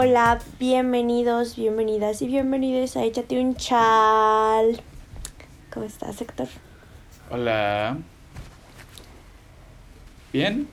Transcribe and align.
Hola, 0.00 0.38
bienvenidos, 0.60 1.56
bienvenidas 1.56 2.22
y 2.22 2.28
bienvenidos 2.28 2.96
a 2.96 3.02
Échate 3.02 3.40
un 3.40 3.56
chal. 3.56 4.80
¿Cómo 5.72 5.86
estás, 5.86 6.20
Héctor? 6.20 6.46
Hola. 7.30 7.98
Bien. 10.32 10.68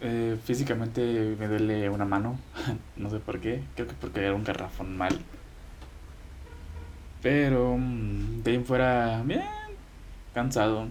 Eh, 0.00 0.36
físicamente 0.44 1.36
me 1.38 1.46
duele 1.46 1.88
una 1.90 2.04
mano. 2.04 2.40
no 2.96 3.08
sé 3.08 3.20
por 3.20 3.38
qué. 3.38 3.62
Creo 3.76 3.86
que 3.86 3.94
porque 3.94 4.18
era 4.18 4.34
un 4.34 4.42
garrafón 4.42 4.96
mal. 4.96 5.16
Pero 7.22 7.76
mm, 7.78 8.42
de 8.42 8.50
ahí 8.50 8.58
fuera, 8.64 9.22
bien. 9.24 9.44
Cansado. 10.34 10.88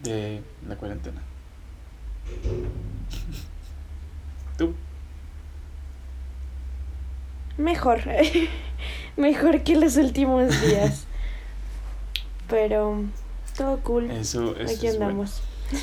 De 0.00 0.42
la 0.66 0.74
cuarentena. 0.74 1.22
¿Tú? 4.58 4.74
Mejor. 7.56 8.00
Mejor 9.16 9.62
que 9.62 9.76
los 9.76 9.96
últimos 9.96 10.50
días. 10.62 11.06
Pero 12.48 13.04
todo 13.56 13.78
cool. 13.80 14.10
Eso, 14.10 14.56
eso 14.56 14.76
Aquí 14.76 14.86
es 14.86 14.96
bueno. 14.98 15.06
andamos. 15.06 15.42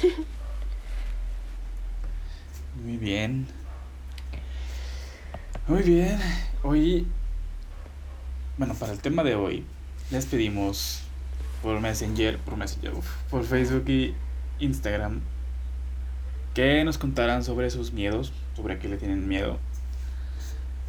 Muy 2.83 2.97
bien. 2.97 3.47
Muy 5.67 5.81
bien. 5.81 6.19
Hoy, 6.63 7.07
bueno, 8.57 8.73
para 8.75 8.91
el 8.91 8.99
tema 8.99 9.23
de 9.23 9.35
hoy, 9.35 9.65
les 10.11 10.25
pedimos 10.25 11.01
por 11.61 11.79
Messenger, 11.79 12.37
por 12.39 12.57
Messenger, 12.57 12.93
por 13.29 13.45
Facebook 13.45 13.87
y 13.87 14.13
Instagram, 14.59 15.21
que 16.53 16.83
nos 16.83 16.97
contaran 16.97 17.43
sobre 17.43 17.69
sus 17.69 17.93
miedos, 17.93 18.33
sobre 18.55 18.73
a 18.75 18.79
qué 18.79 18.89
le 18.89 18.97
tienen 18.97 19.27
miedo. 19.27 19.57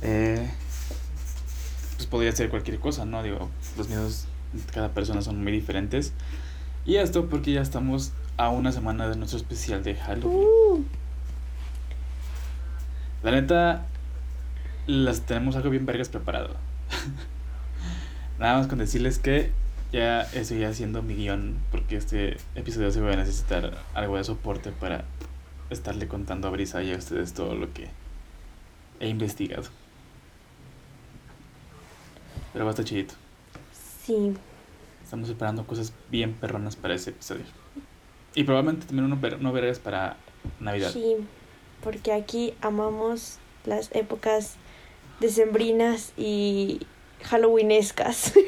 Eh, 0.02 0.50
pues 1.96 2.06
podría 2.06 2.32
ser 2.32 2.50
cualquier 2.50 2.78
cosa, 2.78 3.04
¿no? 3.04 3.22
Digo, 3.22 3.48
los 3.76 3.88
miedos 3.88 4.26
de 4.52 4.72
cada 4.72 4.90
persona 4.90 5.22
son 5.22 5.42
muy 5.42 5.52
diferentes. 5.52 6.12
Y 6.86 6.96
esto 6.96 7.26
porque 7.28 7.52
ya 7.52 7.62
estamos 7.62 8.12
a 8.36 8.50
una 8.50 8.72
semana 8.72 9.08
de 9.08 9.16
nuestro 9.16 9.38
especial 9.38 9.82
de 9.82 9.94
Halloween. 9.94 10.86
La 13.22 13.30
neta, 13.30 13.86
las 14.86 15.22
tenemos 15.22 15.56
algo 15.56 15.70
bien 15.70 15.86
vergas 15.86 16.08
preparado. 16.08 16.56
Nada 18.38 18.58
más 18.58 18.66
con 18.66 18.78
decirles 18.78 19.18
que 19.18 19.50
ya 19.92 20.22
estoy 20.22 20.64
haciendo 20.64 21.02
mi 21.02 21.14
guion 21.14 21.56
porque 21.70 21.96
este 21.96 22.36
episodio 22.54 22.90
se 22.90 23.00
va 23.00 23.12
a 23.12 23.16
necesitar 23.16 23.78
algo 23.94 24.16
de 24.16 24.24
soporte 24.24 24.72
para 24.72 25.04
estarle 25.70 26.08
contando 26.08 26.48
a 26.48 26.50
Brisa 26.50 26.82
y 26.82 26.92
a 26.92 26.96
ustedes 26.96 27.32
todo 27.32 27.54
lo 27.54 27.72
que 27.72 27.88
he 29.00 29.08
investigado. 29.08 29.64
Pero 32.54 32.64
va 32.64 32.70
a 32.70 32.72
estar 32.72 32.86
chidito. 32.86 33.14
sí. 34.06 34.32
Estamos 35.02 35.28
preparando 35.28 35.66
cosas 35.66 35.92
bien 36.10 36.32
perronas 36.32 36.74
para 36.76 36.94
ese 36.94 37.10
episodio. 37.10 37.44
Y 38.34 38.42
probablemente 38.44 38.86
también 38.86 39.04
uno, 39.04 39.18
ver- 39.20 39.36
uno 39.36 39.52
para 39.82 40.16
Navidad. 40.60 40.90
Sí. 40.92 41.16
Porque 41.82 42.12
aquí 42.12 42.54
amamos 42.62 43.36
las 43.66 43.90
épocas 43.94 44.54
decembrinas 45.20 46.12
y 46.16 46.80
halloweenescas. 47.22 48.32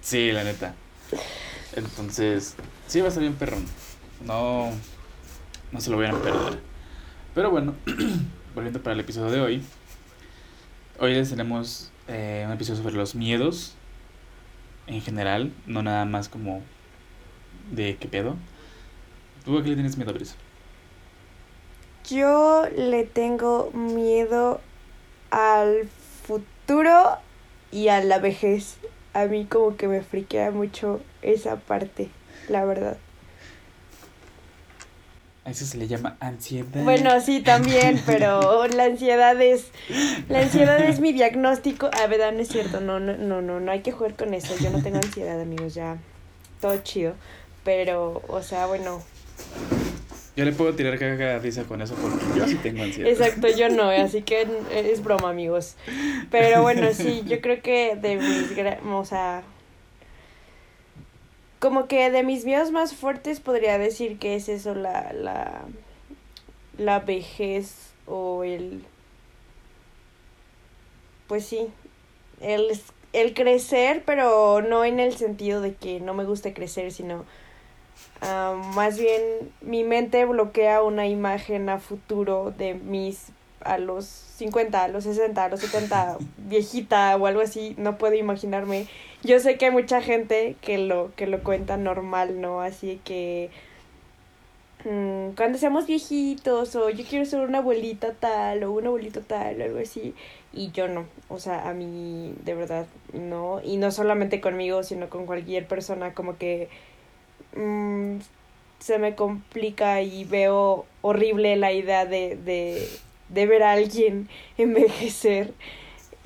Sí, 0.00 0.32
la 0.32 0.42
neta. 0.44 0.74
Entonces, 1.76 2.54
sí 2.88 3.00
va 3.00 3.06
a 3.06 3.08
estar 3.08 3.20
bien 3.20 3.34
perrón. 3.34 3.64
No, 4.24 4.70
no 5.70 5.80
se 5.80 5.90
lo 5.90 5.98
vayan 5.98 6.16
a 6.16 6.20
perder. 6.22 6.58
Pero 7.34 7.50
bueno, 7.50 7.74
volviendo 8.54 8.82
para 8.82 8.94
el 8.94 9.00
episodio 9.00 9.30
de 9.30 9.40
hoy. 9.40 9.62
Hoy 11.02 11.14
les 11.14 11.30
tenemos 11.30 11.90
eh, 12.08 12.44
un 12.46 12.52
episodio 12.52 12.82
sobre 12.82 12.94
los 12.94 13.14
miedos 13.14 13.72
en 14.86 15.00
general, 15.00 15.50
no 15.66 15.82
nada 15.82 16.04
más 16.04 16.28
como 16.28 16.60
de 17.70 17.96
qué 17.96 18.06
pedo. 18.06 18.36
¿Tú 19.42 19.56
a 19.56 19.62
qué 19.62 19.70
le 19.70 19.76
tienes 19.76 19.96
miedo, 19.96 20.12
Brisa? 20.12 20.34
Yo 22.06 22.66
le 22.76 23.04
tengo 23.04 23.70
miedo 23.72 24.60
al 25.30 25.88
futuro 26.26 27.16
y 27.72 27.88
a 27.88 28.04
la 28.04 28.18
vejez. 28.18 28.76
A 29.14 29.24
mí 29.24 29.46
como 29.46 29.78
que 29.78 29.88
me 29.88 30.02
friquea 30.02 30.50
mucho 30.50 31.00
esa 31.22 31.56
parte, 31.56 32.10
la 32.50 32.66
verdad. 32.66 32.98
A 35.44 35.50
eso 35.50 35.64
se 35.64 35.78
le 35.78 35.88
llama 35.88 36.16
ansiedad. 36.20 36.84
Bueno, 36.84 37.18
sí, 37.20 37.40
también, 37.40 38.00
pero 38.06 38.66
la 38.68 38.84
ansiedad 38.84 39.40
es 39.40 39.70
la 40.28 40.40
ansiedad 40.40 40.78
es 40.84 41.00
mi 41.00 41.12
diagnóstico. 41.12 41.90
A 42.00 42.06
ver, 42.06 42.32
no 42.32 42.40
es 42.40 42.48
cierto, 42.48 42.80
no, 42.80 43.00
no, 43.00 43.16
no, 43.16 43.40
no, 43.40 43.58
no 43.60 43.72
hay 43.72 43.80
que 43.80 43.92
jugar 43.92 44.14
con 44.14 44.34
eso. 44.34 44.54
Yo 44.62 44.70
no 44.70 44.78
tengo 44.82 44.98
ansiedad, 44.98 45.40
amigos, 45.40 45.74
ya 45.74 45.96
todo 46.60 46.76
chido. 46.78 47.14
Pero, 47.64 48.22
o 48.28 48.42
sea, 48.42 48.66
bueno, 48.66 49.02
Yo 50.36 50.44
le 50.44 50.52
puedo 50.52 50.74
tirar 50.74 50.98
caga 50.98 51.36
a 51.36 51.38
risa 51.38 51.64
con 51.64 51.82
eso 51.82 51.94
porque 51.94 52.24
yo 52.38 52.46
sí 52.46 52.56
tengo 52.62 52.82
ansiedad. 52.82 53.10
Exacto, 53.10 53.48
yo 53.48 53.68
no, 53.68 53.90
así 53.90 54.22
que 54.22 54.46
es 54.72 55.02
broma, 55.02 55.30
amigos. 55.30 55.74
Pero 56.30 56.62
bueno, 56.62 56.92
sí, 56.94 57.24
yo 57.26 57.40
creo 57.40 57.60
que 57.62 57.96
de 57.96 58.16
mis, 58.16 58.56
gra- 58.56 58.78
o 58.94 59.04
sea, 59.04 59.42
como 61.60 61.86
que 61.86 62.10
de 62.10 62.24
mis 62.24 62.44
miedos 62.44 62.72
más 62.72 62.94
fuertes 62.94 63.38
podría 63.38 63.78
decir 63.78 64.18
que 64.18 64.34
es 64.34 64.48
eso, 64.48 64.74
la, 64.74 65.12
la, 65.12 65.62
la 66.76 66.98
vejez 66.98 67.92
o 68.06 68.42
el, 68.42 68.84
pues 71.28 71.46
sí, 71.46 71.68
el, 72.40 72.80
el 73.12 73.34
crecer, 73.34 74.02
pero 74.04 74.60
no 74.62 74.84
en 74.84 74.98
el 74.98 75.16
sentido 75.16 75.60
de 75.60 75.74
que 75.74 76.00
no 76.00 76.14
me 76.14 76.24
guste 76.24 76.52
crecer, 76.52 76.90
sino 76.90 77.24
Ah, 78.22 78.54
más 78.74 78.98
bien 78.98 79.22
mi 79.62 79.82
mente 79.82 80.24
bloquea 80.26 80.82
una 80.82 81.06
imagen 81.06 81.68
a 81.70 81.78
futuro 81.78 82.52
de 82.56 82.74
mis 82.74 83.28
a 83.62 83.78
los 83.78 84.06
50, 84.06 84.84
a 84.84 84.88
los 84.88 85.04
60, 85.04 85.44
a 85.44 85.48
los 85.48 85.60
70, 85.60 86.18
viejita 86.38 87.16
o 87.16 87.26
algo 87.26 87.40
así, 87.40 87.74
no 87.78 87.98
puedo 87.98 88.14
imaginarme. 88.14 88.86
Yo 89.22 89.38
sé 89.38 89.58
que 89.58 89.66
hay 89.66 89.70
mucha 89.70 90.00
gente 90.00 90.56
que 90.62 90.78
lo 90.78 91.12
que 91.16 91.26
lo 91.26 91.42
cuenta 91.42 91.76
normal, 91.76 92.40
¿no? 92.40 92.60
Así 92.62 93.00
que 93.04 93.50
mm, 94.84 95.30
cuando 95.36 95.58
seamos 95.58 95.86
viejitos 95.86 96.74
o 96.76 96.90
yo 96.90 97.04
quiero 97.08 97.24
ser 97.26 97.40
una 97.40 97.58
abuelita 97.58 98.12
tal 98.14 98.64
o 98.64 98.72
un 98.72 98.86
abuelito 98.86 99.20
tal 99.20 99.60
o 99.60 99.64
algo 99.64 99.78
así 99.78 100.14
y 100.52 100.70
yo 100.72 100.88
no, 100.88 101.06
o 101.28 101.38
sea, 101.38 101.68
a 101.68 101.74
mí 101.74 102.34
de 102.44 102.54
verdad 102.54 102.86
no 103.12 103.60
y 103.62 103.76
no 103.76 103.90
solamente 103.90 104.40
conmigo, 104.40 104.82
sino 104.82 105.08
con 105.10 105.26
cualquier 105.26 105.66
persona 105.66 106.14
como 106.14 106.36
que 106.38 106.68
mm, 107.56 108.18
se 108.80 108.98
me 108.98 109.14
complica 109.14 110.02
y 110.02 110.24
veo 110.24 110.86
horrible 111.02 111.56
la 111.56 111.72
idea 111.72 112.06
de, 112.06 112.36
de, 112.36 112.88
de 113.28 113.46
ver 113.46 113.62
a 113.62 113.72
alguien 113.72 114.28
envejecer. 114.58 115.52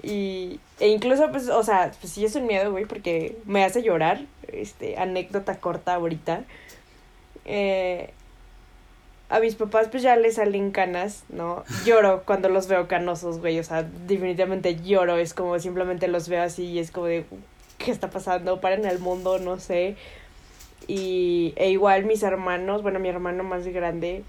Y, 0.03 0.61
e 0.81 0.89
incluso, 0.89 1.31
pues, 1.31 1.49
o 1.49 1.63
sea, 1.63 1.93
pues 2.01 2.13
sí 2.13 2.25
es 2.25 2.35
un 2.35 2.47
miedo, 2.47 2.71
güey, 2.73 2.85
porque 2.85 3.37
me 3.45 3.65
hace 3.65 3.83
llorar. 3.83 4.23
Este, 4.49 4.97
anécdota 4.99 5.59
corta 5.59 5.95
ahorita. 5.95 6.45
Eh, 7.45 8.11
a 9.29 9.41
mis 9.41 9.55
papás, 9.55 9.89
pues 9.91 10.03
ya 10.03 10.17
les 10.17 10.37
salen 10.37 10.71
canas, 10.71 11.25
¿no? 11.29 11.65
Lloro 11.85 12.23
cuando 12.25 12.49
los 12.49 12.69
veo 12.69 12.89
canosos, 12.89 13.39
güey. 13.41 13.59
O 13.59 13.65
sea, 13.65 13.83
definitivamente 13.83 14.77
lloro. 14.77 15.17
Es 15.17 15.35
como 15.35 15.59
simplemente 15.59 16.09
los 16.09 16.29
veo 16.29 16.43
así 16.43 16.65
y 16.65 16.79
es 16.79 16.91
como 16.91 17.07
de, 17.07 17.25
¿qué 17.79 17.91
está 17.91 18.11
pasando? 18.11 18.61
Paren 18.61 18.85
el 18.85 18.99
mundo, 18.99 19.39
no 19.39 19.59
sé. 19.59 19.97
Y 20.87 21.55
e 21.57 21.71
igual 21.71 22.05
mis 22.05 22.23
hermanos, 22.23 22.83
bueno, 22.83 22.99
mi 22.99 23.09
hermano 23.09 23.43
más 23.45 23.67
grande, 23.67 24.23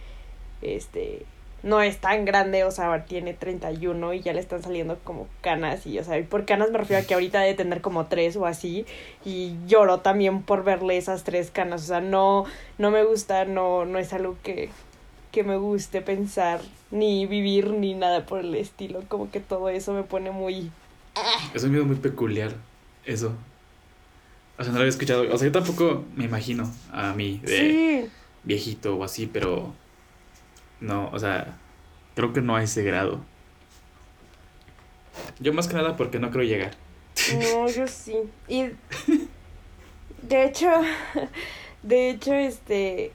este, 0.62 1.26
no 1.66 1.82
es 1.82 1.98
tan 1.98 2.26
grande, 2.26 2.64
o 2.64 2.70
sea, 2.70 3.06
tiene 3.06 3.34
31 3.34 4.14
y 4.14 4.22
ya 4.22 4.34
le 4.34 4.40
están 4.40 4.62
saliendo 4.62 5.00
como 5.04 5.28
canas 5.42 5.88
y, 5.88 5.98
o 5.98 6.04
sea, 6.04 6.20
y 6.20 6.24
por 6.24 6.46
canas 6.46 6.70
me 6.70 6.78
refiero 6.78 7.02
a 7.02 7.06
que 7.08 7.16
ahorita 7.16 7.42
debe 7.42 7.56
tener 7.56 7.82
como 7.82 8.06
tres 8.06 8.38
o 8.38 8.46
así 8.46 8.86
y 9.26 9.56
lloro 9.66 10.00
también 10.00 10.44
por 10.44 10.64
verle 10.64 10.96
esas 10.96 11.24
tres 11.24 11.50
canas, 11.50 11.82
o 11.84 11.88
sea, 11.88 12.02
no, 12.02 12.46
no 12.78 12.92
me 12.92 13.04
gusta, 13.04 13.46
no, 13.46 13.84
no 13.84 13.98
es 13.98 14.14
algo 14.14 14.38
que, 14.44 14.70
que 15.32 15.44
me 15.44 15.58
guste 15.58 16.02
pensar, 16.02 16.62
ni 16.92 17.26
vivir, 17.26 17.72
ni 17.72 17.96
nada 17.96 18.28
por 18.28 18.42
el 18.42 18.54
estilo, 18.54 19.02
como 19.08 19.32
que 19.32 19.40
todo 19.40 19.70
eso 19.70 19.92
me 19.92 20.04
pone 20.04 20.30
muy... 20.30 20.70
Es 21.56 21.64
un 21.64 21.72
miedo 21.72 21.86
muy 21.86 21.96
peculiar, 21.96 22.54
eso. 23.06 23.34
O 24.60 24.64
sea, 24.64 24.72
no 24.72 24.78
lo 24.78 24.84
había 24.84 24.90
escuchado. 24.90 25.24
O 25.34 25.38
sea, 25.38 25.48
yo 25.48 25.52
tampoco 25.52 26.04
me 26.16 26.26
imagino 26.26 26.72
a 26.92 27.14
mí 27.14 27.42
de 27.44 27.58
Sí, 27.58 28.10
viejito 28.44 28.96
o 28.96 29.04
así, 29.04 29.26
pero 29.26 29.74
no, 30.80 31.10
o 31.12 31.20
sea, 31.20 31.58
creo 32.16 32.34
que 32.34 32.42
no 32.42 32.56
a 32.56 32.64
ese 32.64 32.84
grado. 32.84 33.22
Yo 35.40 35.54
más 35.54 35.68
que 35.68 35.76
nada 35.76 35.96
porque 35.96 36.20
no 36.20 36.32
creo 36.32 36.44
llegar. 36.44 36.72
No, 37.54 37.68
yo 37.70 37.88
sí. 37.88 38.16
Y 38.48 38.64
de 40.22 40.44
hecho, 40.44 40.70
de 41.84 42.10
hecho, 42.10 42.34
este, 42.34 43.12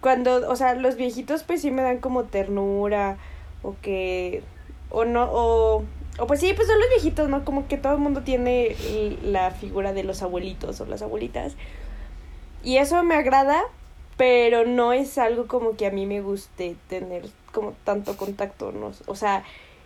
cuando, 0.00 0.48
o 0.48 0.56
sea, 0.56 0.74
los 0.74 0.96
viejitos 0.96 1.42
pues 1.42 1.62
sí 1.62 1.70
me 1.70 1.82
dan 1.82 1.98
como 1.98 2.24
ternura 2.24 3.18
o 3.62 3.76
que, 3.82 4.42
o 4.90 5.04
no, 5.04 5.24
o, 5.30 5.84
o 6.18 6.26
pues 6.26 6.40
sí, 6.40 6.52
pues 6.54 6.68
son 6.68 6.78
los 6.78 6.88
viejitos, 6.90 7.28
¿no? 7.28 7.44
Como 7.44 7.68
que 7.68 7.76
todo 7.76 7.94
el 7.94 8.00
mundo 8.00 8.22
tiene 8.22 8.76
la 9.22 9.50
figura 9.50 9.92
de 9.92 10.04
los 10.04 10.22
abuelitos 10.22 10.80
o 10.80 10.86
las 10.86 11.02
abuelitas. 11.02 11.54
Y 12.62 12.78
eso 12.78 13.02
me 13.04 13.14
agrada, 13.14 13.62
pero 14.16 14.64
no 14.64 14.92
es 14.92 15.18
algo 15.18 15.46
como 15.46 15.76
que 15.76 15.86
a 15.86 15.90
mí 15.90 16.06
me 16.06 16.20
guste 16.20 16.76
tener 16.88 17.26
como 17.52 17.74
tanto 17.84 18.16
contacto, 18.16 18.72
¿no? 18.72 18.92
O 19.06 19.16
sea, 19.16 19.44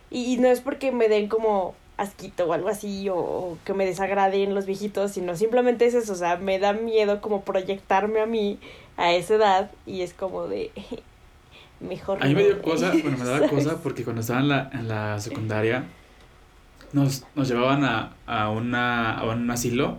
y, 0.09 0.37
no 0.37 0.47
es 0.47 0.61
porque 0.61 0.91
me 0.91 1.07
den 1.07 1.27
como 1.27 1.75
asquito 1.97 2.45
o 2.45 2.53
algo 2.53 2.69
así 2.69 3.07
o, 3.09 3.57
que 3.65 3.73
me 3.73 3.85
desagraden 3.85 4.55
los 4.55 4.65
viejitos, 4.65 5.11
sino 5.11 5.35
simplemente 5.35 5.85
es 5.85 5.93
eso, 5.93 6.13
o 6.13 6.15
sea, 6.15 6.37
me 6.37 6.59
da 6.59 6.73
miedo 6.73 7.21
como 7.21 7.41
proyectarme 7.41 8.21
a 8.21 8.25
mí 8.25 8.59
a 8.97 9.13
esa 9.13 9.35
edad 9.35 9.71
y 9.85 10.01
es 10.01 10.13
como 10.13 10.47
de 10.47 10.71
mejor. 11.79 12.23
A 12.23 12.27
mí 12.27 12.35
me 12.35 12.43
dio 12.43 12.61
cosa, 12.61 12.91
bueno, 12.91 13.17
me 13.17 13.25
daba 13.25 13.47
cosa 13.49 13.81
porque 13.81 14.03
cuando 14.03 14.21
estaba 14.21 14.39
en 14.39 14.49
la, 14.49 14.69
en 14.73 14.87
la 14.87 15.19
secundaria 15.19 15.85
nos, 16.93 17.25
nos 17.35 17.47
llevaban 17.47 17.83
a, 17.83 18.13
a, 18.25 18.49
una, 18.49 19.17
a 19.17 19.25
un 19.25 19.49
asilo 19.49 19.97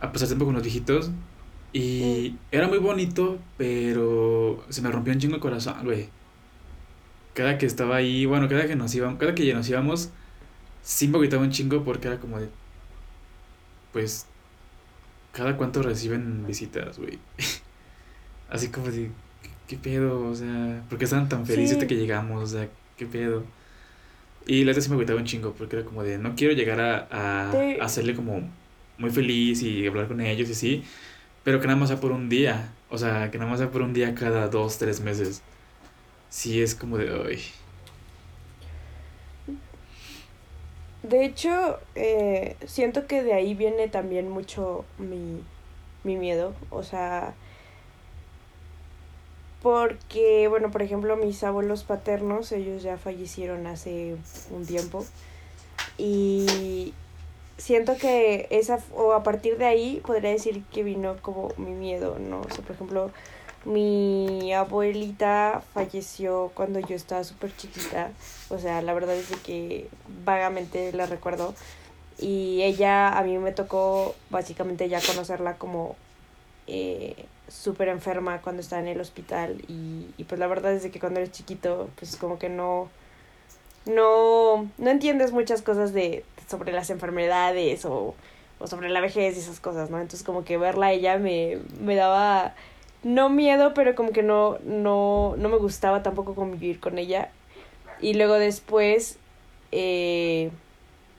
a 0.00 0.12
pasar 0.12 0.28
tiempo 0.28 0.44
con 0.44 0.54
los 0.54 0.62
viejitos 0.62 1.10
y 1.74 2.36
era 2.52 2.68
muy 2.68 2.78
bonito, 2.78 3.40
pero 3.58 4.64
se 4.68 4.80
me 4.80 4.92
rompió 4.92 5.12
un 5.12 5.18
chingo 5.18 5.34
el 5.34 5.40
corazón, 5.40 5.82
güey. 5.82 6.08
Cada 7.34 7.58
que 7.58 7.66
estaba 7.66 7.96
ahí, 7.96 8.26
bueno, 8.26 8.48
cada 8.48 8.68
que 8.68 8.76
nos 8.76 8.94
íbamos, 8.94 9.18
cada 9.18 9.34
que 9.34 9.52
nos 9.52 9.68
íbamos, 9.68 10.10
sí 10.82 11.08
me 11.08 11.18
un 11.18 11.50
chingo 11.50 11.82
porque 11.82 12.06
era 12.06 12.20
como 12.20 12.38
de, 12.38 12.48
pues, 13.92 14.26
cada 15.32 15.56
cuánto 15.56 15.82
reciben 15.82 16.46
visitas, 16.46 16.96
güey. 16.96 17.18
Así 18.48 18.68
como 18.68 18.88
de, 18.92 19.10
¿qué, 19.66 19.76
pedo? 19.76 20.28
O 20.28 20.34
sea, 20.36 20.84
¿por 20.88 20.96
qué 20.96 21.06
estaban 21.06 21.28
tan 21.28 21.44
felices 21.44 21.80
de 21.80 21.88
que 21.88 21.96
llegamos? 21.96 22.40
O 22.40 22.46
sea, 22.46 22.68
¿qué 22.96 23.04
pedo? 23.04 23.42
Y 24.46 24.62
la 24.62 24.74
sí 24.74 24.88
me 24.90 24.94
agüitaba 24.94 25.18
un 25.18 25.26
chingo 25.26 25.54
porque 25.54 25.74
era 25.74 25.84
como 25.84 26.04
de, 26.04 26.18
no 26.18 26.36
quiero 26.36 26.54
llegar 26.54 26.80
a, 26.80 27.08
a, 27.10 27.52
hacerle 27.80 28.14
como 28.14 28.48
muy 28.96 29.10
feliz 29.10 29.60
y 29.62 29.84
hablar 29.88 30.06
con 30.06 30.20
ellos 30.20 30.48
y 30.50 30.52
así. 30.52 30.84
Pero 31.44 31.60
que 31.60 31.66
nada 31.66 31.78
más 31.78 31.90
sea 31.90 32.00
por 32.00 32.10
un 32.12 32.28
día. 32.28 32.72
O 32.90 32.98
sea, 32.98 33.30
que 33.30 33.38
nada 33.38 33.50
más 33.50 33.60
sea 33.60 33.70
por 33.70 33.82
un 33.82 33.92
día 33.92 34.14
cada 34.14 34.48
dos, 34.48 34.78
tres 34.78 35.00
meses. 35.00 35.42
Sí, 36.30 36.62
es 36.62 36.74
como 36.74 36.98
de 36.98 37.12
hoy. 37.12 37.40
De 41.02 41.24
hecho, 41.24 41.78
eh, 41.94 42.56
siento 42.66 43.06
que 43.06 43.22
de 43.22 43.34
ahí 43.34 43.54
viene 43.54 43.88
también 43.88 44.30
mucho 44.30 44.86
mi, 44.98 45.42
mi 46.02 46.16
miedo. 46.16 46.54
O 46.70 46.82
sea, 46.82 47.34
porque, 49.62 50.48
bueno, 50.48 50.70
por 50.70 50.82
ejemplo, 50.82 51.16
mis 51.16 51.42
abuelos 51.44 51.84
paternos, 51.84 52.52
ellos 52.52 52.82
ya 52.82 52.96
fallecieron 52.98 53.66
hace 53.66 54.16
un 54.50 54.66
tiempo. 54.66 55.04
Y 55.98 56.94
siento 57.56 57.96
que 57.96 58.46
esa, 58.50 58.78
o 58.94 59.12
a 59.12 59.22
partir 59.22 59.58
de 59.58 59.66
ahí 59.66 60.02
podría 60.04 60.30
decir 60.30 60.62
que 60.72 60.82
vino 60.82 61.16
como 61.22 61.48
mi 61.56 61.72
miedo, 61.72 62.18
¿no? 62.18 62.40
O 62.40 62.50
sea, 62.50 62.64
por 62.64 62.74
ejemplo, 62.74 63.10
mi 63.64 64.52
abuelita 64.52 65.62
falleció 65.72 66.50
cuando 66.54 66.80
yo 66.80 66.96
estaba 66.96 67.24
súper 67.24 67.56
chiquita, 67.56 68.10
o 68.50 68.58
sea, 68.58 68.82
la 68.82 68.92
verdad 68.92 69.16
es 69.16 69.28
que 69.42 69.88
vagamente 70.24 70.92
la 70.92 71.06
recuerdo. 71.06 71.54
Y 72.18 72.62
ella, 72.62 73.18
a 73.18 73.22
mí 73.24 73.38
me 73.38 73.52
tocó 73.52 74.14
básicamente 74.30 74.88
ya 74.88 75.00
conocerla 75.00 75.56
como 75.56 75.96
eh, 76.66 77.26
súper 77.48 77.88
enferma 77.88 78.40
cuando 78.40 78.62
estaba 78.62 78.82
en 78.82 78.88
el 78.88 79.00
hospital. 79.00 79.62
Y, 79.68 80.06
y 80.16 80.24
pues 80.24 80.38
la 80.38 80.46
verdad 80.46 80.72
es 80.72 80.86
que 80.90 81.00
cuando 81.00 81.20
eres 81.20 81.32
chiquito, 81.32 81.88
pues 81.96 82.16
como 82.16 82.38
que 82.38 82.48
no, 82.48 82.88
no, 83.86 84.70
no 84.78 84.90
entiendes 84.90 85.32
muchas 85.32 85.62
cosas 85.62 85.92
de, 85.92 86.24
sobre 86.48 86.72
las 86.72 86.90
enfermedades 86.90 87.84
o, 87.84 88.14
o 88.58 88.66
sobre 88.66 88.88
la 88.88 89.00
vejez 89.00 89.36
y 89.36 89.40
esas 89.40 89.60
cosas, 89.60 89.90
¿no? 89.90 90.00
Entonces 90.00 90.24
como 90.24 90.44
que 90.44 90.58
verla 90.58 90.86
a 90.86 90.92
ella 90.92 91.18
me, 91.18 91.58
me 91.80 91.94
daba, 91.94 92.54
no 93.02 93.28
miedo, 93.28 93.74
pero 93.74 93.94
como 93.94 94.10
que 94.12 94.22
no, 94.22 94.58
no, 94.64 95.34
no 95.36 95.48
me 95.48 95.56
gustaba 95.56 96.02
tampoco 96.02 96.34
convivir 96.34 96.80
con 96.80 96.98
ella. 96.98 97.30
Y 98.00 98.14
luego 98.14 98.34
después, 98.34 99.18
eh, 99.72 100.50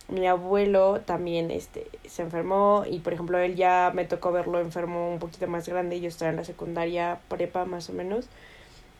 mi 0.07 0.27
abuelo 0.27 1.01
también 1.01 1.51
este, 1.51 1.87
se 2.07 2.21
enfermó 2.21 2.83
y 2.89 2.99
por 2.99 3.13
ejemplo 3.13 3.39
él 3.39 3.55
ya 3.55 3.91
me 3.93 4.05
tocó 4.05 4.31
verlo 4.31 4.59
enfermo 4.59 5.11
un 5.11 5.19
poquito 5.19 5.47
más 5.47 5.67
grande, 5.67 5.99
yo 5.99 6.07
estaba 6.07 6.29
en 6.29 6.37
la 6.37 6.43
secundaria 6.43 7.19
prepa 7.27 7.65
más 7.65 7.89
o 7.89 7.93
menos 7.93 8.27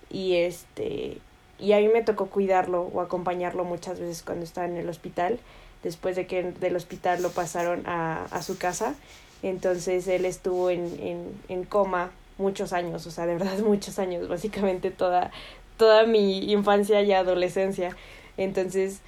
y 0.09 0.35
este 0.37 1.19
y 1.59 1.73
a 1.73 1.79
mí 1.79 1.87
me 1.87 2.01
tocó 2.01 2.27
cuidarlo 2.27 2.81
o 2.81 3.01
acompañarlo 3.01 3.63
muchas 3.63 3.99
veces 3.99 4.23
cuando 4.23 4.43
estaba 4.43 4.67
en 4.67 4.77
el 4.77 4.89
hospital 4.89 5.39
después 5.83 6.15
de 6.15 6.27
que 6.27 6.43
del 6.43 6.75
hospital 6.75 7.21
lo 7.21 7.29
pasaron 7.31 7.83
a, 7.85 8.25
a 8.31 8.41
su 8.41 8.57
casa. 8.57 8.95
Entonces 9.43 10.07
él 10.07 10.25
estuvo 10.25 10.69
en, 10.69 10.85
en, 10.99 11.41
en 11.49 11.63
coma 11.65 12.11
muchos 12.37 12.73
años, 12.73 13.05
o 13.07 13.11
sea, 13.11 13.25
de 13.25 13.35
verdad 13.35 13.57
muchos 13.65 13.99
años, 13.99 14.27
básicamente 14.27 14.91
toda, 14.91 15.31
toda 15.77 16.05
mi 16.05 16.51
infancia 16.51 17.01
y 17.01 17.11
adolescencia. 17.13 17.95
Entonces, 18.37 19.01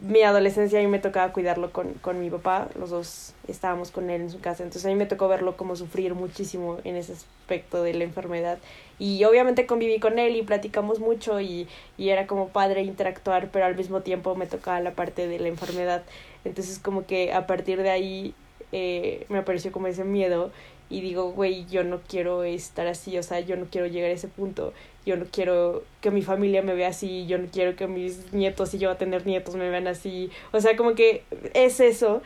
mi 0.00 0.22
adolescencia 0.22 0.78
a 0.78 0.82
mí 0.82 0.88
me 0.88 1.00
tocaba 1.00 1.32
cuidarlo 1.32 1.72
con, 1.72 1.94
con 1.94 2.20
mi 2.20 2.30
papá, 2.30 2.68
los 2.78 2.90
dos 2.90 3.34
estábamos 3.48 3.90
con 3.90 4.10
él 4.10 4.22
en 4.22 4.30
su 4.30 4.40
casa, 4.40 4.62
entonces 4.62 4.86
a 4.86 4.88
mí 4.88 4.94
me 4.94 5.06
tocó 5.06 5.26
verlo 5.26 5.56
como 5.56 5.74
sufrir 5.74 6.14
muchísimo 6.14 6.78
en 6.84 6.96
ese 6.96 7.14
aspecto 7.14 7.82
de 7.82 7.94
la 7.94 8.04
enfermedad. 8.04 8.58
Y 9.00 9.24
obviamente 9.24 9.66
conviví 9.66 9.98
con 9.98 10.18
él 10.18 10.36
y 10.36 10.42
platicamos 10.42 11.00
mucho 11.00 11.40
y, 11.40 11.66
y 11.96 12.10
era 12.10 12.26
como 12.26 12.48
padre 12.48 12.82
interactuar, 12.82 13.50
pero 13.50 13.64
al 13.64 13.76
mismo 13.76 14.02
tiempo 14.02 14.34
me 14.36 14.46
tocaba 14.46 14.80
la 14.80 14.92
parte 14.92 15.26
de 15.26 15.38
la 15.38 15.48
enfermedad, 15.48 16.04
entonces 16.44 16.78
como 16.78 17.04
que 17.06 17.32
a 17.32 17.46
partir 17.46 17.82
de 17.82 17.90
ahí 17.90 18.34
eh, 18.70 19.26
me 19.28 19.38
apareció 19.38 19.72
como 19.72 19.86
ese 19.86 20.04
miedo 20.04 20.52
y 20.90 21.00
digo, 21.00 21.32
güey, 21.32 21.66
yo 21.66 21.84
no 21.84 22.00
quiero 22.06 22.44
estar 22.44 22.86
así, 22.86 23.18
o 23.18 23.22
sea, 23.22 23.40
yo 23.40 23.56
no 23.56 23.66
quiero 23.70 23.86
llegar 23.86 24.10
a 24.10 24.14
ese 24.14 24.28
punto, 24.28 24.72
yo 25.08 25.16
no 25.16 25.24
quiero 25.24 25.84
que 26.02 26.10
mi 26.10 26.20
familia 26.20 26.60
me 26.60 26.74
vea 26.74 26.88
así, 26.88 27.26
yo 27.26 27.38
no 27.38 27.46
quiero 27.50 27.76
que 27.76 27.86
mis 27.86 28.32
nietos, 28.34 28.68
si 28.68 28.78
yo 28.78 28.90
a 28.90 28.98
tener 28.98 29.24
nietos, 29.26 29.56
me 29.56 29.70
vean 29.70 29.86
así, 29.86 30.30
o 30.52 30.60
sea, 30.60 30.76
como 30.76 30.94
que 30.94 31.24
es 31.54 31.80
eso, 31.80 32.20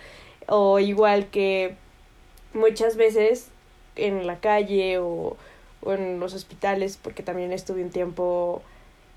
o 0.48 0.80
igual 0.80 1.28
que 1.28 1.76
muchas 2.54 2.96
veces 2.96 3.46
en 3.94 4.26
la 4.26 4.40
calle 4.40 4.98
o, 4.98 5.36
o 5.82 5.92
en 5.92 6.18
los 6.18 6.34
hospitales, 6.34 6.98
porque 7.00 7.22
también 7.22 7.52
estuve 7.52 7.84
un 7.84 7.90
tiempo 7.90 8.62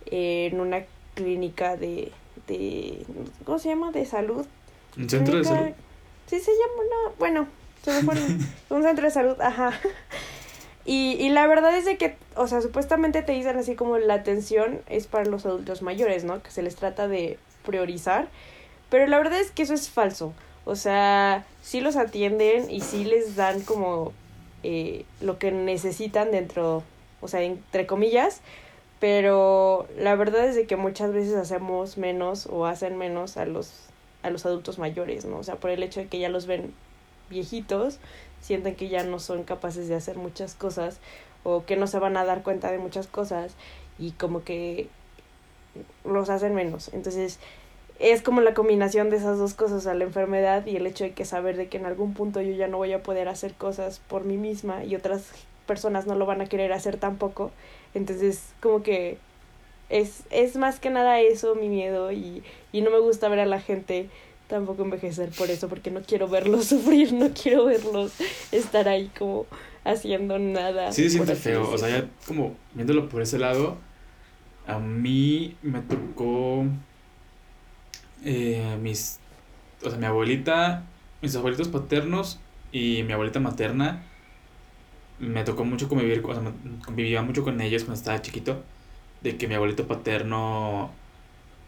en 0.05 0.59
una 0.59 0.85
clínica 1.15 1.75
de, 1.75 2.11
de, 2.45 3.03
¿cómo 3.45 3.57
se 3.57 3.69
llama? 3.69 3.91
De 3.91 4.05
salud. 4.05 4.45
¿Un 4.95 5.09
centro 5.09 5.39
de 5.39 5.43
salud? 5.43 5.71
Sí, 6.27 6.39
se 6.39 6.51
llama, 6.51 6.83
no, 6.91 7.13
bueno, 7.17 7.47
un 8.69 8.83
centro 8.83 9.05
de 9.05 9.11
salud, 9.11 9.41
ajá. 9.41 9.73
Y, 10.85 11.13
y 11.19 11.29
la 11.29 11.47
verdad 11.47 11.75
es 11.75 11.85
de 11.85 11.97
que, 11.97 12.15
o 12.35 12.47
sea, 12.47 12.61
supuestamente 12.61 13.23
te 13.23 13.31
dicen 13.31 13.57
así 13.57 13.75
como 13.75 13.97
la 13.97 14.13
atención 14.13 14.81
es 14.87 15.07
para 15.07 15.25
los 15.25 15.45
adultos 15.45 15.81
mayores, 15.81 16.23
¿no? 16.23 16.43
Que 16.43 16.51
se 16.51 16.61
les 16.61 16.75
trata 16.75 17.07
de 17.07 17.39
priorizar. 17.65 18.27
Pero 18.89 19.07
la 19.07 19.17
verdad 19.17 19.39
es 19.39 19.51
que 19.51 19.63
eso 19.63 19.73
es 19.73 19.89
falso. 19.89 20.33
O 20.65 20.75
sea, 20.75 21.45
sí 21.61 21.81
los 21.81 21.95
atienden 21.95 22.69
y 22.69 22.81
sí 22.81 23.03
les 23.03 23.35
dan 23.35 23.61
como 23.61 24.13
eh, 24.63 25.05
lo 25.21 25.37
que 25.37 25.51
necesitan 25.51 26.31
dentro, 26.31 26.83
o 27.21 27.27
sea, 27.27 27.41
entre 27.41 27.85
comillas. 27.85 28.41
Pero 28.99 29.87
la 29.97 30.15
verdad 30.15 30.45
es 30.45 30.55
de 30.55 30.65
que 30.65 30.75
muchas 30.75 31.13
veces 31.13 31.35
hacemos 31.35 31.97
menos 31.97 32.47
o 32.47 32.65
hacen 32.65 32.97
menos 32.97 33.37
a 33.37 33.45
los, 33.45 33.73
a 34.23 34.29
los 34.29 34.45
adultos 34.45 34.79
mayores, 34.79 35.25
¿no? 35.25 35.37
O 35.37 35.43
sea, 35.43 35.55
por 35.55 35.69
el 35.69 35.83
hecho 35.83 35.99
de 35.99 36.07
que 36.07 36.19
ya 36.19 36.29
los 36.29 36.47
ven 36.47 36.73
viejitos 37.29 37.99
sienten 38.45 38.75
que 38.75 38.89
ya 38.89 39.03
no 39.03 39.17
son 39.17 39.43
capaces 39.43 39.87
de 39.87 39.95
hacer 39.95 40.17
muchas 40.17 40.53
cosas 40.53 40.99
o 41.43 41.65
que 41.65 41.75
no 41.77 41.87
se 41.87 41.97
van 41.97 42.15
a 42.15 42.25
dar 42.25 42.43
cuenta 42.43 42.71
de 42.71 42.77
muchas 42.77 43.07
cosas 43.07 43.55
y 43.97 44.11
como 44.11 44.43
que 44.43 44.87
los 46.03 46.29
hacen 46.29 46.53
menos. 46.53 46.91
Entonces 46.93 47.39
es 47.97 48.21
como 48.21 48.41
la 48.41 48.53
combinación 48.53 49.09
de 49.09 49.17
esas 49.17 49.39
dos 49.39 49.55
cosas, 49.55 49.87
a 49.87 49.95
la 49.95 50.03
enfermedad 50.03 50.63
y 50.67 50.75
el 50.75 50.85
hecho 50.85 51.05
de 51.05 51.13
que 51.13 51.25
saber 51.25 51.57
de 51.57 51.69
que 51.69 51.77
en 51.77 51.87
algún 51.87 52.13
punto 52.13 52.39
yo 52.39 52.53
ya 52.53 52.67
no 52.67 52.77
voy 52.77 52.93
a 52.93 53.01
poder 53.01 53.29
hacer 53.29 53.55
cosas 53.55 53.99
por 54.07 54.25
mí 54.25 54.37
misma 54.37 54.83
y 54.83 54.95
otras 54.95 55.31
personas 55.65 56.05
no 56.05 56.13
lo 56.13 56.27
van 56.27 56.41
a 56.41 56.45
querer 56.45 56.71
hacer 56.71 56.97
tampoco. 56.97 57.49
Entonces 57.95 58.53
como 58.61 58.83
que 58.83 59.17
es, 59.89 60.21
es 60.29 60.55
más 60.55 60.79
que 60.79 60.91
nada 60.91 61.19
eso 61.19 61.55
mi 61.55 61.67
miedo 61.67 62.11
y, 62.11 62.43
y 62.71 62.81
no 62.81 62.91
me 62.91 62.99
gusta 62.99 63.27
ver 63.27 63.39
a 63.39 63.45
la 63.47 63.59
gente 63.59 64.07
tampoco 64.47 64.83
envejecer 64.83 65.29
por 65.29 65.49
eso, 65.49 65.67
porque 65.67 65.91
no 65.91 66.01
quiero 66.01 66.27
verlos 66.27 66.65
sufrir, 66.69 67.13
no 67.13 67.31
quiero 67.31 67.65
verlos 67.65 68.13
estar 68.51 68.87
ahí 68.87 69.11
como 69.17 69.45
haciendo 69.83 70.39
nada. 70.39 70.91
Sí, 70.91 71.03
se 71.03 71.11
siente 71.11 71.35
feo, 71.35 71.69
o 71.69 71.77
sea, 71.77 71.89
ya 71.89 72.09
como 72.27 72.55
viéndolo 72.73 73.09
por 73.09 73.21
ese 73.21 73.37
lado, 73.39 73.77
a 74.67 74.79
mí 74.79 75.55
me 75.61 75.81
tocó 75.81 76.65
eh, 78.23 78.77
mis, 78.81 79.19
o 79.83 79.89
sea, 79.89 79.99
mi 79.99 80.05
abuelita, 80.05 80.83
mis 81.21 81.35
abuelitos 81.35 81.67
paternos 81.67 82.39
y 82.71 83.03
mi 83.03 83.13
abuelita 83.13 83.39
materna, 83.39 84.03
me 85.19 85.43
tocó 85.43 85.63
mucho 85.63 85.87
convivir, 85.87 86.23
o 86.25 86.33
sea, 86.33 86.43
convivía 86.83 87.21
mucho 87.21 87.43
con 87.43 87.61
ellos 87.61 87.83
cuando 87.83 87.99
estaba 87.99 88.21
chiquito, 88.21 88.63
de 89.21 89.37
que 89.37 89.47
mi 89.47 89.55
abuelito 89.55 89.87
paterno 89.87 90.91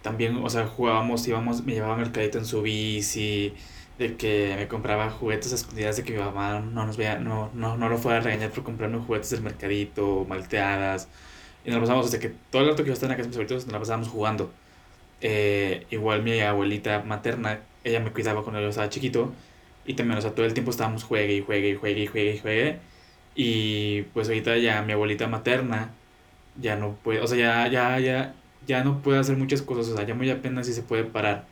también, 0.07 0.37
o 0.37 0.49
sea, 0.49 0.65
jugábamos, 0.67 1.27
íbamos, 1.27 1.63
me 1.65 1.73
llevaba 1.73 1.97
mercadito 1.97 2.37
en 2.37 2.45
su 2.45 2.61
bici, 2.61 3.53
de 3.99 4.15
que 4.15 4.55
me 4.57 4.67
compraba 4.69 5.09
juguetes 5.09 5.51
escondidas 5.51 5.97
de 5.97 6.03
que 6.03 6.13
mi 6.13 6.19
mamá 6.19 6.61
no 6.61 6.85
nos 6.85 6.95
vea, 6.95 7.19
no, 7.19 7.51
no, 7.53 7.75
no 7.77 7.89
lo 7.89 7.97
fuera 7.97 8.19
a 8.19 8.21
regañar 8.21 8.51
por 8.51 8.63
comprarme 8.63 8.99
juguetes 8.99 9.31
del 9.31 9.41
mercadito, 9.41 10.25
malteadas. 10.29 11.09
Y 11.65 11.71
nos 11.71 11.81
pasamos, 11.81 12.05
o 12.05 12.09
sea, 12.09 12.19
que 12.21 12.29
todo 12.51 12.61
el 12.61 12.69
rato 12.69 12.83
que 12.83 12.87
yo 12.87 12.93
estaba 12.93 13.13
en 13.13 13.17
la 13.19 13.23
casa 13.23 13.23
de 13.25 13.29
mis 13.29 13.37
abuelitos 13.37 13.65
nos 13.65 13.73
la 13.73 13.79
pasábamos 13.79 14.07
jugando. 14.09 14.51
Eh, 15.21 15.85
igual 15.91 16.23
mi 16.23 16.39
abuelita 16.39 17.03
materna, 17.03 17.61
ella 17.83 17.99
me 17.99 18.11
cuidaba 18.13 18.43
cuando 18.43 18.61
yo 18.61 18.69
estaba 18.69 18.89
chiquito. 18.89 19.33
Y 19.85 19.95
también, 19.95 20.17
o 20.19 20.21
sea, 20.21 20.31
todo 20.35 20.45
el 20.45 20.53
tiempo 20.53 20.71
estábamos 20.71 21.03
juegue 21.03 21.33
y 21.35 21.41
juegue 21.41 21.71
y 21.71 21.75
juegue 21.75 22.01
y 22.03 22.07
juegue 22.07 22.35
y 22.35 22.39
juegue. 22.39 22.79
Y 23.35 24.01
pues 24.13 24.27
ahorita 24.29 24.57
ya 24.57 24.81
mi 24.83 24.93
abuelita 24.93 25.27
materna 25.27 25.91
ya 26.59 26.75
no 26.75 26.93
puede, 27.03 27.21
o 27.21 27.27
sea, 27.27 27.37
ya, 27.37 27.67
ya, 27.71 27.99
ya, 27.99 28.35
ya 28.67 28.83
no 28.83 29.01
puede 29.01 29.19
hacer 29.19 29.37
muchas 29.37 29.61
cosas, 29.61 29.87
o 29.93 29.95
sea, 29.95 30.05
ya 30.05 30.13
muy 30.13 30.29
apenas 30.29 30.67
si 30.67 30.73
se 30.73 30.83
puede 30.83 31.03
parar. 31.03 31.45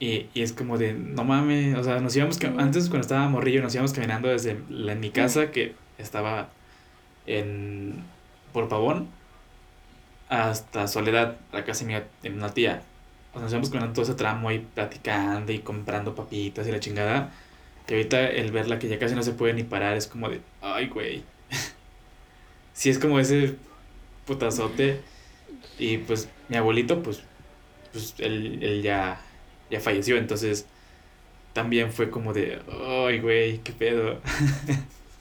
Y, 0.00 0.26
y 0.34 0.42
es 0.42 0.52
como 0.52 0.76
de, 0.78 0.92
no 0.92 1.24
mames, 1.24 1.76
o 1.76 1.84
sea, 1.84 2.00
nos 2.00 2.16
íbamos, 2.16 2.42
antes 2.58 2.88
cuando 2.88 3.02
estaba 3.02 3.28
morrillo, 3.28 3.62
nos 3.62 3.74
íbamos 3.74 3.92
caminando 3.92 4.28
desde 4.28 4.58
la, 4.68 4.92
en 4.92 5.00
mi 5.00 5.10
casa, 5.10 5.50
que 5.50 5.74
estaba 5.98 6.48
en, 7.26 8.02
por 8.52 8.68
Pavón, 8.68 9.08
hasta 10.28 10.88
Soledad, 10.88 11.36
la 11.52 11.64
casa 11.64 11.84
de, 11.84 11.94
mi, 11.94 12.00
de 12.22 12.36
una 12.36 12.52
tía. 12.52 12.82
O 13.30 13.34
sea, 13.34 13.42
nos 13.42 13.52
íbamos 13.52 13.70
caminando 13.70 13.94
todo 13.94 14.04
ese 14.04 14.14
tramo 14.14 14.50
y 14.50 14.58
platicando 14.60 15.52
y 15.52 15.60
comprando 15.60 16.14
papitas 16.14 16.66
y 16.66 16.72
la 16.72 16.80
chingada. 16.80 17.30
Y 17.88 17.92
ahorita 17.92 18.28
el 18.28 18.50
verla 18.52 18.78
que 18.78 18.88
ya 18.88 18.98
casi 18.98 19.14
no 19.14 19.22
se 19.22 19.32
puede 19.32 19.52
ni 19.52 19.62
parar 19.62 19.96
es 19.96 20.06
como 20.06 20.28
de, 20.28 20.40
ay, 20.62 20.88
güey. 20.88 21.22
sí, 22.72 22.90
es 22.90 22.98
como 22.98 23.18
ese 23.20 23.56
putazote. 24.26 25.00
Y 25.78 25.98
pues 25.98 26.28
mi 26.48 26.56
abuelito, 26.56 27.02
pues, 27.02 27.22
pues 27.92 28.14
él, 28.18 28.62
él 28.62 28.82
ya, 28.82 29.20
ya 29.70 29.80
falleció, 29.80 30.16
entonces 30.16 30.66
también 31.52 31.92
fue 31.92 32.10
como 32.10 32.32
de, 32.32 32.60
ay, 32.86 33.20
güey, 33.20 33.58
qué 33.58 33.72
pedo. 33.72 34.20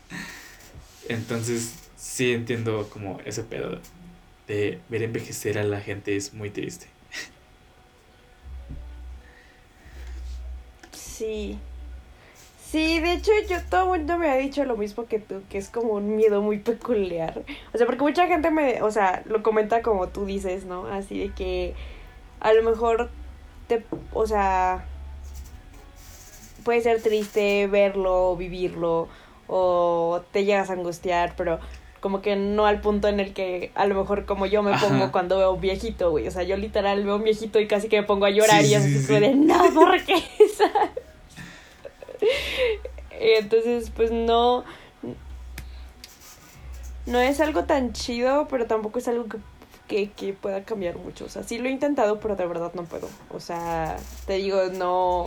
entonces 1.10 1.75
sí 1.95 2.33
entiendo 2.33 2.89
como 2.91 3.19
ese 3.25 3.43
pedo 3.43 3.79
de 4.48 4.79
ver 4.89 5.03
envejecer 5.03 5.57
a 5.57 5.63
la 5.63 5.79
gente 5.81 6.15
es 6.15 6.33
muy 6.33 6.50
triste. 6.50 6.88
Sí, 10.91 11.57
Sí, 12.74 13.00
de 13.00 13.13
hecho 13.13 13.32
yo 13.48 13.58
todo 13.70 13.94
el 13.94 14.00
mundo 14.00 14.18
me 14.18 14.32
ha 14.32 14.36
dicho 14.36 14.65
lo 14.65 14.75
mismo 14.75 15.06
que 15.06 15.20
tú, 15.20 15.44
que 15.48 15.60
es 15.60 15.70
como 15.70 15.94
un 15.94 16.15
miedo 16.15 16.42
muy 16.42 16.58
peculiar. 16.58 17.44
O 17.72 17.77
sea, 17.77 17.86
porque 17.86 18.01
mucha 18.01 18.25
gente 18.25 18.50
me, 18.50 18.82
o 18.82 18.89
sea, 18.89 19.22
lo 19.27 19.44
comenta 19.44 19.84
como 19.84 20.08
tú 20.08 20.25
dices, 20.25 20.65
¿no? 20.65 20.88
Así 20.88 21.20
de 21.20 21.30
que 21.36 21.75
a 22.39 22.51
lo 22.51 22.63
mejor 22.63 23.12
te, 23.68 23.86
o 24.12 24.25
sea, 24.25 24.86
puede 26.63 26.82
ser 26.82 27.00
triste 27.00 27.68
verlo, 27.68 28.36
vivirlo, 28.38 29.08
o 29.46 30.24
te 30.32 30.44
llegas 30.44 30.72
a 30.72 30.74
angustiar, 30.74 31.36
pero 31.38 31.60
como 32.00 32.24
que 32.24 32.36
no 32.36 32.65
al 32.65 32.82
punto 32.82 33.08
en 33.08 33.20
el 33.20 33.34
que 33.34 33.72
a 33.75 33.86
lo 33.86 33.94
mejor 33.94 34.25
como 34.25 34.48
yo 34.48 34.63
me 34.63 34.75
pongo 34.80 35.12
cuando 35.12 35.38
veo 35.38 35.53
un 35.53 35.62
viejito, 35.62 36.10
güey. 36.10 36.27
O 36.27 36.32
sea, 36.32 36.42
yo 36.42 36.58
literal 36.58 37.06
veo 37.06 37.18
un 37.18 37.24
viejito 37.24 37.60
y 37.60 37.68
casi 37.68 37.88
que 37.88 38.01
me 38.01 38.08
pongo 38.08 38.25
a 38.25 38.32
llorar 38.32 38.65
y 38.65 38.74
así 38.74 38.98
sí, 38.98 39.13
de, 39.13 39.36
no, 39.36 39.72
¿por 39.75 40.03
qué? 40.03 40.15
Entonces, 43.24 43.89
pues 43.89 44.12
no. 44.12 44.65
No 47.06 47.20
es 47.20 47.39
algo 47.39 47.65
tan 47.65 47.94
chido, 47.94 48.48
pero 48.50 48.65
tampoco 48.65 49.00
es 49.00 49.08
algo 49.08 49.25
que, 49.88 50.12
que, 50.12 50.34
pueda 50.34 50.63
cambiar 50.63 50.98
mucho. 50.98 51.25
O 51.25 51.30
sea, 51.30 51.44
sí 51.44 51.58
lo 51.58 51.68
he 51.68 51.72
intentado, 51.72 52.20
pero 52.20 52.36
de 52.36 52.46
verdad 52.46 52.72
no 52.74 52.84
puedo. 52.84 53.10
O 53.30 53.39
sea, 53.39 53.98
te 54.25 54.34
digo, 54.34 54.65
no. 54.74 55.25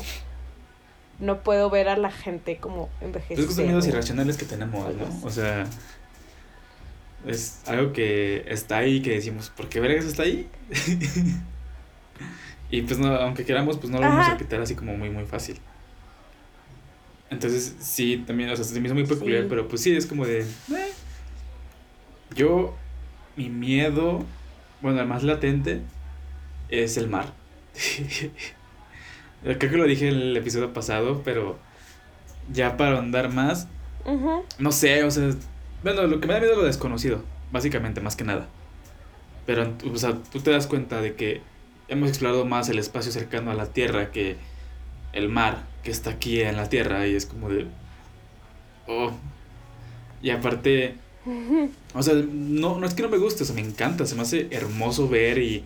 No 1.19 1.43
puedo 1.43 1.71
ver 1.71 1.89
a 1.89 1.97
la 1.97 2.11
gente 2.11 2.59
como 2.59 2.91
envejecer. 3.01 3.41
Es 3.41 3.47
que 3.47 3.55
son 3.55 3.65
miedos 3.65 3.87
irracionales 3.87 4.37
que 4.37 4.45
tenemos, 4.45 4.95
¿no? 4.95 5.27
O 5.27 5.31
sea. 5.31 5.67
Es 7.27 7.63
algo 7.67 7.93
que 7.93 8.45
está 8.47 8.77
ahí 8.77 9.03
que 9.03 9.11
decimos, 9.11 9.51
¿por 9.51 9.69
qué 9.69 9.81
vergas 9.81 10.05
está 10.05 10.23
ahí? 10.23 10.49
y 12.71 12.83
pues 12.83 13.01
no, 13.01 13.17
aunque 13.17 13.45
queramos, 13.45 13.79
pues 13.79 13.91
no 13.91 13.99
lo 13.99 14.07
vamos 14.07 14.29
a 14.29 14.37
quitar 14.37 14.61
así 14.61 14.77
como 14.77 14.97
muy, 14.97 15.11
muy 15.11 15.25
fácil. 15.25 15.59
Entonces, 17.31 17.77
sí, 17.81 18.23
también, 18.27 18.51
o 18.51 18.57
sea, 18.57 18.65
se 18.65 18.79
me 18.81 18.87
hizo 18.87 18.95
muy 18.95 19.07
peculiar, 19.07 19.47
pero 19.49 19.67
pues 19.67 19.83
sí, 19.83 19.95
es 19.95 20.07
como 20.07 20.27
de... 20.27 20.41
Eh". 20.43 20.93
Yo, 22.35 22.77
mi 23.37 23.49
miedo, 23.49 24.25
bueno, 24.81 25.01
el 25.01 25.07
más 25.07 25.23
latente, 25.23 25.81
es 26.69 26.97
el 26.97 27.09
mar. 27.09 27.33
Creo 29.43 29.59
que 29.59 29.77
lo 29.77 29.85
dije 29.85 30.09
en 30.09 30.15
el 30.15 30.37
episodio 30.37 30.73
pasado, 30.73 31.23
pero 31.25 31.59
ya 32.53 32.77
para 32.77 32.99
andar 32.99 33.33
más, 33.33 33.69
no 34.59 34.73
sé, 34.73 35.03
o 35.05 35.11
sea, 35.11 35.31
bueno, 35.83 36.07
lo 36.07 36.21
que 36.21 36.27
me 36.27 36.35
da 36.35 36.41
miedo 36.41 36.53
es 36.53 36.59
lo 36.59 36.65
desconocido, 36.65 37.25
básicamente, 37.53 38.01
más 38.01 38.17
que 38.17 38.25
nada. 38.25 38.49
Pero, 39.47 39.75
o 39.93 39.97
sea, 39.97 40.15
tú 40.33 40.41
te 40.41 40.51
das 40.51 40.67
cuenta 40.67 41.01
de 41.01 41.15
que 41.15 41.43
hemos 41.89 42.09
explorado 42.09 42.45
más 42.45 42.69
el 42.69 42.79
espacio 42.79 43.13
cercano 43.13 43.51
a 43.51 43.55
la 43.55 43.67
Tierra 43.67 44.11
que 44.11 44.37
el 45.13 45.29
mar 45.29 45.65
que 45.87 45.93
está 45.93 46.11
aquí 46.11 46.41
en 46.41 46.57
la 46.57 46.69
tierra 46.69 47.07
y 47.07 47.15
es 47.15 47.27
como 47.27 47.49
de... 47.49 47.69
Oh. 48.89 49.13
Y 50.21 50.31
aparte... 50.31 50.97
O 51.95 52.03
sea, 52.03 52.15
no, 52.15 52.79
no 52.79 52.87
es 52.87 52.95
que 52.95 53.03
no 53.03 53.09
me 53.09 53.19
guste, 53.19 53.45
o 53.45 53.47
sea, 53.47 53.55
me 53.55 53.61
encanta, 53.61 54.05
se 54.05 54.17
me 54.17 54.23
hace 54.23 54.49
hermoso 54.51 55.09
ver 55.09 55.39
y 55.39 55.65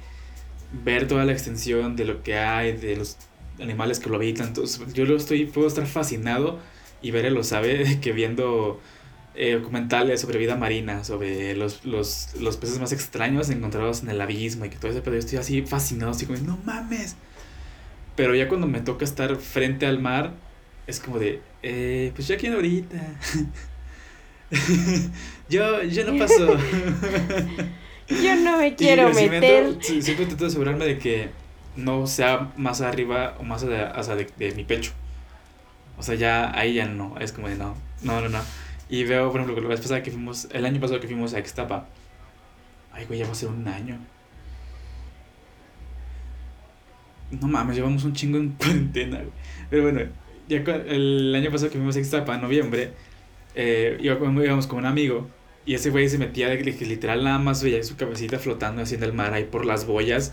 ver 0.85 1.09
toda 1.09 1.25
la 1.25 1.33
extensión 1.33 1.97
de 1.97 2.05
lo 2.05 2.23
que 2.23 2.37
hay, 2.37 2.77
de 2.77 2.97
los 2.97 3.17
animales 3.61 3.99
que 3.99 4.11
lo 4.11 4.17
habitan. 4.17 4.49
Entonces, 4.49 4.93
yo 4.93 5.07
lo 5.07 5.17
estoy, 5.17 5.47
puedo 5.47 5.67
estar 5.67 5.87
fascinado 5.87 6.59
y 7.01 7.11
ver 7.13 7.31
lo 7.33 7.43
sabe 7.43 7.99
que 8.03 8.13
viendo 8.13 8.79
eh, 9.35 9.55
documentales 9.55 10.21
sobre 10.21 10.39
vida 10.39 10.57
marina, 10.57 11.03
sobre 11.03 11.57
los, 11.57 11.87
los, 11.87 12.35
los 12.39 12.59
peces 12.59 12.79
más 12.79 12.93
extraños 12.93 13.49
encontrados 13.49 14.03
en 14.03 14.11
el 14.11 14.21
abismo 14.21 14.67
y 14.67 14.71
que 14.71 14.77
todo 14.77 14.91
ese 14.91 15.01
pero 15.01 15.17
yo 15.17 15.21
estoy 15.21 15.39
así 15.39 15.63
fascinado, 15.63 16.11
así 16.11 16.27
como, 16.27 16.39
no 16.41 16.59
mames, 16.65 17.17
pero 18.17 18.35
ya 18.35 18.49
cuando 18.49 18.67
me 18.67 18.81
toca 18.81 19.05
estar 19.05 19.37
frente 19.37 19.87
al 19.87 20.01
mar, 20.01 20.33
es 20.87 21.01
como 21.01 21.19
de, 21.19 21.41
eh, 21.63 22.13
pues 22.15 22.29
ya 22.29 22.37
quiero 22.37 22.57
ahorita. 22.57 22.99
yo, 25.49 25.83
yo 25.85 26.05
no 26.05 26.19
paso. 26.19 26.57
yo 28.09 28.37
no 28.37 28.59
me 28.59 28.75
quiero 28.75 29.13
meter. 29.13 29.77
Siempre, 29.83 30.25
intento 30.25 30.47
asegurarme 30.47 30.85
de 30.85 30.99
que 30.99 31.31
no 31.77 32.07
sea 32.07 32.53
más 32.57 32.81
arriba 32.81 33.37
o 33.39 33.45
más 33.45 33.63
de, 33.63 34.29
de, 34.37 34.53
mi 34.53 34.65
pecho. 34.65 34.93
O 35.97 36.03
sea, 36.03 36.15
ya 36.15 36.57
ahí 36.59 36.75
ya 36.75 36.87
no. 36.87 37.17
Es 37.21 37.33
como 37.33 37.49
de 37.49 37.57
no, 37.57 37.77
no, 38.03 38.21
no, 38.21 38.29
no. 38.29 38.41
Y 38.89 39.05
veo, 39.05 39.31
por 39.31 39.41
ejemplo, 39.41 39.55
que 39.55 39.61
la 39.61 39.69
vez 39.69 39.81
pasada 39.81 40.03
que 40.03 40.11
fuimos, 40.11 40.49
el 40.51 40.67
año 40.67 40.81
pasado 40.81 40.99
que 41.01 41.07
fuimos 41.07 41.35
a 41.35 41.39
Extapa. 41.39 41.87
Ay, 42.93 43.05
güey, 43.05 43.21
ya 43.21 43.27
va 43.27 43.33
a 43.33 43.37
ser 43.37 43.49
un 43.49 43.69
año. 43.69 43.99
No 47.31 47.49
mames, 47.49 47.77
llevamos 47.77 48.05
un 48.05 48.13
chingo 48.13 48.39
en 48.39 48.51
cuarentena, 48.59 49.23
Pero 49.69 49.83
bueno, 49.85 50.01
ya 50.49 50.57
el 50.57 51.35
año 51.35 51.51
pasado 51.51 51.71
que 51.71 51.79
fuimos 51.79 51.97
a 51.97 52.01
Ixtapa, 52.01 52.35
en 52.35 52.41
noviembre, 52.41 52.93
eh, 53.55 53.99
íbamos 54.01 54.67
con 54.67 54.79
un 54.79 54.87
amigo 54.87 55.29
y 55.67 55.75
ese 55.75 55.91
güey 55.91 56.09
se 56.09 56.19
metía 56.19 56.49
de 56.49 56.59
que 56.59 56.85
literal 56.85 57.23
nada 57.23 57.39
más 57.39 57.63
veía 57.63 57.83
su 57.83 57.97
cabecita 57.97 58.39
flotando 58.39 58.83
así 58.83 58.95
en 58.95 59.03
el 59.03 59.13
mar 59.13 59.35
ahí 59.35 59.45
por 59.45 59.65
las 59.65 59.87
boyas. 59.87 60.33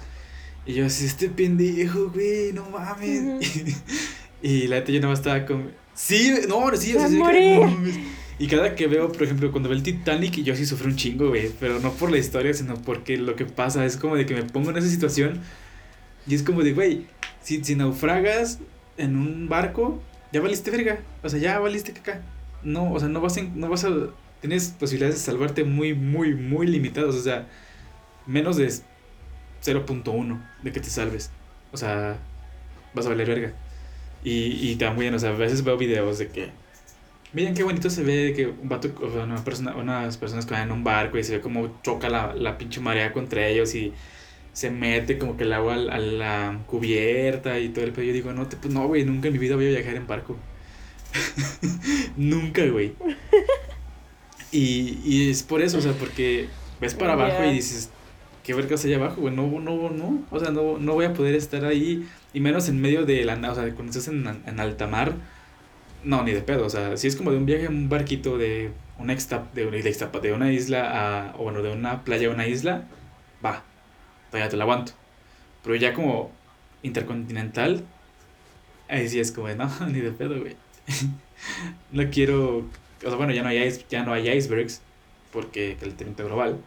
Y 0.66 0.74
yo 0.74 0.86
así, 0.86 1.06
este 1.06 1.30
pendejo, 1.30 2.10
güey, 2.10 2.54
no 2.54 2.70
mames. 2.70 3.56
y 4.42 4.68
la 4.68 4.78
neta 4.78 4.92
yo 4.92 5.00
nada 5.00 5.12
más 5.12 5.20
estaba 5.20 5.46
como... 5.46 5.66
Sí, 5.94 6.34
no, 6.48 6.76
sí, 6.76 6.96
o 6.96 7.00
sea, 7.00 7.10
sí, 7.10 7.22
Y 8.40 8.48
cada 8.48 8.76
que 8.76 8.88
veo, 8.88 9.12
por 9.12 9.24
ejemplo, 9.24 9.52
cuando 9.52 9.70
veo 9.70 9.78
el 9.78 9.84
Titanic, 9.84 10.36
yo 10.44 10.56
sí 10.56 10.66
sufro 10.66 10.88
un 10.88 10.96
chingo, 10.96 11.30
güey. 11.30 11.52
Pero 11.60 11.80
no 11.80 11.92
por 11.94 12.12
la 12.12 12.18
historia, 12.18 12.54
sino 12.54 12.76
porque 12.76 13.18
lo 13.18 13.36
que 13.36 13.46
pasa 13.46 13.86
es 13.86 13.98
como 13.98 14.16
de 14.16 14.26
que 14.26 14.36
me 14.36 14.44
pongo 14.44 14.72
en 14.72 14.78
esa 14.78 14.90
situación 14.90 15.42
y 16.28 16.36
es 16.36 16.44
como 16.44 16.62
de, 16.62 16.74
güey, 16.74 17.08
si, 17.42 17.64
si 17.64 17.76
naufragas 17.76 18.60
en 18.98 19.16
un 19.16 19.48
barco, 19.48 20.02
ya 20.34 20.42
valiste 20.42 20.72
verga. 20.72 21.00
O 21.24 21.30
sea, 21.30 21.40
ya 21.40 21.60
valiste 21.60 21.94
caca. 21.94 22.22
No, 22.64 22.92
o 22.92 23.00
sea, 23.00 23.08
no 23.08 23.22
vas, 23.22 23.42
no 23.42 23.70
vas 23.70 23.86
a. 23.86 23.92
Tienes 24.42 24.70
posibilidades 24.70 25.16
de 25.16 25.22
salvarte 25.22 25.64
muy, 25.64 25.94
muy, 25.94 26.36
muy 26.36 26.68
limitadas. 26.68 27.16
O 27.16 27.22
sea, 27.22 27.48
menos 28.26 28.58
de 28.58 28.68
0.1 28.68 30.42
de 30.64 30.72
que 30.72 30.80
te 30.80 30.90
salves. 30.90 31.32
O 31.72 31.78
sea, 31.78 32.18
vas 32.94 33.06
a 33.06 33.10
valer 33.10 33.28
verga. 33.28 33.54
Y, 34.24 34.70
y 34.70 34.76
también, 34.76 35.14
o 35.14 35.20
sea, 35.20 35.30
a 35.30 35.34
veces 35.34 35.64
veo 35.64 35.78
videos 35.78 36.18
de 36.18 36.28
que. 36.28 36.50
Miren 37.34 37.54
qué 37.54 37.64
bonito 37.64 37.90
se 37.90 38.04
ve 38.04 38.34
que 38.36 38.48
un 38.48 38.70
vato, 38.70 38.90
o 39.02 39.12
sea, 39.12 39.24
una 39.24 39.44
persona, 39.44 39.76
unas 39.76 40.18
personas 40.18 40.46
que 40.46 40.54
van 40.54 40.64
en 40.64 40.72
un 40.72 40.84
barco 40.84 41.18
y 41.18 41.24
se 41.24 41.38
ve 41.38 41.42
como 41.42 41.82
choca 41.84 42.10
la, 42.10 42.34
la 42.34 42.58
pinche 42.58 42.80
marea 42.80 43.12
contra 43.12 43.46
ellos 43.48 43.76
y 43.76 43.94
se 44.58 44.72
mete 44.72 45.20
como 45.20 45.38
que 45.38 45.44
el 45.44 45.54
agua 45.54 45.76
a 45.76 46.00
la 46.00 46.62
cubierta 46.66 47.60
y 47.60 47.70
todo 47.70 47.86
el 47.86 47.92
pedo. 47.92 48.06
Yo 48.06 48.14
digo, 48.14 48.34
no, 48.34 48.50
pues 48.50 48.74
no, 48.74 48.88
güey, 48.88 49.06
nunca 49.06 49.28
en 49.28 49.34
mi 49.34 49.38
vida 49.38 49.56
voy 49.56 49.68
a 49.68 49.70
viajar 49.70 49.94
en 49.94 50.08
barco. 50.08 50.36
nunca, 52.18 52.66
güey. 52.66 52.96
Y, 54.52 54.98
y 55.06 55.30
es 55.30 55.44
por 55.44 55.62
eso, 55.62 55.78
o 55.78 55.82
sea, 55.82 55.92
porque 55.92 56.48
ves 56.82 56.96
para 56.96 57.14
abajo 57.14 57.44
y 57.44 57.54
dices, 57.54 57.92
¿qué 58.44 58.56
vergas 58.56 58.84
allá 58.84 58.96
abajo, 58.96 59.22
güey? 59.22 59.36
No, 59.36 59.46
no, 59.60 59.92
no, 59.92 60.26
o 60.32 60.40
sea, 60.40 60.50
no, 60.50 60.80
no 60.80 60.94
voy 60.94 61.06
a 61.06 61.14
poder 61.14 61.36
estar 61.36 61.64
ahí, 61.64 62.10
y 62.34 62.40
menos 62.40 62.68
en 62.68 62.82
medio 62.82 63.06
de 63.06 63.26
la, 63.26 63.36
o 63.36 63.54
sea, 63.54 63.64
cuando 63.76 63.92
estás 63.92 64.08
en, 64.08 64.26
en 64.44 64.60
alta 64.60 64.88
mar, 64.88 65.14
no, 66.04 66.24
ni 66.24 66.32
de 66.32 66.42
pedo, 66.42 66.66
o 66.66 66.70
sea, 66.72 66.98
si 66.98 67.06
es 67.08 67.16
como 67.16 67.30
de 67.30 67.38
un 67.38 67.46
viaje 67.46 67.66
en 67.66 67.76
un 67.76 67.90
barquito 67.90 68.40
de 68.40 68.72
una 68.98 69.14
extra, 69.14 69.48
de 69.54 69.68
una 69.68 69.78
isla, 69.78 70.08
de 70.20 70.34
una 70.34 70.52
isla 70.52 71.30
a, 71.30 71.36
o 71.38 71.44
bueno, 71.44 71.62
de 71.62 71.72
una 71.72 72.04
playa 72.04 72.30
a 72.30 72.32
una 72.32 72.48
isla, 72.48 72.88
va, 73.46 73.64
todavía 74.30 74.50
te 74.50 74.58
la 74.58 74.64
aguanto. 74.64 74.94
Pero 75.64 75.76
ya 75.76 75.94
como 75.94 76.32
intercontinental, 76.84 77.84
ahí 78.88 79.08
sí 79.10 79.20
es 79.20 79.32
como, 79.32 79.50
no, 79.50 79.70
ni 79.88 80.00
de 80.00 80.12
pedo, 80.12 80.40
güey. 80.40 80.56
no 81.92 82.10
quiero, 82.10 82.60
o 82.60 82.66
sea, 83.02 83.16
bueno, 83.16 83.34
ya 83.34 83.44
no 83.44 83.50
hay, 83.50 83.86
ya 83.90 84.04
no 84.04 84.14
hay 84.14 84.30
icebergs, 84.30 84.82
porque 85.32 85.72
el 85.72 85.78
calentamiento 85.78 86.26
global. 86.26 86.60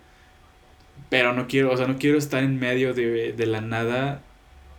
Pero 1.09 1.33
no 1.33 1.49
quiero, 1.49 1.73
o 1.73 1.77
sea, 1.77 1.87
no 1.87 1.99
quiero 1.99 2.19
estar 2.19 2.43
en 2.43 2.59
medio 2.59 2.95
de, 2.95 3.33
de 3.33 3.47
la 3.47 3.61
nada 3.61 4.23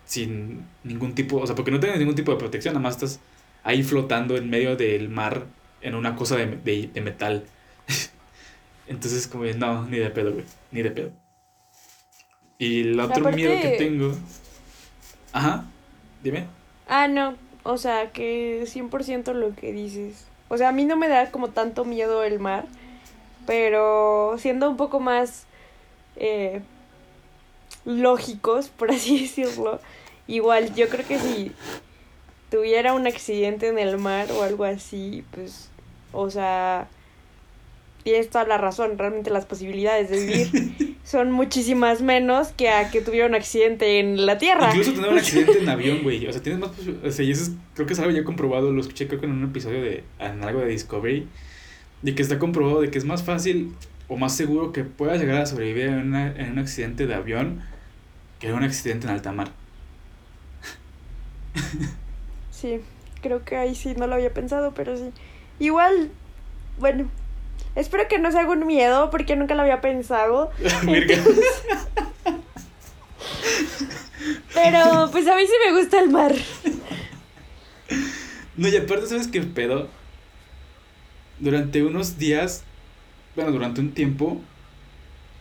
sin 0.06 0.66
ningún 0.84 1.16
tipo, 1.16 1.38
o 1.38 1.48
sea, 1.48 1.56
porque 1.56 1.72
no 1.72 1.80
tienes 1.80 2.00
ningún 2.00 2.16
tipo 2.16 2.32
de 2.32 2.38
protección, 2.38 2.74
nada 2.74 2.84
más 2.84 2.96
estás 2.96 3.20
ahí 3.64 3.84
flotando 3.84 4.38
en 4.38 4.50
medio 4.50 4.76
del 4.76 5.10
mar 5.10 5.46
en 5.82 5.96
una 5.96 6.16
cosa 6.16 6.36
de, 6.38 6.48
de, 6.48 6.90
de 6.94 7.02
metal. 7.02 7.46
Entonces, 8.88 9.28
como, 9.28 9.46
no, 9.46 9.86
ni 9.88 9.98
de 9.98 10.10
pedo, 10.10 10.34
güey, 10.34 10.46
ni 10.72 10.82
de 10.82 10.92
pedo. 10.92 11.21
Y 12.62 12.82
el 12.82 13.00
otro 13.00 13.32
miedo 13.32 13.60
que 13.60 13.70
tengo. 13.70 14.14
Ajá, 15.34 15.66
dime. 16.22 16.46
Ah, 16.88 17.08
no, 17.08 17.36
o 17.64 17.78
sea, 17.78 18.12
que 18.12 18.68
100% 18.68 19.34
lo 19.34 19.56
que 19.56 19.74
dices. 19.74 20.28
O 20.48 20.60
sea, 20.60 20.70
a 20.70 20.72
mí 20.72 20.86
no 20.86 20.96
me 20.96 21.08
da 21.08 21.32
como 21.32 21.48
tanto 21.48 21.86
miedo 21.86 22.24
el 22.24 22.38
mar, 22.40 22.68
pero 23.48 24.36
siendo 24.38 24.70
un 24.70 24.78
poco 24.78 25.00
más 25.00 25.48
eh, 26.18 26.62
lógicos, 27.84 28.68
por 28.78 28.92
así 28.92 29.22
decirlo, 29.22 29.80
igual 30.28 30.76
yo 30.76 30.88
creo 30.88 31.08
que 31.08 31.18
si 31.18 31.54
tuviera 32.52 32.94
un 32.94 33.08
accidente 33.08 33.70
en 33.70 33.80
el 33.80 33.98
mar 33.98 34.32
o 34.34 34.44
algo 34.44 34.66
así, 34.66 35.24
pues, 35.32 35.72
o 36.14 36.30
sea, 36.30 36.88
tienes 38.04 38.30
toda 38.30 38.46
la 38.46 38.60
razón, 38.60 39.00
realmente 39.00 39.32
las 39.32 39.48
posibilidades 39.48 40.12
de 40.12 40.20
vivir 40.20 40.91
son 41.04 41.32
muchísimas 41.32 42.02
menos 42.02 42.50
que 42.50 42.70
a 42.70 42.92
que 42.92 43.02
tuviera 43.02 43.28
un 43.28 43.36
accidente 43.36 44.00
en 44.00 44.26
la 44.26 44.38
tierra. 44.38 44.70
Incluso 44.70 44.94
tener 44.94 45.12
un 45.12 45.18
accidente 45.20 45.60
en 45.60 45.70
avión, 45.70 46.04
güey, 46.04 46.26
o 46.28 46.32
sea, 46.32 46.42
tienes 46.42 46.62
más 46.62 46.72
o 47.04 47.12
sea, 47.12 47.26
y 47.26 47.32
eso 47.32 47.44
es, 47.44 47.52
creo 47.74 47.88
que 47.88 47.94
es 47.94 48.00
algo 48.00 48.12
ya 48.12 48.24
comprobado, 48.24 48.72
lo 48.72 48.82
escuché 48.82 49.08
creo 49.08 49.20
que 49.20 49.26
en 49.26 49.34
un 49.34 49.44
episodio 49.46 49.82
de, 49.82 50.04
en 50.20 50.44
algo 50.44 50.62
de 50.62 50.68
Discovery, 50.68 51.28
de 52.02 52.16
que 52.16 52.22
está 52.22 52.40
comprobado 52.40 52.82
de 52.82 52.92
que 52.92 52.98
es 52.98 53.06
más 53.06 53.24
fácil 53.24 53.74
o 54.08 54.18
más 54.18 54.36
seguro 54.36 54.74
que 54.74 54.84
puedas 54.84 55.20
llegar 55.20 55.42
a 55.42 55.46
sobrevivir 55.46 55.86
en, 55.86 56.00
una, 56.00 56.36
en 56.36 56.52
un 56.52 56.60
accidente 56.60 57.08
de 57.08 57.16
avión 57.16 57.62
que 58.40 58.48
en 58.48 58.56
un 58.56 58.64
accidente 58.64 59.08
en 59.08 59.14
alta 59.14 59.32
mar. 59.32 59.52
Sí, 62.50 62.80
creo 63.22 63.44
que 63.44 63.56
ahí 63.56 63.74
sí 63.76 63.94
no 63.98 64.08
lo 64.08 64.16
había 64.16 64.34
pensado, 64.34 64.74
pero 64.74 64.98
sí. 64.98 65.12
Igual, 65.60 66.10
bueno, 66.80 67.10
espero 67.76 68.08
que 68.08 68.20
no 68.20 68.32
sea 68.32 68.42
algún 68.42 68.66
miedo 68.66 69.10
porque 69.10 69.36
nunca 69.36 69.56
lo 69.56 69.62
había 69.62 69.82
pensado. 69.82 70.52
pero 74.54 75.10
pues 75.12 75.28
a 75.28 75.36
mí 75.36 75.44
sí 75.46 75.54
me 75.66 75.80
gusta 75.80 76.00
el 76.00 76.10
mar. 76.10 76.34
No, 78.58 78.68
y 78.68 78.78
aparte, 78.78 79.08
¿sabes 79.08 79.28
qué 79.28 79.42
pedo? 79.42 79.88
Durante 81.40 81.84
unos 81.84 82.18
días, 82.18 82.64
bueno, 83.36 83.52
durante 83.52 83.82
un 83.82 83.94
tiempo, 83.94 84.42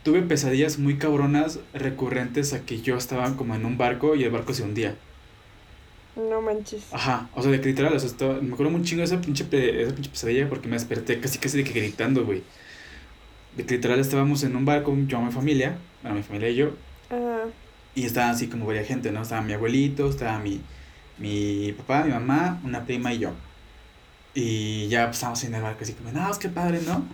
tuve 0.03 0.23
pesadillas 0.23 0.79
muy 0.79 0.97
cabronas 0.97 1.59
recurrentes 1.75 2.53
a 2.53 2.65
que 2.65 2.81
yo 2.81 2.97
estaba 2.97 3.37
como 3.37 3.55
en 3.55 3.67
un 3.67 3.77
barco 3.77 4.15
y 4.15 4.25
el 4.25 4.31
barco 4.31 4.55
se 4.55 4.63
hundía. 4.63 4.97
No 6.29 6.43
manches. 6.43 6.83
Ajá, 6.93 7.29
o 7.35 7.43
sea, 7.43 7.51
de 7.51 7.61
que 7.61 7.69
literal, 7.69 7.95
o 7.95 7.99
sea, 7.99 8.09
estaba, 8.09 8.41
me 8.41 8.53
acuerdo 8.53 8.73
muy 8.73 8.83
chingo 8.83 9.01
de 9.01 9.07
esa 9.07 9.21
pinche, 9.21 9.45
esa 9.83 9.95
pinche 9.95 10.11
pesadilla 10.11 10.49
porque 10.49 10.69
me 10.69 10.75
desperté 10.75 11.21
casi 11.21 11.39
casi 11.39 11.59
de 11.59 11.65
que 11.65 11.79
gritando, 11.79 12.25
güey. 12.25 12.43
De 13.57 13.65
que 13.65 13.77
literal 13.77 13.99
estábamos 13.99 14.43
en 14.43 14.57
un 14.57 14.65
barco, 14.65 14.97
yo, 15.07 15.21
mi 15.21 15.33
familia, 15.33 15.79
bueno, 16.03 16.17
mi 16.17 16.23
familia 16.23 16.51
y 16.51 16.57
yo. 16.57 16.73
Ajá. 17.09 17.49
Y 17.95 18.05
estaba 18.05 18.31
así 18.31 18.49
como 18.49 18.67
varias 18.67 18.87
gente, 18.87 19.11
¿no? 19.11 19.23
Estaba 19.23 19.43
mi 19.43 19.53
abuelito, 19.53 20.09
estaba 20.09 20.39
mi, 20.39 20.61
mi 21.19 21.73
papá, 21.73 22.05
mi 22.05 22.13
mamá, 22.13 22.61
una 22.65 22.85
prima 22.85 23.13
y 23.13 23.19
yo. 23.19 23.33
Y 24.35 24.89
ya 24.89 25.07
pues, 25.07 25.17
estábamos 25.17 25.43
en 25.45 25.55
el 25.55 25.63
barco 25.63 25.83
así 25.83 25.95
como, 25.95 26.13
no, 26.13 26.31
es 26.31 26.39
que 26.39 26.49
padre, 26.49 26.81
¿no? 26.87 27.05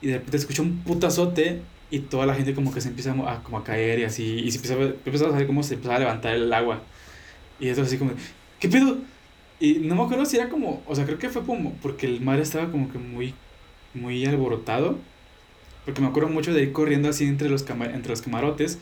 Y 0.00 0.08
de 0.08 0.14
repente 0.14 0.36
escuché 0.38 0.62
un 0.62 0.78
putazote 0.82 1.62
y 1.90 2.00
toda 2.00 2.26
la 2.26 2.34
gente 2.34 2.54
como 2.54 2.72
que 2.72 2.80
se 2.80 2.88
empieza 2.88 3.12
a, 3.12 3.42
como 3.42 3.58
a 3.58 3.64
caer 3.64 4.00
y 4.00 4.04
así. 4.04 4.40
Y 4.40 4.50
se 4.50 4.58
empieza, 4.58 4.74
empieza 4.74 5.26
a 5.26 5.30
saber 5.30 5.46
cómo 5.46 5.62
se 5.62 5.74
empezaba 5.74 5.96
a 5.96 6.00
levantar 6.00 6.34
el 6.34 6.52
agua. 6.52 6.82
Y 7.58 7.68
eso 7.68 7.82
así 7.82 7.96
como, 7.98 8.12
¿qué 8.60 8.68
pedo? 8.68 8.98
Y 9.60 9.74
no 9.80 9.94
me 9.94 10.02
acuerdo 10.02 10.26
si 10.26 10.36
era 10.36 10.48
como, 10.48 10.82
o 10.86 10.94
sea, 10.94 11.06
creo 11.06 11.18
que 11.18 11.30
fue 11.30 11.44
como 11.44 11.74
porque 11.82 12.06
el 12.06 12.20
mar 12.20 12.40
estaba 12.40 12.70
como 12.70 12.90
que 12.90 12.98
muy, 12.98 13.34
muy 13.94 14.24
alborotado. 14.26 14.98
Porque 15.84 16.00
me 16.00 16.08
acuerdo 16.08 16.28
mucho 16.30 16.52
de 16.52 16.62
ir 16.62 16.72
corriendo 16.72 17.08
así 17.08 17.24
entre 17.24 17.48
los, 17.48 17.64
entre 17.68 18.10
los 18.10 18.22
camarotes 18.22 18.78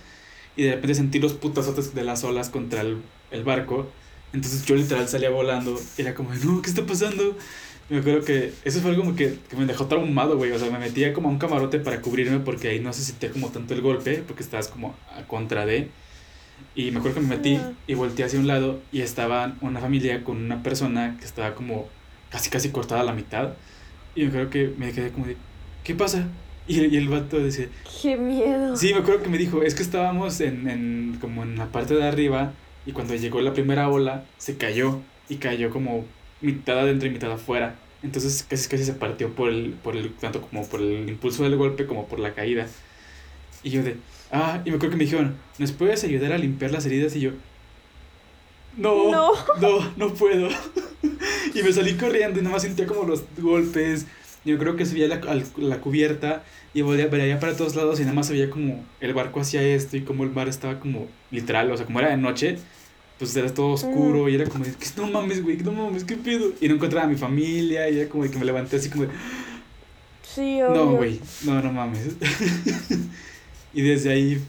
y 0.56 0.64
de 0.64 0.72
repente 0.72 0.94
sentir 0.94 1.22
los 1.22 1.34
putazotes 1.34 1.94
de 1.94 2.04
las 2.04 2.24
olas 2.24 2.48
contra 2.50 2.80
el, 2.80 3.02
el 3.30 3.44
barco. 3.44 3.90
Entonces 4.32 4.64
yo 4.66 4.74
literal 4.76 5.08
salía 5.08 5.30
volando 5.30 5.78
y 5.96 6.02
era 6.02 6.14
como, 6.14 6.34
no, 6.34 6.62
¿qué 6.62 6.70
está 6.70 6.86
pasando? 6.86 7.36
Me 7.88 7.98
acuerdo 7.98 8.24
que 8.24 8.54
eso 8.64 8.80
fue 8.80 8.90
algo 8.90 9.04
como 9.04 9.16
que, 9.16 9.38
que 9.48 9.56
me 9.56 9.66
dejó 9.66 9.86
traumado, 9.86 10.36
güey. 10.38 10.52
O 10.52 10.58
sea, 10.58 10.70
me 10.70 10.78
metía 10.78 11.12
como 11.12 11.28
a 11.28 11.32
un 11.32 11.38
camarote 11.38 11.78
para 11.80 12.00
cubrirme 12.00 12.40
porque 12.40 12.68
ahí 12.68 12.80
no 12.80 12.92
se 12.92 13.02
sentía 13.02 13.30
como 13.30 13.50
tanto 13.50 13.74
el 13.74 13.82
golpe, 13.82 14.22
porque 14.26 14.42
estabas 14.42 14.68
como 14.68 14.96
a 15.16 15.26
contra 15.26 15.66
de. 15.66 15.90
Y 16.74 16.90
me 16.90 16.98
acuerdo 16.98 17.20
que 17.20 17.26
me 17.26 17.36
metí 17.36 17.60
y 17.86 17.94
volteé 17.94 18.24
hacia 18.24 18.38
un 18.38 18.46
lado 18.46 18.80
y 18.92 19.00
estaba 19.00 19.56
una 19.60 19.80
familia 19.80 20.24
con 20.24 20.38
una 20.38 20.62
persona 20.62 21.16
que 21.18 21.24
estaba 21.24 21.54
como 21.54 21.88
casi 22.30 22.50
casi 22.50 22.70
cortada 22.70 23.02
a 23.02 23.04
la 23.04 23.12
mitad. 23.12 23.54
Y 24.14 24.22
me 24.22 24.28
acuerdo 24.28 24.50
que 24.50 24.74
me 24.76 24.92
quedé 24.92 25.10
como 25.10 25.26
de, 25.26 25.36
¿qué 25.82 25.94
pasa? 25.94 26.28
Y, 26.66 26.80
y 26.80 26.96
el 26.96 27.08
vato 27.08 27.38
decía... 27.38 27.68
¡Qué 28.02 28.16
miedo! 28.16 28.76
Sí, 28.76 28.92
me 28.92 29.00
acuerdo 29.00 29.22
que 29.22 29.28
me 29.28 29.38
dijo, 29.38 29.62
es 29.62 29.74
que 29.74 29.82
estábamos 29.82 30.40
en, 30.40 30.68
en, 30.68 31.18
como 31.20 31.42
en 31.42 31.56
la 31.56 31.66
parte 31.66 31.94
de 31.94 32.04
arriba 32.04 32.52
y 32.86 32.92
cuando 32.92 33.14
llegó 33.14 33.40
la 33.40 33.52
primera 33.52 33.88
ola 33.88 34.24
se 34.38 34.56
cayó 34.56 35.00
y 35.28 35.36
cayó 35.36 35.70
como 35.70 36.04
mitad 36.40 36.78
adentro 36.78 37.08
y 37.08 37.12
mitad 37.12 37.32
afuera. 37.32 37.76
Entonces 38.02 38.44
casi 38.48 38.68
casi 38.68 38.84
se 38.84 38.92
partió 38.92 39.34
por 39.34 39.48
el, 39.48 39.72
por 39.72 39.96
el, 39.96 40.12
tanto 40.14 40.42
como 40.42 40.66
por 40.68 40.80
el 40.80 41.08
impulso 41.08 41.42
del 41.44 41.56
golpe 41.56 41.86
como 41.86 42.06
por 42.06 42.20
la 42.20 42.34
caída. 42.34 42.66
Y 43.62 43.70
yo 43.70 43.82
de, 43.82 43.96
ah, 44.34 44.60
y 44.64 44.70
me 44.70 44.76
acuerdo 44.76 44.90
que 44.90 44.96
me 44.96 45.04
dijeron, 45.04 45.36
¿nos 45.58 45.72
puedes 45.72 46.04
ayudar 46.04 46.32
a 46.32 46.38
limpiar 46.38 46.70
las 46.70 46.84
heridas? 46.84 47.16
Y 47.16 47.20
yo, 47.20 47.30
no, 48.76 49.10
no, 49.10 49.32
no, 49.60 49.92
no 49.96 50.14
puedo. 50.14 50.48
y 51.54 51.62
me 51.62 51.72
salí 51.72 51.94
corriendo 51.94 52.40
y 52.40 52.42
nada 52.42 52.54
más 52.54 52.62
sentía 52.62 52.86
como 52.86 53.04
los 53.04 53.24
golpes. 53.38 54.06
Yo 54.44 54.58
creo 54.58 54.76
que 54.76 54.84
subía 54.84 55.08
la, 55.08 55.20
la 55.56 55.80
cubierta 55.80 56.42
y 56.74 56.82
veía 56.82 57.40
para 57.40 57.56
todos 57.56 57.76
lados 57.76 58.00
y 58.00 58.02
nada 58.02 58.14
más 58.14 58.28
veía 58.28 58.50
como 58.50 58.84
el 59.00 59.14
barco 59.14 59.40
hacía 59.40 59.62
esto 59.62 59.96
y 59.96 60.02
como 60.02 60.24
el 60.24 60.30
mar 60.30 60.48
estaba 60.48 60.80
como 60.80 61.06
literal, 61.30 61.70
o 61.70 61.76
sea, 61.76 61.86
como 61.86 62.00
era 62.00 62.10
de 62.10 62.16
noche, 62.16 62.58
pues 63.18 63.34
era 63.36 63.54
todo 63.54 63.72
oscuro 63.72 64.28
y 64.28 64.34
era 64.34 64.44
como, 64.46 64.64
no 64.96 65.06
mames, 65.06 65.42
güey, 65.42 65.56
no 65.58 65.72
mames, 65.72 66.04
¿qué 66.04 66.16
pedo? 66.16 66.52
Y 66.60 66.68
no 66.68 66.74
encontraba 66.74 67.06
a 67.06 67.08
mi 67.08 67.16
familia 67.16 67.88
y 67.88 68.00
era 68.00 68.08
como 68.10 68.24
que 68.24 68.38
me 68.38 68.44
levanté 68.44 68.76
así 68.76 68.90
como 68.90 69.04
de... 69.04 69.10
Sí, 70.22 70.60
obvio. 70.62 70.74
No, 70.74 70.92
güey, 70.96 71.20
no, 71.44 71.62
no 71.62 71.72
mames. 71.72 72.08
y 73.74 73.82
desde 73.82 74.12
ahí, 74.12 74.40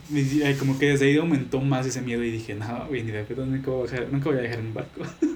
como 0.58 0.78
que 0.78 0.90
desde 0.90 1.06
ahí 1.06 1.16
aumentó 1.16 1.60
más 1.60 1.84
ese 1.84 2.00
miedo 2.00 2.22
y 2.22 2.30
dije, 2.30 2.54
no, 2.54 2.86
güey, 2.86 3.02
ni 3.02 3.10
de 3.10 3.24
pedo, 3.24 3.44
nunca 3.44 3.72
voy 3.72 3.88
a 3.88 3.90
dejar, 3.90 4.12
nunca 4.12 4.30
voy 4.30 4.38
a 4.38 4.42
dejar 4.42 4.60
un 4.60 4.72
barco. 4.72 5.02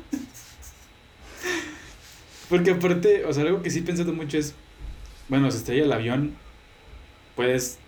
Porque 2.49 2.71
aparte, 2.71 3.25
o 3.25 3.33
sea, 3.33 3.43
algo 3.43 3.63
que 3.63 3.71
sí 3.71 3.81
he 3.81 3.83
pensado 3.83 4.13
mucho 4.13 4.39
es, 4.39 4.55
bueno, 5.29 5.51
se 5.51 5.59
estrella 5.59 5.85
el 5.85 5.93
avión, 5.93 6.37
puedes, 7.35 7.79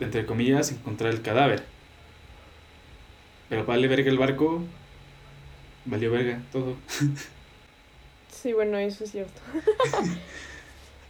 entre 0.00 0.26
comillas, 0.26 0.70
encontrar 0.70 1.14
el 1.14 1.22
cadáver. 1.22 1.64
Pero 3.48 3.64
vale 3.64 3.88
verga 3.88 4.10
el 4.10 4.18
barco, 4.18 4.62
valió 5.86 6.10
verga 6.10 6.42
todo. 6.52 6.76
Sí, 8.30 8.52
bueno, 8.52 8.78
eso 8.78 9.02
es 9.02 9.10
cierto. 9.10 9.40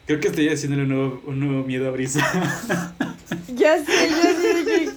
Creo 0.08 0.20
que 0.20 0.28
estoy 0.28 0.48
haciéndole 0.48 0.84
un 0.84 0.88
nuevo, 0.88 1.22
un 1.26 1.38
nuevo 1.38 1.64
miedo 1.64 1.86
a 1.86 1.90
Brisa. 1.90 2.18
ya 3.54 3.76
sé, 3.76 4.08
ya 4.08 4.32
sé. 4.32 4.88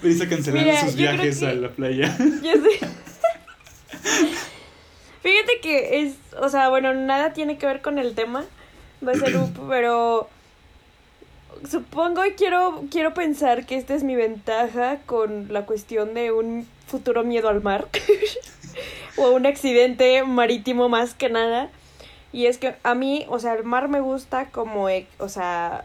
Brisa 0.00 0.28
cancelando 0.28 0.72
sus 0.76 0.94
viajes 0.94 1.42
a 1.42 1.52
la 1.52 1.70
playa. 1.70 2.16
Ya 2.42 2.52
sé. 2.52 2.78
Fíjate 5.20 5.60
que 5.60 6.02
es, 6.02 6.14
o 6.40 6.48
sea, 6.48 6.68
bueno, 6.68 6.94
nada 6.94 7.32
tiene 7.32 7.58
que 7.58 7.66
ver 7.66 7.82
con 7.82 7.98
el 7.98 8.14
tema. 8.14 8.44
Va 9.04 9.10
a 9.10 9.14
ser 9.16 9.36
un, 9.36 9.52
pero 9.68 10.28
supongo 11.68 12.24
y 12.24 12.34
quiero, 12.34 12.84
quiero 12.88 13.14
pensar 13.14 13.66
que 13.66 13.78
esta 13.78 13.96
es 13.96 14.04
mi 14.04 14.14
ventaja 14.14 14.98
con 15.06 15.52
la 15.52 15.66
cuestión 15.66 16.14
de 16.14 16.30
un 16.30 16.68
futuro 16.86 17.24
miedo 17.24 17.48
al 17.48 17.62
mar. 17.62 17.88
o 19.16 19.32
un 19.32 19.44
accidente 19.44 20.22
marítimo 20.22 20.88
más 20.88 21.14
que 21.14 21.30
nada. 21.30 21.68
Y 22.32 22.46
es 22.46 22.58
que 22.58 22.74
a 22.82 22.94
mí, 22.94 23.26
o 23.28 23.38
sea, 23.38 23.54
el 23.54 23.64
mar 23.64 23.88
me 23.88 24.00
gusta 24.00 24.46
como, 24.46 24.88
o 25.18 25.28
sea, 25.28 25.84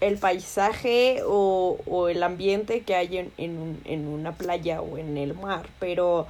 el 0.00 0.16
paisaje 0.18 1.22
o, 1.26 1.78
o 1.86 2.08
el 2.08 2.22
ambiente 2.22 2.82
que 2.82 2.94
hay 2.94 3.18
en, 3.18 3.32
en, 3.36 3.80
en 3.84 4.06
una 4.06 4.32
playa 4.32 4.80
o 4.80 4.96
en 4.96 5.16
el 5.16 5.34
mar, 5.34 5.66
pero 5.80 6.26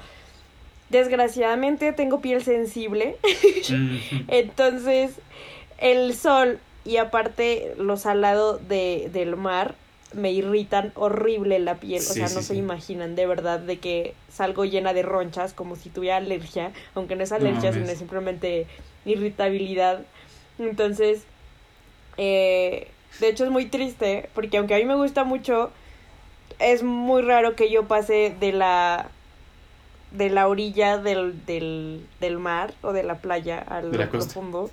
desgraciadamente 0.89 1.93
tengo 1.93 2.21
piel 2.21 2.43
sensible, 2.43 3.17
entonces 4.29 5.13
el 5.79 6.15
sol 6.15 6.59
y 6.85 6.97
aparte 6.97 7.75
lo 7.77 7.97
salado 7.99 8.59
de, 8.59 9.11
del 9.13 9.37
mar 9.37 9.75
me 10.13 10.33
irritan 10.33 10.93
horrible 10.95 11.59
la 11.59 11.75
piel, 11.77 12.01
o 12.01 12.13
sea, 12.13 12.29
sí, 12.29 12.35
no 12.35 12.43
se 12.43 12.55
sí. 12.55 12.59
imaginan 12.59 13.15
de 13.15 13.27
verdad 13.27 13.61
de 13.61 13.79
que 13.79 14.15
salgo 14.31 14.65
llena 14.65 14.95
de 14.95 15.03
ronchas 15.03 15.53
como 15.53 15.77
si 15.77 15.91
tuviera 15.91 16.17
alergia, 16.17 16.73
aunque 16.95 17.15
no 17.15 17.25
es 17.25 17.33
alergia, 17.33 17.73
sino 17.73 17.87
es 17.87 17.99
simplemente 17.99 18.67
irritabilidad. 19.05 20.01
Entonces, 20.59 21.25
eh, 22.17 22.89
de 23.21 23.29
hecho 23.29 23.45
es 23.45 23.51
muy 23.51 23.67
triste 23.67 24.29
porque 24.35 24.59
aunque 24.59 24.75
a 24.75 24.79
mí 24.79 24.85
me 24.85 24.97
gusta 24.97 25.25
mucho, 25.25 25.71
es 26.59 26.83
muy 26.83 27.23
raro 27.23 27.55
que 27.55 27.71
yo 27.71 27.87
pase 27.87 28.35
de 28.41 28.53
la 28.53 29.11
de 30.11 30.31
la 30.31 30.49
orilla 30.49 30.97
del, 30.97 31.45
del, 31.45 32.07
del 32.19 32.39
mar 32.39 32.73
o 32.83 32.93
de 32.95 33.03
la 33.03 33.17
playa 33.17 33.59
al 33.59 33.93
la 33.93 34.09
profundo. 34.09 34.71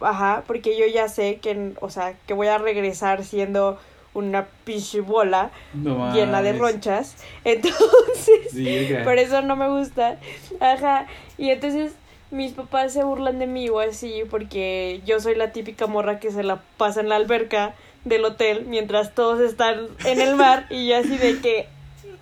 Ajá, 0.00 0.44
porque 0.46 0.78
yo 0.78 0.86
ya 0.86 1.08
sé 1.08 1.36
que, 1.36 1.74
o 1.80 1.90
sea, 1.90 2.14
que 2.26 2.32
voy 2.32 2.46
a 2.46 2.56
regresar 2.56 3.24
siendo 3.24 3.78
una 4.18 4.46
pinche 4.64 5.00
bola 5.00 5.50
no 5.74 6.12
llena 6.12 6.42
de 6.42 6.52
ronchas. 6.52 7.16
Entonces, 7.44 8.50
Sí, 8.52 8.66
oiga. 8.66 9.04
por 9.04 9.18
eso 9.18 9.42
no 9.42 9.56
me 9.56 9.68
gusta. 9.68 10.18
Ajá. 10.60 11.06
Y 11.36 11.50
entonces 11.50 11.92
mis 12.30 12.52
papás 12.52 12.92
se 12.92 13.04
burlan 13.04 13.38
de 13.38 13.46
mí 13.46 13.68
o 13.70 13.80
así 13.80 14.22
porque 14.30 15.00
yo 15.06 15.18
soy 15.20 15.34
la 15.34 15.52
típica 15.52 15.86
morra 15.86 16.18
que 16.20 16.30
se 16.30 16.42
la 16.42 16.60
pasa 16.76 17.00
en 17.00 17.08
la 17.08 17.16
alberca 17.16 17.74
del 18.04 18.24
hotel 18.24 18.64
mientras 18.66 19.14
todos 19.14 19.40
están 19.40 19.88
en 20.04 20.20
el 20.20 20.36
mar 20.36 20.66
y 20.70 20.88
yo 20.88 20.98
así 20.98 21.16
de 21.16 21.38
que 21.40 21.68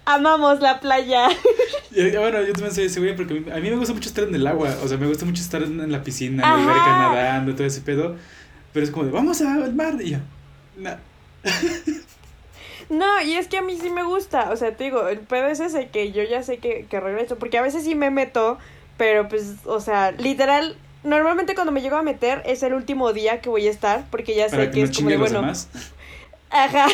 amamos 0.05 0.61
la 0.61 0.81
playa. 0.81 1.29
Y 1.93 2.11
bueno, 2.15 2.43
yo 2.43 2.53
también 2.53 2.75
soy 2.75 2.85
ese 2.85 3.01
güey 3.01 3.17
porque 3.17 3.51
a 3.51 3.57
mí 3.57 3.71
me 3.71 3.77
gusta 3.77 3.95
mucho 3.95 4.11
estar 4.11 4.25
en 4.25 4.35
el 4.35 4.47
agua. 4.47 4.69
O 4.85 4.89
sea, 4.89 4.99
me 4.99 5.07
gusta 5.07 5.25
mucho 5.25 5.41
estar 5.41 5.63
en, 5.63 5.91
la 5.91 6.03
piscina, 6.03 6.43
en 6.43 6.67
la 6.67 6.73
alberca, 6.73 6.99
nadando, 6.99 7.55
todo 7.55 7.67
ese 7.67 7.81
pedo. 7.81 8.17
Pero 8.75 8.85
es 8.85 8.91
como 8.91 9.07
de, 9.07 9.13
vamos 9.13 9.41
al 9.41 9.73
mar. 9.75 9.95
Y 10.03 10.11
yo, 10.11 10.19
"Nah". 10.77 10.97
No, 12.89 13.21
y 13.21 13.35
es 13.35 13.49
que 13.49 13.59
a 13.59 13.63
mí 13.63 13.77
sí 13.81 13.91
me 13.91 14.05
gusta, 14.05 14.51
o 14.53 14.57
sea, 14.57 14.77
te 14.77 14.85
digo, 14.85 15.09
el 15.09 15.19
pedo 15.19 15.49
es 15.49 15.59
ese 15.59 15.89
que 15.89 16.13
yo 16.13 16.23
ya 16.23 16.43
sé 16.43 16.59
que, 16.59 16.87
que 16.89 17.01
regreso, 17.01 17.37
porque 17.37 17.59
a 17.59 17.63
veces 17.63 17.83
sí 17.83 17.97
me 17.97 18.11
meto, 18.11 18.59
pero 18.97 19.29
pues, 19.29 19.55
o 19.65 19.81
sea, 19.81 20.13
literal, 20.13 20.77
normalmente 21.03 21.55
cuando 21.57 21.73
me 21.73 21.83
llego 21.83 21.97
a 21.97 22.03
meter 22.03 22.43
es 22.47 22.63
el 22.63 22.75
último 22.75 23.13
día 23.13 23.41
que 23.41 23.49
voy 23.49 23.67
a 23.67 23.71
estar, 23.71 24.05
porque 24.11 24.37
ya 24.37 24.49
sé 24.49 24.57
para 24.57 24.71
que 24.71 24.75
que 24.75 24.81
no 24.83 24.91
es 24.91 24.97
como 24.97 25.11
de, 25.11 25.17
bueno, 25.17 25.41
demás. 25.41 25.69
ajá, 26.51 26.87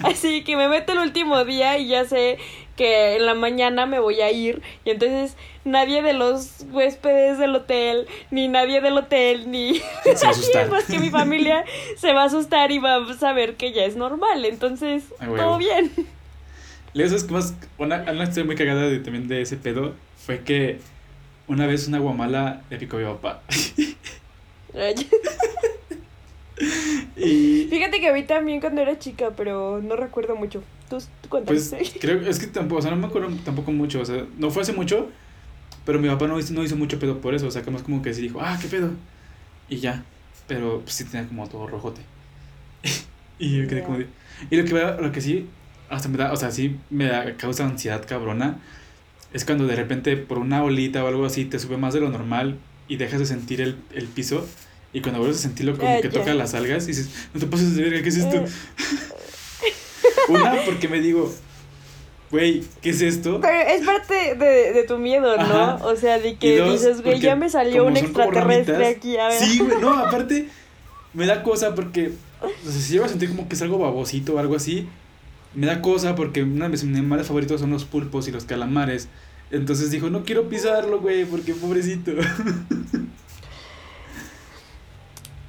así 0.04 0.44
que 0.44 0.56
me 0.56 0.68
meto 0.68 0.92
el 0.92 0.98
último 0.98 1.42
día 1.46 1.78
y 1.78 1.88
ya 1.88 2.04
sé 2.04 2.36
que 2.78 3.16
en 3.16 3.26
la 3.26 3.34
mañana 3.34 3.84
me 3.86 3.98
voy 3.98 4.20
a 4.22 4.30
ir, 4.30 4.62
y 4.84 4.90
entonces 4.90 5.36
nadie 5.64 6.00
de 6.00 6.12
los 6.14 6.64
huéspedes 6.70 7.36
del 7.36 7.54
hotel, 7.56 8.06
ni 8.30 8.46
nadie 8.48 8.80
del 8.80 8.96
hotel, 8.96 9.50
ni 9.50 9.80
a 10.06 10.28
asustar. 10.30 10.70
más 10.70 10.84
que 10.84 10.98
mi 11.00 11.10
familia 11.10 11.64
se 11.98 12.12
va 12.14 12.22
a 12.22 12.26
asustar 12.26 12.70
y 12.70 12.78
va 12.78 12.96
a 12.96 13.14
saber 13.18 13.56
que 13.56 13.72
ya 13.72 13.84
es 13.84 13.96
normal, 13.96 14.44
entonces, 14.44 15.04
A 15.18 15.24
huevo. 15.24 15.36
todo 15.36 15.58
bien. 15.58 15.90
Luego, 16.94 17.10
¿sabes 17.10 17.24
qué 17.24 17.32
más? 17.32 17.54
Una, 17.76 18.02
una 18.10 18.22
historia 18.24 18.44
muy 18.44 18.56
cagada 18.56 18.88
de, 18.88 19.00
también 19.00 19.28
de 19.28 19.42
ese 19.42 19.56
pedo 19.56 19.94
fue 20.16 20.40
que 20.40 20.78
una 21.48 21.66
vez 21.66 21.88
una 21.88 21.98
guamala 21.98 22.62
le 22.70 22.78
picó 22.78 22.96
a 22.96 23.00
mi 23.00 23.06
papá. 23.06 23.42
y 27.16 27.66
Fíjate 27.68 28.00
que 28.00 28.12
vi 28.12 28.22
también 28.22 28.60
cuando 28.60 28.80
era 28.82 28.98
chica, 28.98 29.32
pero 29.36 29.80
no 29.82 29.96
recuerdo 29.96 30.36
mucho. 30.36 30.62
Tú, 30.88 30.98
tú 31.22 31.44
pues 31.44 31.74
creo, 32.00 32.20
es 32.22 32.38
que 32.38 32.46
tampoco, 32.46 32.78
o 32.78 32.82
sea, 32.82 32.90
no 32.90 32.96
me 32.96 33.06
acuerdo 33.06 33.28
tampoco 33.44 33.72
mucho, 33.72 34.00
o 34.00 34.04
sea, 34.04 34.24
no 34.38 34.50
fue 34.50 34.62
hace 34.62 34.72
mucho, 34.72 35.10
pero 35.84 35.98
mi 36.00 36.08
papá 36.08 36.26
no, 36.28 36.38
hizo- 36.38 36.54
no 36.54 36.62
hizo 36.64 36.76
mucho 36.76 36.98
pedo 36.98 37.20
por 37.20 37.34
eso, 37.34 37.46
o 37.46 37.50
sea, 37.50 37.62
que 37.62 37.70
más 37.70 37.82
como 37.82 38.02
que 38.02 38.14
sí 38.14 38.22
dijo, 38.22 38.40
ah, 38.42 38.58
qué 38.60 38.68
pedo. 38.68 38.90
Y 39.68 39.78
ya, 39.78 40.04
pero 40.46 40.80
pues 40.82 40.94
sí 40.94 41.04
tenía 41.04 41.26
como 41.28 41.48
todo 41.48 41.66
rojote. 41.66 42.02
y 43.38 43.58
yo 43.58 43.68
quedé 43.68 43.80
Ya. 43.80 43.86
como 43.86 43.98
de... 43.98 44.06
Y 44.50 44.56
lo 44.56 44.64
que, 44.64 45.02
lo 45.02 45.12
que 45.12 45.20
sí, 45.20 45.46
hasta 45.90 46.08
me 46.08 46.16
da, 46.18 46.32
o 46.32 46.36
sea, 46.36 46.50
sí 46.50 46.76
me 46.90 47.06
da, 47.06 47.36
causa 47.36 47.64
ansiedad 47.66 48.04
cabrona, 48.06 48.58
es 49.32 49.44
cuando 49.44 49.66
de 49.66 49.76
repente 49.76 50.16
por 50.16 50.38
una 50.38 50.62
olita 50.62 51.04
o 51.04 51.08
algo 51.08 51.26
así 51.26 51.44
te 51.44 51.58
sube 51.58 51.76
más 51.76 51.94
de 51.94 52.00
lo 52.00 52.08
normal 52.10 52.58
y 52.88 52.96
dejas 52.96 53.20
de 53.20 53.26
sentir 53.26 53.60
el, 53.60 53.76
el 53.94 54.06
piso. 54.06 54.46
Y 54.92 55.02
cuando 55.02 55.18
vuelves 55.20 55.38
a 55.38 55.42
sentirlo 55.42 55.76
como 55.76 55.88
Ah, 55.88 55.96
que 56.00 56.08
ya. 56.08 56.18
toca 56.20 56.32
las 56.34 56.54
algas 56.54 56.84
y 56.84 56.88
dices, 56.88 57.10
no 57.34 57.40
te 57.40 57.46
pases 57.46 57.76
de 57.76 57.82
verga, 57.82 58.02
¿qué 58.02 58.08
es 58.08 58.16
esto? 58.16 58.36
Eh. 58.38 58.46
Una, 60.28 60.56
porque 60.64 60.88
me 60.88 61.00
digo, 61.00 61.32
güey, 62.30 62.62
¿qué 62.80 62.90
es 62.90 63.00
esto? 63.00 63.40
Pero 63.40 63.68
es 63.68 63.84
parte 63.84 64.34
de, 64.34 64.72
de 64.72 64.84
tu 64.84 64.98
miedo, 64.98 65.36
¿no? 65.36 65.42
Ajá. 65.42 65.86
O 65.86 65.96
sea, 65.96 66.18
de 66.18 66.36
que 66.36 66.58
dos, 66.58 66.72
dices, 66.72 67.02
güey, 67.02 67.20
ya 67.20 67.36
me 67.36 67.48
salió 67.48 67.84
un 67.84 67.96
extraterrestre 67.96 68.86
aquí, 68.86 69.16
a 69.16 69.28
ver. 69.28 69.38
Sí, 69.38 69.58
güey, 69.58 69.80
no, 69.80 69.92
aparte 69.98 70.48
me 71.14 71.26
da 71.26 71.42
cosa 71.42 71.74
porque, 71.74 72.12
o 72.42 72.70
sea, 72.70 72.80
si 72.80 72.92
llego 72.92 73.04
a 73.04 73.08
sentir 73.08 73.28
como 73.30 73.48
que 73.48 73.54
es 73.54 73.62
algo 73.62 73.78
babosito 73.78 74.34
o 74.34 74.38
algo 74.38 74.56
así, 74.56 74.88
me 75.54 75.66
da 75.66 75.80
cosa 75.80 76.14
porque 76.14 76.42
uno 76.42 76.64
de 76.64 76.70
mis 76.70 76.82
animales 76.82 77.26
favoritos 77.26 77.60
son 77.60 77.70
los 77.70 77.84
pulpos 77.84 78.28
y 78.28 78.32
los 78.32 78.44
calamares. 78.44 79.08
Entonces 79.50 79.90
dijo, 79.90 80.10
no 80.10 80.24
quiero 80.24 80.48
pisarlo, 80.48 81.00
güey, 81.00 81.24
porque 81.24 81.54
pobrecito. 81.54 82.12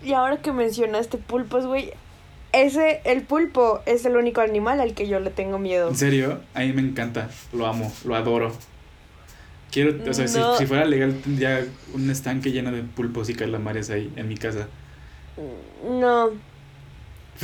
Y 0.02 0.14
ahora 0.14 0.42
que 0.42 0.52
mencionaste 0.52 1.18
pulpos, 1.18 1.66
güey, 1.66 1.92
ese, 2.52 3.02
el 3.06 3.22
pulpo 3.24 3.82
es 3.86 4.06
el 4.06 4.16
único 4.18 4.42
animal 4.42 4.80
al 4.82 4.94
que 4.94 5.08
yo 5.08 5.20
le 5.20 5.30
tengo 5.30 5.60
miedo. 5.60 5.90
En 5.90 5.96
serio, 5.96 6.40
a 6.54 6.62
mí 6.62 6.74
me 6.74 6.82
encanta, 6.82 7.30
lo 7.54 7.68
amo, 7.68 7.92
lo 8.06 8.16
adoro. 8.16 8.52
Quiero, 9.72 9.94
o 10.10 10.14
sea, 10.14 10.28
si- 10.28 10.40
No. 10.40 10.58
si, 10.58 10.66
fuera 10.66 10.86
legal 10.86 11.14
tendría 11.24 11.64
un 11.94 12.10
estanque 12.10 12.52
lleno 12.52 12.72
de 12.72 12.82
pulpos 12.82 13.30
y 13.30 13.36
calamares 13.36 13.90
ahí 13.92 14.12
en 14.16 14.28
mi 14.28 14.36
casa. 14.36 14.68
No, 15.88 16.32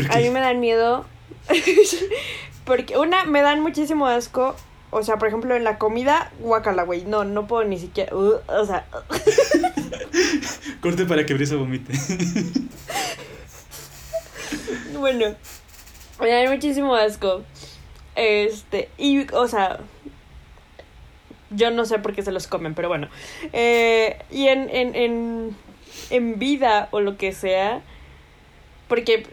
a 0.09 0.17
mí 0.17 0.29
me 0.29 0.39
dan 0.39 0.59
miedo. 0.59 1.05
Porque, 2.65 2.97
una, 2.97 3.25
me 3.25 3.41
dan 3.41 3.61
muchísimo 3.61 4.07
asco. 4.07 4.55
O 4.89 5.03
sea, 5.03 5.17
por 5.17 5.27
ejemplo, 5.27 5.55
en 5.55 5.63
la 5.63 5.77
comida, 5.77 6.31
guacala, 6.39 6.83
güey. 6.83 7.05
No, 7.05 7.25
no 7.25 7.47
puedo 7.47 7.63
ni 7.63 7.77
siquiera. 7.77 8.15
uh, 8.15 8.39
o 8.47 8.65
sea, 8.65 8.85
Corte 10.81 11.05
para 11.05 11.25
que 11.25 11.33
Brisa 11.33 11.55
vomite. 11.55 11.93
Bueno, 14.99 15.36
me 16.19 16.29
da 16.29 16.49
muchísimo 16.49 16.95
asco. 16.95 17.43
Este, 18.15 18.89
y, 18.97 19.29
o 19.34 19.47
sea, 19.47 19.79
yo 21.49 21.71
no 21.71 21.86
sé 21.86 21.99
por 21.99 22.13
qué 22.13 22.21
se 22.21 22.31
los 22.31 22.47
comen, 22.47 22.73
pero 22.75 22.88
bueno. 22.88 23.10
Eh, 23.53 24.17
y 24.31 24.47
en, 24.47 24.69
en, 24.69 24.95
en, 24.95 25.58
en 26.10 26.39
vida 26.39 26.88
o 26.91 27.01
lo 27.01 27.17
que 27.17 27.34
sea, 27.34 27.81
porque, 28.88 29.27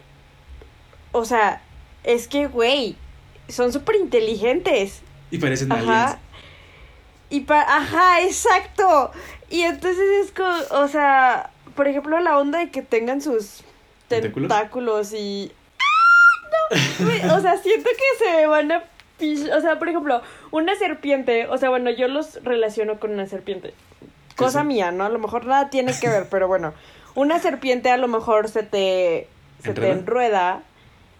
o 1.11 1.25
sea, 1.25 1.61
es 2.03 2.27
que, 2.27 2.47
güey, 2.47 2.95
son 3.47 3.71
súper 3.71 3.95
inteligentes. 3.95 5.01
y 5.31 5.37
parecen 5.37 5.71
Ajá. 5.71 5.81
aliens. 5.81 6.17
Y 7.29 7.41
para, 7.41 7.77
ajá, 7.77 8.21
exacto. 8.21 9.11
Y 9.49 9.61
entonces 9.61 10.25
es 10.25 10.31
como, 10.31 10.55
o 10.83 10.87
sea, 10.87 11.49
por 11.75 11.87
ejemplo, 11.87 12.19
la 12.19 12.37
onda 12.37 12.59
de 12.59 12.69
que 12.69 12.81
tengan 12.81 13.21
sus 13.21 13.63
¿Tentáculos? 14.21 14.49
tentáculos, 14.49 15.13
y... 15.13 15.51
¡Ah! 15.79 16.73
No, 17.27 17.35
o 17.35 17.41
sea, 17.41 17.57
siento 17.57 17.89
que 17.89 18.25
se 18.25 18.47
van 18.47 18.71
a... 18.71 18.83
O 19.55 19.61
sea, 19.61 19.79
por 19.79 19.89
ejemplo, 19.89 20.21
una 20.51 20.75
serpiente, 20.75 21.47
o 21.47 21.57
sea, 21.57 21.69
bueno, 21.69 21.89
yo 21.91 22.07
los 22.07 22.43
relaciono 22.43 22.99
con 22.99 23.11
una 23.11 23.25
serpiente. 23.27 23.73
Cosa 24.35 24.61
sí. 24.61 24.67
mía, 24.67 24.91
¿no? 24.91 25.05
A 25.05 25.09
lo 25.09 25.19
mejor 25.19 25.45
nada 25.45 25.69
tiene 25.69 25.93
que 25.99 26.09
ver, 26.09 26.27
pero 26.29 26.47
bueno. 26.47 26.73
Una 27.15 27.39
serpiente 27.39 27.91
a 27.91 27.97
lo 27.97 28.07
mejor 28.07 28.49
se 28.49 28.63
te... 28.63 29.27
Se 29.63 29.73
te 29.73 29.91
enrueda. 29.91 30.63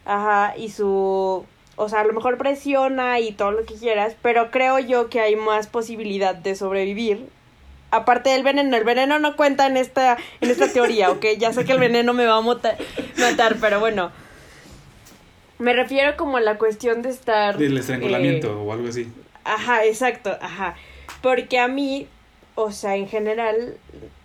Ajá, 0.06 0.58
y 0.58 0.70
su... 0.70 1.46
O 1.76 1.90
sea, 1.90 2.02
a 2.02 2.04
lo 2.04 2.14
mejor 2.14 2.38
presiona 2.38 3.20
y 3.20 3.32
todo 3.32 3.52
lo 3.52 3.66
que 3.66 3.76
quieras, 3.76 4.16
pero 4.22 4.52
creo 4.52 4.80
yo 4.80 5.10
que 5.10 5.22
hay 5.22 5.36
más 5.36 5.68
posibilidad 5.68 6.36
de 6.36 6.56
sobrevivir. 6.56 7.30
Aparte 7.94 8.32
del 8.32 8.42
veneno, 8.44 8.76
el 8.76 8.84
veneno 8.84 9.20
no 9.20 9.36
cuenta 9.36 9.68
en 9.68 9.78
esta, 9.78 10.18
en 10.42 10.50
esta 10.50 10.68
teoría, 10.68 11.12
¿ok? 11.12 11.26
Ya 11.38 11.54
sé 11.54 11.64
que 11.64 11.74
el 11.74 11.80
veneno 11.80 12.14
me 12.14 12.26
va 12.26 12.38
a 12.38 12.42
mota- 12.42 12.76
matar, 13.18 13.58
pero 13.62 13.80
bueno. 13.80 14.12
Me 15.60 15.74
refiero 15.74 16.18
como 16.18 16.38
a 16.38 16.42
la 16.42 16.58
cuestión 16.58 17.04
de 17.04 17.10
estar... 17.10 17.58
Del 17.58 17.78
estrangulamiento 17.78 18.48
eh, 18.48 18.56
o 18.56 18.74
algo 18.74 18.90
así. 18.90 19.12
Ajá, 19.44 19.86
exacto, 19.86 20.36
ajá. 20.42 20.76
Porque 21.22 21.60
a 21.60 21.68
mí, 21.68 22.08
o 22.56 22.72
sea, 22.72 22.96
en 22.96 23.08
general, 23.08 23.78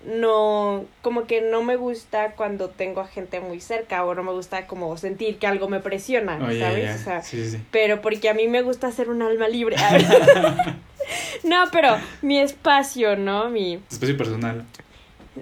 no, 0.05 0.85
como 1.03 1.27
que 1.27 1.41
no 1.41 1.63
me 1.63 1.77
gusta 1.77 2.33
cuando 2.33 2.69
tengo 2.69 3.01
a 3.01 3.07
gente 3.07 3.41
muy 3.41 3.61
cerca 3.61 4.05
o 4.05 4.15
no 4.15 4.23
me 4.23 4.33
gusta 4.33 4.67
como 4.67 4.97
sentir 4.99 5.39
que 5.39 5.47
algo 5.47 5.69
me 5.69 5.81
presiona, 5.81 6.37
Oh, 6.37 6.53
¿sabes? 6.59 7.01
O 7.01 7.05
sea, 7.05 7.23
sí. 7.23 7.59
pero 7.71 8.03
porque 8.03 8.29
a 8.29 8.35
mí 8.35 8.47
me 8.49 8.63
gusta 8.63 8.93
ser 8.93 9.09
un 9.09 9.23
alma 9.23 9.49
libre. 9.49 9.77
no, 11.45 11.65
pero 11.73 11.97
mi 12.23 12.39
espacio, 12.39 13.17
¿no? 13.17 13.49
Mi... 13.49 13.81
Espacio 13.91 14.17
personal. 14.17 14.65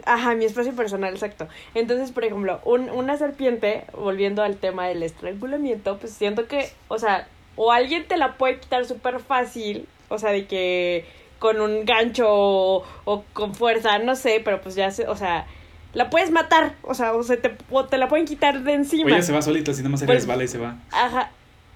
Ajá, 0.05 0.35
mi 0.35 0.45
espacio 0.45 0.75
personal, 0.75 1.15
exacto. 1.15 1.49
Entonces, 1.75 2.13
por 2.13 2.25
ejemplo, 2.25 2.61
un, 2.65 2.91
una 2.91 3.17
serpiente, 3.17 3.85
volviendo 3.93 4.43
al 4.43 4.57
tema 4.57 4.87
del 4.87 5.03
estrangulamiento, 5.03 5.99
pues 5.99 6.13
siento 6.13 6.47
que, 6.47 6.71
o 6.89 6.99
sea, 6.99 7.27
o 7.57 7.73
alguien 7.73 8.07
te 8.07 8.17
la 8.17 8.37
puede 8.37 8.59
quitar 8.61 8.85
súper 8.85 9.19
fácil, 9.21 9.89
o 10.09 10.19
sea, 10.19 10.31
de 10.31 10.47
que 10.47 11.07
con 11.39 11.61
un 11.61 11.85
gancho 11.85 12.27
o, 12.29 12.85
o, 13.05 13.25
con 13.33 13.55
fuerza, 13.55 13.99
no 13.99 14.17
sé, 14.17 14.41
pero 14.45 14.61
pues 14.61 14.75
ya 14.75 14.91
se, 14.91 15.07
o 15.07 15.17
sea, 15.17 15.47
la 15.93 16.11
puedes 16.11 16.31
matar, 16.31 16.75
o 16.83 16.95
sea, 16.95 17.15
o, 17.15 17.23
se 17.23 17.37
te, 17.37 17.57
o 17.71 17.87
te 17.87 17.99
la 17.99 18.09
pueden 18.09 18.27
quitar 18.27 18.63
de 18.63 18.75
encima. 18.75 19.07
O 19.07 19.09
ella 19.15 19.23
se 19.23 19.33
va 19.33 19.43
solita, 19.43 19.73
si 19.73 19.81
nada 19.81 19.91
más 19.91 20.01
se 20.01 20.07
pues, 20.07 20.19
resbala 20.19 20.45
y 20.45 20.49
se 20.49 20.59
va. 20.59 20.77
Ajá, 20.91 21.31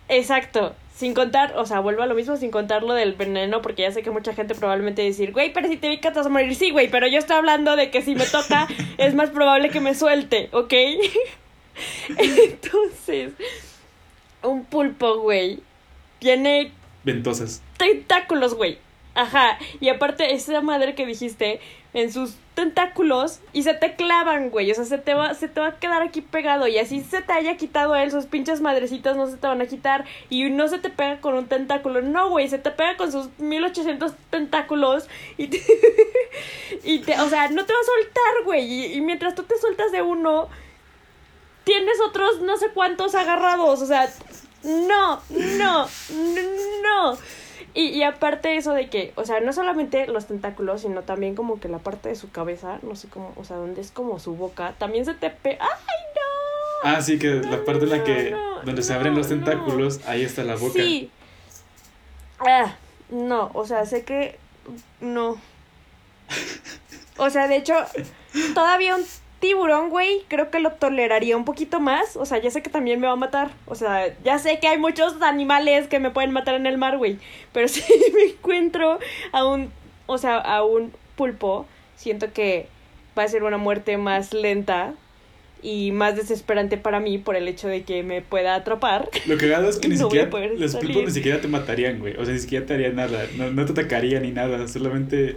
exacto. 0.09 0.75
Sin 0.95 1.15
contar, 1.15 1.55
o 1.57 1.65
sea, 1.65 1.81
vuelvo 1.81 2.03
a 2.03 2.07
lo 2.07 2.15
mismo, 2.15 2.37
sin 2.37 2.51
contar 2.51 2.83
lo 2.83 2.93
del 2.93 3.15
veneno, 3.15 3.63
porque 3.63 3.83
ya 3.83 3.93
sé 3.93 4.03
que 4.03 4.11
mucha 4.11 4.35
gente 4.35 4.55
probablemente 4.55 5.01
decir, 5.01 5.33
güey, 5.33 5.51
pero 5.55 5.69
si 5.69 5.79
te 5.79 5.89
picas 5.89 6.13
vas 6.13 6.27
a 6.27 6.29
morir. 6.29 6.55
Sí, 6.55 6.71
güey, 6.71 6.91
pero 6.91 7.09
yo 7.09 7.19
estoy 7.19 7.37
hablando 7.37 7.77
de 7.77 7.91
que 7.91 8.03
si 8.03 8.15
me 8.15 8.27
toca, 8.27 8.69
es 8.99 9.15
más 9.15 9.31
probable 9.31 9.71
que 9.71 9.81
me 9.81 9.95
suelte, 9.95 10.51
¿ok? 10.53 10.75
Entonces, 12.19 13.33
un 14.43 14.65
pulpo, 14.65 15.21
güey, 15.21 15.61
tiene... 16.19 16.73
Ventosas. 17.05 17.63
Tentáculos, 17.79 18.53
güey. 18.53 18.79
Ajá. 19.21 19.59
Y 19.81 19.89
aparte, 19.91 20.33
esa 20.33 20.61
madre 20.63 20.95
que 20.95 21.05
dijiste, 21.05 21.61
en 21.93 22.13
sus 22.13 22.37
tentáculos 22.55 23.41
y 23.53 23.65
se 23.65 23.75
te 23.75 23.95
clavan, 23.97 24.51
güey. 24.51 24.71
O 24.71 24.75
sea, 24.75 24.85
se 24.85 24.99
te 24.99 25.13
va, 25.15 25.35
se 25.35 25.49
te 25.49 25.61
va 25.61 25.69
a 25.69 25.79
quedar 25.79 26.03
aquí 26.03 26.21
pegado. 26.21 26.67
Y 26.69 26.79
así 26.79 27.03
se 27.03 27.21
te 27.21 27.33
haya 27.33 27.57
quitado 27.57 27.95
él, 27.97 28.11
sus 28.11 28.27
pinches 28.27 28.61
madrecitas 28.61 29.17
no 29.17 29.27
se 29.27 29.37
te 29.37 29.47
van 29.47 29.61
a 29.61 29.67
quitar. 29.67 30.05
Y 30.31 30.49
no 30.49 30.69
se 30.69 30.79
te 30.79 30.89
pega 30.89 31.21
con 31.21 31.35
un 31.35 31.47
tentáculo. 31.47 32.01
No, 32.01 32.31
güey, 32.31 32.49
se 32.49 32.59
te 32.59 32.71
pega 32.71 32.97
con 32.97 33.13
sus 33.13 33.29
1800 33.39 34.13
tentáculos. 34.31 35.09
Y 35.37 35.49
te, 35.49 35.63
y 36.85 37.01
te, 37.01 37.21
o 37.21 37.29
sea, 37.29 37.49
no 37.49 37.67
te 37.67 37.73
va 37.73 37.79
a 37.79 38.03
soltar, 38.03 38.45
güey. 38.45 38.97
y 38.97 39.01
mientras 39.03 39.35
tú 39.35 39.43
te 39.43 39.59
sueltas 39.59 39.93
de 39.93 40.01
uno, 40.01 40.49
tienes 41.65 42.01
otros 42.01 42.41
no 42.41 42.57
sé 42.57 42.69
cuántos 42.73 43.15
agarrados. 43.15 43.83
O 43.83 43.87
sea, 43.87 44.09
no, 44.63 45.21
no, 45.29 45.89
no. 46.83 47.19
Y, 47.75 47.89
y 47.89 48.03
aparte 48.03 48.57
eso 48.57 48.73
de 48.73 48.89
que, 48.89 49.13
o 49.17 49.25
sea, 49.25 49.41
no 49.41 49.53
solamente 49.53 50.07
los 50.07 50.27
tentáculos, 50.27 50.83
sino 50.83 51.03
también 51.03 51.35
como 51.35 51.61
que 51.61 51.69
la 51.69 51.79
parte 51.79 52.09
de 52.09 52.17
su 52.17 52.31
cabeza, 52.31 52.79
no 52.83 52.97
sé 52.97 53.09
cómo, 53.09 53.33
o 53.37 53.45
sea, 53.45 53.57
donde 53.57 53.81
es 53.81 53.91
como 53.91 54.19
su 54.19 54.35
boca, 54.35 54.75
también 54.79 55.05
se 55.05 55.15
te 55.15 55.31
pe... 55.31 55.59
¡Ay, 55.61 56.05
no! 56.15 56.91
Ah, 56.91 57.01
sí, 57.01 57.19
que 57.19 57.35
la 57.35 57.65
parte 57.65 57.85
en 57.85 57.91
la 57.91 58.05
que, 58.05 58.35
donde 58.65 58.83
se 58.83 58.95
abren 58.95 59.15
los 59.15 59.29
tentáculos, 59.29 60.01
ahí 60.07 60.23
está 60.25 60.43
la 60.43 60.57
boca. 60.57 60.83
Sí. 60.83 61.11
Ah, 62.39 62.75
no, 63.11 63.51
o 63.55 63.67
sea, 63.67 63.85
sé 63.87 64.05
que 64.05 64.39
no. 65.01 65.37
O 67.23 67.29
sea, 67.29 67.49
de 67.49 67.57
hecho, 67.57 67.75
todavía 68.55 68.97
un 68.97 69.05
tiburón, 69.41 69.91
güey, 69.91 70.23
creo 70.29 70.51
que 70.51 70.61
lo 70.61 70.73
toleraría 70.73 71.37
un 71.37 71.45
poquito 71.45 71.81
más. 71.81 72.17
O 72.17 72.27
sea, 72.27 72.39
ya 72.39 72.51
sé 72.51 72.63
que 72.63 72.71
también 72.71 73.01
me 73.01 73.07
va 73.07 73.15
a 73.15 73.17
matar. 73.17 73.51
O 73.67 73.75
sea, 73.75 74.15
ya 74.23 74.39
sé 74.39 74.59
que 74.61 74.69
hay 74.69 74.79
muchos 74.79 75.21
animales 75.23 75.89
que 75.89 75.99
me 75.99 76.11
pueden 76.11 76.31
matar 76.31 76.55
en 76.55 76.67
el 76.67 76.79
mar, 76.79 76.99
güey. 76.99 77.19
Pero 77.53 77.67
si 77.69 77.83
me 78.15 78.33
encuentro 78.33 78.99
a 79.33 79.45
un, 79.45 79.71
o 80.07 80.19
sea, 80.19 80.37
a 80.37 80.63
un 80.63 80.93
pulpo, 81.17 81.67
siento 81.97 82.33
que 82.33 82.69
va 83.19 83.25
a 83.25 83.29
ser 83.29 83.43
una 83.43 83.59
muerte 83.59 83.97
más 83.97 84.33
lenta 84.33 84.95
y 85.63 85.93
más 85.93 86.17
desesperante 86.17 86.79
para 86.79 87.01
mí 87.01 87.19
por 87.19 87.37
el 87.37 87.47
hecho 87.47 87.69
de 87.69 87.83
que 87.83 88.03
me 88.03 88.23
pueda 88.23 88.55
atrapar. 88.55 89.09
Lo 89.27 89.37
que 89.37 89.53
es 89.53 89.79
que 89.79 89.89
ni 89.89 89.97
siquiera 89.97 90.31
los 90.31 90.77
pulpos 90.77 91.05
ni 91.05 91.11
siquiera 91.11 91.41
te 91.41 91.49
matarían, 91.49 91.99
güey. 91.99 92.17
O 92.17 92.25
sea, 92.25 92.33
ni 92.35 92.41
siquiera 92.41 92.67
te 92.67 92.75
harían 92.75 92.97
nada. 92.97 93.27
No, 93.37 93.51
no 93.51 93.65
te 93.65 93.73
atacarían 93.73 94.23
ni 94.23 94.31
nada. 94.31 94.67
Solamente 94.69 95.37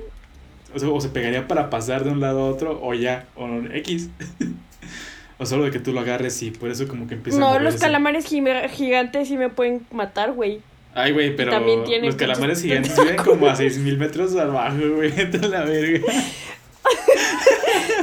o, 0.76 1.02
se 1.02 1.10
pegaría 1.10 1.48
para 1.48 1.70
pasar 1.70 2.04
de 2.04 2.12
un 2.12 2.20
lado 2.20 2.42
a 2.42 2.50
otro, 2.50 2.80
o 2.82 2.94
ya, 2.94 3.26
o 3.36 3.48
X. 3.74 4.10
o 5.38 5.46
solo 5.46 5.66
de 5.66 5.72
que 5.72 5.80
tú 5.80 5.94
lo 5.94 6.02
agarres 6.02 6.42
y 6.44 6.52
por 6.52 6.70
eso 6.70 6.88
como 6.88 7.08
que 7.08 7.16
empieza 7.16 7.40
no, 7.40 7.50
a 7.50 7.54
No, 7.54 7.60
los 7.60 7.76
calamares 7.76 8.26
gigantes 8.26 9.28
sí 9.28 9.38
me 9.38 9.50
pueden 9.50 9.86
matar, 9.92 10.32
güey. 10.34 10.62
Ay, 10.96 11.12
güey, 11.12 11.36
pero 11.36 11.60
los 12.02 12.16
calamares 12.16 12.62
gigantes 12.62 12.96
viven 12.96 13.16
como 13.16 13.48
a 13.48 13.56
6000 13.56 13.98
metros 14.00 14.36
abajo, 14.36 14.78
güey. 14.96 15.12
la 15.50 15.64
verga. 15.64 16.14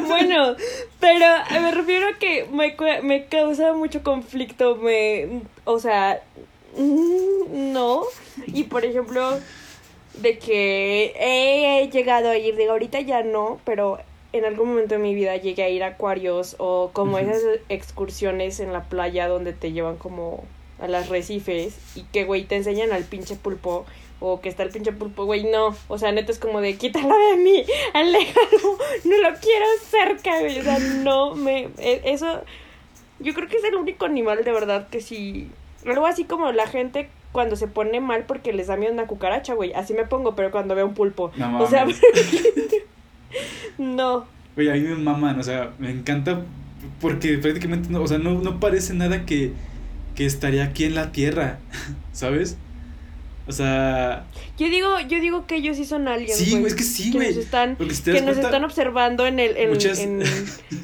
bueno, 0.08 0.56
pero 0.98 1.26
me 1.52 1.70
refiero 1.70 2.08
a 2.08 2.18
que 2.18 2.46
me, 2.52 2.74
me 3.02 3.26
causa 3.26 3.74
mucho 3.74 4.02
conflicto, 4.02 4.76
me, 4.76 5.42
o 5.64 5.78
sea, 5.78 6.20
mm, 6.76 7.72
no. 7.72 8.02
Y 8.48 8.64
por 8.64 8.84
ejemplo, 8.84 9.38
de 10.14 10.38
que 10.38 11.14
he 11.18 11.88
llegado 11.90 12.30
a 12.30 12.38
ir, 12.38 12.56
digo, 12.56 12.72
ahorita 12.72 13.00
ya 13.00 13.22
no, 13.22 13.60
pero 13.64 13.98
en 14.32 14.44
algún 14.44 14.70
momento 14.70 14.94
de 14.94 15.00
mi 15.00 15.14
vida 15.14 15.36
llegué 15.36 15.62
a 15.64 15.68
ir 15.68 15.82
a 15.82 15.88
acuarios 15.88 16.56
o 16.58 16.90
como 16.92 17.18
esas 17.18 17.42
excursiones 17.68 18.60
en 18.60 18.72
la 18.72 18.84
playa 18.84 19.28
donde 19.28 19.52
te 19.52 19.72
llevan 19.72 19.96
como 19.96 20.44
a 20.80 20.88
las 20.88 21.08
recifes 21.08 21.76
y 21.94 22.02
que, 22.04 22.24
güey, 22.24 22.44
te 22.44 22.56
enseñan 22.56 22.92
al 22.92 23.04
pinche 23.04 23.36
pulpo 23.36 23.86
o 24.20 24.40
que 24.40 24.48
está 24.48 24.62
el 24.62 24.70
pinche 24.70 24.92
pulpo, 24.92 25.24
güey, 25.24 25.44
no, 25.44 25.74
o 25.88 25.98
sea, 25.98 26.12
neta 26.12 26.30
es 26.30 26.38
como 26.38 26.60
de 26.60 26.76
quítalo 26.76 27.16
de 27.30 27.36
mí, 27.36 27.64
aléjalo, 27.94 28.78
no 29.04 29.18
lo 29.18 29.36
quiero 29.38 29.66
cerca, 29.88 30.40
güey, 30.40 30.58
o 30.58 30.62
sea, 30.62 30.78
no 30.78 31.34
me, 31.34 31.70
e, 31.78 32.02
eso, 32.04 32.42
yo 33.18 33.32
creo 33.34 33.48
que 33.48 33.56
es 33.56 33.64
el 33.64 33.74
único 33.76 34.04
animal 34.04 34.44
de 34.44 34.52
verdad 34.52 34.88
que 34.88 35.00
sí, 35.00 35.50
algo 35.86 36.06
así 36.06 36.24
como 36.24 36.52
la 36.52 36.66
gente 36.66 37.08
cuando 37.32 37.56
se 37.56 37.68
pone 37.68 38.00
mal 38.00 38.24
porque 38.26 38.52
les 38.52 38.66
da 38.66 38.76
miedo 38.76 38.92
una 38.92 39.06
cucaracha, 39.06 39.54
güey. 39.54 39.72
Así 39.74 39.94
me 39.94 40.06
pongo, 40.06 40.34
pero 40.34 40.50
cuando 40.50 40.74
veo 40.74 40.86
un 40.86 40.94
pulpo. 40.94 41.32
No, 41.36 41.62
o 41.62 41.66
sea, 41.66 41.86
no. 43.78 44.26
Güey, 44.56 44.68
a 44.70 44.74
mí 44.74 44.80
me 44.80 44.96
maman, 44.96 45.38
o 45.38 45.42
sea, 45.42 45.70
me 45.78 45.90
encanta 45.90 46.42
porque 47.00 47.38
prácticamente, 47.38 47.90
no, 47.90 48.02
o 48.02 48.06
sea, 48.06 48.18
no, 48.18 48.40
no 48.40 48.60
parece 48.60 48.94
nada 48.94 49.24
que, 49.26 49.52
que 50.14 50.26
estaría 50.26 50.64
aquí 50.64 50.84
en 50.84 50.94
la 50.94 51.12
Tierra, 51.12 51.58
¿sabes? 52.12 52.56
O 53.50 53.52
sea. 53.52 54.26
Yo 54.56 54.68
digo, 54.68 55.00
yo 55.08 55.20
digo 55.20 55.44
que 55.48 55.56
ellos 55.56 55.76
sí 55.76 55.84
son 55.84 56.06
aliens. 56.06 56.38
Sí, 56.38 56.52
güey, 56.52 56.66
es 56.66 56.76
que 56.76 56.84
sí, 56.84 57.10
güey. 57.10 57.30
Que, 57.30 57.34
nos 57.34 57.44
están, 57.44 57.76
que 57.76 58.20
nos 58.22 58.38
están 58.38 58.62
observando 58.62 59.26
en 59.26 59.40
el, 59.40 59.56
en, 59.56 60.22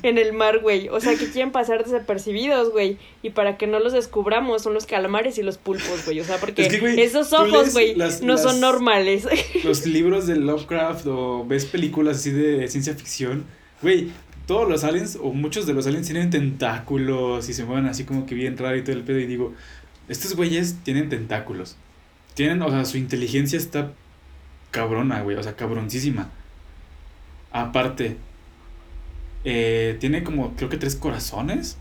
en, 0.02 0.18
el 0.18 0.32
mar, 0.32 0.58
güey. 0.58 0.88
O 0.88 0.98
sea, 0.98 1.14
que 1.14 1.30
quieren 1.30 1.52
pasar 1.52 1.84
desapercibidos, 1.84 2.72
güey. 2.72 2.98
Y 3.22 3.30
para 3.30 3.56
que 3.56 3.68
no 3.68 3.78
los 3.78 3.92
descubramos, 3.92 4.62
son 4.62 4.74
los 4.74 4.84
calamares 4.84 5.38
y 5.38 5.44
los 5.44 5.58
pulpos, 5.58 6.04
güey. 6.04 6.18
O 6.18 6.24
sea, 6.24 6.38
porque 6.38 6.66
esos 6.98 7.32
ojos, 7.32 7.72
güey, 7.72 7.94
no 8.22 8.36
son 8.36 8.60
normales. 8.60 9.28
Los 9.64 9.86
libros 9.86 10.26
de 10.26 10.36
Lovecraft 10.36 11.06
o 11.06 11.44
ves 11.46 11.66
películas 11.66 12.16
así 12.16 12.30
de 12.30 12.66
ciencia 12.66 12.94
ficción, 12.94 13.44
güey. 13.80 14.10
Todos 14.46 14.68
los 14.68 14.84
aliens, 14.84 15.18
o 15.20 15.32
muchos 15.32 15.66
de 15.66 15.74
los 15.74 15.88
aliens, 15.88 16.06
tienen 16.06 16.30
tentáculos 16.30 17.48
y 17.48 17.52
se 17.52 17.64
mueven 17.64 17.86
así 17.86 18.04
como 18.04 18.26
que 18.26 18.34
bien 18.34 18.56
raro 18.56 18.76
y 18.76 18.82
todo 18.82 18.94
el 18.94 19.02
pedo. 19.02 19.18
Y 19.18 19.26
digo, 19.26 19.54
estos 20.08 20.34
güeyes 20.36 20.76
tienen 20.84 21.08
tentáculos 21.08 21.76
tienen, 22.36 22.60
o 22.60 22.70
sea, 22.70 22.84
su 22.84 22.98
inteligencia 22.98 23.56
está 23.56 23.92
cabrona, 24.70 25.22
güey, 25.22 25.38
o 25.38 25.42
sea, 25.42 25.56
cabroncísima. 25.56 26.30
Aparte, 27.50 28.18
eh, 29.42 29.96
tiene 30.00 30.22
como, 30.22 30.54
creo 30.54 30.68
que 30.68 30.76
tres 30.76 30.96
corazones. 30.96 31.78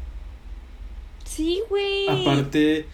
Sí, 1.26 1.62
güey. 1.68 2.08
Aparte, 2.08 2.86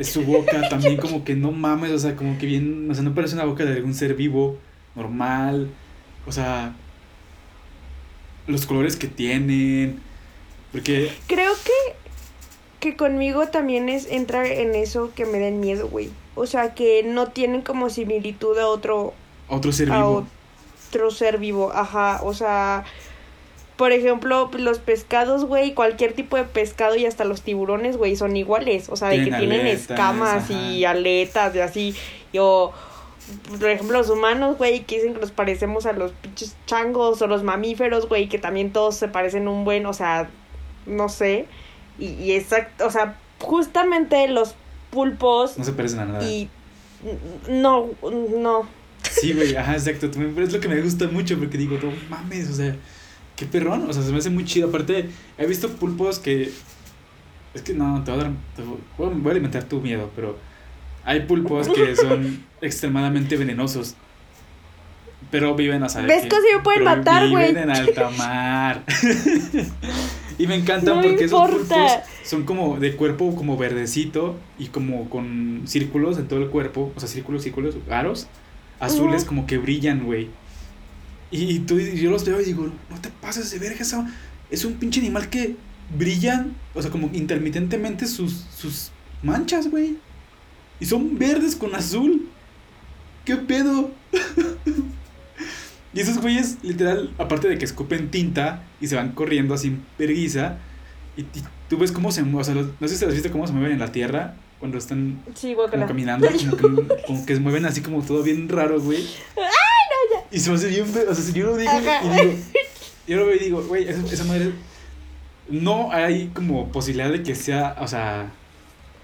su 0.00 0.22
boca 0.22 0.66
también 0.70 0.96
como 0.96 1.24
que 1.24 1.34
no 1.34 1.52
mames, 1.52 1.90
o 1.90 1.98
sea, 1.98 2.16
como 2.16 2.38
que 2.38 2.46
bien, 2.46 2.90
o 2.90 2.94
sea, 2.94 3.04
no 3.04 3.14
parece 3.14 3.34
una 3.34 3.44
boca 3.44 3.66
de 3.66 3.74
algún 3.74 3.92
ser 3.92 4.14
vivo, 4.14 4.58
normal. 4.94 5.68
O 6.26 6.32
sea, 6.32 6.74
los 8.46 8.64
colores 8.64 8.96
que 8.96 9.08
tienen. 9.08 10.00
Porque... 10.72 11.12
Creo 11.26 11.52
que, 11.52 11.94
que 12.80 12.96
conmigo 12.96 13.48
también 13.48 13.90
es 13.90 14.06
entrar 14.06 14.46
en 14.46 14.74
eso 14.74 15.12
que 15.14 15.26
me 15.26 15.38
den 15.38 15.60
miedo, 15.60 15.86
güey. 15.86 16.08
O 16.34 16.46
sea, 16.46 16.74
que 16.74 17.02
no 17.04 17.28
tienen 17.28 17.62
como 17.62 17.90
similitud 17.90 18.58
a 18.58 18.66
otro... 18.66 19.14
Otro 19.48 19.72
ser 19.72 19.90
vivo. 19.90 20.26
otro 20.88 21.10
ser 21.10 21.38
vivo, 21.38 21.70
ajá. 21.72 22.20
O 22.22 22.34
sea, 22.34 22.84
por 23.76 23.92
ejemplo, 23.92 24.50
los 24.56 24.78
pescados, 24.78 25.44
güey, 25.44 25.74
cualquier 25.74 26.12
tipo 26.12 26.36
de 26.36 26.44
pescado 26.44 26.96
y 26.96 27.06
hasta 27.06 27.24
los 27.24 27.42
tiburones, 27.42 27.96
güey, 27.96 28.16
son 28.16 28.36
iguales. 28.36 28.88
O 28.88 28.96
sea, 28.96 29.08
de 29.08 29.24
que 29.24 29.32
tienen 29.32 29.66
escamas 29.66 30.50
y 30.50 30.84
aletas 30.84 31.54
y 31.56 31.60
así. 31.60 31.94
O, 32.38 32.72
por 33.58 33.68
ejemplo, 33.68 33.98
los 33.98 34.10
humanos, 34.10 34.58
güey, 34.58 34.84
que 34.84 34.96
dicen 34.96 35.14
que 35.14 35.20
nos 35.20 35.32
parecemos 35.32 35.86
a 35.86 35.92
los 35.92 36.12
pinches 36.12 36.56
changos 36.66 37.20
o 37.22 37.26
los 37.26 37.42
mamíferos, 37.42 38.08
güey, 38.08 38.28
que 38.28 38.38
también 38.38 38.72
todos 38.72 38.96
se 38.96 39.08
parecen 39.08 39.48
un 39.48 39.64
buen, 39.64 39.86
o 39.86 39.92
sea, 39.92 40.30
no 40.86 41.08
sé. 41.08 41.46
Y, 41.98 42.06
y 42.14 42.32
exacto, 42.32 42.86
o 42.86 42.90
sea, 42.90 43.18
justamente 43.40 44.26
los 44.28 44.54
pulpos. 44.94 45.58
No 45.58 45.64
se 45.64 45.72
parecen 45.72 46.00
a 46.00 46.04
nada. 46.06 46.24
Y 46.26 46.48
no, 47.50 47.90
no. 48.02 48.66
Sí, 49.02 49.34
güey, 49.34 49.54
ajá, 49.54 49.74
exacto. 49.74 50.06
Es 50.06 50.52
lo 50.52 50.60
que 50.60 50.68
me 50.68 50.80
gusta 50.80 51.06
mucho 51.08 51.38
porque 51.38 51.58
digo, 51.58 51.78
no 51.82 51.92
mames, 52.08 52.48
o 52.48 52.54
sea, 52.54 52.74
qué 53.36 53.44
perrón, 53.44 53.88
o 53.88 53.92
sea, 53.92 54.02
se 54.02 54.10
me 54.12 54.18
hace 54.18 54.30
muy 54.30 54.44
chido. 54.44 54.68
Aparte, 54.68 55.10
he 55.36 55.46
visto 55.46 55.68
pulpos 55.68 56.18
que. 56.18 56.50
Es 57.52 57.62
que 57.62 57.74
no, 57.74 58.02
te 58.04 58.10
voy 58.10 58.20
a 58.20 58.24
dar. 58.24 58.32
voy 58.96 59.28
a 59.28 59.30
alimentar 59.32 59.64
tu 59.64 59.80
miedo, 59.80 60.10
pero 60.16 60.38
hay 61.04 61.20
pulpos 61.20 61.68
que 61.68 61.94
son 61.94 62.44
extremadamente 62.62 63.36
venenosos. 63.36 63.94
Pero 65.30 65.54
viven, 65.54 65.82
sea, 65.88 66.02
de 66.02 66.06
¿Ves 66.08 66.22
que- 66.22 66.28
que 66.28 66.36
se 66.36 66.56
me 66.56 66.62
pueden 66.62 66.84
matar, 66.84 67.28
güey? 67.28 67.48
Viven 67.48 67.64
en 67.64 67.70
alta 67.76 68.10
mar. 68.10 68.84
y 70.38 70.46
me 70.46 70.56
encanta 70.56 70.94
No 70.94 71.00
me 71.00 71.08
porque 71.08 71.24
esos 71.24 71.50
pulpos 71.50 71.92
son 72.24 72.44
como 72.44 72.78
de 72.78 72.96
cuerpo 72.96 73.34
como 73.34 73.56
verdecito 73.56 74.36
y 74.58 74.68
como 74.68 75.08
con 75.10 75.62
círculos 75.66 76.18
en 76.18 76.28
todo 76.28 76.40
el 76.40 76.48
cuerpo, 76.48 76.92
o 76.94 77.00
sea, 77.00 77.08
círculos, 77.08 77.42
círculos, 77.42 77.76
aros 77.90 78.28
azules 78.80 79.24
como 79.24 79.46
que 79.46 79.58
brillan, 79.58 80.04
güey. 80.04 80.28
Y 81.30 81.60
tú, 81.60 81.78
y 81.78 81.96
yo 81.98 82.10
los 82.10 82.24
veo 82.24 82.40
y 82.40 82.44
digo, 82.44 82.70
no 82.90 83.00
te 83.00 83.10
pases 83.10 83.50
de 83.50 83.58
verga, 83.58 83.80
eso 83.80 84.06
es 84.50 84.64
un 84.64 84.74
pinche 84.74 85.00
animal 85.00 85.28
que 85.30 85.56
brillan, 85.96 86.54
o 86.74 86.82
sea, 86.82 86.90
como 86.90 87.10
intermitentemente 87.12 88.06
sus, 88.06 88.44
sus 88.56 88.90
manchas, 89.22 89.70
güey. 89.70 89.96
Y 90.80 90.86
son 90.86 91.18
verdes 91.18 91.56
con 91.56 91.74
azul. 91.74 92.28
¿Qué 93.24 93.36
pedo? 93.36 93.90
y 95.94 96.00
esos 96.00 96.18
güeyes, 96.18 96.58
literal, 96.62 97.10
aparte 97.18 97.48
de 97.48 97.56
que 97.58 97.64
escupen 97.64 98.10
tinta 98.10 98.62
y 98.80 98.88
se 98.88 98.96
van 98.96 99.12
corriendo 99.12 99.54
así 99.54 99.68
en 99.68 99.84
verguiza, 99.98 100.56
y, 101.16 101.20
y 101.22 101.42
tú 101.68 101.78
ves 101.78 101.92
cómo 101.92 102.10
se 102.12 102.22
mueven, 102.22 102.40
o 102.40 102.44
sea, 102.44 102.54
los- 102.54 102.68
no 102.80 102.88
sé 102.88 102.96
si 102.96 103.04
has 103.04 103.12
visto 103.14 103.30
cómo 103.30 103.46
se 103.46 103.52
mueven 103.52 103.72
en 103.72 103.78
la 103.78 103.92
tierra 103.92 104.34
cuando 104.58 104.78
están 104.78 105.20
Sí, 105.34 105.54
como 105.54 105.86
caminando, 105.86 106.26
como 106.28 106.56
que, 106.56 107.02
como 107.06 107.26
que 107.26 107.34
se 107.34 107.40
mueven 107.40 107.64
así 107.66 107.80
como 107.82 108.02
todo 108.02 108.22
bien 108.22 108.48
raro, 108.48 108.80
güey. 108.80 109.04
Y 110.30 110.40
se 110.40 110.50
me 110.50 110.56
hace 110.56 110.68
bien 110.68 110.84
o 110.84 111.14
sea, 111.14 111.14
si 111.14 111.32
yo 111.32 111.46
lo 111.46 111.56
digo 111.56 111.70
Ajá. 111.70 112.00
y 112.04 112.08
digo, 112.26 112.34
yo 113.06 113.16
lo 113.18 113.26
veo 113.26 113.36
y 113.36 113.38
digo, 113.38 113.62
güey, 113.62 113.88
esa, 113.88 114.00
esa 114.12 114.24
madre, 114.24 114.50
no 115.48 115.92
hay 115.92 116.28
como 116.34 116.72
posibilidad 116.72 117.10
de 117.10 117.22
que 117.22 117.34
sea, 117.34 117.76
o 117.80 117.86
sea, 117.86 118.30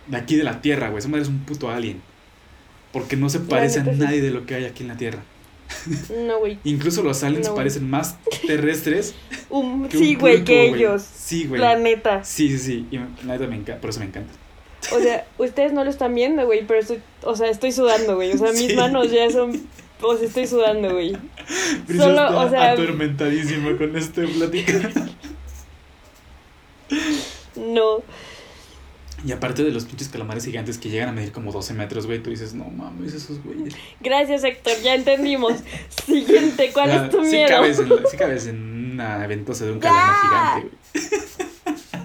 de 0.09 0.17
aquí 0.17 0.37
de 0.37 0.45
la 0.45 0.61
Tierra, 0.61 0.89
güey, 0.89 0.99
esa 0.99 1.09
madre 1.09 1.23
es 1.23 1.29
un 1.29 1.41
puto 1.41 1.71
alien. 1.71 2.01
Porque 2.93 3.17
no 3.17 3.29
se 3.29 3.39
parece 3.39 3.81
a 3.81 3.85
nadie 3.85 4.21
de 4.21 4.31
lo 4.33 4.47
que 4.47 4.55
hay 4.57 4.65
aquí 4.65 4.83
en 4.83 4.89
la 4.89 4.97
Tierra. 4.97 5.21
No, 6.27 6.39
güey. 6.41 6.59
Incluso 6.65 7.03
los 7.03 7.23
aliens 7.23 7.49
No, 7.49 7.55
parecen 7.55 7.89
más 7.89 8.17
terrestres 8.47 9.15
Un- 9.51 9.89
que 9.89 9.97
un 9.99 10.03
Sí, 10.05 10.15
güey, 10.17 10.45
que 10.45 10.69
ellos. 10.69 11.03
Sí, 11.03 11.47
güey. 11.47 11.61
La 11.61 11.77
neta. 11.77 12.25
Sí, 12.25 12.49
sí, 12.51 12.59
sí. 12.59 12.87
Y 12.91 12.97
la 12.99 13.35
neta 13.35 13.47
me 13.47 13.57
encanta, 13.57 13.81
por 13.81 13.91
eso 13.91 14.01
me 14.01 14.07
encanta. 14.07 14.33
O 14.93 15.01
sea, 15.01 15.27
ustedes 15.39 15.73
no 15.73 15.85
lo 15.85 15.91
están 15.91 16.15
viendo, 16.15 16.45
güey, 16.47 16.67
pero 16.67 16.81
estoy, 16.81 17.01
o 17.23 17.37
sea, 17.37 17.49
estoy 17.49 17.71
sudando, 17.73 18.17
güey. 18.17 18.33
O 18.33 18.39
sea, 18.39 18.51
mis 18.53 18.69
Sí. 18.69 18.75
manos 18.77 19.11
ya 19.11 19.31
son, 19.31 19.51
o 20.03 20.17
sea, 20.17 20.27
estoy 20.27 20.47
sudando, 20.47 20.93
güey. 20.93 21.17
Solo, 21.87 22.13
está 22.13 22.37
o 22.39 22.51
sea- 22.51 22.71
atormentadísima 22.73 23.77
con 23.77 23.97
este 23.97 24.27
plática. 24.27 24.91
No. 27.57 28.03
Y 29.25 29.33
aparte 29.33 29.63
de 29.63 29.71
los 29.71 29.85
pinches 29.85 30.09
calamares 30.09 30.45
gigantes 30.47 30.79
que 30.79 30.89
llegan 30.89 31.11
a 31.11 31.13
medir 31.13 31.31
como 31.33 31.53
12 31.53 31.75
metros, 31.75 32.07
güey, 32.07 32.23
tú 32.23 32.31
dices, 32.31 32.55
no 32.55 32.65
mames, 32.65 33.13
esos 33.13 33.43
güeyes. 33.45 33.75
Gracias, 34.01 34.45
Héctor, 34.45 34.73
ya 34.83 34.95
entendimos. 34.95 35.55
Siguiente, 36.07 36.71
¿cuál 36.73 36.91
es 36.91 37.11
tu 37.11 37.23
sí 37.25 37.31
miedo? 37.33 37.49
Cabes 37.49 37.79
en 37.81 37.89
la- 37.91 37.97
sí 38.11 38.17
cabes 38.17 38.47
en 38.47 38.93
una 38.93 39.27
ventosa 39.27 39.67
de 39.67 39.73
un 39.73 39.81
calamar 39.81 40.15
gigante, 40.23 40.77
güey. 40.95 42.01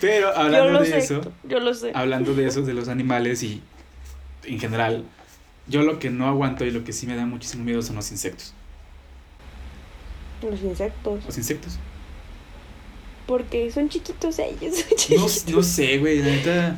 Pero 0.00 0.34
hablando 0.34 0.80
de 0.80 0.86
sé, 0.86 0.98
eso, 0.98 1.20
yo 1.44 1.60
lo 1.60 1.74
sé. 1.74 1.92
hablando 1.94 2.34
de 2.34 2.46
eso, 2.46 2.62
de 2.62 2.72
los 2.72 2.88
animales 2.88 3.42
y 3.42 3.60
en 4.44 4.58
general, 4.58 5.04
yo 5.66 5.82
lo 5.82 5.98
que 5.98 6.08
no 6.08 6.26
aguanto 6.26 6.64
y 6.64 6.70
lo 6.70 6.84
que 6.84 6.94
sí 6.94 7.06
me 7.06 7.14
da 7.16 7.26
muchísimo 7.26 7.64
miedo 7.64 7.82
son 7.82 7.96
los 7.96 8.10
insectos. 8.10 8.54
Los 10.42 10.62
insectos. 10.62 11.22
Los 11.26 11.36
insectos. 11.36 11.78
Porque 13.30 13.70
son 13.70 13.88
chiquitos 13.88 14.38
ellos. 14.40 14.74
Son 14.76 14.88
No, 14.90 14.96
chiquitos. 14.96 15.46
no 15.48 15.62
sé, 15.62 15.98
güey, 15.98 16.18
la 16.18 16.26
neta. 16.26 16.76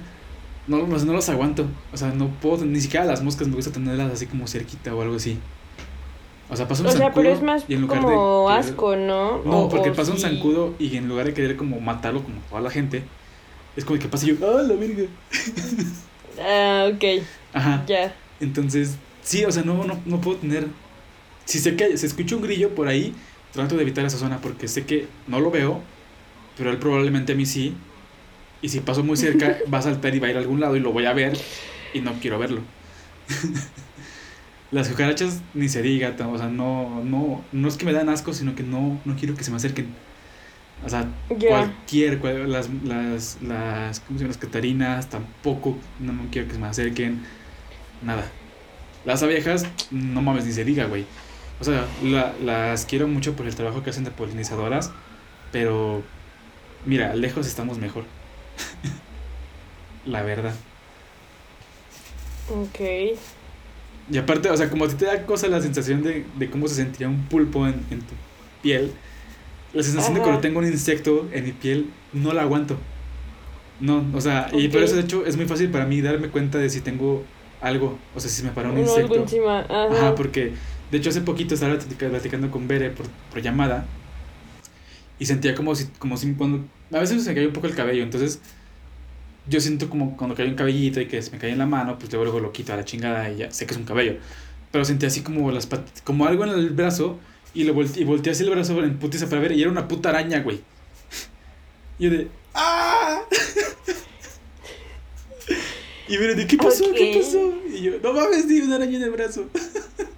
No, 0.66 0.86
no, 0.86 0.98
no 0.98 1.12
los 1.14 1.28
aguanto. 1.30 1.64
O 1.92 1.96
sea, 1.96 2.08
no 2.10 2.28
puedo. 2.28 2.64
Ni 2.66 2.78
siquiera 2.80 3.06
las 3.06 3.22
moscas 3.22 3.48
me 3.48 3.54
gusta 3.56 3.72
tenerlas 3.72 4.12
así 4.12 4.26
como 4.26 4.46
cerquita 4.46 4.94
o 4.94 5.00
algo 5.00 5.16
así. 5.16 5.38
O 6.50 6.56
sea, 6.56 6.68
pasa 6.68 6.82
un 6.82 6.88
O 6.88 6.90
sea, 6.92 7.00
zancudo 7.00 7.22
pero 7.22 7.34
es 7.34 7.42
más 7.42 7.64
y 7.66 7.72
en 7.74 7.80
lugar 7.80 8.00
como 8.02 8.10
de. 8.10 8.16
querer- 8.54 8.70
asco, 8.72 8.96
¿no? 8.96 9.42
No, 9.44 9.60
O- 9.62 9.68
porque 9.70 9.88
o 9.90 9.94
pasa 9.94 10.12
un 10.12 10.18
zancudo 10.18 10.74
y 10.78 10.94
en 10.98 11.08
lugar 11.08 11.24
de 11.24 11.32
querer 11.32 11.56
como 11.56 11.80
matarlo 11.80 12.22
como 12.22 12.36
toda 12.50 12.60
la 12.60 12.70
gente, 12.70 13.02
es 13.74 13.86
como 13.86 13.98
que 13.98 14.08
pasa 14.08 14.26
y 14.26 14.36
yo, 14.36 14.46
¡ah, 14.46 14.62
la 14.62 14.74
verga! 14.74 15.04
Ah, 16.40 16.90
ok, 16.92 17.22
Ajá. 17.52 17.84
ya. 17.86 18.14
Entonces, 18.40 18.96
sí, 19.22 19.44
o 19.44 19.52
sea, 19.52 19.62
no, 19.62 19.84
no, 19.84 20.00
no 20.04 20.20
puedo 20.20 20.38
tener. 20.38 20.66
Si 21.44 21.58
sé 21.58 21.76
que 21.76 21.96
se 21.96 22.06
escucha 22.06 22.36
un 22.36 22.42
grillo 22.42 22.74
por 22.74 22.88
ahí, 22.88 23.14
trato 23.52 23.76
de 23.76 23.82
evitar 23.82 24.04
esa 24.04 24.16
zona 24.18 24.38
porque 24.40 24.66
sé 24.68 24.84
que 24.86 25.06
no 25.26 25.40
lo 25.40 25.50
veo, 25.50 25.80
pero 26.56 26.70
él 26.70 26.78
probablemente 26.78 27.32
a 27.32 27.36
mí 27.36 27.46
sí. 27.46 27.74
Y 28.62 28.68
si 28.68 28.80
paso 28.80 29.02
muy 29.04 29.16
cerca, 29.16 29.58
va 29.72 29.78
a 29.78 29.82
saltar 29.82 30.14
y 30.14 30.20
va 30.20 30.28
a 30.28 30.30
ir 30.30 30.36
a 30.36 30.40
algún 30.40 30.60
lado 30.60 30.76
y 30.76 30.80
lo 30.80 30.92
voy 30.92 31.06
a 31.06 31.12
ver 31.12 31.36
y 31.94 32.00
no 32.00 32.12
quiero 32.20 32.38
verlo. 32.38 32.62
Las 34.70 34.88
cucarachas 34.88 35.42
ni 35.52 35.68
se 35.68 35.82
diga, 35.82 36.14
o 36.26 36.38
sea, 36.38 36.48
no, 36.48 37.02
no, 37.04 37.44
no 37.52 37.68
es 37.68 37.76
que 37.76 37.84
me 37.84 37.92
dan 37.92 38.08
asco, 38.08 38.32
sino 38.32 38.54
que 38.54 38.62
no, 38.62 39.00
no 39.04 39.16
quiero 39.16 39.34
que 39.36 39.44
se 39.44 39.50
me 39.50 39.58
acerquen. 39.58 39.88
O 40.84 40.88
sea, 40.88 41.06
cualquier, 41.50 42.18
cual- 42.18 42.50
las, 42.50 42.70
las, 42.82 43.38
las, 43.42 44.00
¿cómo 44.00 44.18
se 44.18 44.24
llama? 44.24 44.28
Las 44.34 44.38
catarinas, 44.38 45.10
tampoco, 45.10 45.78
no, 46.00 46.12
no 46.14 46.22
quiero 46.30 46.48
que 46.48 46.54
se 46.54 46.60
me 46.60 46.66
acerquen, 46.66 47.20
nada. 48.02 48.24
Las 49.04 49.22
abejas, 49.22 49.66
no 49.90 50.22
mames, 50.22 50.46
ni 50.46 50.52
se 50.52 50.64
diga, 50.64 50.86
güey. 50.86 51.06
O 51.60 51.64
sea, 51.64 51.86
la- 52.02 52.34
las 52.42 52.86
quiero 52.86 53.06
mucho 53.08 53.36
por 53.36 53.46
el 53.46 53.54
trabajo 53.54 53.82
que 53.82 53.90
hacen 53.90 54.04
de 54.04 54.10
polinizadoras, 54.10 54.90
pero 55.52 56.02
mira, 56.86 57.14
lejos 57.14 57.46
estamos 57.46 57.78
mejor. 57.78 58.04
la 60.06 60.22
verdad. 60.22 60.54
Ok. 62.50 62.80
Y 64.10 64.18
aparte, 64.18 64.50
o 64.50 64.56
sea, 64.56 64.68
como 64.68 64.88
si 64.88 64.96
te 64.96 65.04
da 65.06 65.24
cosa 65.24 65.46
la 65.48 65.60
sensación 65.60 66.02
de, 66.02 66.24
de 66.36 66.50
cómo 66.50 66.66
se 66.68 66.74
sentiría 66.74 67.08
un 67.08 67.24
pulpo 67.26 67.66
en, 67.66 67.74
en 67.90 68.00
tu 68.00 68.14
piel, 68.62 68.92
la 69.72 69.82
sensación 69.82 70.14
de 70.14 70.20
cuando 70.20 70.40
tengo 70.40 70.58
un 70.58 70.66
insecto 70.66 71.28
en 71.32 71.44
mi 71.44 71.52
piel, 71.52 71.88
no 72.12 72.32
la 72.32 72.42
aguanto. 72.42 72.76
No, 73.80 74.04
o 74.14 74.20
sea, 74.20 74.48
y 74.52 74.68
por 74.68 74.82
eso 74.82 74.96
de 74.96 75.02
hecho 75.02 75.24
es 75.24 75.36
muy 75.36 75.46
fácil 75.46 75.70
para 75.70 75.86
mí 75.86 76.00
darme 76.02 76.28
cuenta 76.28 76.58
de 76.58 76.68
si 76.68 76.80
tengo 76.80 77.24
algo, 77.60 77.98
o 78.14 78.20
sea, 78.20 78.30
si 78.30 78.42
me 78.42 78.50
para 78.50 78.70
un 78.70 78.78
insecto. 78.78 79.24
Ajá. 79.48 79.86
Ajá, 79.86 80.14
porque 80.14 80.52
de 80.90 80.98
hecho 80.98 81.10
hace 81.10 81.20
poquito 81.22 81.54
estaba 81.54 81.74
platica- 81.78 82.08
platicando 82.10 82.50
con 82.50 82.68
Bere 82.68 82.90
por, 82.90 83.06
por 83.30 83.40
llamada 83.40 83.86
y 85.18 85.26
sentía 85.26 85.54
como 85.54 85.74
si, 85.74 85.86
como 85.98 86.16
si 86.16 86.32
cuando, 86.34 86.64
a 86.92 86.98
veces 86.98 87.22
se 87.22 87.30
me 87.30 87.34
cae 87.34 87.46
un 87.46 87.52
poco 87.52 87.66
el 87.66 87.74
cabello, 87.74 88.02
entonces 88.02 88.40
yo 89.48 89.60
siento 89.60 89.88
como 89.90 90.16
cuando 90.16 90.36
cae 90.36 90.46
un 90.48 90.54
cabellito 90.54 91.00
y 91.00 91.06
que 91.06 91.20
se 91.22 91.30
me 91.30 91.38
cae 91.38 91.50
en 91.50 91.58
la 91.58 91.66
mano, 91.66 91.98
pues 91.98 92.10
luego, 92.12 92.24
luego 92.24 92.40
lo 92.40 92.52
quito 92.52 92.72
a 92.72 92.76
la 92.76 92.84
chingada 92.84 93.30
y 93.30 93.38
ya 93.38 93.50
sé 93.50 93.66
que 93.66 93.72
es 93.74 93.78
un 93.78 93.84
cabello. 93.84 94.16
Pero 94.70 94.84
sentí 94.84 95.06
así 95.06 95.22
como 95.22 95.50
las 95.50 95.68
como 96.04 96.26
algo 96.26 96.44
en 96.44 96.50
el 96.50 96.70
brazo 96.70 97.18
y 97.54 97.64
lo 97.64 97.74
volte 97.74 98.00
y 98.00 98.04
volteé 98.04 98.32
así 98.32 98.44
el 98.44 98.50
brazo 98.50 98.82
en 98.82 98.98
putiza 98.98 99.28
para 99.28 99.42
ver 99.42 99.52
y 99.52 99.62
era 99.62 99.70
una 99.70 99.88
puta 99.88 100.10
araña, 100.10 100.40
güey. 100.40 100.60
Y 101.98 102.04
yo 102.04 102.10
de 102.10 102.28
¡Ah! 102.54 103.20
y 106.08 106.16
Bere 106.16 106.34
de 106.34 106.46
¿qué 106.46 106.56
pasó? 106.56 106.84
¿Qué 106.94 107.10
Ok. 107.10 107.24
pasó? 107.24 107.52
Y 107.72 107.82
yo, 107.82 107.92
no 108.02 108.12
mames, 108.12 108.46
tío, 108.46 108.64
una 108.64 108.76
araña 108.76 108.96
en 108.96 109.02
el 109.04 109.10
brazo. 109.10 109.46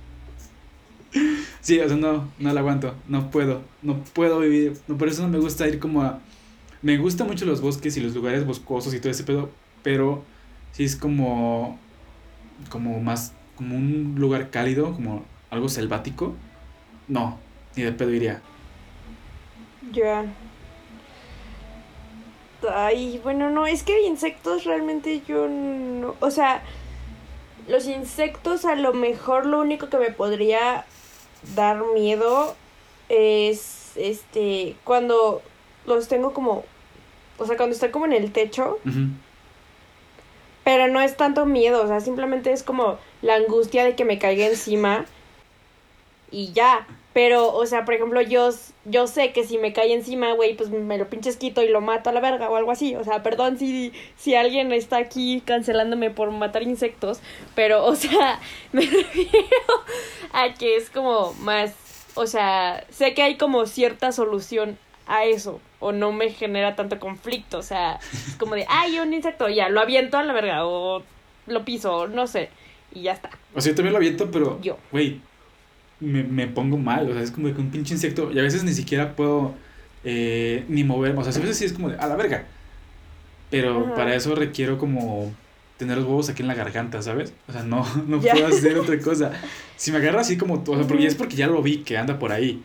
Sí, 1.60 1.78
o 1.80 1.88
sea, 1.88 1.96
no, 1.96 2.28
no 2.38 2.52
la 2.52 2.60
aguanto, 2.60 2.94
no 3.08 3.30
puedo, 3.30 3.62
no 3.82 4.02
puedo 4.12 4.40
vivir, 4.40 4.76
no, 4.88 4.98
por 4.98 5.08
eso 5.08 5.22
no 5.22 5.28
me 5.28 5.38
gusta 5.38 5.66
ir 5.68 5.78
como 5.78 6.02
a... 6.02 6.20
Me 6.82 6.98
gustan 6.98 7.26
mucho 7.26 7.46
los 7.46 7.60
bosques 7.60 7.96
y 7.96 8.00
los 8.00 8.14
lugares 8.14 8.44
boscosos 8.44 8.92
y 8.92 9.00
todo 9.00 9.10
ese 9.10 9.24
pedo, 9.24 9.48
pero 9.82 10.22
sí 10.72 10.84
es 10.84 10.96
como, 10.96 11.78
como 12.68 13.00
más, 13.00 13.32
como 13.56 13.76
un 13.76 14.16
lugar 14.18 14.50
cálido, 14.50 14.92
como 14.92 15.24
algo 15.50 15.68
selvático, 15.68 16.34
no, 17.08 17.38
ni 17.76 17.84
de 17.84 17.92
pedo 17.92 18.10
iría. 18.10 18.42
Ya. 19.92 20.26
Ay, 22.70 23.20
bueno, 23.22 23.50
no, 23.50 23.66
es 23.66 23.82
que 23.82 24.06
insectos 24.06 24.64
realmente 24.64 25.22
yo 25.26 25.48
no. 25.48 26.16
O 26.20 26.30
sea, 26.30 26.62
los 27.68 27.86
insectos 27.86 28.64
a 28.64 28.74
lo 28.74 28.92
mejor 28.92 29.46
lo 29.46 29.60
único 29.60 29.88
que 29.88 29.98
me 29.98 30.10
podría 30.10 30.84
dar 31.54 31.82
miedo 31.94 32.54
es 33.08 33.92
este. 33.96 34.76
Cuando 34.84 35.42
los 35.86 36.08
tengo 36.08 36.32
como. 36.32 36.64
O 37.38 37.46
sea, 37.46 37.56
cuando 37.56 37.74
están 37.74 37.90
como 37.90 38.06
en 38.06 38.12
el 38.12 38.32
techo. 38.32 38.78
Pero 40.64 40.88
no 40.88 41.00
es 41.02 41.16
tanto 41.16 41.44
miedo, 41.44 41.82
o 41.82 41.86
sea, 41.86 42.00
simplemente 42.00 42.50
es 42.50 42.62
como 42.62 42.98
la 43.20 43.34
angustia 43.34 43.84
de 43.84 43.94
que 43.94 44.06
me 44.06 44.18
caiga 44.18 44.46
encima 44.46 45.04
y 46.30 46.52
ya. 46.52 46.86
Pero, 47.14 47.54
o 47.54 47.64
sea, 47.64 47.84
por 47.84 47.94
ejemplo, 47.94 48.20
yo, 48.20 48.50
yo 48.84 49.06
sé 49.06 49.32
que 49.32 49.44
si 49.44 49.56
me 49.56 49.72
cae 49.72 49.94
encima, 49.94 50.32
güey, 50.32 50.56
pues 50.56 50.70
me 50.70 50.98
lo 50.98 51.08
pinches 51.08 51.36
quito 51.36 51.62
y 51.62 51.68
lo 51.68 51.80
mato 51.80 52.10
a 52.10 52.12
la 52.12 52.20
verga 52.20 52.50
o 52.50 52.56
algo 52.56 52.72
así. 52.72 52.96
O 52.96 53.04
sea, 53.04 53.22
perdón 53.22 53.56
si, 53.56 53.92
si 54.16 54.34
alguien 54.34 54.72
está 54.72 54.96
aquí 54.96 55.40
cancelándome 55.46 56.10
por 56.10 56.32
matar 56.32 56.64
insectos, 56.64 57.20
pero, 57.54 57.84
o 57.86 57.94
sea, 57.94 58.40
me 58.72 58.82
refiero 58.82 59.30
a 60.32 60.52
que 60.54 60.76
es 60.76 60.90
como 60.90 61.32
más, 61.34 61.72
o 62.16 62.26
sea, 62.26 62.84
sé 62.90 63.14
que 63.14 63.22
hay 63.22 63.36
como 63.36 63.66
cierta 63.66 64.10
solución 64.10 64.76
a 65.06 65.24
eso 65.24 65.60
o 65.78 65.92
no 65.92 66.12
me 66.12 66.30
genera 66.30 66.74
tanto 66.74 66.98
conflicto, 66.98 67.58
o 67.58 67.62
sea, 67.62 68.00
es 68.12 68.36
como 68.36 68.56
de, 68.56 68.66
ay, 68.68 68.98
un 68.98 69.12
insecto, 69.12 69.48
ya, 69.48 69.68
lo 69.68 69.80
aviento 69.80 70.16
a 70.16 70.24
la 70.24 70.32
verga 70.32 70.66
o 70.66 71.02
lo 71.46 71.64
piso, 71.64 72.08
no 72.08 72.26
sé. 72.26 72.48
y 72.92 73.02
ya 73.02 73.12
está. 73.12 73.30
O 73.54 73.60
sea, 73.60 73.70
yo 73.70 73.76
también 73.76 73.92
lo 73.92 73.98
aviento, 73.98 74.30
pero, 74.30 74.60
Yo. 74.62 74.78
güey, 74.90 75.20
me, 76.00 76.22
me 76.24 76.46
pongo 76.46 76.76
mal. 76.76 77.10
O 77.10 77.12
sea, 77.12 77.22
es 77.22 77.30
como 77.30 77.52
que 77.52 77.60
un 77.60 77.70
pinche 77.70 77.94
insecto. 77.94 78.30
Y 78.32 78.38
a 78.38 78.42
veces 78.42 78.64
ni 78.64 78.72
siquiera 78.72 79.16
puedo 79.16 79.54
eh, 80.04 80.64
ni 80.68 80.84
moverme. 80.84 81.20
O 81.20 81.24
sea, 81.24 81.32
a 81.32 81.38
veces 81.38 81.58
sí 81.58 81.64
es 81.64 81.72
como 81.72 81.90
de, 81.90 81.96
a 81.96 82.06
la 82.06 82.16
verga. 82.16 82.46
Pero 83.50 83.86
Ajá. 83.86 83.94
para 83.94 84.14
eso 84.14 84.34
requiero 84.34 84.78
como 84.78 85.32
tener 85.76 85.98
los 85.98 86.06
huevos 86.06 86.28
aquí 86.28 86.42
en 86.42 86.48
la 86.48 86.54
garganta, 86.54 87.02
¿sabes? 87.02 87.32
O 87.48 87.52
sea, 87.52 87.62
no, 87.62 87.86
no 88.06 88.20
puedo 88.20 88.46
hacer 88.46 88.78
otra 88.78 88.98
cosa. 88.98 89.32
Si 89.76 89.92
me 89.92 89.98
agarra 89.98 90.20
así 90.20 90.36
como, 90.36 90.62
o 90.66 90.76
sea, 90.76 90.86
porque 90.86 91.06
es 91.06 91.14
porque 91.14 91.36
ya 91.36 91.46
lo 91.46 91.62
vi 91.62 91.78
que 91.78 91.98
anda 91.98 92.18
por 92.18 92.32
ahí. 92.32 92.62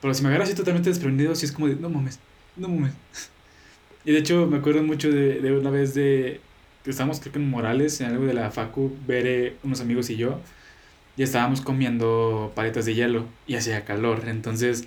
Pero 0.00 0.14
si 0.14 0.22
me 0.22 0.28
agarra 0.28 0.44
así 0.44 0.54
totalmente 0.54 0.90
desprendido, 0.90 1.34
sí 1.34 1.46
es 1.46 1.52
como 1.52 1.68
de, 1.68 1.76
no 1.76 1.88
mames, 1.88 2.18
no 2.56 2.68
mames. 2.68 2.92
Y 4.04 4.10
de 4.10 4.18
hecho, 4.18 4.48
me 4.48 4.56
acuerdo 4.56 4.82
mucho 4.82 5.08
de, 5.12 5.40
de 5.40 5.56
una 5.56 5.70
vez 5.70 5.94
de 5.94 6.40
que 6.82 6.90
estábamos, 6.90 7.20
creo 7.20 7.32
que 7.32 7.38
en 7.38 7.48
Morales, 7.48 8.00
en 8.00 8.08
algo 8.08 8.26
de 8.26 8.34
la 8.34 8.50
Facu, 8.50 8.92
Bere, 9.06 9.56
unos 9.62 9.80
amigos 9.80 10.10
y 10.10 10.16
yo, 10.16 10.40
y 11.16 11.22
estábamos 11.22 11.60
comiendo 11.60 12.52
paletas 12.54 12.86
de 12.86 12.94
hielo 12.94 13.26
y 13.46 13.56
hacía 13.56 13.84
calor. 13.84 14.22
Entonces, 14.26 14.84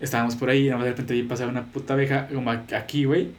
estábamos 0.00 0.36
por 0.36 0.50
ahí 0.50 0.66
y 0.66 0.68
de 0.68 0.76
repente 0.76 1.14
vi 1.14 1.22
pasar 1.22 1.48
una 1.48 1.66
puta 1.66 1.94
abeja 1.94 2.28
como 2.28 2.50
aquí, 2.50 3.04
güey, 3.04 3.30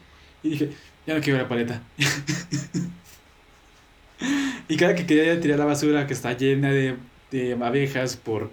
y 0.44 0.50
dije, 0.50 0.72
ya 1.06 1.16
no 1.16 1.22
quiero 1.22 1.40
la 1.40 1.48
paleta. 1.48 1.82
y 4.68 4.78
cada 4.78 4.96
que 4.96 5.06
quería 5.06 5.40
tirar 5.40 5.60
la 5.60 5.66
basura 5.66 6.08
que 6.08 6.14
está 6.14 6.34
llena 6.34 6.72
de, 6.72 6.98
de 7.32 7.54
abejas 7.54 8.18
por 8.18 8.52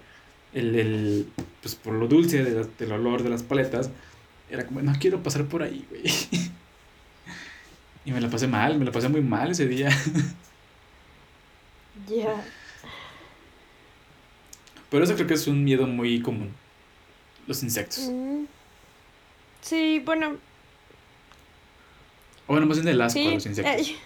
el, 0.53 0.75
el, 0.75 1.27
pues 1.61 1.75
por 1.75 1.93
lo 1.93 2.07
dulce 2.07 2.43
de 2.43 2.65
del 2.79 2.91
olor 2.91 3.23
de 3.23 3.29
las 3.29 3.43
paletas, 3.43 3.89
era 4.49 4.65
como, 4.65 4.81
no 4.81 4.93
quiero 4.99 5.21
pasar 5.21 5.45
por 5.45 5.63
ahí, 5.63 5.85
güey. 5.89 6.03
y 8.05 8.11
me 8.11 8.21
la 8.21 8.29
pasé 8.29 8.47
mal, 8.47 8.77
me 8.79 8.85
la 8.85 8.91
pasé 8.91 9.09
muy 9.09 9.21
mal 9.21 9.51
ese 9.51 9.67
día. 9.67 9.89
Ya. 12.09 12.43
Pero 14.95 15.03
eso 15.03 15.15
creo 15.15 15.27
que 15.27 15.33
es 15.33 15.45
un 15.47 15.61
miedo 15.61 15.85
muy 15.87 16.21
común. 16.21 16.53
Los 17.47 17.61
insectos. 17.63 18.07
Mm. 18.09 18.45
Sí, 19.59 20.01
bueno, 20.05 20.37
O 22.47 22.53
bueno, 22.53 22.65
más 22.65 22.77
bien 22.77 22.87
el 22.87 23.01
asco 23.01 23.19
sí. 23.19 23.27
a 23.27 23.31
los 23.33 23.45
insectos. 23.45 23.75
Ay. 23.75 23.97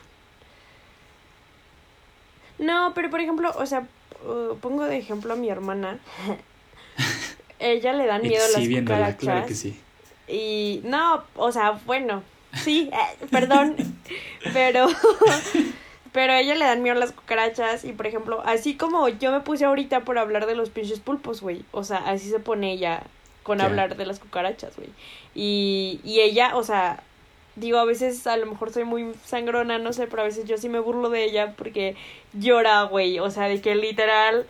No, 2.57 2.93
pero 2.95 3.11
por 3.11 3.21
ejemplo, 3.21 3.53
o 3.55 3.67
sea, 3.67 3.87
uh, 4.25 4.55
pongo 4.55 4.85
de 4.85 4.97
ejemplo 4.97 5.33
a 5.33 5.35
mi 5.35 5.51
hermana. 5.51 5.99
Ella 7.59 7.93
le 7.93 8.07
dan 8.07 8.23
miedo 8.23 8.43
a 8.43 8.59
las 8.59 8.67
cucarachas. 8.67 9.15
claro 9.19 9.45
que 9.45 9.53
sí. 9.53 9.79
Y 10.27 10.81
no, 10.85 11.23
o 11.35 11.51
sea, 11.51 11.79
bueno, 11.85 12.23
sí, 12.63 12.89
eh, 12.91 13.25
perdón, 13.29 13.75
pero 14.53 14.87
pero 16.11 16.33
a 16.33 16.39
ella 16.39 16.55
le 16.55 16.65
dan 16.65 16.83
miedo 16.83 16.95
las 16.95 17.11
cucarachas 17.11 17.85
y 17.85 17.93
por 17.93 18.07
ejemplo, 18.07 18.41
así 18.45 18.75
como 18.75 19.07
yo 19.09 19.31
me 19.31 19.41
puse 19.41 19.65
ahorita 19.65 20.01
por 20.01 20.17
hablar 20.17 20.45
de 20.45 20.55
los 20.55 20.69
pinches 20.69 20.99
pulpos, 20.99 21.41
güey, 21.41 21.63
o 21.71 21.83
sea, 21.83 21.97
así 21.97 22.29
se 22.29 22.39
pone 22.39 22.73
ella 22.73 23.03
con 23.43 23.61
hablar 23.61 23.95
de 23.95 24.05
las 24.05 24.19
cucarachas, 24.19 24.75
güey. 24.75 24.89
Y 25.33 25.99
y 26.03 26.19
ella, 26.21 26.55
o 26.55 26.63
sea, 26.63 27.03
digo, 27.55 27.79
a 27.79 27.85
veces 27.85 28.25
a 28.27 28.37
lo 28.37 28.45
mejor 28.45 28.71
soy 28.71 28.83
muy 28.83 29.13
sangrona, 29.25 29.79
no 29.79 29.93
sé, 29.93 30.07
pero 30.07 30.21
a 30.21 30.25
veces 30.25 30.45
yo 30.45 30.57
sí 30.57 30.69
me 30.69 30.79
burlo 30.79 31.09
de 31.09 31.23
ella 31.25 31.53
porque 31.57 31.95
llora, 32.33 32.83
güey, 32.83 33.19
o 33.19 33.29
sea, 33.31 33.47
de 33.47 33.61
que 33.61 33.75
literal 33.75 34.47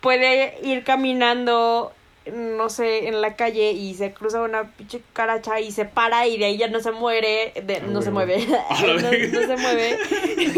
puede 0.00 0.58
ir 0.62 0.84
caminando 0.84 1.92
no 2.34 2.68
sé, 2.68 3.08
en 3.08 3.20
la 3.20 3.34
calle 3.36 3.72
y 3.72 3.94
se 3.94 4.12
cruza 4.12 4.42
una 4.42 4.64
pinche 4.64 5.00
cucaracha 5.00 5.60
y 5.60 5.72
se 5.72 5.84
para 5.84 6.26
y 6.26 6.38
de 6.38 6.46
ahí 6.46 6.58
ya 6.58 6.68
no 6.68 6.80
se 6.80 6.92
muere, 6.92 7.52
de, 7.64 7.76
Ah, 7.76 7.86
no 7.88 8.02
se 8.02 8.10
mueve, 8.10 8.46
no, 8.46 8.78
se 8.78 9.56
mueve, 9.56 9.98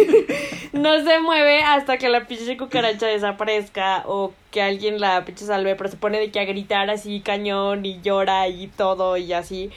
no 0.73 1.05
se 1.05 1.21
mueve 1.21 1.63
hasta 1.63 1.99
que 1.99 2.09
la 2.09 2.27
pinche 2.27 2.57
cucaracha 2.57 3.07
desaparezca 3.07 4.05
o 4.07 4.33
que 4.51 4.63
alguien 4.63 5.01
la 5.01 5.25
pinche 5.25 5.45
salve, 5.45 5.77
pero 5.77 5.91
se 5.91 5.97
pone 5.97 6.19
de 6.19 6.31
que 6.31 6.41
a 6.41 6.45
gritar 6.45 6.91
así 6.91 7.21
cañón 7.21 7.85
y 7.85 8.01
llora 8.01 8.49
y 8.49 8.69
todo 8.69 9.17
y 9.17 9.33
así. 9.33 9.71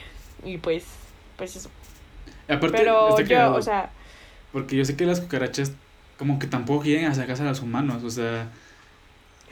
Y 0.44 0.58
pues, 0.58 0.84
pues 1.36 1.56
eso. 1.56 1.70
Aparte, 2.48 2.76
Pero 2.76 3.18
yo, 3.22 3.54
o 3.54 3.62
sea, 3.62 3.90
Porque 4.52 4.76
yo 4.76 4.84
sé 4.84 4.96
que 4.96 5.06
las 5.06 5.20
cucarachas 5.20 5.72
como 6.18 6.38
que 6.38 6.46
tampoco 6.46 6.82
quieren 6.82 7.06
acercarse 7.06 7.42
a 7.42 7.46
los 7.46 7.60
humanos, 7.60 8.02
o 8.04 8.10
sea... 8.10 8.48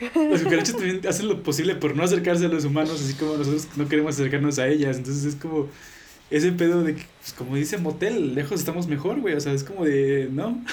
Las 0.01 0.43
cucarachas 0.43 0.76
también 0.76 1.01
hacen 1.07 1.28
lo 1.28 1.43
posible 1.43 1.74
por 1.76 1.95
no 1.95 2.03
acercarse 2.03 2.47
a 2.47 2.49
los 2.49 2.64
humanos, 2.64 3.01
así 3.01 3.14
como 3.14 3.36
nosotros 3.36 3.68
no 3.76 3.88
queremos 3.88 4.14
acercarnos 4.14 4.59
a 4.59 4.66
ellas. 4.66 4.97
Entonces 4.97 5.24
es 5.24 5.36
como 5.36 5.68
ese 6.30 6.51
pedo 6.53 6.82
de 6.82 6.95
que, 6.97 7.05
pues 7.20 7.32
como 7.34 7.57
dice 7.57 7.78
Motel, 7.78 8.34
lejos 8.34 8.59
estamos 8.59 8.86
mejor, 8.88 9.20
güey. 9.20 9.34
O 9.34 9.40
sea, 9.40 9.53
es 9.53 9.64
como 9.64 9.84
de, 9.84 10.28
no. 10.32 10.64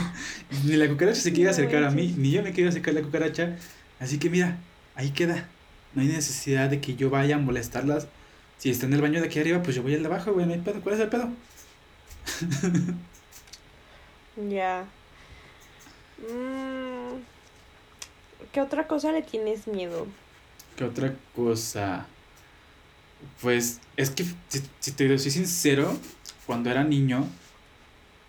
ni 0.64 0.76
la 0.76 0.88
cucaracha 0.88 1.20
se 1.20 1.32
quiere 1.32 1.50
acercar 1.50 1.84
a 1.84 1.90
mí, 1.90 2.14
ni 2.16 2.30
yo 2.30 2.42
me 2.42 2.52
quiero 2.52 2.70
acercar 2.70 2.96
a 2.96 3.00
la 3.00 3.02
cucaracha. 3.02 3.56
Así 3.98 4.18
que 4.18 4.30
mira, 4.30 4.58
ahí 4.94 5.10
queda. 5.10 5.48
No 5.94 6.02
hay 6.02 6.08
necesidad 6.08 6.70
de 6.70 6.80
que 6.80 6.94
yo 6.94 7.10
vaya 7.10 7.36
a 7.36 7.38
molestarlas. 7.38 8.06
Si 8.58 8.70
está 8.70 8.86
en 8.86 8.92
el 8.92 9.02
baño 9.02 9.20
de 9.20 9.26
aquí 9.26 9.40
arriba, 9.40 9.62
pues 9.62 9.74
yo 9.74 9.82
voy 9.82 9.94
al 9.94 10.02
de 10.02 10.06
abajo, 10.06 10.32
güey. 10.32 10.46
No 10.46 10.52
hay 10.52 10.60
pedo. 10.60 10.80
¿Cuál 10.80 10.94
es 10.94 11.00
el 11.00 11.08
pedo? 11.08 11.30
ya. 14.48 14.84
Mm, 16.20 16.89
¿Qué 18.52 18.60
otra 18.60 18.86
cosa 18.86 19.12
le 19.12 19.22
tienes 19.22 19.66
miedo? 19.66 20.06
¿Qué 20.76 20.84
otra 20.84 21.14
cosa? 21.34 22.06
Pues 23.40 23.80
es 23.96 24.10
que, 24.10 24.24
si, 24.48 24.92
te 24.92 25.18
soy 25.18 25.30
sincero, 25.30 25.96
cuando 26.46 26.70
era 26.70 26.84
niño, 26.84 27.26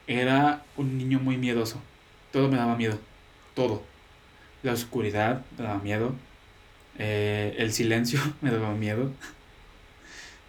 era 0.07 0.63
un 0.77 0.97
niño 0.97 1.19
muy 1.19 1.37
miedoso. 1.37 1.81
Todo 2.31 2.49
me 2.49 2.57
daba 2.57 2.75
miedo. 2.75 2.99
Todo. 3.55 3.83
La 4.63 4.73
oscuridad 4.73 5.43
me 5.57 5.63
daba 5.63 5.79
miedo. 5.79 6.13
eh, 6.97 7.55
el 7.57 7.71
silencio 7.73 8.19
me 8.41 8.51
daba 8.51 8.73
miedo. 8.73 9.11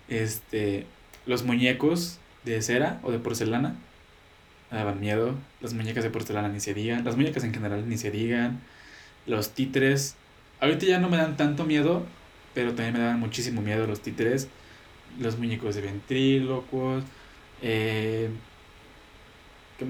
Este, 0.08 0.86
los 1.26 1.44
muñecos 1.44 2.18
de 2.44 2.60
cera 2.62 3.00
o 3.02 3.12
de 3.12 3.18
porcelana 3.18 3.76
me 4.70 4.78
daban 4.78 5.00
miedo. 5.00 5.36
Las 5.60 5.74
muñecas 5.74 6.04
de 6.04 6.10
porcelana 6.10 6.48
ni 6.48 6.60
se 6.60 6.74
digan. 6.74 7.04
Las 7.04 7.16
muñecas 7.16 7.44
en 7.44 7.54
general 7.54 7.88
ni 7.88 7.96
se 7.96 8.10
digan. 8.10 8.60
Los 9.26 9.54
títeres. 9.54 10.16
Ahorita 10.60 10.86
ya 10.86 10.98
no 10.98 11.08
me 11.08 11.16
dan 11.16 11.36
tanto 11.36 11.64
miedo, 11.64 12.06
pero 12.54 12.74
también 12.74 12.94
me 12.94 13.00
daban 13.00 13.20
muchísimo 13.20 13.62
miedo 13.62 13.86
los 13.86 14.02
títeres. 14.02 14.48
Los 15.18 15.38
muñecos 15.38 15.74
de 15.74 15.82
ventrílocos. 15.82 17.04
eh, 17.62 18.30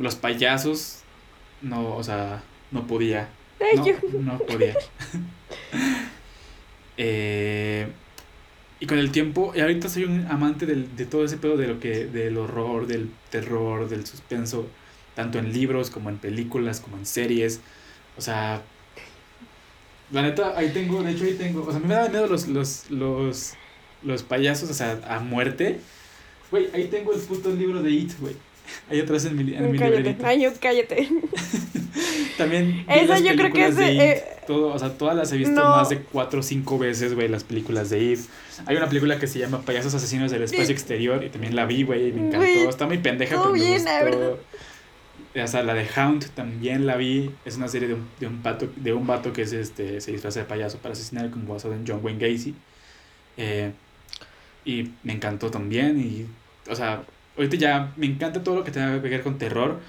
los 0.01 0.17
payasos. 0.17 1.05
No, 1.61 1.97
o 1.97 2.03
sea, 2.03 2.43
no 2.71 2.87
podía. 2.87 3.29
No, 3.73 3.99
no 4.13 4.39
podía. 4.39 4.75
Eh, 6.99 7.91
y 8.81 8.87
con 8.87 8.99
el 8.99 9.13
tiempo, 9.13 9.53
y 9.57 9.61
ahorita 9.61 9.89
soy 9.89 10.05
un 10.05 10.27
amante 10.27 10.67
del, 10.67 10.95
de 10.97 11.07
todo 11.07 11.25
ese 11.25 11.39
pedo 11.39 11.57
de 11.57 11.67
lo 11.69 11.81
que, 11.81 12.07
del 12.07 12.37
horror, 12.37 12.87
del 12.87 13.11
terror, 13.31 13.89
del 13.89 14.07
suspenso, 14.07 14.73
tanto 15.15 15.39
en 15.39 15.53
libros 15.53 15.91
como 15.91 16.11
en 16.11 16.19
películas, 16.19 16.81
como 16.81 16.99
en 16.99 17.07
series. 17.07 17.63
O 18.17 18.21
sea, 18.21 18.63
la 20.13 20.23
neta, 20.23 20.57
ahí 20.57 20.71
tengo, 20.71 21.03
de 21.03 21.13
hecho 21.13 21.25
ahí 21.25 21.35
tengo, 21.35 21.63
o 21.63 21.67
sea, 21.67 21.77
a 21.77 21.81
mí 21.81 21.87
me 21.87 21.95
daban 21.95 22.13
miedo 22.13 22.27
los, 22.27 22.47
los, 22.49 22.91
los, 22.91 23.55
los 24.03 24.23
payasos, 24.23 24.71
o 24.71 24.75
sea, 24.75 25.01
a 25.09 25.19
muerte. 25.21 25.81
Güey, 26.51 26.69
ahí 26.75 26.85
tengo 26.85 27.13
el 27.15 27.21
puto 27.21 27.51
libro 27.51 27.83
de 27.83 27.91
It, 27.91 28.13
güey. 28.21 28.35
Ahí 28.91 29.01
atrás 29.01 29.25
en 29.25 29.37
mi, 29.37 29.55
en 29.55 29.73
mi 29.73 29.79
cállate. 29.79 29.97
librerito. 29.99 30.27
Ay, 30.27 30.47
cállate. 30.61 31.09
También. 32.39 32.85
vi 32.87 32.95
Eso 32.95 33.09
las 33.09 33.23
yo 33.23 33.35
creo 33.37 33.53
que 33.53 33.67
es, 33.67 33.77
de 33.77 33.93
It, 33.95 34.01
eh, 34.01 34.25
todo, 34.47 34.73
o 34.75 34.79
sea, 34.79 34.91
todas 34.97 35.17
las 35.17 35.33
he 35.33 35.37
visto 35.37 35.55
no. 35.55 35.71
más 35.77 35.89
de 35.89 35.99
cuatro 35.99 36.41
o 36.41 36.43
cinco 36.43 36.79
veces, 36.79 37.15
güey, 37.15 37.29
las 37.29 37.45
películas 37.45 37.91
de 37.91 38.13
It. 38.13 38.21
Hay 38.67 38.77
una 38.77 38.89
película 38.89 39.19
que 39.19 39.27
se 39.27 39.39
llama 39.39 39.63
Payasos 39.63 39.95
Asesinos 39.95 40.31
del 40.31 40.43
Espacio 40.43 40.73
Exterior 40.73 41.23
y 41.25 41.29
también 41.31 41.57
la 41.57 41.67
vi, 41.67 41.83
güey, 41.85 42.09
y 42.09 42.13
me 42.13 42.29
encantó. 42.29 42.47
Está 42.69 42.87
muy 42.87 42.99
pendeja, 42.99 43.37
pero 43.37 43.53
me 43.53 43.59
bien, 43.59 43.85
la 43.85 44.05
verdad. 44.05 44.31
gustó. 44.31 44.45
O 45.35 45.47
sea, 45.47 45.63
la 45.63 45.75
de 45.75 45.89
Hound 45.97 46.31
también 46.35 46.87
la 46.87 46.97
vi. 46.97 47.31
Es 47.45 47.57
una 47.57 47.69
serie 47.69 47.89
de 47.89 47.95
un, 47.95 48.09
de 48.21 48.27
un 48.27 48.43
pato, 48.43 48.69
de 48.77 48.93
un 48.93 49.07
vato 49.07 49.33
que 49.33 49.43
es 49.43 49.53
este, 49.53 50.01
se 50.01 50.13
disfraza 50.13 50.41
de 50.41 50.47
payaso 50.47 50.79
para 50.79 50.93
asesinar, 50.93 51.31
como 51.31 51.55
basado 51.55 51.75
en 51.75 51.85
John 51.87 52.01
Wayne 52.03 52.19
Gacy. 52.19 52.55
Eh, 53.37 53.73
y 54.65 54.93
me 55.03 55.13
encantó 55.15 55.51
también. 55.51 56.01
Y, 56.01 56.27
o 56.71 56.75
sea, 56.77 57.05
ahorita 57.37 57.57
ya 57.57 57.93
me 57.97 58.07
encanta 58.07 58.43
todo 58.43 58.57
lo 58.57 58.65
que 58.65 58.71
tenga 58.73 59.01
que 59.01 59.09
ver 59.09 59.23
con 59.23 59.39
terror. 59.39 59.81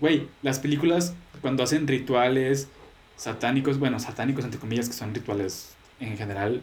Güey, 0.00 0.28
las 0.42 0.58
películas 0.60 1.14
cuando 1.40 1.62
hacen 1.62 1.86
rituales 1.88 2.68
satánicos, 3.16 3.78
bueno, 3.78 3.98
satánicos 3.98 4.44
entre 4.44 4.60
comillas, 4.60 4.88
que 4.88 4.94
son 4.94 5.14
rituales 5.14 5.74
en 6.00 6.16
general, 6.16 6.62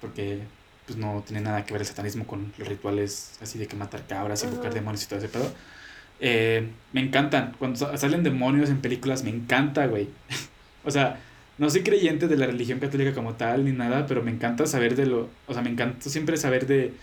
porque 0.00 0.40
pues 0.86 0.98
no 0.98 1.22
tiene 1.26 1.42
nada 1.42 1.64
que 1.64 1.72
ver 1.72 1.82
el 1.82 1.86
satanismo 1.86 2.26
con 2.26 2.52
los 2.58 2.68
rituales 2.68 3.38
así 3.42 3.58
de 3.58 3.66
que 3.68 3.76
matar 3.76 4.06
cabras, 4.06 4.44
invocar 4.44 4.68
Ajá. 4.68 4.74
demonios 4.74 5.04
y 5.04 5.08
todo 5.08 5.18
ese 5.18 5.28
pedo. 5.28 5.52
Eh, 6.20 6.68
me 6.92 7.00
encantan. 7.00 7.54
Cuando 7.58 7.78
sa- 7.78 7.96
salen 7.96 8.22
demonios 8.22 8.70
en 8.70 8.80
películas, 8.80 9.24
me 9.24 9.30
encanta, 9.30 9.86
güey. 9.86 10.08
o 10.84 10.90
sea, 10.90 11.20
no 11.58 11.70
soy 11.70 11.82
creyente 11.82 12.28
de 12.28 12.36
la 12.36 12.46
religión 12.46 12.78
católica 12.80 13.14
como 13.14 13.34
tal 13.34 13.64
ni 13.64 13.72
nada, 13.72 14.06
pero 14.06 14.22
me 14.22 14.30
encanta 14.30 14.66
saber 14.66 14.96
de 14.96 15.06
lo. 15.06 15.30
O 15.46 15.54
sea, 15.54 15.62
me 15.62 15.70
encanta 15.70 16.08
siempre 16.10 16.36
saber 16.36 16.66
de 16.66 16.94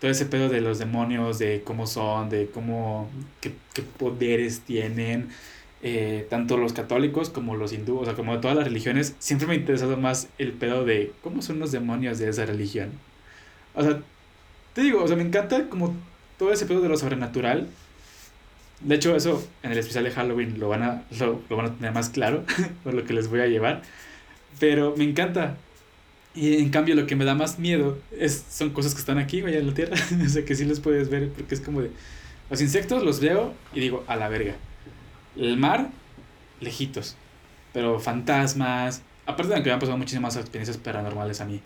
todo 0.00 0.10
ese 0.10 0.26
pedo 0.26 0.48
de 0.48 0.60
los 0.60 0.78
demonios, 0.78 1.38
de 1.38 1.62
cómo 1.64 1.86
son, 1.86 2.30
de 2.30 2.48
cómo. 2.50 3.10
qué, 3.40 3.52
qué 3.74 3.82
poderes 3.82 4.60
tienen. 4.62 5.28
eh, 5.82 6.26
tanto 6.30 6.56
los 6.56 6.72
católicos 6.72 7.30
como 7.30 7.56
los 7.56 7.72
hindúes, 7.72 8.02
o 8.02 8.04
sea, 8.06 8.14
como 8.14 8.40
todas 8.40 8.56
las 8.56 8.66
religiones, 8.66 9.14
siempre 9.20 9.46
me 9.48 9.54
ha 9.54 9.56
interesado 9.56 9.96
más 9.96 10.28
el 10.38 10.52
pedo 10.52 10.84
de 10.84 11.12
cómo 11.22 11.40
son 11.42 11.60
los 11.60 11.70
demonios 11.72 12.18
de 12.18 12.28
esa 12.30 12.46
religión. 12.46 12.90
O 13.74 13.82
sea, 13.82 14.00
te 14.74 14.82
digo, 14.82 15.02
o 15.02 15.08
sea, 15.08 15.16
me 15.16 15.22
encanta 15.24 15.68
como 15.68 15.94
todo 16.38 16.52
ese 16.52 16.66
pedo 16.66 16.80
de 16.80 16.88
lo 16.88 16.96
sobrenatural. 16.96 17.68
De 18.80 18.94
hecho, 18.94 19.16
eso 19.16 19.44
en 19.62 19.72
el 19.72 19.78
especial 19.78 20.04
de 20.04 20.10
Halloween 20.12 20.60
lo 20.60 20.68
van 20.68 20.82
a, 20.82 21.02
lo, 21.18 21.42
lo 21.48 21.56
van 21.56 21.66
a 21.66 21.74
tener 21.74 21.92
más 21.92 22.10
claro, 22.10 22.44
por 22.84 22.94
lo 22.94 23.04
que 23.04 23.12
les 23.12 23.28
voy 23.28 23.40
a 23.40 23.46
llevar. 23.46 23.82
Pero 24.58 24.94
me 24.96 25.04
encanta. 25.04 25.56
Y 26.34 26.56
en 26.58 26.70
cambio 26.70 26.94
lo 26.94 27.06
que 27.06 27.16
me 27.16 27.24
da 27.24 27.34
más 27.34 27.58
miedo 27.58 27.98
es, 28.12 28.44
son 28.48 28.70
cosas 28.70 28.94
que 28.94 29.00
están 29.00 29.18
aquí, 29.18 29.40
güey, 29.40 29.56
en 29.56 29.66
la 29.66 29.74
tierra. 29.74 29.96
o 30.24 30.28
sea, 30.28 30.44
que 30.44 30.54
sí 30.54 30.64
los 30.64 30.80
puedes 30.80 31.08
ver 31.08 31.30
porque 31.30 31.54
es 31.54 31.60
como 31.60 31.82
de... 31.82 31.90
Los 32.50 32.60
insectos 32.60 33.02
los 33.02 33.20
veo 33.20 33.54
y 33.74 33.80
digo, 33.80 34.04
a 34.06 34.16
la 34.16 34.28
verga. 34.28 34.54
El 35.36 35.56
mar, 35.56 35.88
lejitos. 36.60 37.16
Pero 37.72 37.98
fantasmas... 37.98 39.02
Aparte 39.26 39.52
de 39.52 39.62
que 39.62 39.68
me 39.68 39.74
han 39.74 39.80
pasado 39.80 39.98
muchísimas 39.98 40.36
experiencias 40.36 40.78
paranormales 40.78 41.40
a 41.40 41.44
mí. 41.44 41.60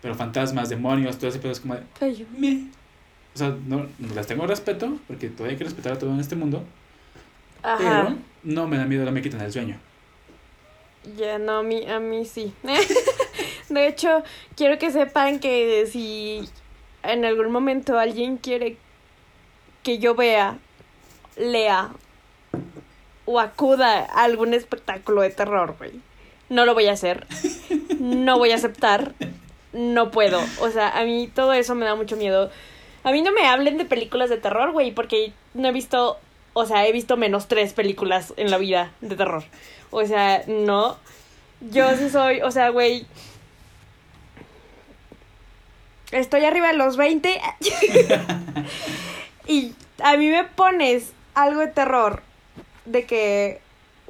Pero 0.00 0.14
fantasmas, 0.14 0.68
demonios, 0.68 1.18
todo 1.18 1.28
ese 1.28 1.38
pedo 1.38 1.52
es 1.52 1.60
como 1.60 1.74
de... 1.74 1.82
Me. 2.38 2.68
O 3.34 3.38
sea, 3.38 3.56
no, 3.66 3.86
las 4.14 4.26
tengo 4.26 4.46
respeto, 4.46 4.98
porque 5.06 5.28
todavía 5.28 5.52
hay 5.52 5.58
que 5.58 5.64
respetar 5.64 5.92
a 5.92 5.98
todo 5.98 6.10
en 6.10 6.20
este 6.20 6.36
mundo. 6.36 6.64
Ajá. 7.62 7.78
Pero 7.78 8.18
no 8.42 8.66
me 8.66 8.76
da 8.76 8.84
miedo, 8.84 9.04
no 9.04 9.12
me 9.12 9.22
quitan 9.22 9.40
el 9.40 9.52
sueño. 9.52 9.78
Ya, 11.16 11.38
no, 11.38 11.58
a 11.58 11.62
mí, 11.62 11.88
a 11.88 11.98
mí 11.98 12.24
sí. 12.24 12.52
de 13.68 13.86
hecho, 13.86 14.22
quiero 14.56 14.78
que 14.78 14.90
sepan 14.90 15.40
que 15.40 15.86
si 15.90 16.48
en 17.02 17.24
algún 17.24 17.50
momento 17.50 17.98
alguien 17.98 18.36
quiere 18.36 18.76
que 19.82 19.98
yo 19.98 20.14
vea, 20.14 20.58
lea 21.36 21.90
o 23.24 23.40
acuda 23.40 24.04
a 24.04 24.24
algún 24.24 24.54
espectáculo 24.54 25.22
de 25.22 25.30
terror, 25.30 25.74
güey, 25.78 25.92
no 26.48 26.64
lo 26.66 26.74
voy 26.74 26.86
a 26.86 26.92
hacer. 26.92 27.26
No 28.02 28.36
voy 28.36 28.50
a 28.50 28.56
aceptar. 28.56 29.14
No 29.72 30.10
puedo. 30.10 30.40
O 30.60 30.70
sea, 30.70 30.98
a 30.98 31.04
mí 31.04 31.30
todo 31.32 31.52
eso 31.52 31.76
me 31.76 31.84
da 31.84 31.94
mucho 31.94 32.16
miedo. 32.16 32.50
A 33.04 33.10
mí 33.10 33.22
no 33.22 33.32
me 33.32 33.46
hablen 33.46 33.78
de 33.78 33.84
películas 33.84 34.30
de 34.30 34.36
terror, 34.36 34.72
güey, 34.72 34.92
porque 34.92 35.32
no 35.54 35.68
he 35.68 35.72
visto, 35.72 36.18
o 36.52 36.66
sea, 36.66 36.86
he 36.86 36.92
visto 36.92 37.16
menos 37.16 37.48
tres 37.48 37.72
películas 37.72 38.32
en 38.36 38.50
la 38.50 38.58
vida 38.58 38.92
de 39.00 39.16
terror. 39.16 39.44
O 39.90 40.04
sea, 40.06 40.42
no. 40.46 40.96
Yo 41.60 41.96
sí 41.96 42.10
soy, 42.10 42.40
o 42.40 42.50
sea, 42.50 42.70
güey. 42.70 43.06
Estoy 46.10 46.44
arriba 46.44 46.68
de 46.68 46.74
los 46.74 46.96
20. 46.96 47.40
y 49.46 49.72
a 50.02 50.16
mí 50.16 50.28
me 50.28 50.44
pones 50.44 51.12
algo 51.34 51.60
de 51.60 51.68
terror. 51.68 52.22
De 52.84 53.04
que 53.04 53.60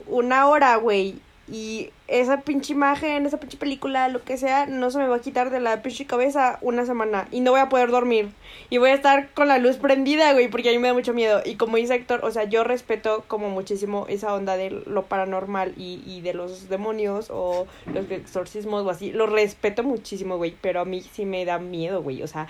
una 0.06 0.46
hora, 0.48 0.76
güey. 0.76 1.16
Y 1.48 1.90
esa 2.06 2.42
pinche 2.42 2.72
imagen, 2.72 3.26
esa 3.26 3.40
pinche 3.40 3.58
película, 3.58 4.08
lo 4.08 4.22
que 4.22 4.36
sea, 4.36 4.66
no 4.66 4.90
se 4.90 4.98
me 4.98 5.08
va 5.08 5.16
a 5.16 5.20
quitar 5.20 5.50
de 5.50 5.58
la 5.58 5.82
pinche 5.82 6.06
cabeza 6.06 6.58
una 6.60 6.86
semana. 6.86 7.26
Y 7.32 7.40
no 7.40 7.50
voy 7.50 7.60
a 7.60 7.68
poder 7.68 7.90
dormir. 7.90 8.30
Y 8.70 8.78
voy 8.78 8.90
a 8.90 8.94
estar 8.94 9.30
con 9.30 9.48
la 9.48 9.58
luz 9.58 9.76
prendida, 9.76 10.32
güey, 10.32 10.48
porque 10.48 10.68
a 10.68 10.72
mí 10.72 10.78
me 10.78 10.88
da 10.88 10.94
mucho 10.94 11.14
miedo. 11.14 11.42
Y 11.44 11.56
como 11.56 11.78
dice 11.78 11.96
Héctor, 11.96 12.24
o 12.24 12.30
sea, 12.30 12.44
yo 12.44 12.62
respeto 12.62 13.24
como 13.26 13.50
muchísimo 13.50 14.06
esa 14.08 14.34
onda 14.34 14.56
de 14.56 14.70
lo 14.70 15.02
paranormal 15.04 15.74
y, 15.76 16.02
y 16.06 16.20
de 16.20 16.34
los 16.34 16.68
demonios 16.68 17.28
o 17.30 17.66
los 17.92 18.10
exorcismos 18.10 18.86
o 18.86 18.90
así. 18.90 19.10
Lo 19.10 19.26
respeto 19.26 19.82
muchísimo, 19.82 20.36
güey, 20.36 20.54
pero 20.60 20.80
a 20.80 20.84
mí 20.84 21.00
sí 21.00 21.26
me 21.26 21.44
da 21.44 21.58
miedo, 21.58 22.02
güey. 22.02 22.22
O 22.22 22.28
sea, 22.28 22.46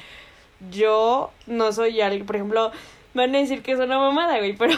yo 0.70 1.30
no 1.46 1.72
soy 1.72 2.00
alguien, 2.00 2.26
por 2.26 2.36
ejemplo, 2.36 2.70
van 3.14 3.34
a 3.34 3.38
decir 3.38 3.62
que 3.62 3.72
es 3.72 3.78
una 3.78 3.98
mamada, 3.98 4.38
güey, 4.38 4.54
pero 4.54 4.74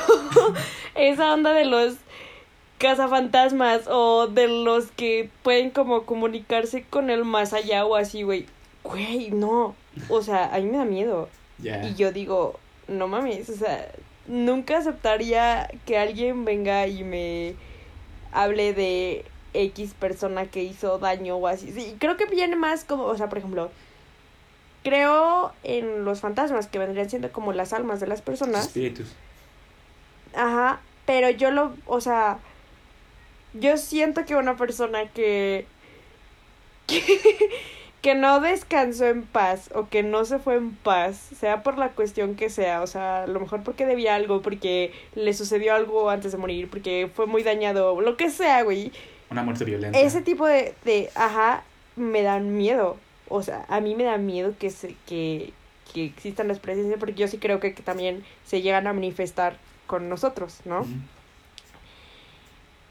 esa 0.94 1.34
onda 1.34 1.52
de 1.52 1.64
los 1.64 1.96
cazafantasmas 2.84 3.88
o 3.88 4.26
de 4.26 4.46
los 4.46 4.90
que 4.90 5.30
pueden 5.42 5.70
como 5.70 6.02
comunicarse 6.02 6.82
con 6.82 7.08
el 7.08 7.24
más 7.24 7.54
allá 7.54 7.86
o 7.86 7.96
así, 7.96 8.24
güey. 8.24 8.44
Güey, 8.82 9.30
no. 9.30 9.74
O 10.10 10.20
sea, 10.20 10.54
a 10.54 10.58
mí 10.58 10.66
me 10.66 10.76
da 10.76 10.84
miedo. 10.84 11.30
Y 11.62 11.94
yo 11.94 12.12
digo, 12.12 12.60
no 12.86 13.08
mames, 13.08 13.48
o 13.48 13.56
sea, 13.56 13.90
nunca 14.26 14.76
aceptaría 14.76 15.70
que 15.86 15.96
alguien 15.96 16.44
venga 16.44 16.86
y 16.86 17.04
me 17.04 17.54
hable 18.32 18.74
de 18.74 19.24
X 19.54 19.94
persona 19.98 20.44
que 20.44 20.62
hizo 20.62 20.98
daño 20.98 21.36
o 21.36 21.46
así. 21.46 21.72
Sí, 21.72 21.96
creo 21.98 22.18
que 22.18 22.26
viene 22.26 22.54
más 22.54 22.84
como, 22.84 23.04
o 23.04 23.16
sea, 23.16 23.30
por 23.30 23.38
ejemplo, 23.38 23.70
creo 24.82 25.52
en 25.62 26.04
los 26.04 26.20
fantasmas 26.20 26.66
que 26.66 26.78
vendrían 26.78 27.08
siendo 27.08 27.32
como 27.32 27.54
las 27.54 27.72
almas 27.72 27.98
de 28.00 28.08
las 28.08 28.20
personas. 28.20 28.66
Espíritus. 28.66 29.10
Ajá, 30.34 30.80
pero 31.06 31.30
yo 31.30 31.50
lo, 31.50 31.74
o 31.86 32.02
sea, 32.02 32.40
yo 33.54 33.76
siento 33.76 34.24
que 34.24 34.36
una 34.36 34.56
persona 34.56 35.08
que, 35.08 35.66
que, 36.86 37.02
que 38.02 38.14
no 38.14 38.40
descansó 38.40 39.06
en 39.06 39.22
paz 39.22 39.70
o 39.74 39.88
que 39.88 40.02
no 40.02 40.24
se 40.24 40.38
fue 40.38 40.56
en 40.56 40.72
paz, 40.74 41.30
sea 41.38 41.62
por 41.62 41.78
la 41.78 41.90
cuestión 41.90 42.34
que 42.34 42.50
sea, 42.50 42.82
o 42.82 42.86
sea, 42.86 43.22
a 43.22 43.26
lo 43.26 43.40
mejor 43.40 43.62
porque 43.62 43.86
debía 43.86 44.14
algo, 44.14 44.42
porque 44.42 44.92
le 45.14 45.32
sucedió 45.32 45.74
algo 45.74 46.10
antes 46.10 46.32
de 46.32 46.38
morir, 46.38 46.68
porque 46.68 47.08
fue 47.14 47.26
muy 47.26 47.42
dañado, 47.42 48.00
lo 48.00 48.16
que 48.16 48.30
sea, 48.30 48.62
güey. 48.62 48.92
Una 49.30 49.42
muerte 49.42 49.64
violenta. 49.64 49.98
Ese 49.98 50.20
tipo 50.20 50.46
de, 50.46 50.74
de, 50.84 51.10
ajá, 51.14 51.64
me 51.96 52.22
dan 52.22 52.56
miedo. 52.56 52.98
O 53.28 53.42
sea, 53.42 53.64
a 53.68 53.80
mí 53.80 53.94
me 53.94 54.04
da 54.04 54.18
miedo 54.18 54.54
que, 54.58 54.70
se, 54.70 54.96
que, 55.06 55.52
que 55.92 56.04
existan 56.04 56.48
las 56.48 56.58
presencias, 56.58 56.98
porque 56.98 57.14
yo 57.14 57.26
sí 57.28 57.38
creo 57.38 57.58
que, 57.58 57.72
que 57.74 57.82
también 57.82 58.22
se 58.44 58.60
llegan 58.60 58.86
a 58.86 58.92
manifestar 58.92 59.56
con 59.86 60.08
nosotros, 60.08 60.60
¿no? 60.64 60.86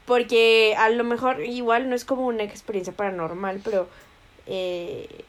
Porque 0.06 0.74
a 0.76 0.90
lo 0.90 1.04
mejor 1.04 1.42
igual 1.44 1.88
no 1.88 1.96
es 1.96 2.04
como 2.04 2.26
una 2.26 2.42
experiencia 2.42 2.92
paranormal, 2.92 3.60
pero 3.64 3.88
eh, 4.46 5.24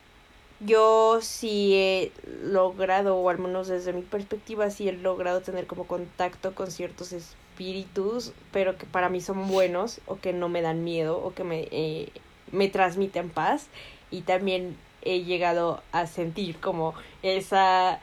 yo 0.60 1.20
sí 1.22 1.76
he 1.76 2.12
logrado, 2.44 3.18
o 3.18 3.30
al 3.30 3.40
menos 3.40 3.68
desde 3.68 3.94
mi 3.94 4.02
perspectiva, 4.02 4.70
sí 4.70 4.90
he 4.90 4.94
logrado 4.94 5.42
tener 5.42 5.68
como 5.68 5.86
contacto 5.86 6.56
con 6.56 6.72
ciertos 6.72 7.14
espíritus, 7.14 8.34
pero 8.52 8.78
que 8.78 8.86
para 8.86 9.10
mí 9.10 9.22
son 9.22 9.48
buenos, 9.48 10.02
o 10.08 10.18
que 10.18 10.34
no 10.34 10.50
me 10.50 10.62
dan 10.62 10.84
miedo, 10.84 11.18
o 11.24 11.34
que 11.34 11.44
me, 11.44 11.68
eh, 11.72 12.10
me 12.52 12.68
transmiten 12.68 13.30
paz. 13.30 13.68
Y 14.12 14.22
también 14.22 14.78
he 15.02 15.24
llegado 15.24 15.82
a 15.92 16.08
sentir 16.08 16.58
como 16.60 16.94
esa 17.22 18.00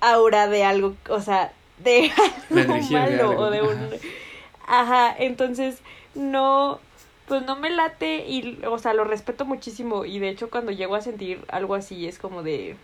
aura 0.00 0.48
de 0.48 0.64
algo, 0.64 0.94
o 1.08 1.20
sea, 1.20 1.52
de 1.78 2.12
algo 2.50 2.74
de 2.74 2.90
malo, 2.90 3.30
o 3.38 3.50
de 3.50 3.62
un... 3.62 3.90
Ajá, 4.66 5.14
entonces 5.18 5.78
no, 6.14 6.80
pues 7.26 7.42
no 7.42 7.56
me 7.56 7.70
late 7.70 8.26
y, 8.28 8.60
o 8.66 8.78
sea, 8.78 8.94
lo 8.94 9.04
respeto 9.04 9.44
muchísimo 9.44 10.04
y 10.04 10.18
de 10.18 10.28
hecho 10.28 10.50
cuando 10.50 10.72
llego 10.72 10.94
a 10.94 11.00
sentir 11.00 11.44
algo 11.48 11.74
así 11.74 12.06
es 12.06 12.18
como 12.18 12.42
de, 12.42 12.76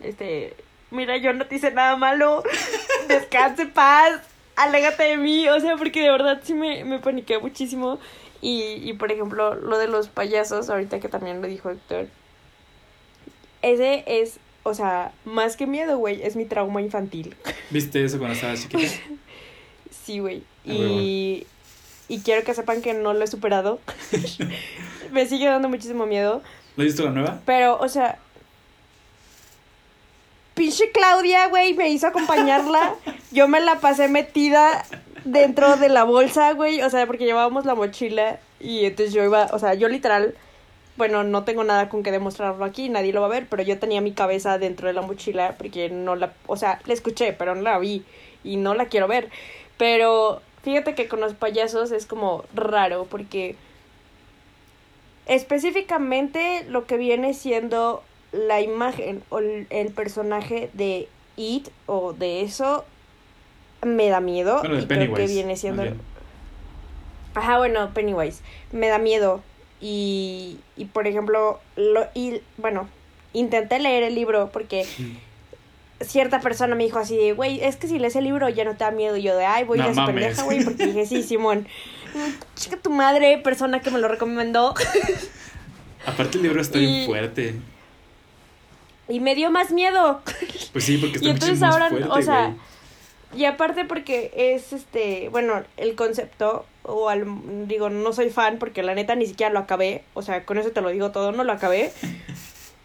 este, 0.00 0.54
mira, 0.90 1.16
yo 1.16 1.32
no 1.32 1.46
te 1.46 1.56
hice 1.56 1.70
nada 1.70 1.96
malo, 1.96 2.42
descanse 3.08 3.66
paz, 3.66 4.20
alégate 4.56 5.04
de 5.04 5.16
mí, 5.16 5.48
o 5.48 5.60
sea, 5.60 5.76
porque 5.76 6.02
de 6.02 6.10
verdad 6.10 6.40
sí 6.42 6.54
me, 6.54 6.84
me 6.84 6.98
paniqué 6.98 7.38
muchísimo 7.38 7.98
y, 8.42 8.62
y 8.82 8.92
por 8.94 9.12
ejemplo, 9.12 9.54
lo 9.54 9.78
de 9.78 9.88
los 9.88 10.08
payasos, 10.08 10.70
ahorita 10.70 11.00
que 11.00 11.08
también 11.08 11.42
lo 11.42 11.48
dijo 11.48 11.70
Héctor, 11.70 12.08
ese 13.62 14.04
es, 14.06 14.38
o 14.62 14.74
sea, 14.74 15.12
más 15.24 15.56
que 15.56 15.66
miedo, 15.66 15.98
güey, 15.98 16.22
es 16.22 16.36
mi 16.36 16.44
trauma 16.44 16.80
infantil. 16.80 17.36
¿Viste 17.70 18.04
eso 18.04 18.18
cuando 18.18 18.34
estabas 18.34 18.62
chiquita? 18.62 18.92
Sí, 20.04 20.18
güey. 20.18 20.42
Y, 20.64 21.46
y 22.10 22.18
quiero 22.18 22.42
que 22.42 22.54
sepan 22.54 22.82
que 22.82 22.92
no 22.92 23.12
lo 23.14 23.22
he 23.22 23.28
superado. 23.28 23.78
Me 25.12 25.26
sigue 25.26 25.46
dando 25.46 25.68
muchísimo 25.68 26.06
miedo. 26.06 26.42
¿No 26.76 26.82
has 26.82 26.86
visto 26.86 27.04
la 27.04 27.12
nueva? 27.12 27.40
Pero, 27.46 27.78
o 27.78 27.88
sea. 27.88 28.18
Pinche 30.54 30.90
Claudia, 30.90 31.46
güey, 31.46 31.72
me 31.74 31.88
hizo 31.88 32.08
acompañarla. 32.08 32.96
Yo 33.30 33.46
me 33.46 33.60
la 33.60 33.78
pasé 33.78 34.08
metida 34.08 34.84
dentro 35.24 35.76
de 35.76 35.88
la 35.88 36.02
bolsa, 36.02 36.52
güey. 36.52 36.82
O 36.82 36.90
sea, 36.90 37.06
porque 37.06 37.26
llevábamos 37.26 37.64
la 37.64 37.76
mochila. 37.76 38.40
Y 38.58 38.86
entonces 38.86 39.14
yo 39.14 39.24
iba, 39.24 39.46
o 39.52 39.58
sea, 39.60 39.74
yo 39.74 39.88
literal. 39.88 40.34
Bueno, 40.96 41.22
no 41.22 41.44
tengo 41.44 41.62
nada 41.62 41.88
con 41.88 42.02
que 42.02 42.10
demostrarlo 42.10 42.64
aquí, 42.64 42.88
nadie 42.88 43.12
lo 43.12 43.20
va 43.20 43.28
a 43.28 43.30
ver, 43.30 43.46
pero 43.48 43.62
yo 43.62 43.78
tenía 43.78 44.02
mi 44.02 44.12
cabeza 44.12 44.58
dentro 44.58 44.88
de 44.88 44.92
la 44.92 45.00
mochila 45.00 45.54
porque 45.56 45.88
no 45.88 46.14
la, 46.14 46.34
o 46.46 46.56
sea, 46.56 46.80
la 46.84 46.92
escuché, 46.92 47.32
pero 47.32 47.54
no 47.54 47.62
la 47.62 47.78
vi 47.78 48.04
y 48.44 48.56
no 48.56 48.74
la 48.74 48.86
quiero 48.86 49.08
ver. 49.08 49.30
Pero 49.78 50.42
fíjate 50.62 50.94
que 50.94 51.08
con 51.08 51.20
los 51.20 51.34
payasos 51.34 51.92
es 51.92 52.06
como 52.06 52.44
raro 52.54 53.06
porque 53.10 53.56
específicamente 55.26 56.64
lo 56.68 56.86
que 56.86 56.96
viene 56.96 57.34
siendo 57.34 58.02
la 58.32 58.60
imagen 58.60 59.22
o 59.30 59.38
el, 59.38 59.92
personaje 59.94 60.70
de 60.72 61.08
It 61.36 61.68
o 61.86 62.12
de 62.12 62.42
eso 62.42 62.84
me 63.82 64.08
da 64.08 64.20
miedo 64.20 64.58
Bueno, 64.60 64.78
y 64.78 64.86
creo 64.86 65.14
que 65.14 65.26
viene 65.26 65.56
siendo. 65.56 65.84
Ajá, 67.34 67.58
bueno, 67.58 67.90
Pennywise. 67.94 68.42
Me 68.72 68.88
da 68.88 68.98
miedo. 68.98 69.40
Y, 69.80 70.58
y 70.76 70.84
por 70.86 71.06
ejemplo, 71.06 71.60
lo, 71.76 72.06
y, 72.14 72.42
bueno, 72.58 72.88
intenté 73.32 73.78
leer 73.78 74.02
el 74.02 74.14
libro 74.14 74.50
porque 74.52 74.84
cierta 76.00 76.40
persona 76.40 76.74
me 76.74 76.84
dijo 76.84 76.98
así 76.98 77.16
de, 77.16 77.32
güey, 77.32 77.62
es 77.62 77.76
que 77.76 77.86
si 77.88 77.98
lees 77.98 78.16
el 78.16 78.24
libro 78.24 78.48
ya 78.48 78.64
no 78.64 78.72
te 78.72 78.84
da 78.84 78.90
miedo. 78.90 79.16
Y 79.16 79.22
yo 79.22 79.36
de, 79.36 79.44
ay, 79.46 79.64
voy 79.64 79.78
No 79.78 79.84
a 79.84 79.88
esa 79.90 80.00
mames. 80.02 80.14
pendeja, 80.24 80.42
güey, 80.44 80.64
porque 80.64 80.86
dije, 80.86 81.06
sí, 81.06 81.22
Simón. 81.24 81.66
Chica 82.56 82.76
tu 82.76 82.90
madre, 82.90 83.38
persona 83.38 83.80
que 83.80 83.90
me 83.90 83.98
lo 83.98 84.08
recomendó. 84.08 84.74
Aparte 86.06 86.38
el 86.38 86.42
libro 86.44 86.60
está 86.60 86.78
Y- 86.78 86.86
bien 86.86 87.06
fuerte. 87.06 87.54
Y 89.08 89.18
me 89.20 89.34
dio 89.34 89.50
más 89.50 89.72
miedo. 89.72 90.22
Pues 90.72 90.84
sí, 90.84 90.96
porque 90.98 91.16
está 91.16 91.26
Y 91.26 91.30
entonces 91.30 91.58
más 91.60 91.72
ahora, 91.72 91.88
fuerte, 91.90 92.08
o 92.10 92.22
sea, 92.22 92.54
y 93.36 93.44
aparte 93.44 93.84
porque 93.84 94.30
es 94.36 94.72
este, 94.72 95.28
bueno, 95.30 95.62
el 95.76 95.94
concepto, 95.96 96.64
o 96.84 97.08
al, 97.08 97.26
digo, 97.68 97.90
no 97.90 98.12
soy 98.12 98.30
fan 98.30 98.58
porque 98.58 98.82
la 98.84 98.94
neta 98.94 99.14
ni 99.16 99.26
siquiera 99.26 99.52
lo 99.52 99.58
acabé, 99.58 100.04
o 100.14 100.22
sea, 100.22 100.44
con 100.44 100.58
eso 100.58 100.70
te 100.70 100.80
lo 100.80 100.90
digo 100.90 101.10
todo, 101.10 101.32
no 101.32 101.42
lo 101.44 101.52
acabé. 101.52 101.92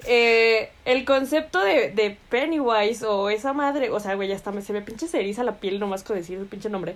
Eh, 0.07 0.69
el 0.85 1.03
concepto 1.05 1.63
de, 1.63 1.89
de 1.91 2.17
Pennywise 2.29 3.03
o 3.05 3.29
esa 3.29 3.53
madre, 3.53 3.89
o 3.89 3.99
sea, 3.99 4.15
güey, 4.15 4.29
ya 4.29 4.35
está, 4.35 4.51
se 4.61 4.73
me 4.73 4.81
pinche 4.81 5.07
se 5.07 5.19
eriza 5.19 5.43
la 5.43 5.55
piel 5.59 5.79
nomás 5.79 6.03
con 6.03 6.15
decir 6.15 6.37
el 6.37 6.45
pinche 6.45 6.69
nombre. 6.69 6.95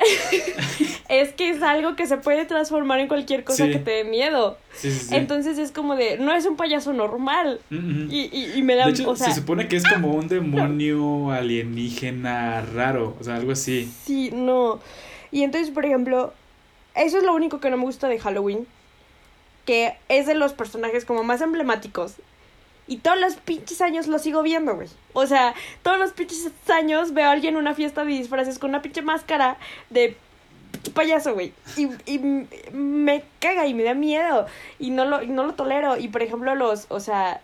es 1.10 1.32
que 1.32 1.50
es 1.50 1.62
algo 1.62 1.94
que 1.96 2.06
se 2.06 2.16
puede 2.16 2.46
transformar 2.46 3.00
en 3.00 3.08
cualquier 3.08 3.44
cosa 3.44 3.66
Sí. 3.66 3.72
que 3.72 3.78
te 3.78 3.90
dé 3.90 4.04
miedo. 4.04 4.56
Sí, 4.74 4.90
sí, 4.90 5.06
sí. 5.08 5.14
Entonces 5.16 5.58
es 5.58 5.72
como 5.72 5.94
de, 5.96 6.16
no 6.18 6.32
es 6.34 6.46
un 6.46 6.56
payaso 6.56 6.92
normal. 6.94 7.60
Y, 7.70 8.30
y, 8.32 8.52
y 8.56 8.62
me 8.62 8.76
da, 8.76 8.86
de 8.86 8.92
hecho, 8.92 9.10
o 9.10 9.16
sea, 9.16 9.28
se 9.28 9.40
supone 9.40 9.68
que 9.68 9.76
es 9.76 9.86
como 9.86 10.14
un 10.14 10.28
demonio 10.28 11.30
alienígena 11.30 12.62
raro, 12.62 13.14
o 13.20 13.24
sea, 13.24 13.36
algo 13.36 13.52
así. 13.52 13.92
Sí, 14.06 14.30
no. 14.32 14.80
Y 15.30 15.42
entonces, 15.42 15.70
por 15.70 15.84
ejemplo, 15.84 16.32
eso 16.94 17.18
es 17.18 17.24
lo 17.24 17.34
único 17.34 17.60
que 17.60 17.68
no 17.70 17.76
me 17.76 17.84
gusta 17.84 18.08
de 18.08 18.18
Halloween. 18.18 18.66
Que 19.64 19.94
es 20.08 20.26
de 20.26 20.34
los 20.34 20.52
personajes 20.52 21.04
como 21.04 21.22
más 21.22 21.40
emblemáticos. 21.40 22.14
Y 22.86 22.96
todos 22.96 23.20
los 23.20 23.36
pinches 23.36 23.80
años 23.82 24.08
lo 24.08 24.18
sigo 24.18 24.42
viendo, 24.42 24.74
güey. 24.74 24.88
O 25.12 25.26
sea, 25.26 25.54
todos 25.82 25.98
los 25.98 26.10
pinches 26.12 26.50
años 26.68 27.12
veo 27.14 27.28
a 27.28 27.32
alguien 27.32 27.54
en 27.54 27.60
una 27.60 27.74
fiesta 27.74 28.04
de 28.04 28.12
disfraces 28.12 28.58
con 28.58 28.70
una 28.70 28.82
pinche 28.82 29.02
máscara 29.02 29.58
de 29.90 30.16
payaso, 30.94 31.34
güey. 31.34 31.52
Y, 31.76 31.88
y 32.06 32.18
me 32.72 33.22
caga 33.38 33.66
y 33.68 33.74
me 33.74 33.84
da 33.84 33.94
miedo. 33.94 34.46
Y 34.80 34.90
no 34.90 35.04
lo, 35.04 35.22
no 35.22 35.44
lo 35.44 35.54
tolero. 35.54 35.96
Y 35.98 36.08
por 36.08 36.22
ejemplo, 36.22 36.54
los, 36.56 36.86
o 36.88 36.98
sea, 36.98 37.40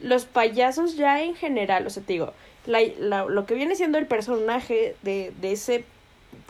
los 0.00 0.26
payasos 0.26 0.96
ya 0.96 1.22
en 1.22 1.34
general, 1.34 1.86
o 1.86 1.90
sea, 1.90 2.02
te 2.02 2.12
digo, 2.14 2.34
la, 2.66 2.80
la- 2.98 3.24
lo 3.24 3.46
que 3.46 3.54
viene 3.54 3.76
siendo 3.76 3.96
el 3.96 4.06
personaje 4.06 4.96
de, 5.02 5.32
de 5.40 5.52
ese 5.52 5.84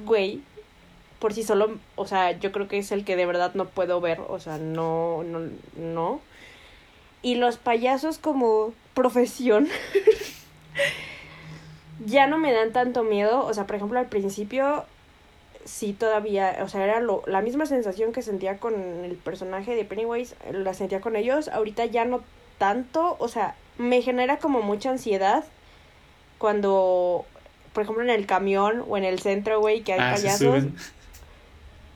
güey, 0.04 0.40
por 1.20 1.32
sí 1.34 1.44
solo, 1.44 1.78
o 1.96 2.06
sea, 2.06 2.32
yo 2.32 2.50
creo 2.50 2.66
que 2.66 2.78
es 2.78 2.90
el 2.90 3.04
que 3.04 3.14
de 3.14 3.26
verdad 3.26 3.52
no 3.54 3.66
puedo 3.66 4.00
ver, 4.00 4.20
o 4.28 4.40
sea, 4.40 4.58
no, 4.58 5.22
no, 5.22 5.40
no. 5.76 6.20
Y 7.22 7.36
los 7.36 7.58
payasos 7.58 8.18
como 8.18 8.72
profesión 8.94 9.68
ya 12.06 12.26
no 12.26 12.38
me 12.38 12.52
dan 12.52 12.72
tanto 12.72 13.04
miedo, 13.04 13.44
o 13.44 13.54
sea, 13.54 13.66
por 13.66 13.76
ejemplo, 13.76 13.98
al 13.98 14.06
principio 14.06 14.84
sí 15.64 15.92
todavía, 15.92 16.58
o 16.62 16.68
sea, 16.68 16.84
era 16.84 17.00
lo, 17.00 17.22
la 17.26 17.42
misma 17.42 17.66
sensación 17.66 18.12
que 18.12 18.22
sentía 18.22 18.56
con 18.58 18.74
el 19.04 19.16
personaje 19.16 19.76
de 19.76 19.84
Pennywise, 19.84 20.34
la 20.50 20.72
sentía 20.74 21.00
con 21.00 21.16
ellos, 21.16 21.48
ahorita 21.48 21.84
ya 21.84 22.04
no 22.04 22.22
tanto, 22.58 23.16
o 23.18 23.28
sea, 23.28 23.54
me 23.76 24.00
genera 24.02 24.38
como 24.38 24.62
mucha 24.62 24.90
ansiedad 24.90 25.44
cuando, 26.38 27.26
por 27.74 27.82
ejemplo, 27.82 28.02
en 28.02 28.10
el 28.10 28.26
camión 28.26 28.84
o 28.88 28.96
en 28.96 29.04
el 29.04 29.20
centro, 29.20 29.60
güey, 29.60 29.82
que 29.82 29.92
hay 29.92 30.00
Ah, 30.00 30.12
payasos. 30.14 30.64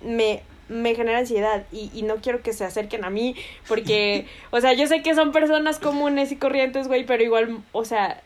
Me, 0.04 0.42
me 0.68 0.94
genera 0.94 1.18
ansiedad 1.18 1.64
y, 1.72 1.90
y 1.94 2.02
no 2.02 2.16
quiero 2.16 2.42
que 2.42 2.52
se 2.52 2.64
acerquen 2.64 3.04
a 3.04 3.10
mí 3.10 3.34
porque, 3.68 4.26
o 4.50 4.60
sea, 4.60 4.72
yo 4.72 4.86
sé 4.86 5.02
que 5.02 5.14
son 5.14 5.32
personas 5.32 5.78
comunes 5.78 6.30
y 6.32 6.36
corrientes, 6.36 6.88
güey, 6.88 7.04
pero 7.06 7.22
igual, 7.22 7.58
o 7.72 7.84
sea, 7.84 8.20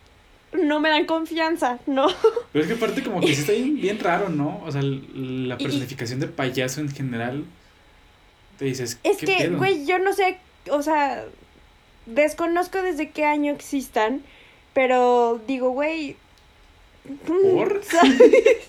no 0.52 0.80
me 0.80 0.88
dan 0.88 1.04
confianza, 1.04 1.78
¿no? 1.86 2.06
Pero 2.52 2.64
es 2.64 2.70
que 2.70 2.76
aparte 2.76 3.02
como 3.02 3.20
que 3.20 3.34
sí 3.34 3.40
está 3.42 3.52
bien, 3.52 3.78
bien 3.82 3.98
raro, 4.00 4.30
¿no? 4.30 4.62
O 4.64 4.72
sea, 4.72 4.80
la 4.82 5.54
y- 5.58 5.62
personificación 5.62 6.20
de 6.20 6.26
payaso 6.28 6.80
en 6.80 6.88
general, 6.88 7.44
te 8.58 8.64
dices, 8.64 8.98
Es 9.02 9.18
¿qué 9.18 9.26
que, 9.26 9.36
pedo? 9.44 9.58
güey, 9.58 9.84
yo 9.84 9.98
no 9.98 10.14
sé, 10.14 10.38
o 10.70 10.82
sea, 10.82 11.22
desconozco 12.06 12.80
desde 12.82 13.10
qué 13.10 13.24
año 13.26 13.52
existan, 13.52 14.22
pero 14.72 15.40
digo, 15.46 15.70
güey... 15.70 16.16
¿Por? 17.26 17.82
¿sabes? 17.90 18.68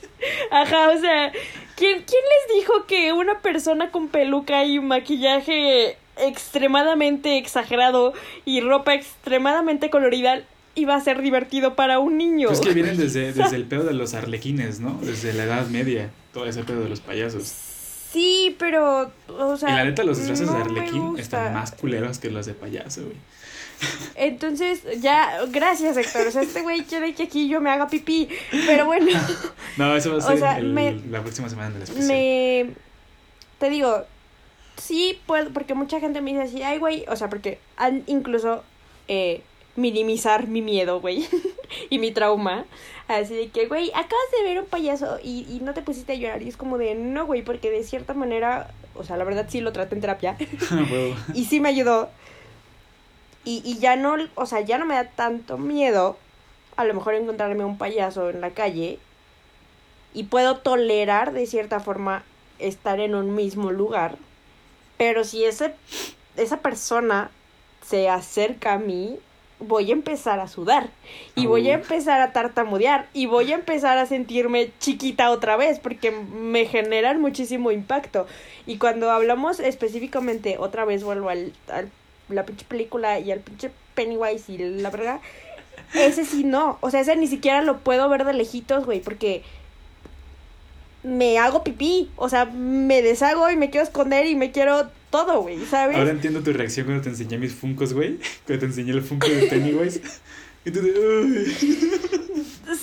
Ajá, 0.52 0.90
o 0.90 1.00
sea, 1.00 1.32
¿quién, 1.76 2.04
¿quién 2.04 2.24
les 2.24 2.60
dijo 2.60 2.86
que 2.88 3.14
una 3.14 3.40
persona 3.40 3.92
con 3.92 4.10
peluca 4.10 4.66
y 4.66 4.80
maquillaje 4.80 5.98
extremadamente 6.18 7.38
exagerado 7.38 8.14
y 8.46 8.62
ropa 8.62 8.94
extremadamente 8.94 9.90
colorida 9.90 10.42
iba 10.76 10.96
a 10.96 11.02
ser 11.02 11.22
divertido 11.22 11.76
para 11.76 12.00
un 12.00 12.18
niño? 12.18 12.50
Pues 12.50 12.60
es 12.60 12.68
que 12.68 12.74
vienen 12.74 12.98
desde, 12.98 13.34
desde 13.34 13.56
el 13.56 13.66
pedo 13.66 13.84
de 13.84 13.94
los 13.94 14.14
arlequines, 14.14 14.80
¿no? 14.80 15.00
Desde 15.02 15.34
la 15.34 15.44
Edad 15.44 15.68
Media, 15.68 16.10
todo 16.34 16.46
ese 16.46 16.64
pedo 16.64 16.82
de 16.82 16.90
los 16.90 17.00
payasos. 17.00 17.54
Sí, 18.12 18.56
pero, 18.58 19.12
o 19.28 19.58
sea... 19.58 19.70
y 19.70 19.74
la 19.74 19.84
neta, 19.84 20.04
los 20.04 20.18
disfraces 20.18 20.48
no 20.48 20.54
de 20.54 20.62
arlequín 20.62 21.16
están 21.20 21.54
más 21.54 21.72
culeros 21.74 22.18
que 22.18 22.32
los 22.32 22.48
de 22.48 22.54
payaso, 22.56 23.04
güey. 23.04 23.16
Entonces, 24.16 24.82
ya, 25.02 25.40
gracias 25.50 25.96
Héctor, 25.98 26.28
o 26.28 26.32
sea, 26.32 26.42
este 26.42 26.62
güey 26.62 26.84
quiere 26.84 27.14
que 27.14 27.24
aquí 27.24 27.48
yo 27.48 27.62
me 27.62 27.70
haga 27.70 27.88
pipí, 27.88 28.28
pero 28.66 28.86
bueno, 28.86 29.08
No, 29.78 29.96
eso 29.96 30.10
va 30.12 30.16
a 30.16 30.20
O 30.20 30.22
ser 30.30 30.40
sea, 30.40 30.58
el- 30.58 30.74
me- 30.74 31.00
la 31.10 31.22
próxima 31.22 31.48
semana 31.50 31.70
del 31.72 31.84
especial. 31.84 32.08
me... 32.08 32.70
Te 33.60 33.70
digo, 33.70 34.04
sí 34.78 35.20
puedo, 35.26 35.52
porque 35.52 35.74
mucha 35.74 36.00
gente 36.00 36.22
me 36.22 36.32
dice 36.32 36.44
así, 36.44 36.64
ay 36.64 36.78
güey, 36.80 37.06
o 37.10 37.16
sea, 37.16 37.30
porque 37.30 37.60
han 37.78 38.04
incluso 38.08 38.64
eh, 39.08 39.42
minimizar 39.76 40.48
mi 40.48 40.62
miedo, 40.62 41.00
güey, 41.02 41.28
y 41.90 42.00
mi 42.00 42.12
trauma, 42.12 42.66
así 43.08 43.34
de 43.36 43.50
que, 43.50 43.68
güey, 43.68 43.90
acabas 43.92 44.32
de 44.38 44.44
ver 44.44 44.60
un 44.60 44.66
payaso 44.66 45.18
y, 45.24 45.46
y 45.50 45.60
no 45.62 45.74
te 45.74 45.82
pusiste 45.82 46.14
a 46.14 46.16
llorar, 46.16 46.42
y 46.42 46.50
es 46.50 46.58
como 46.58 46.78
de, 46.78 46.96
no, 46.96 47.26
güey, 47.26 47.42
porque 47.42 47.70
de 47.70 47.84
cierta 47.84 48.14
manera, 48.14 48.72
o 48.96 49.04
sea, 49.04 49.16
la 49.18 49.24
verdad 49.24 49.48
sí 49.50 49.62
lo 49.62 49.72
traté 49.74 49.96
en 49.96 50.02
terapia, 50.02 50.38
y 51.34 51.46
sí 51.46 51.60
me 51.60 51.70
ayudó. 51.70 52.10
Y, 53.50 53.64
y 53.66 53.80
ya 53.80 53.96
no, 53.96 54.16
o 54.36 54.46
sea, 54.46 54.62
ya 54.62 54.78
no 54.78 54.86
me 54.86 54.94
da 54.94 55.06
tanto 55.06 55.58
miedo 55.58 56.18
a 56.76 56.84
lo 56.86 56.94
mejor 56.94 57.16
encontrarme 57.16 57.66
un 57.66 57.80
payaso 57.80 58.30
en 58.30 58.42
la 58.42 58.52
calle 58.52 59.00
y 60.14 60.26
puedo 60.26 60.58
tolerar 60.58 61.34
de 61.34 61.48
cierta 61.48 61.80
forma 61.80 62.24
estar 62.60 63.00
en 63.00 63.16
un 63.16 63.34
mismo 63.34 63.72
lugar, 63.72 64.18
pero 64.98 65.24
si 65.24 65.44
ese, 65.46 65.74
esa 66.38 66.58
persona 66.62 67.32
se 67.86 68.08
acerca 68.08 68.74
a 68.74 68.78
mí, 68.78 69.18
voy 69.60 69.90
a 69.90 69.94
empezar 69.94 70.40
a 70.40 70.48
sudar 70.48 70.90
y 71.36 71.48
voy 71.48 71.70
a 71.70 71.74
empezar 71.74 72.22
a 72.22 72.32
tartamudear 72.32 73.10
y 73.14 73.26
voy 73.26 73.52
a 73.52 73.56
empezar 73.56 73.98
a 73.98 74.06
sentirme 74.06 74.72
chiquita 74.80 75.32
otra 75.32 75.58
vez 75.58 75.80
porque 75.80 76.12
me 76.12 76.66
generan 76.66 77.20
muchísimo 77.20 77.72
impacto. 77.72 78.26
Y 78.66 78.78
cuando 78.78 79.12
hablamos 79.12 79.60
específicamente, 79.60 80.58
otra 80.60 80.86
vez 80.86 81.04
vuelvo 81.04 81.30
al, 81.30 81.52
al 81.68 81.90
la 82.30 82.46
pinche 82.46 82.66
película 82.68 83.20
y 83.20 83.32
al 83.32 83.40
pinche 83.40 83.72
Pennywise 83.96 84.52
y 84.52 84.58
la 84.58 84.90
verga, 84.90 85.20
ese 85.94 86.26
sí 86.26 86.44
no. 86.44 86.78
O 86.82 86.90
sea, 86.92 87.02
ese 87.02 87.16
ni 87.16 87.28
siquiera 87.28 87.62
lo 87.62 87.80
puedo 87.80 88.08
ver 88.10 88.26
de 88.26 88.34
lejitos, 88.34 88.86
güey, 88.86 89.02
porque 89.02 89.44
me 91.04 91.38
hago 91.40 91.64
pipí. 91.64 92.10
O 92.16 92.30
sea, 92.30 92.46
me 92.46 93.02
deshago 93.02 93.50
y 93.50 93.56
me 93.56 93.70
quiero 93.70 93.86
esconder 93.86 94.26
y 94.28 94.36
me 94.36 94.52
quiero 94.52 94.90
todo, 95.10 95.42
güey, 95.42 95.66
¿sabes? 95.66 95.98
Ahora 95.98 96.12
entiendo 96.12 96.42
tu 96.42 96.54
reacción 96.54 96.86
cuando 96.86 97.04
te 97.04 97.10
enseñé 97.10 97.38
mis 97.38 97.54
funcos, 97.54 97.94
güey. 97.94 98.20
Cuando 98.46 98.60
te 98.60 98.66
enseñé 98.68 98.92
el 98.92 99.02
funko 99.02 99.28
de 99.28 99.48
Pennywise. 99.48 100.02
Y 100.66 100.72
tú 100.72 100.80
"Uy". 100.82 101.46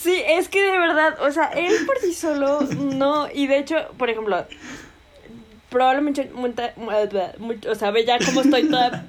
Sí, 0.02 0.20
es 0.26 0.48
que 0.48 0.60
de 0.62 0.78
verdad, 0.78 1.18
o 1.20 1.30
sea, 1.30 1.48
él 1.48 1.72
por 1.86 1.98
sí 1.98 2.12
solo 2.14 2.60
no. 2.62 3.28
Y 3.32 3.46
de 3.46 3.58
hecho, 3.58 3.76
por 3.98 4.08
ejemplo, 4.10 4.44
probablemente. 5.70 6.30
mucha- 6.34 6.72
mucha- 6.76 7.70
o 7.70 7.74
sea, 7.74 7.90
ve 7.90 8.04
ya 8.04 8.18
cómo 8.24 8.40
estoy 8.40 8.64
toda 8.68 9.06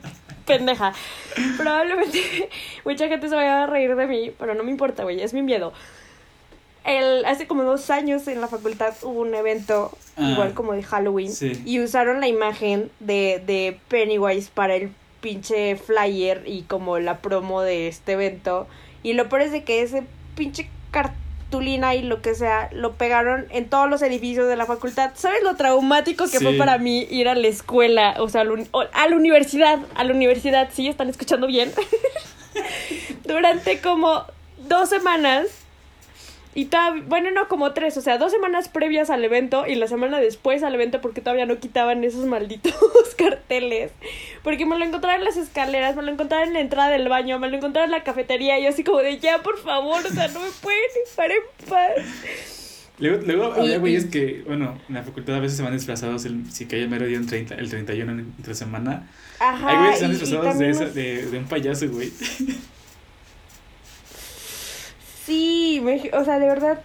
pendeja. 0.47 0.93
Probablemente 1.57 2.49
mucha 2.85 3.07
gente 3.07 3.29
se 3.29 3.35
vaya 3.35 3.63
a 3.63 3.67
reír 3.67 3.95
de 3.95 4.07
mí, 4.07 4.31
pero 4.39 4.55
no 4.55 4.63
me 4.63 4.71
importa, 4.71 5.03
güey, 5.03 5.21
es 5.21 5.33
mi 5.33 5.43
miedo. 5.43 5.73
El, 6.83 7.25
hace 7.25 7.47
como 7.47 7.63
dos 7.63 7.89
años 7.89 8.27
en 8.29 8.39
la 8.39 8.47
facultad 8.47 8.93
hubo 9.03 9.19
un 9.21 9.35
evento, 9.35 9.91
Ah, 10.15 10.31
igual 10.31 10.53
como 10.53 10.71
de 10.73 10.83
Halloween, 10.83 11.31
sí. 11.31 11.61
y 11.65 11.79
usaron 11.81 12.21
la 12.21 12.27
imagen 12.27 12.89
de, 12.99 13.43
de 13.45 13.77
Pennywise 13.89 14.49
para 14.53 14.75
el 14.75 14.89
pinche 15.19 15.75
flyer 15.75 16.43
y 16.45 16.61
como 16.63 16.97
la 16.99 17.17
promo 17.17 17.61
de 17.61 17.87
este 17.89 18.13
evento. 18.13 18.67
Y 19.03 19.13
lo 19.13 19.27
peor 19.29 19.41
es 19.41 19.51
de 19.51 19.63
que 19.63 19.81
ese 19.81 20.03
pinche 20.35 20.69
cartulina 21.47 21.95
y 21.95 22.03
lo 22.03 22.21
que 22.21 22.35
sea, 22.35 22.69
lo 22.73 22.93
pegaron 22.93 23.47
en 23.51 23.69
todos 23.69 23.89
los 23.89 24.01
edificios 24.01 24.47
de 24.47 24.57
la 24.57 24.65
facultad. 24.65 25.11
¿Sabes 25.15 25.43
lo 25.43 25.55
traumático 25.55 26.25
que 26.29 26.39
fue 26.39 26.53
para 26.53 26.77
mí 26.77 27.07
ir 27.09 27.29
a 27.29 27.35
la 27.35 27.47
escuela? 27.47 28.15
O 28.19 28.27
sea, 28.27 28.41
a 28.41 29.07
la 29.07 29.15
universidad, 29.15 29.79
a 29.95 30.03
la 30.03 30.13
universidad, 30.13 30.69
¿sí? 30.73 30.87
¿Están 30.87 31.09
escuchando 31.09 31.47
bien? 31.47 31.71
Durante 33.25 33.79
como 33.79 34.25
dos 34.67 34.89
semanas 34.89 35.47
Y 36.57 36.65
todavía, 36.65 37.03
bueno, 37.07 37.29
no, 37.29 37.47
como 37.47 37.71
tres, 37.73 37.97
o 37.97 38.01
sea, 38.01 38.17
dos 38.17 38.31
semanas 38.31 38.67
previas 38.67 39.11
al 39.11 39.23
evento 39.23 39.67
y 39.67 39.75
la 39.75 39.87
semana 39.87 40.19
después 40.19 40.63
al 40.63 40.73
evento 40.73 41.01
porque 41.01 41.21
todavía 41.21 41.45
no 41.45 41.59
quitaban 41.59 42.03
esos 42.03 42.25
malditos 42.25 42.73
carteles. 43.17 43.91
Porque 44.41 44.65
me 44.65 44.75
lo 44.79 44.83
encontraron 44.83 45.19
en 45.21 45.25
las 45.25 45.37
escaleras, 45.37 45.95
me 45.95 46.01
lo 46.01 46.11
encontraron 46.11 46.47
en 46.47 46.53
la 46.55 46.59
entrada 46.61 46.89
del 46.89 47.09
baño, 47.09 47.37
me 47.37 47.47
lo 47.49 47.57
encontraron 47.57 47.89
en 47.89 47.97
la 47.99 48.03
cafetería 48.03 48.57
y 48.57 48.63
yo 48.63 48.69
así 48.69 48.83
como 48.83 48.97
de, 48.99 49.19
ya, 49.19 49.43
por 49.43 49.59
favor, 49.59 50.03
o 50.03 50.09
sea, 50.09 50.29
no 50.29 50.39
me 50.39 50.47
pueden 50.63 50.79
dejar 51.05 51.29
en 51.31 51.69
paz. 51.69 52.89
Luego, 52.97 53.21
luego 53.23 53.53
había 53.53 53.77
güeyes 53.77 54.05
que, 54.05 54.43
bueno, 54.47 54.79
en 54.89 54.95
la 54.95 55.03
facultad 55.03 55.35
a 55.35 55.39
veces 55.39 55.57
se 55.57 55.63
van 55.63 55.73
disfrazados, 55.73 56.25
el, 56.25 56.51
si 56.51 56.65
cae 56.65 56.81
el 56.81 56.89
mero 56.89 57.05
día 57.05 57.19
un 57.19 57.27
30, 57.27 57.53
el 57.53 57.69
31 57.69 58.11
en- 58.13 58.33
entre 58.35 58.55
semana. 58.55 59.07
Ajá. 59.39 59.69
Hay 59.69 59.77
güeyes 59.77 60.19
que 60.19 60.25
se 60.25 60.35
van 60.37 60.57
disfrazados 60.57 60.57
de, 60.57 60.69
esa, 60.71 60.85
de, 60.85 61.25
de 61.27 61.37
un 61.37 61.45
payaso, 61.45 61.87
güey. 61.89 62.11
Sí, 65.27 65.81
me- 65.83 66.09
o 66.13 66.23
sea, 66.23 66.39
de 66.39 66.47
verdad, 66.47 66.79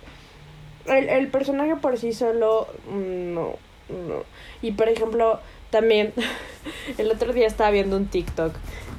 el, 0.87 1.09
el 1.09 1.29
personaje 1.29 1.77
por 1.77 1.97
sí 1.97 2.13
solo, 2.13 2.67
mm, 2.91 3.35
no, 3.35 3.53
no. 3.89 4.25
Y 4.63 4.73
por 4.73 4.89
ejemplo, 4.89 5.39
también, 5.71 6.13
el 6.99 7.09
otro 7.13 7.33
día 7.33 7.47
estaba 7.47 7.71
viendo 7.71 7.97
un 7.97 8.07
TikTok 8.07 8.53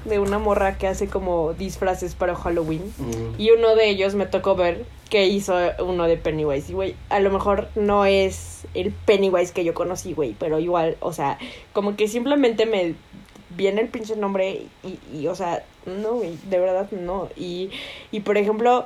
de 0.05 0.19
una 0.19 0.39
morra 0.39 0.77
que 0.77 0.87
hace 0.87 1.07
como 1.07 1.51
disfraces 1.53 2.15
para 2.15 2.35
Halloween. 2.35 2.81
Uh, 2.99 3.33
Y 3.37 3.51
uno 3.51 3.75
de 3.75 3.89
ellos 3.89 4.15
me 4.15 4.25
tocó 4.25 4.55
ver 4.55 4.85
que 5.09 5.27
hizo 5.27 5.55
uno 5.79 6.05
de 6.07 6.15
Pennywise. 6.15 6.71
Y, 6.71 6.75
güey, 6.75 6.95
a 7.09 7.19
lo 7.19 7.29
mejor 7.29 7.67
no 7.75 8.05
es 8.05 8.65
el 8.73 8.93
Pennywise 8.93 9.51
que 9.51 9.65
yo 9.65 9.73
conocí, 9.73 10.13
güey, 10.13 10.37
pero 10.39 10.57
igual, 10.59 10.95
o 11.01 11.11
sea, 11.11 11.37
como 11.73 11.97
que 11.97 12.07
simplemente 12.07 12.65
me 12.65 12.95
viene 13.57 13.81
el 13.81 13.89
pinche 13.89 14.15
nombre 14.15 14.63
y, 14.83 14.99
y 15.17 15.27
o 15.27 15.35
sea, 15.35 15.63
no, 15.85 16.13
güey, 16.13 16.37
de 16.49 16.59
verdad 16.59 16.89
no. 16.91 17.27
Y, 17.35 17.69
y 18.11 18.21
por 18.21 18.37
ejemplo, 18.37 18.85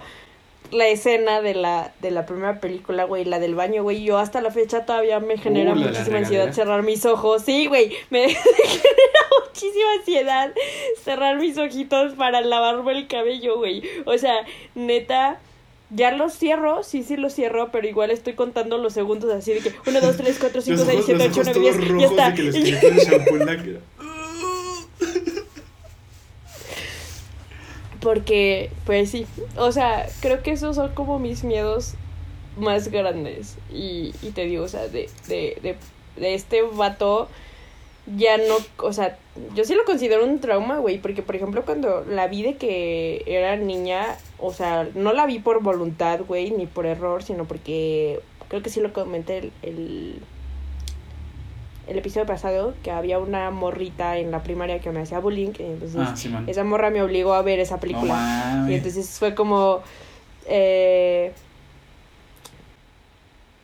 la 0.71 0.87
escena 0.87 1.41
de 1.41 1.53
la, 1.55 1.91
de 2.01 2.11
la 2.11 2.25
primera 2.25 2.59
película, 2.59 3.03
güey, 3.05 3.25
la 3.25 3.39
del 3.39 3.55
baño, 3.55 3.83
güey, 3.83 4.03
yo 4.03 4.17
hasta 4.17 4.41
la 4.41 4.51
fecha 4.51 4.85
todavía 4.85 5.19
me 5.19 5.37
genera 5.37 5.71
Uh, 5.73 5.75
muchísima 5.75 6.17
ansiedad 6.19 6.51
cerrar 6.53 6.83
mis 6.83 7.05
ojos. 7.05 7.43
Sí, 7.43 7.67
güey, 7.67 7.91
me 8.09 8.21
genera 8.29 9.21
muchísima 9.45 9.91
ansiedad 9.99 10.51
cerrar 11.03 11.37
mis 11.37 11.57
ojitos 11.57 12.13
para 12.13 12.41
lavarme 12.41 12.91
el 12.93 13.07
cabello, 13.07 13.57
güey. 13.57 13.83
O 14.05 14.17
sea, 14.17 14.35
neta, 14.75 15.39
ya 15.89 16.11
los 16.11 16.33
cierro, 16.37 16.83
sí, 16.83 17.03
sí 17.03 17.15
los 17.17 17.33
cierro, 17.33 17.69
pero 17.71 17.87
igual 17.87 18.11
estoy 18.11 18.33
contando 18.33 18.77
los 18.77 18.93
segundos 18.93 19.31
así 19.31 19.53
de 19.53 19.59
que 19.61 19.73
1, 19.89 20.01
2, 20.01 20.17
3, 20.17 20.37
4, 20.39 20.61
5, 20.61 20.77
los 20.77 20.85
6, 20.85 20.95
ojos, 20.95 21.05
7, 21.05 21.27
los 21.27 21.37
8, 21.37 21.41
ojos 21.41 21.57
9, 21.57 21.77
10, 21.77 21.87
todos 21.87 22.01
ya 22.01 22.07
está. 22.07 22.29
de 22.31 22.35
que 22.35 22.43
les 22.43 22.55
Y- 22.55 22.63
quitó 22.63 22.87
el 22.87 22.97
shampoo 22.97 23.35
en 23.37 23.45
la 23.45 23.55
cara. 23.57 23.79
Porque, 28.01 28.69
pues 28.85 29.11
sí, 29.11 29.25
o 29.57 29.71
sea, 29.71 30.07
creo 30.21 30.43
que 30.43 30.51
esos 30.51 30.75
son 30.75 30.93
como 30.93 31.19
mis 31.19 31.43
miedos 31.43 31.95
más 32.57 32.89
grandes. 32.89 33.57
Y, 33.71 34.13
y 34.21 34.31
te 34.31 34.45
digo, 34.45 34.63
o 34.65 34.67
sea, 34.67 34.87
de, 34.87 35.09
de, 35.27 35.57
de, 35.61 35.75
de 36.15 36.33
este 36.33 36.61
vato 36.61 37.27
ya 38.15 38.37
no, 38.37 38.55
o 38.77 38.93
sea, 38.93 39.17
yo 39.53 39.65
sí 39.65 39.75
lo 39.75 39.83
considero 39.83 40.23
un 40.23 40.39
trauma, 40.39 40.77
güey, 40.77 40.97
porque 40.99 41.21
por 41.21 41.35
ejemplo 41.35 41.63
cuando 41.65 42.05
la 42.05 42.27
vi 42.27 42.41
de 42.43 42.55
que 42.55 43.23
era 43.25 43.57
niña, 43.57 44.17
o 44.39 44.53
sea, 44.53 44.87
no 44.95 45.11
la 45.11 45.25
vi 45.25 45.39
por 45.39 45.61
voluntad, 45.61 46.21
güey, 46.25 46.51
ni 46.51 46.67
por 46.67 46.85
error, 46.85 47.23
sino 47.23 47.45
porque 47.45 48.21
creo 48.47 48.63
que 48.63 48.69
sí 48.69 48.79
lo 48.79 48.93
comenté 48.93 49.37
el, 49.39 49.51
el, 49.61 50.21
el 51.87 51.97
episodio 51.97 52.25
pasado, 52.25 52.73
que 52.83 52.91
había 52.91 53.19
una 53.19 53.49
morrita 53.51 54.17
en 54.17 54.31
la 54.31 54.43
primaria 54.43 54.79
que 54.79 54.91
me 54.91 55.01
hacía 55.01 55.19
bullying, 55.19 55.51
entonces 55.57 55.95
Ah, 55.97 56.15
sí, 56.15 56.33
esa 56.47 56.63
morra 56.63 56.89
me 56.89 57.01
obligó 57.01 57.33
a 57.33 57.41
ver 57.41 57.59
esa 57.59 57.79
película. 57.79 58.65
y 58.69 58.73
entonces 58.73 59.17
fue 59.17 59.35
como... 59.35 59.81
eh, 60.45 61.33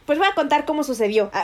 pues 0.06 0.20
voy 0.20 0.28
a 0.28 0.36
contar 0.36 0.66
cómo 0.66 0.84
sucedió. 0.84 1.32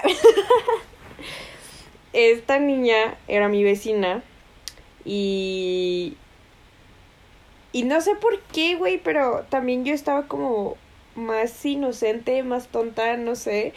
Esta 2.14 2.60
niña 2.60 3.16
era 3.28 3.48
mi 3.48 3.64
vecina 3.64 4.24
y... 5.06 6.16
Y 7.72 7.84
no 7.84 8.02
sé 8.02 8.16
por 8.16 8.40
qué, 8.52 8.76
güey, 8.76 8.98
pero 8.98 9.46
también 9.50 9.86
yo 9.86 9.94
estaba 9.94 10.26
como 10.26 10.76
más 11.14 11.64
inocente, 11.66 12.42
más 12.42 12.68
tonta, 12.68 13.16
no 13.16 13.36
sé. 13.36 13.74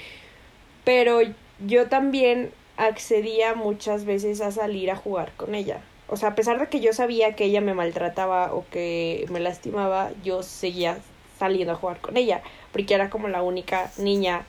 Pero 0.84 1.20
yo 1.66 1.88
también 1.88 2.53
accedía 2.77 3.55
muchas 3.55 4.05
veces 4.05 4.41
a 4.41 4.51
salir 4.51 4.91
a 4.91 4.97
jugar 4.97 5.33
con 5.37 5.55
ella. 5.55 5.83
O 6.09 6.16
sea, 6.16 6.31
a 6.31 6.35
pesar 6.35 6.59
de 6.61 6.68
que 6.68 6.81
yo 6.81 6.93
sabía 6.93 7.35
que 7.35 7.45
ella 7.45 7.61
me 7.61 7.75
maltrataba 7.75 8.53
o 8.53 8.66
que 8.70 9.27
me 9.31 9.41
lastimaba, 9.41 10.11
yo 10.23 10.43
seguía 10.43 10.99
saliendo 11.39 11.73
a 11.73 11.77
jugar 11.77 12.01
con 12.01 12.16
ella, 12.16 12.43
porque 12.73 12.95
era 12.95 13.11
como 13.11 13.29
la 13.29 13.43
única 13.43 13.91
niña 13.97 14.45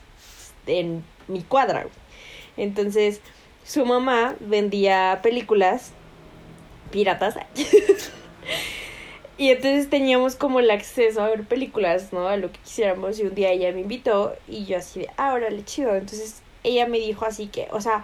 en 0.66 1.04
mi 1.26 1.42
cuadra. 1.42 1.86
Entonces, 2.56 3.20
su 3.64 3.84
mamá 3.86 4.36
vendía 4.40 5.20
películas 5.22 5.92
piratas. 6.90 7.36
y 9.38 9.50
entonces 9.50 9.90
teníamos 9.90 10.36
como 10.36 10.60
el 10.60 10.70
acceso 10.70 11.22
a 11.22 11.28
ver 11.28 11.44
películas, 11.44 12.12
¿no? 12.12 12.28
A 12.28 12.36
lo 12.36 12.52
que 12.52 12.60
quisiéramos. 12.60 13.18
Y 13.18 13.22
un 13.22 13.34
día 13.34 13.50
ella 13.50 13.72
me 13.72 13.80
invitó 13.80 14.36
y 14.46 14.66
yo 14.66 14.76
así 14.76 15.00
de, 15.00 15.10
ah, 15.16 15.32
órale, 15.34 15.64
chido. 15.64 15.96
Entonces 15.96 16.43
ella 16.64 16.86
me 16.86 16.98
dijo 16.98 17.24
así 17.24 17.46
que, 17.46 17.68
o 17.70 17.80
sea, 17.80 18.02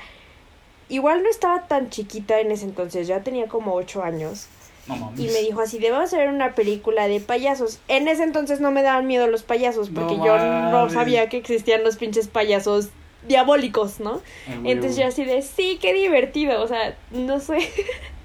igual 0.88 1.22
no 1.22 1.30
estaba 1.30 1.66
tan 1.66 1.90
chiquita 1.90 2.40
en 2.40 2.52
ese 2.52 2.64
entonces, 2.64 3.08
ya 3.08 3.22
tenía 3.22 3.48
como 3.48 3.74
ocho 3.74 4.02
años. 4.02 4.46
No 4.86 4.96
mames. 4.96 5.20
Y 5.20 5.26
me 5.26 5.40
dijo 5.40 5.60
así, 5.60 5.78
debemos 5.78 6.10
ver 6.12 6.28
una 6.28 6.54
película 6.54 7.08
de 7.08 7.20
payasos. 7.20 7.80
En 7.88 8.08
ese 8.08 8.22
entonces 8.22 8.60
no 8.60 8.70
me 8.70 8.82
daban 8.82 9.06
miedo 9.06 9.26
los 9.26 9.42
payasos, 9.42 9.90
porque 9.90 10.16
No 10.16 10.26
yo 10.26 10.38
no 10.38 10.88
sabía 10.90 11.28
que 11.28 11.36
existían 11.38 11.84
los 11.84 11.96
pinches 11.96 12.28
payasos 12.28 12.90
diabólicos, 13.26 14.00
¿no? 14.00 14.20
Ay, 14.48 14.58
güey, 14.58 14.72
Entonces 14.72 14.98
yo 14.98 15.06
así 15.06 15.24
de, 15.24 15.42
sí, 15.42 15.78
qué 15.80 15.92
divertido, 15.92 16.62
o 16.62 16.68
sea, 16.68 16.96
no 17.10 17.40
sé. 17.40 17.58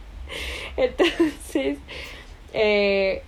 Entonces, 0.78 1.78
eh, 2.54 3.22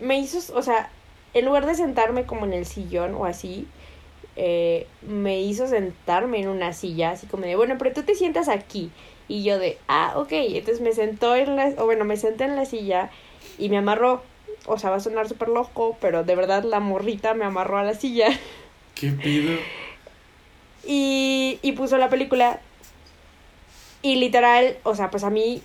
me 0.00 0.18
hizo, 0.18 0.54
o 0.56 0.62
sea, 0.62 0.90
en 1.34 1.44
lugar 1.44 1.66
de 1.66 1.74
sentarme 1.74 2.24
como 2.24 2.44
en 2.44 2.52
el 2.52 2.66
sillón 2.66 3.14
o 3.14 3.24
así, 3.24 3.66
eh, 4.36 4.86
me 5.02 5.40
hizo 5.40 5.66
sentarme 5.66 6.40
en 6.40 6.48
una 6.48 6.72
silla, 6.72 7.10
así 7.10 7.26
como 7.26 7.44
de, 7.44 7.56
bueno, 7.56 7.76
pero 7.78 7.92
tú 7.92 8.02
te 8.02 8.14
sientas 8.14 8.48
aquí. 8.48 8.90
Y 9.28 9.42
yo 9.42 9.58
de, 9.58 9.78
ah, 9.88 10.12
ok. 10.16 10.32
Entonces 10.32 10.80
me 10.80 10.92
sentó 10.92 11.34
en 11.34 11.56
la, 11.56 11.72
o 11.78 11.86
bueno, 11.86 12.04
me 12.04 12.16
senté 12.16 12.44
en 12.44 12.56
la 12.56 12.64
silla 12.64 13.10
y 13.58 13.68
me 13.68 13.78
amarró. 13.78 14.22
O 14.66 14.78
sea, 14.78 14.90
va 14.90 14.96
a 14.96 15.00
sonar 15.00 15.28
súper 15.28 15.48
loco, 15.48 15.96
pero 16.00 16.24
de 16.24 16.36
verdad 16.36 16.64
la 16.64 16.80
morrita 16.80 17.34
me 17.34 17.44
amarró 17.44 17.78
a 17.78 17.84
la 17.84 17.94
silla. 17.94 18.28
¿Qué 18.94 19.10
pido? 19.10 19.58
Y, 20.86 21.58
y 21.62 21.72
puso 21.72 21.98
la 21.98 22.08
película. 22.08 22.60
Y 24.02 24.16
literal, 24.16 24.76
o 24.84 24.94
sea, 24.94 25.10
pues 25.10 25.24
a 25.24 25.30
mí 25.30 25.62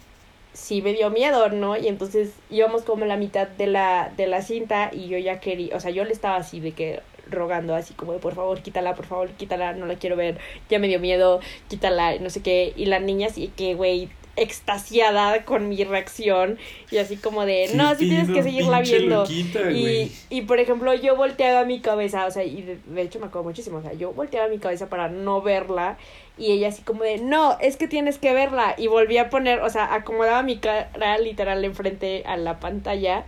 sí 0.53 0.81
me 0.81 0.93
dio 0.93 1.09
miedo, 1.09 1.49
¿no? 1.49 1.77
Y 1.77 1.87
entonces 1.87 2.31
íbamos 2.49 2.83
como 2.83 3.05
a 3.05 3.07
la 3.07 3.17
mitad 3.17 3.47
de 3.47 3.67
la, 3.67 4.11
de 4.17 4.27
la 4.27 4.41
cinta 4.41 4.89
y 4.91 5.07
yo 5.07 5.17
ya 5.17 5.39
quería, 5.39 5.75
o 5.75 5.79
sea, 5.79 5.91
yo 5.91 6.03
le 6.03 6.11
estaba 6.11 6.37
así 6.37 6.59
de 6.59 6.71
que 6.71 7.01
rogando 7.31 7.75
así 7.75 7.93
como 7.93 8.13
de 8.13 8.19
por 8.19 8.35
favor 8.35 8.61
quítala, 8.61 8.95
por 8.95 9.05
favor 9.05 9.29
quítala, 9.31 9.73
no 9.73 9.85
la 9.85 9.95
quiero 9.95 10.15
ver, 10.15 10.37
ya 10.69 10.79
me 10.79 10.87
dio 10.87 10.99
miedo, 10.99 11.39
quítala, 11.69 12.17
no 12.19 12.29
sé 12.29 12.41
qué. 12.41 12.73
Y 12.75 12.85
la 12.85 12.99
niña 12.99 13.27
así 13.27 13.47
que, 13.55 13.73
güey, 13.75 14.09
extasiada 14.37 15.43
con 15.45 15.67
mi 15.69 15.83
reacción 15.83 16.57
y 16.89 16.97
así 16.97 17.17
como 17.17 17.45
de, 17.45 17.67
¿Qué 17.69 17.75
no, 17.75 17.95
sí 17.95 18.07
tienes 18.07 18.29
que 18.29 18.43
seguirla 18.43 18.81
viendo. 18.81 19.21
loquita? 19.21 19.71
Y, 19.71 20.11
y 20.29 20.41
por 20.43 20.59
ejemplo, 20.59 20.93
yo 20.93 21.15
volteaba 21.15 21.65
mi 21.65 21.79
cabeza, 21.81 22.25
o 22.25 22.31
sea, 22.31 22.43
y 22.43 22.61
de, 22.61 22.77
de 22.85 23.01
hecho 23.01 23.19
me 23.19 23.25
acuerdo 23.27 23.47
muchísimo, 23.49 23.77
o 23.77 23.81
sea, 23.81 23.93
yo 23.93 24.13
volteaba 24.13 24.47
mi 24.47 24.59
cabeza 24.59 24.89
para 24.89 25.09
no 25.09 25.41
verla 25.41 25.97
y 26.37 26.51
ella 26.51 26.69
así 26.69 26.81
como 26.81 27.03
de, 27.03 27.17
no, 27.19 27.57
es 27.59 27.77
que 27.77 27.87
tienes 27.87 28.17
que 28.17 28.33
verla. 28.33 28.75
Y 28.77 28.87
volví 28.87 29.17
a 29.17 29.29
poner, 29.29 29.59
o 29.61 29.69
sea, 29.69 29.93
acomodaba 29.93 30.43
mi 30.43 30.57
cara 30.57 31.17
literal 31.19 31.63
enfrente 31.65 32.23
a 32.25 32.37
la 32.37 32.59
pantalla. 32.59 33.25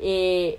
eh, 0.00 0.58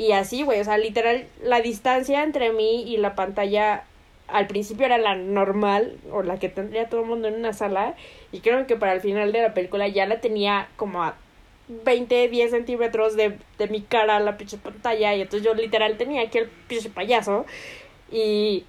y 0.00 0.12
así, 0.12 0.44
güey, 0.44 0.58
o 0.58 0.64
sea, 0.64 0.78
literal, 0.78 1.26
la 1.42 1.60
distancia 1.60 2.22
entre 2.22 2.54
mí 2.54 2.84
y 2.90 2.96
la 2.96 3.14
pantalla 3.14 3.84
al 4.28 4.46
principio 4.46 4.86
era 4.86 4.96
la 4.96 5.14
normal 5.14 5.98
o 6.10 6.22
la 6.22 6.38
que 6.38 6.48
tendría 6.48 6.88
todo 6.88 7.02
el 7.02 7.06
mundo 7.06 7.28
en 7.28 7.34
una 7.34 7.52
sala. 7.52 7.96
Y 8.32 8.40
creo 8.40 8.66
que 8.66 8.76
para 8.76 8.94
el 8.94 9.02
final 9.02 9.30
de 9.30 9.42
la 9.42 9.52
película 9.52 9.88
ya 9.88 10.06
la 10.06 10.22
tenía 10.22 10.70
como 10.76 11.02
a 11.02 11.16
20, 11.68 12.28
10 12.30 12.50
centímetros 12.50 13.14
de, 13.14 13.36
de 13.58 13.68
mi 13.68 13.82
cara 13.82 14.18
la 14.20 14.38
pinche 14.38 14.56
pantalla. 14.56 15.14
Y 15.14 15.20
entonces 15.20 15.46
yo 15.46 15.52
literal 15.52 15.98
tenía 15.98 16.22
aquí 16.22 16.38
el 16.38 16.48
pinche 16.48 16.88
payaso. 16.88 17.44
Y, 18.10 18.64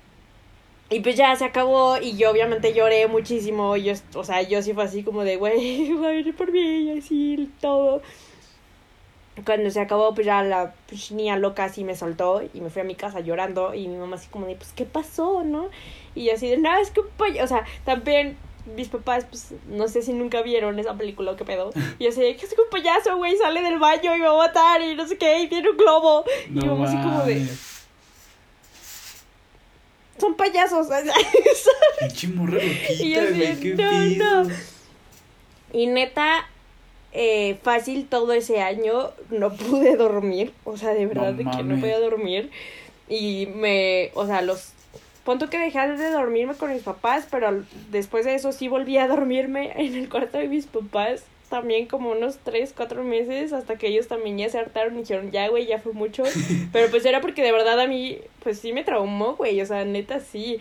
y 0.89 0.99
pues 0.99 1.15
ya 1.15 1.34
se 1.38 1.45
acabó. 1.45 1.95
Y 2.01 2.17
yo 2.17 2.29
obviamente 2.29 2.73
lloré 2.73 3.07
muchísimo. 3.07 3.77
Yo, 3.77 3.93
o 4.15 4.25
sea, 4.25 4.41
yo 4.41 4.61
sí 4.61 4.73
fue 4.73 4.84
así 4.84 5.01
como 5.01 5.23
de, 5.23 5.38
güey, 5.38 5.93
va 6.03 6.09
a 6.09 6.11
venir 6.11 6.36
por 6.36 6.51
mí. 6.51 6.59
Y 6.59 6.99
así 6.99 7.49
todo. 7.61 8.01
Cuando 9.45 9.69
se 9.71 9.79
acabó, 9.79 10.13
pues 10.13 10.27
ya 10.27 10.43
la 10.43 10.73
pues, 10.88 11.11
niña 11.11 11.38
loca 11.38 11.63
así 11.63 11.84
me 11.84 11.95
soltó 11.95 12.41
y 12.53 12.59
me 12.61 12.69
fui 12.69 12.82
a 12.82 12.86
mi 12.86 12.95
casa 12.95 13.21
llorando. 13.21 13.73
Y 13.73 13.88
mi 13.88 13.97
mamá 13.97 14.17
así 14.17 14.27
como 14.29 14.45
de, 14.45 14.55
pues, 14.55 14.71
¿qué 14.75 14.86
pasó, 14.86 15.43
no? 15.43 15.69
Y 16.15 16.25
yo 16.25 16.34
así 16.34 16.49
de, 16.49 16.57
no, 16.57 16.75
es 16.77 16.91
que 16.91 16.99
un 16.99 17.07
payaso. 17.17 17.45
O 17.45 17.47
sea, 17.47 17.65
también 17.86 18.38
mis 18.75 18.89
papás, 18.89 19.25
pues, 19.29 19.53
no 19.67 19.88
sé 19.88 20.01
si 20.01 20.13
nunca 20.13 20.41
vieron 20.41 20.77
esa 20.79 20.95
película 20.95 21.32
o 21.32 21.36
qué 21.36 21.45
pedo. 21.45 21.71
Y 21.99 22.07
así 22.07 22.21
de, 22.21 22.36
que 22.36 22.45
es 22.45 22.53
que 22.53 22.61
un 22.61 22.69
payaso, 22.69 23.15
güey, 23.17 23.36
sale 23.38 23.61
del 23.61 23.79
baño 23.79 24.15
y 24.15 24.19
me 24.19 24.27
va 24.27 24.34
a 24.34 24.47
matar 24.47 24.82
y 24.82 24.95
no 24.95 25.07
sé 25.07 25.17
qué, 25.17 25.39
y 25.39 25.47
tiene 25.47 25.69
un 25.69 25.77
globo. 25.77 26.25
y 26.47 26.51
mi 26.51 26.59
No 26.59 26.75
mamá 26.75 26.88
así 26.88 26.97
como 26.97 27.23
de, 27.23 27.47
son 30.21 30.36
payasos. 30.36 30.88
Pinche 31.99 32.27
morra 32.27 32.53
loquita, 32.53 32.93
Y 33.03 33.13
yo 33.13 33.21
así, 33.21 33.34
güey, 33.34 33.59
qué 33.59 33.73
no, 33.73 33.89
pido. 33.89 34.43
no. 34.43 34.49
Y 35.73 35.88
neta, 35.88 36.47
eh, 37.14 37.57
fácil 37.62 38.07
todo 38.07 38.32
ese 38.34 38.62
año 38.62 39.12
no 39.30 39.53
pude 39.53 39.95
dormir. 39.95 40.53
O 40.64 40.78
sea, 40.78 40.93
de 40.93 41.05
verdad, 41.05 41.32
No 41.32 41.38
de 41.38 41.57
que 41.57 41.64
no 41.64 41.80
podía 41.80 41.99
dormir. 41.99 42.49
Y 43.09 43.47
me, 43.47 44.12
o 44.14 44.26
sea, 44.26 44.41
los... 44.41 44.74
Punto 45.26 45.49
que 45.49 45.59
dejé 45.59 45.88
de 45.88 46.09
dormirme 46.09 46.55
con 46.55 46.74
mis 46.74 46.82
papás, 46.82 47.28
pero 47.30 47.64
después 47.91 48.26
de 48.26 48.34
eso 48.34 48.51
sí 48.51 48.68
volví 48.68 48.97
a 48.97 49.07
dormirme 49.07 49.72
en 49.76 49.93
el 49.93 50.09
cuarto 50.09 50.39
de 50.39 50.47
mis 50.47 50.66
papás. 50.66 51.26
También 51.47 51.86
como 51.86 52.12
unos 52.12 52.38
3, 52.43 52.74
4 52.76 53.03
meses 53.03 53.53
hasta 53.53 53.78
que 53.78 53.88
ellos 53.88 54.07
también 54.07 54.38
ya 54.38 54.49
se 54.49 54.57
hartaron 54.57 54.95
y 54.95 55.01
dijeron, 55.01 55.32
ya, 55.32 55.47
güey, 55.49 55.68
ya 55.68 55.80
fue 55.80 55.93
mucho. 55.93 56.24
Pero 56.72 56.89
pues 56.89 57.05
era 57.05 57.22
porque 57.22 57.43
de 57.43 57.51
verdad 57.51 57.80
a 57.80 57.88
mí, 57.88 58.20
pues 58.41 58.59
sí 58.59 58.74
me 58.74 58.84
traumó, 58.84 59.36
güey, 59.36 59.62
o 59.62 59.66
sea, 59.66 59.84
neta 59.86 60.22
sí. 60.22 60.59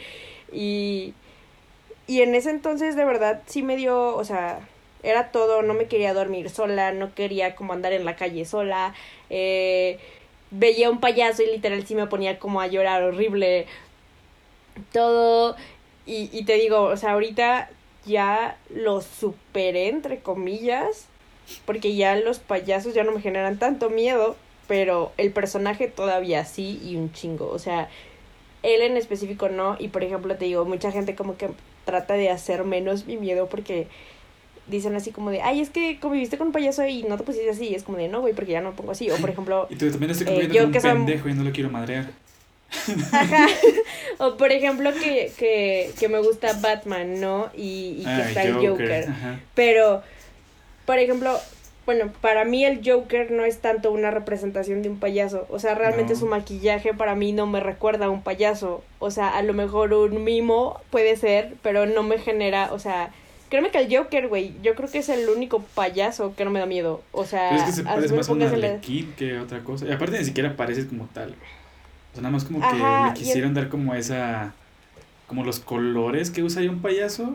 Y, 0.53 1.15
y 2.07 2.23
en 2.23 2.35
ese 2.35 2.51
entonces 2.51 2.97
de 2.97 3.05
verdad 3.05 3.43
sí 3.47 3.63
me 3.63 3.77
dio, 3.77 4.17
o 4.17 4.25
sea, 4.25 4.59
era 5.03 5.31
todo, 5.31 5.63
no 5.63 5.75
me 5.75 5.87
quería 5.87 6.15
dormir 6.15 6.51
sola, 6.51 6.93
no 6.93 7.15
quería 7.15 7.55
como 7.55 7.73
andar 7.73 7.93
en 7.93 8.05
la 8.05 8.17
calle 8.17 8.45
sola, 8.45 8.95
eh, 9.29 9.99
veía 10.51 10.91
un 10.91 11.01
payaso 11.01 11.43
y 11.43 11.47
literal 11.47 11.87
sí 11.87 11.95
me 11.95 12.07
ponía 12.07 12.39
como 12.39 12.61
a 12.61 12.67
llorar 12.67 13.03
horrible, 13.03 13.67
todo, 14.93 15.57
y, 16.07 16.31
y 16.33 16.45
te 16.45 16.55
digo, 16.55 16.83
o 16.83 16.97
sea, 16.97 17.13
ahorita 17.13 17.71
ya 18.07 18.57
lo 18.71 19.01
superé, 19.01 19.89
entre 19.89 20.21
comillas, 20.21 21.07
porque 21.67 21.95
ya 21.95 22.17
los 22.17 22.39
payasos 22.39 22.95
ya 22.95 23.05
no 23.05 23.13
me 23.13 23.21
generan 23.21 23.59
tanto 23.59 23.91
miedo, 23.91 24.37
pero 24.67 25.13
el 25.17 25.33
personaje 25.33 25.89
todavía 25.89 26.45
sí 26.45 26.81
y 26.85 26.97
un 26.97 27.13
chingo, 27.13 27.49
o 27.49 27.59
sea, 27.59 27.89
él 28.63 28.83
en 28.83 28.97
específico 28.97 29.49
no, 29.49 29.77
y 29.79 29.89
por 29.89 30.05
ejemplo 30.05 30.37
te 30.37 30.45
digo, 30.45 30.65
mucha 30.65 30.93
gente 30.93 31.15
como 31.15 31.37
que 31.37 31.51
trata 31.85 32.15
de 32.15 32.31
hacer 32.31 32.65
menos 32.65 33.07
mi 33.07 33.17
miedo 33.17 33.49
porque 33.49 33.89
dicen 34.71 34.95
así 34.97 35.11
como 35.11 35.31
de, 35.31 35.43
ay, 35.43 35.61
es 35.61 35.71
que 35.71 35.99
conviviste 36.01 36.39
con 36.39 36.47
un 36.49 36.53
payaso 36.53 36.87
y 36.87 37.03
no 37.03 37.16
te 37.18 37.25
pusiste 37.25 37.51
así, 37.51 37.68
y 37.68 37.75
es 37.75 37.83
como 37.83 37.99
de, 37.99 38.09
no, 38.09 38.21
güey, 38.21 38.33
porque 38.35 38.53
ya 38.53 38.61
no 38.61 38.71
me 38.71 38.77
pongo 38.77 38.93
así, 38.93 39.11
o 39.11 39.16
por 39.16 39.29
ejemplo, 39.31 39.66
Y 39.71 39.77
tú 39.77 39.91
también 39.91 40.11
estoy 40.12 40.27
Eh, 40.29 40.49
yo 40.49 40.55
con 40.61 40.66
un 40.66 40.73
que 40.73 40.81
soy- 40.81 40.91
pendejo 40.93 41.29
y 41.29 41.35
no 41.35 41.45
lo 41.45 41.51
quiero 41.53 41.71
madrear. 41.71 42.11
Ajá. 43.12 43.47
O 44.18 44.37
por 44.37 44.53
ejemplo 44.53 44.93
que, 44.93 45.33
que, 45.37 45.91
que 45.99 46.09
me 46.09 46.21
gusta 46.21 46.53
Batman, 46.61 47.21
¿no? 47.21 47.51
Y, 47.57 47.97
y 47.99 48.05
que 48.05 48.11
Ah, 48.11 48.29
está 48.29 48.43
el 48.45 48.55
Joker. 48.66 49.09
Ajá. 49.09 49.41
Pero, 49.55 50.03
por 50.87 50.99
ejemplo, 50.99 51.37
bueno, 51.87 52.12
para 52.21 52.45
mí 52.45 52.64
el 52.64 52.81
Joker 52.89 53.33
no 53.33 53.45
es 53.45 53.59
tanto 53.59 53.91
una 53.91 54.12
representación 54.12 54.83
de 54.83 54.89
un 54.91 55.01
payaso. 55.01 55.47
O 55.51 55.59
sea, 55.59 55.75
realmente 55.75 56.12
No. 56.12 56.21
su 56.21 56.27
maquillaje 56.27 56.95
para 56.95 57.16
mí 57.16 57.33
no 57.33 57.47
me 57.49 57.59
recuerda 57.59 58.07
a 58.07 58.11
un 58.11 58.23
payaso. 58.23 58.85
O 59.01 59.11
sea, 59.11 59.31
a 59.31 59.43
lo 59.43 59.53
mejor 59.53 59.93
un 59.95 60.23
mimo 60.23 60.81
puede 60.91 61.16
ser, 61.16 61.55
pero 61.62 61.87
no 61.87 62.03
me 62.05 62.18
genera, 62.18 62.73
o 62.73 62.79
sea... 62.79 63.11
Créeme 63.51 63.71
que 63.71 63.79
el 63.79 63.95
Joker, 63.95 64.29
güey, 64.29 64.55
yo 64.63 64.75
creo 64.75 64.89
que 64.89 64.99
es 64.99 65.09
el 65.11 65.29
único 65.29 65.61
payaso 65.75 66.35
que 66.37 66.45
no 66.45 66.51
me 66.51 66.61
da 66.61 66.67
miedo. 66.67 67.03
O 67.13 67.25
sea, 67.27 67.49
Pero 67.51 67.61
es 67.63 67.67
que 67.67 67.73
se 67.73 67.83
parece 67.85 68.15
más 68.15 68.29
a 68.29 68.33
un 68.33 68.43
arlequín 68.43 69.13
que 69.19 69.39
otra 69.39 69.61
cosa. 69.61 69.87
Y 69.87 69.93
aparte 69.93 70.19
ni 70.19 70.25
siquiera 70.25 70.57
parece 70.57 70.87
como 70.87 71.07
tal. 71.13 71.31
O 71.31 72.15
sea, 72.15 72.23
nada 72.23 72.33
más 72.33 72.45
como 72.45 72.61
que 72.61 72.77
le 72.77 73.09
el- 73.09 73.15
quisieron 73.15 73.53
dar 73.53 73.69
como 73.69 73.95
esa... 73.95 74.55
Como 75.27 75.45
los 75.45 75.61
colores 75.61 76.31
que 76.31 76.43
usaría 76.43 76.71
un 76.71 76.81
payaso. 76.81 77.35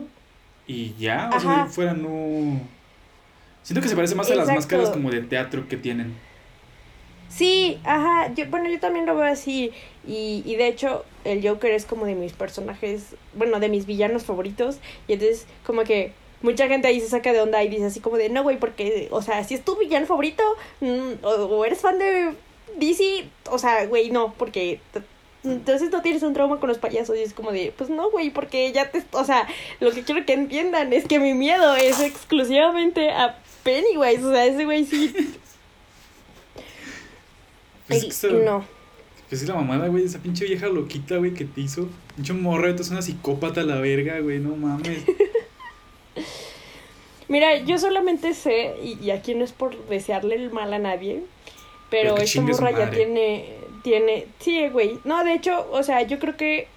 Y 0.66 0.94
ya, 0.98 1.30
o 1.34 1.38
sea, 1.38 1.50
Ajá. 1.62 1.66
fuera 1.66 1.92
no... 1.94 2.60
Siento 3.62 3.82
que 3.82 3.88
se 3.88 3.96
parece 3.96 4.14
más 4.14 4.30
a 4.30 4.34
las 4.34 4.48
máscaras 4.48 4.90
como 4.90 5.10
de 5.10 5.20
teatro 5.22 5.68
que 5.68 5.76
tienen. 5.76 6.14
Sí, 7.28 7.78
ajá, 7.84 8.32
yo, 8.34 8.46
bueno, 8.48 8.68
yo 8.70 8.78
también 8.80 9.04
lo 9.04 9.16
veo 9.16 9.24
así 9.30 9.72
y, 10.06 10.42
y 10.46 10.56
de 10.56 10.68
hecho 10.68 11.04
el 11.26 11.46
Joker 11.46 11.72
es 11.72 11.84
como 11.84 12.06
de 12.06 12.14
mis 12.14 12.32
personajes, 12.32 13.14
bueno, 13.34 13.60
de 13.60 13.68
mis 13.68 13.86
villanos 13.86 14.24
favoritos 14.24 14.78
y 15.08 15.14
entonces 15.14 15.46
como 15.64 15.84
que 15.84 16.12
mucha 16.42 16.68
gente 16.68 16.88
ahí 16.88 17.00
se 17.00 17.08
saca 17.08 17.32
de 17.32 17.40
onda 17.40 17.62
y 17.62 17.68
dice 17.68 17.86
así 17.86 18.00
como 18.00 18.16
de, 18.16 18.28
no, 18.28 18.42
güey, 18.42 18.58
porque, 18.58 19.08
o 19.10 19.22
sea, 19.22 19.42
si 19.44 19.54
es 19.54 19.64
tu 19.64 19.76
villano 19.76 20.06
favorito 20.06 20.42
mm, 20.80 21.24
o, 21.24 21.28
o 21.28 21.64
eres 21.64 21.80
fan 21.80 21.98
de 21.98 22.34
DC, 22.76 23.26
o 23.50 23.58
sea, 23.58 23.86
güey, 23.86 24.10
no, 24.10 24.34
porque... 24.36 24.80
Entonces 25.44 25.92
no 25.92 26.02
tienes 26.02 26.24
un 26.24 26.34
trauma 26.34 26.58
con 26.58 26.68
los 26.68 26.78
payasos 26.78 27.16
y 27.16 27.20
es 27.20 27.32
como 27.32 27.52
de, 27.52 27.72
pues 27.76 27.88
no, 27.88 28.10
güey, 28.10 28.30
porque 28.30 28.72
ya 28.72 28.90
te... 28.90 29.04
O 29.12 29.24
sea, 29.24 29.46
lo 29.78 29.92
que 29.92 30.02
quiero 30.02 30.26
que 30.26 30.32
entiendan 30.32 30.92
es 30.92 31.06
que 31.06 31.20
mi 31.20 31.34
miedo 31.34 31.76
es 31.76 32.00
exclusivamente 32.00 33.10
a 33.10 33.38
Pennywise, 33.62 34.24
o 34.24 34.32
sea, 34.32 34.44
ese 34.44 34.64
güey 34.64 34.84
sí... 34.84 35.14
Pues 37.86 38.02
es 38.02 38.26
que 39.28 39.34
es 39.34 39.48
la 39.48 39.54
mamada, 39.54 39.88
güey, 39.88 40.04
esa 40.04 40.18
pinche 40.18 40.44
vieja 40.44 40.68
loquita, 40.68 41.16
güey, 41.16 41.34
que 41.34 41.44
te 41.44 41.60
hizo. 41.60 41.88
Pinche 42.14 42.32
morra, 42.32 42.70
es 42.70 42.90
una 42.90 43.02
psicópata 43.02 43.62
a 43.62 43.64
la 43.64 43.80
verga, 43.80 44.20
güey, 44.20 44.38
no 44.38 44.56
mames. 44.56 45.04
Mira, 47.28 47.58
yo 47.58 47.78
solamente 47.78 48.34
sé, 48.34 48.74
y, 48.82 48.98
y 49.04 49.10
aquí 49.10 49.34
no 49.34 49.44
es 49.44 49.52
por 49.52 49.76
desearle 49.88 50.36
el 50.36 50.52
mal 50.52 50.72
a 50.72 50.78
nadie, 50.78 51.24
Pero 51.90 52.14
pero 52.14 52.24
esta 52.24 52.40
morra 52.40 52.70
ya 52.70 52.90
tiene, 52.90 53.54
tiene, 53.82 54.26
sí, 54.38 54.68
güey. 54.68 54.98
No, 55.04 55.24
de 55.24 55.34
hecho, 55.34 55.68
o 55.72 55.82
sea, 55.82 56.02
yo 56.02 56.20
creo 56.20 56.36
que 56.36 56.68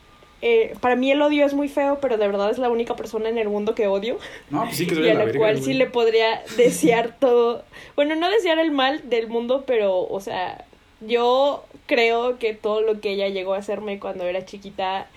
eh, 0.41 0.73
para 0.79 0.95
mí 0.95 1.11
el 1.11 1.21
odio 1.21 1.45
es 1.45 1.53
muy 1.53 1.67
feo, 1.67 1.99
pero 2.01 2.17
de 2.17 2.25
verdad 2.25 2.49
es 2.49 2.57
la 2.57 2.69
única 2.69 2.95
persona 2.95 3.27
en 3.27 3.37
el 3.37 3.49
mundo 3.49 3.75
que 3.75 3.87
odio 3.87 4.17
No, 4.49 4.63
pues 4.63 4.77
sí 4.77 4.87
que 4.87 4.95
y 5.05 5.09
a 5.09 5.11
a 5.11 5.25
la, 5.25 5.33
cual 5.33 5.61
sí 5.61 5.73
le 5.73 5.85
podría 5.85 6.41
desear 6.55 7.17
todo. 7.19 7.63
Bueno, 7.95 8.15
no 8.15 8.29
desear 8.29 8.57
el 8.59 8.71
mal 8.71 9.09
del 9.09 9.27
mundo, 9.27 9.65
pero, 9.67 9.99
o 9.99 10.19
sea, 10.19 10.65
yo 11.01 11.63
creo 11.85 12.37
que 12.37 12.53
todo 12.53 12.81
lo 12.81 12.99
que 13.01 13.11
ella 13.11 13.27
llegó 13.29 13.53
a 13.53 13.57
hacerme 13.57 13.99
cuando 13.99 14.25
era 14.25 14.45
chiquita 14.45 15.07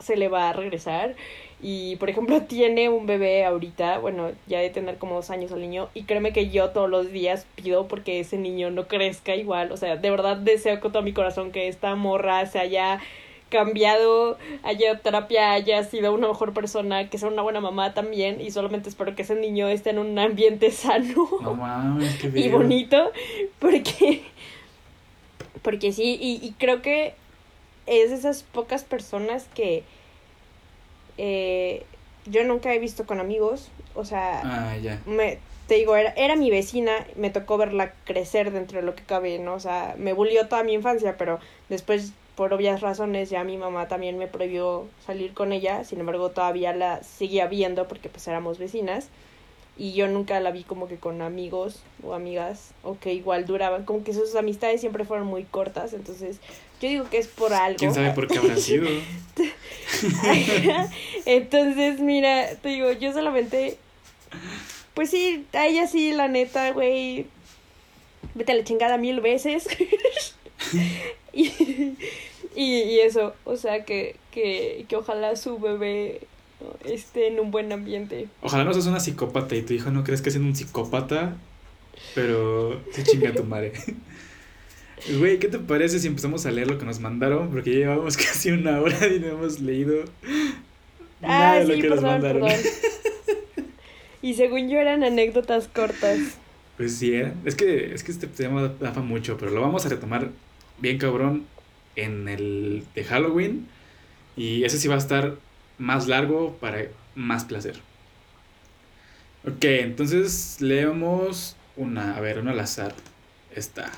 se 0.00 0.16
le 0.16 0.28
va 0.28 0.50
a 0.50 0.52
regresar. 0.52 1.14
Y, 1.62 1.96
por 1.96 2.10
ejemplo, 2.10 2.42
tiene 2.48 2.88
un 2.88 3.06
bebé 3.06 3.44
ahorita, 3.44 3.98
bueno, 3.98 4.30
ya 4.46 4.60
de 4.60 4.70
tener 4.70 4.98
como 4.98 5.16
dos 5.16 5.30
años 5.30 5.50
el 5.52 5.60
niño, 5.60 5.88
y 5.94 6.04
créeme 6.04 6.32
que 6.32 6.50
yo 6.50 6.70
todos 6.70 6.90
los 6.90 7.10
días 7.10 7.46
pido 7.54 7.88
porque 7.88 8.20
ese 8.20 8.38
niño 8.38 8.70
no 8.70 8.86
crezca 8.86 9.34
igual. 9.34 9.72
O 9.72 9.76
sea, 9.76 9.96
de 9.96 10.10
verdad 10.10 10.36
deseo 10.36 10.80
con 10.80 10.92
todo 10.92 11.02
mi 11.02 11.12
corazón 11.12 11.52
que 11.52 11.68
esta 11.68 11.94
morra 11.94 12.46
se 12.46 12.58
haya 12.58 13.00
cambiado, 13.48 14.38
haya 14.64 14.98
terapia, 14.98 15.52
haya 15.52 15.82
sido 15.84 16.12
una 16.12 16.28
mejor 16.28 16.52
persona, 16.52 17.08
que 17.08 17.18
sea 17.18 17.28
una 17.28 17.42
buena 17.42 17.60
mamá 17.60 17.94
también, 17.94 18.40
y 18.40 18.50
solamente 18.50 18.88
espero 18.88 19.14
que 19.14 19.22
ese 19.22 19.36
niño 19.36 19.68
esté 19.68 19.90
en 19.90 19.98
un 19.98 20.18
ambiente 20.18 20.70
sano 20.72 21.28
No 21.40 21.54
mames, 21.54 22.16
qué 22.16 22.32
y 22.34 22.48
bonito, 22.48 23.12
porque, 23.58 24.22
porque 25.62 25.92
sí, 25.92 26.18
y, 26.20 26.44
y 26.44 26.52
creo 26.58 26.82
que 26.82 27.14
es 27.86 28.10
de 28.10 28.16
esas 28.16 28.42
pocas 28.42 28.84
personas 28.84 29.46
que 29.54 29.84
eh, 31.18 31.84
yo 32.26 32.44
nunca 32.44 32.74
he 32.74 32.78
visto 32.78 33.06
con 33.06 33.20
amigos, 33.20 33.68
o 33.94 34.04
sea, 34.04 34.42
Ah, 34.44 34.76
me, 35.06 35.38
te 35.68 35.74
digo, 35.76 35.96
era, 35.96 36.10
era 36.16 36.36
mi 36.36 36.50
vecina, 36.50 37.06
me 37.16 37.30
tocó 37.30 37.56
verla 37.56 37.92
crecer 38.04 38.50
dentro 38.52 38.80
de 38.80 38.86
lo 38.86 38.94
que 38.94 39.02
cabe, 39.04 39.38
¿no? 39.38 39.54
O 39.54 39.60
sea, 39.60 39.94
me 39.98 40.12
bulió 40.12 40.48
toda 40.48 40.62
mi 40.62 40.72
infancia, 40.74 41.16
pero 41.16 41.38
después, 41.68 42.12
por 42.34 42.52
obvias 42.52 42.80
razones, 42.80 43.30
ya 43.30 43.44
mi 43.44 43.56
mamá 43.56 43.88
también 43.88 44.18
me 44.18 44.26
prohibió 44.26 44.86
salir 45.06 45.32
con 45.32 45.52
ella, 45.52 45.84
sin 45.84 46.00
embargo, 46.00 46.30
todavía 46.30 46.72
la 46.74 47.02
seguía 47.02 47.46
viendo 47.46 47.88
porque 47.88 48.08
pues 48.08 48.26
éramos 48.28 48.58
vecinas, 48.58 49.08
y 49.78 49.92
yo 49.92 50.08
nunca 50.08 50.40
la 50.40 50.50
vi 50.50 50.64
como 50.64 50.88
que 50.88 50.96
con 50.96 51.22
amigos 51.22 51.82
o 52.02 52.14
amigas, 52.14 52.70
o 52.82 52.98
que 52.98 53.12
igual 53.12 53.46
duraban, 53.46 53.84
como 53.84 54.04
que 54.04 54.14
sus 54.14 54.34
amistades 54.34 54.80
siempre 54.80 55.04
fueron 55.04 55.26
muy 55.26 55.44
cortas, 55.44 55.92
entonces 55.92 56.40
yo 56.80 56.88
digo 56.88 57.08
que 57.08 57.18
es 57.18 57.26
por 57.26 57.54
algo. 57.54 57.78
¿Quién 57.78 57.94
sabe 57.94 58.12
por 58.12 58.26
qué 58.26 58.38
habrá 58.38 58.56
sido? 58.56 58.86
Entonces, 61.24 62.00
mira, 62.00 62.54
te 62.56 62.68
digo, 62.68 62.92
yo 62.92 63.12
solamente. 63.12 63.78
Pues 64.92 65.10
sí, 65.10 65.46
a 65.54 65.66
ella 65.66 65.86
sí, 65.86 66.12
la 66.12 66.28
neta, 66.28 66.70
güey. 66.72 67.26
Vete 68.34 68.52
a 68.52 68.56
la 68.56 68.64
chingada 68.64 68.98
mil 68.98 69.20
veces. 69.20 69.66
y, 71.32 71.96
y, 72.54 72.82
y 72.82 73.00
eso, 73.00 73.34
o 73.44 73.56
sea, 73.56 73.84
que, 73.84 74.16
que, 74.30 74.84
que 74.86 74.96
ojalá 74.96 75.36
su 75.36 75.58
bebé. 75.58 76.20
Esté 76.84 77.28
en 77.28 77.40
un 77.40 77.50
buen 77.50 77.72
ambiente. 77.72 78.28
Ojalá 78.42 78.64
no 78.64 78.72
seas 78.72 78.86
una 78.86 79.00
psicópata 79.00 79.54
y 79.56 79.62
tu 79.62 79.72
hijo 79.74 79.90
no 79.90 80.04
crees 80.04 80.22
que 80.22 80.30
siendo 80.30 80.48
un 80.48 80.56
psicópata, 80.56 81.36
pero 82.14 82.80
se 82.92 83.02
chinga 83.04 83.32
tu 83.32 83.44
madre. 83.44 83.72
Güey, 85.18 85.38
¿qué 85.38 85.48
te 85.48 85.58
parece 85.58 85.98
si 86.00 86.06
empezamos 86.06 86.46
a 86.46 86.50
leer 86.50 86.68
lo 86.68 86.78
que 86.78 86.86
nos 86.86 87.00
mandaron? 87.00 87.50
Porque 87.50 87.70
ya 87.70 87.76
llevamos 87.80 88.16
casi 88.16 88.50
una 88.50 88.80
hora 88.80 89.06
y 89.06 89.20
no 89.20 89.26
hemos 89.28 89.60
leído 89.60 90.04
nada 91.20 91.52
Ah, 91.52 91.58
de 91.58 91.64
lo 91.66 91.74
que 91.74 91.88
nos 91.88 91.98
perdón, 92.00 92.04
mandaron. 92.12 92.42
perdón. 92.48 92.60
Y 94.22 94.34
según 94.34 94.68
yo 94.70 94.78
eran 94.78 95.04
anécdotas 95.04 95.68
cortas. 95.68 96.18
Pues 96.78 96.96
sí, 96.96 97.12
¿eh? 97.14 97.32
es 97.44 97.54
que 97.54 97.92
es 97.94 98.02
que 98.02 98.10
este 98.10 98.26
tema 98.26 98.62
da 98.62 98.68
da 98.80 98.92
pa' 98.94 99.02
mucho, 99.02 99.36
pero 99.38 99.50
lo 99.52 99.60
vamos 99.60 99.84
a 99.86 99.90
retomar 99.90 100.30
bien 100.78 100.98
cabrón 100.98 101.44
en 101.94 102.28
el 102.28 102.82
de 102.94 103.04
Halloween 103.04 103.66
y 104.36 104.64
ese 104.64 104.78
sí 104.78 104.88
va 104.88 104.94
a 104.96 104.98
estar 104.98 105.36
más 105.78 106.08
largo 106.08 106.56
para 106.58 106.82
más 107.14 107.44
placer. 107.44 107.80
Ok, 109.46 109.64
entonces 109.64 110.60
leemos 110.60 111.56
una, 111.76 112.16
a 112.16 112.20
ver, 112.20 112.38
una 112.38 112.52
al 112.52 112.60
azar. 112.60 112.94
Esta. 113.54 113.90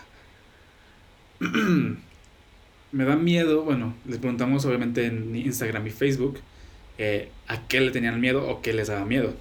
me 2.92 3.04
da 3.04 3.16
miedo, 3.16 3.62
bueno, 3.62 3.94
les 4.06 4.18
preguntamos 4.18 4.64
obviamente 4.64 5.06
en 5.06 5.34
Instagram 5.34 5.86
y 5.86 5.90
Facebook 5.90 6.40
eh, 6.98 7.30
a 7.46 7.66
qué 7.68 7.80
le 7.80 7.90
tenían 7.90 8.20
miedo 8.20 8.48
o 8.48 8.62
qué 8.62 8.72
les 8.72 8.88
daba 8.88 9.04
miedo. 9.04 9.34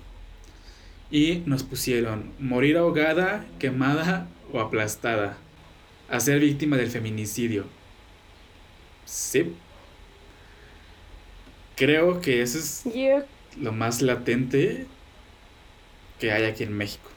Y 1.10 1.44
nos 1.46 1.64
pusieron 1.64 2.32
morir 2.40 2.78
ahogada, 2.78 3.46
quemada 3.60 4.28
o 4.52 4.60
aplastada. 4.60 5.38
A 6.10 6.20
ser 6.20 6.40
víctima 6.40 6.78
del 6.78 6.90
feminicidio. 6.90 7.66
Sí. 9.06 9.54
Creo 11.78 12.22
que 12.22 12.42
eso 12.42 12.58
es 12.58 12.84
lo 13.56 13.72
más 13.72 14.02
latente 14.02 14.88
que 16.20 16.32
hay 16.32 16.46
aquí 16.46 16.64
en 16.64 16.74
México. 16.74 17.08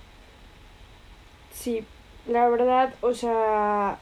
Sí, 1.54 1.82
la 2.28 2.46
verdad, 2.48 2.94
o 3.00 3.14
sea, 3.14 3.98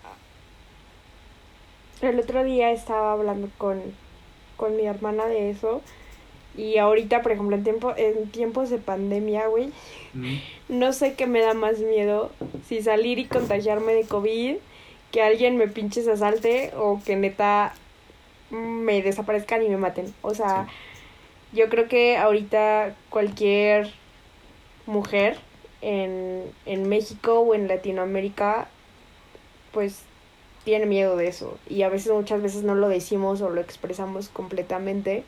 el 2.02 2.18
otro 2.18 2.42
día 2.42 2.72
estaba 2.72 3.12
hablando 3.12 3.48
con, 3.56 3.80
con 4.56 4.76
mi 4.76 4.84
hermana 4.84 5.26
de 5.26 5.50
eso. 5.50 5.80
Y 6.56 6.78
ahorita, 6.78 7.22
por 7.22 7.30
ejemplo, 7.30 7.54
en, 7.54 7.62
tiempo, 7.62 7.94
en 7.96 8.28
tiempos 8.32 8.68
de 8.68 8.78
pandemia, 8.78 9.46
güey, 9.46 9.70
no 10.68 10.92
sé 10.92 11.14
qué 11.14 11.28
me 11.28 11.40
da 11.40 11.54
más 11.54 11.78
miedo. 11.78 12.32
Si 12.66 12.82
salir 12.82 13.20
y 13.20 13.26
contagiarme 13.26 13.94
de 13.94 14.02
COVID, 14.02 14.56
que 15.12 15.22
alguien 15.22 15.56
me 15.56 15.68
pinche 15.68 16.02
se 16.02 16.10
asalte 16.10 16.72
o 16.76 17.00
que 17.04 17.14
neta 17.14 17.74
me 18.50 19.02
desaparezcan 19.02 19.62
y 19.62 19.68
me 19.68 19.76
maten. 19.76 20.14
O 20.22 20.34
sea, 20.34 20.66
yo 21.52 21.68
creo 21.68 21.88
que 21.88 22.16
ahorita 22.16 22.94
cualquier 23.10 23.92
mujer 24.86 25.38
en, 25.80 26.44
en 26.66 26.88
México 26.88 27.40
o 27.40 27.54
en 27.54 27.68
Latinoamérica, 27.68 28.68
pues 29.72 30.02
tiene 30.64 30.86
miedo 30.86 31.16
de 31.16 31.28
eso. 31.28 31.58
Y 31.68 31.82
a 31.82 31.88
veces, 31.88 32.12
muchas 32.12 32.42
veces 32.42 32.62
no 32.62 32.74
lo 32.74 32.88
decimos 32.88 33.40
o 33.40 33.50
lo 33.50 33.60
expresamos 33.60 34.28
completamente, 34.28 35.24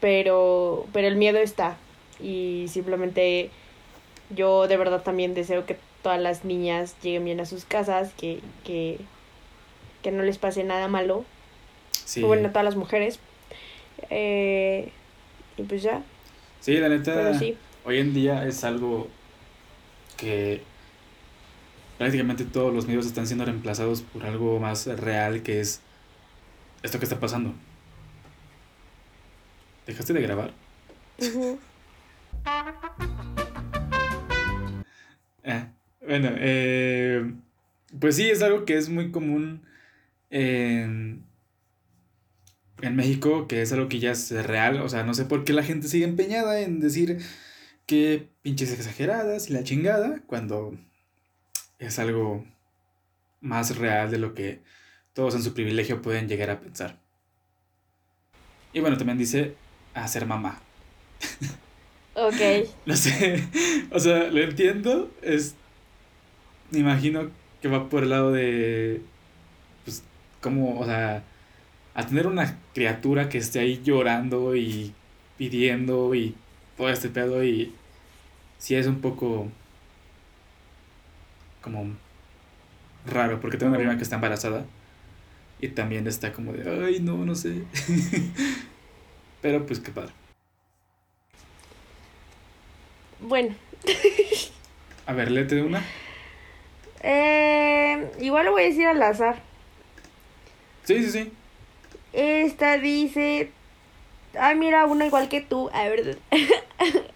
pero, 0.00 0.86
pero 0.92 1.08
el 1.08 1.16
miedo 1.16 1.38
está. 1.38 1.76
Y 2.20 2.66
simplemente 2.68 3.50
yo 4.30 4.66
de 4.68 4.76
verdad 4.76 5.02
también 5.02 5.34
deseo 5.34 5.66
que 5.66 5.76
todas 6.02 6.20
las 6.20 6.44
niñas 6.44 6.96
lleguen 7.02 7.24
bien 7.24 7.40
a 7.40 7.46
sus 7.46 7.64
casas, 7.64 8.12
que, 8.14 8.40
que, 8.64 9.00
que 10.02 10.10
no 10.10 10.22
les 10.22 10.38
pase 10.38 10.64
nada 10.64 10.88
malo. 10.88 11.24
Sí. 12.04 12.22
bueno, 12.22 12.48
a 12.48 12.50
todas 12.50 12.64
las 12.64 12.76
mujeres. 12.76 13.18
Eh, 14.10 14.90
y 15.56 15.62
pues 15.62 15.82
ya. 15.82 16.02
Sí, 16.60 16.76
la 16.76 16.88
neta. 16.88 17.38
Hoy 17.84 17.98
en 17.98 18.14
día 18.14 18.46
es 18.46 18.64
algo 18.64 19.08
que 20.16 20.62
prácticamente 21.98 22.44
todos 22.44 22.72
los 22.74 22.86
medios 22.86 23.06
están 23.06 23.26
siendo 23.26 23.44
reemplazados 23.44 24.02
por 24.02 24.24
algo 24.24 24.58
más 24.58 24.86
real 24.86 25.42
que 25.42 25.60
es 25.60 25.80
esto 26.82 26.98
que 26.98 27.04
está 27.04 27.20
pasando. 27.20 27.54
¿Dejaste 29.86 30.12
de 30.12 30.20
grabar? 30.22 30.52
ah, 35.44 35.68
bueno, 36.00 36.30
eh, 36.36 37.32
pues 38.00 38.16
sí, 38.16 38.30
es 38.30 38.42
algo 38.42 38.64
que 38.64 38.76
es 38.76 38.88
muy 38.88 39.10
común 39.10 39.62
en, 40.30 41.24
en 42.82 42.96
México, 42.96 43.48
que 43.48 43.62
es 43.62 43.72
algo 43.72 43.88
que 43.88 43.98
ya 43.98 44.12
es 44.12 44.30
real. 44.30 44.80
O 44.80 44.88
sea, 44.88 45.04
no 45.04 45.14
sé 45.14 45.24
por 45.24 45.44
qué 45.44 45.52
la 45.52 45.62
gente 45.62 45.88
sigue 45.88 46.04
empeñada 46.04 46.60
en 46.60 46.80
decir 46.80 47.18
que 47.86 48.28
pinches 48.42 48.72
exageradas 48.72 49.50
y 49.50 49.52
la 49.52 49.64
chingada, 49.64 50.20
cuando 50.26 50.74
es 51.78 51.98
algo 51.98 52.44
más 53.40 53.76
real 53.76 54.10
de 54.10 54.18
lo 54.18 54.34
que 54.34 54.60
todos 55.12 55.34
en 55.34 55.42
su 55.42 55.54
privilegio 55.54 56.02
pueden 56.02 56.28
llegar 56.28 56.50
a 56.50 56.60
pensar. 56.60 56.98
Y 58.72 58.80
bueno, 58.80 58.96
también 58.96 59.18
dice 59.18 59.54
hacer 59.94 60.26
mamá. 60.26 60.60
Ok. 62.14 62.68
no 62.86 62.96
sé, 62.96 63.44
o 63.90 64.00
sea, 64.00 64.30
lo 64.30 64.40
entiendo, 64.40 65.10
es, 65.22 65.54
me 66.70 66.80
imagino 66.80 67.30
que 67.62 67.68
va 67.68 67.88
por 67.88 68.02
el 68.02 68.10
lado 68.10 68.32
de, 68.32 69.02
pues, 69.84 70.02
como, 70.40 70.80
o 70.80 70.84
sea, 70.84 71.24
a 71.94 72.06
tener 72.06 72.26
una 72.26 72.58
criatura 72.74 73.28
que 73.28 73.38
esté 73.38 73.60
ahí 73.60 73.80
llorando 73.82 74.56
y 74.56 74.92
pidiendo 75.38 76.14
y 76.14 76.34
todo 76.76 76.88
este 76.88 77.08
pedo 77.08 77.44
y 77.44 77.72
si 78.58 78.74
es 78.74 78.86
un 78.86 79.00
poco 79.00 79.48
como 81.60 81.86
raro, 83.06 83.40
porque 83.40 83.56
tengo 83.56 83.70
una 83.70 83.78
prima 83.78 83.96
que 83.96 84.02
está 84.02 84.16
embarazada 84.16 84.64
y 85.60 85.68
también 85.68 86.06
está 86.06 86.32
como 86.32 86.52
de, 86.52 86.84
ay, 86.84 87.00
no, 87.00 87.24
no 87.24 87.34
sé. 87.34 87.62
Pero 89.40 89.64
pues 89.66 89.80
qué 89.80 89.90
padre. 89.90 90.12
Bueno. 93.20 93.54
A 95.06 95.12
ver, 95.12 95.30
léete 95.30 95.62
una. 95.62 95.82
Eh, 97.02 98.10
igual 98.20 98.46
lo 98.46 98.52
voy 98.52 98.62
a 98.62 98.66
decir 98.66 98.86
al 98.86 99.02
azar. 99.02 99.36
Sí, 100.84 101.02
sí, 101.02 101.10
sí. 101.10 101.32
Esta 102.14 102.78
dice. 102.78 103.50
Ay, 104.38 104.56
mira, 104.56 104.86
una 104.86 105.06
igual 105.06 105.28
que 105.28 105.40
tú. 105.40 105.70
A 105.72 105.88
ver. 105.88 106.18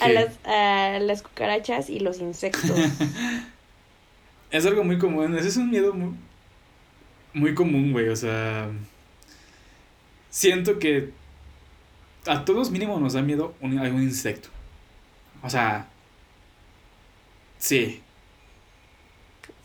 a, 0.00 0.08
las, 0.08 0.38
a 0.44 0.98
las 1.00 1.22
cucarachas 1.22 1.90
y 1.90 2.00
los 2.00 2.18
insectos. 2.18 2.70
es 4.50 4.66
algo 4.66 4.84
muy 4.84 4.98
común, 4.98 5.36
ese 5.36 5.48
es 5.48 5.56
un 5.56 5.70
miedo 5.70 5.92
muy, 5.92 6.14
muy 7.34 7.54
común, 7.54 7.92
güey, 7.92 8.08
o 8.08 8.16
sea... 8.16 8.68
Siento 10.30 10.78
que 10.78 11.10
a 12.26 12.44
todos 12.44 12.70
mínimo 12.70 12.98
nos 13.00 13.14
da 13.14 13.22
miedo 13.22 13.54
un, 13.60 13.78
algún 13.78 14.02
insecto. 14.02 14.48
O 15.42 15.50
sea... 15.50 15.88
Sí. 17.58 18.00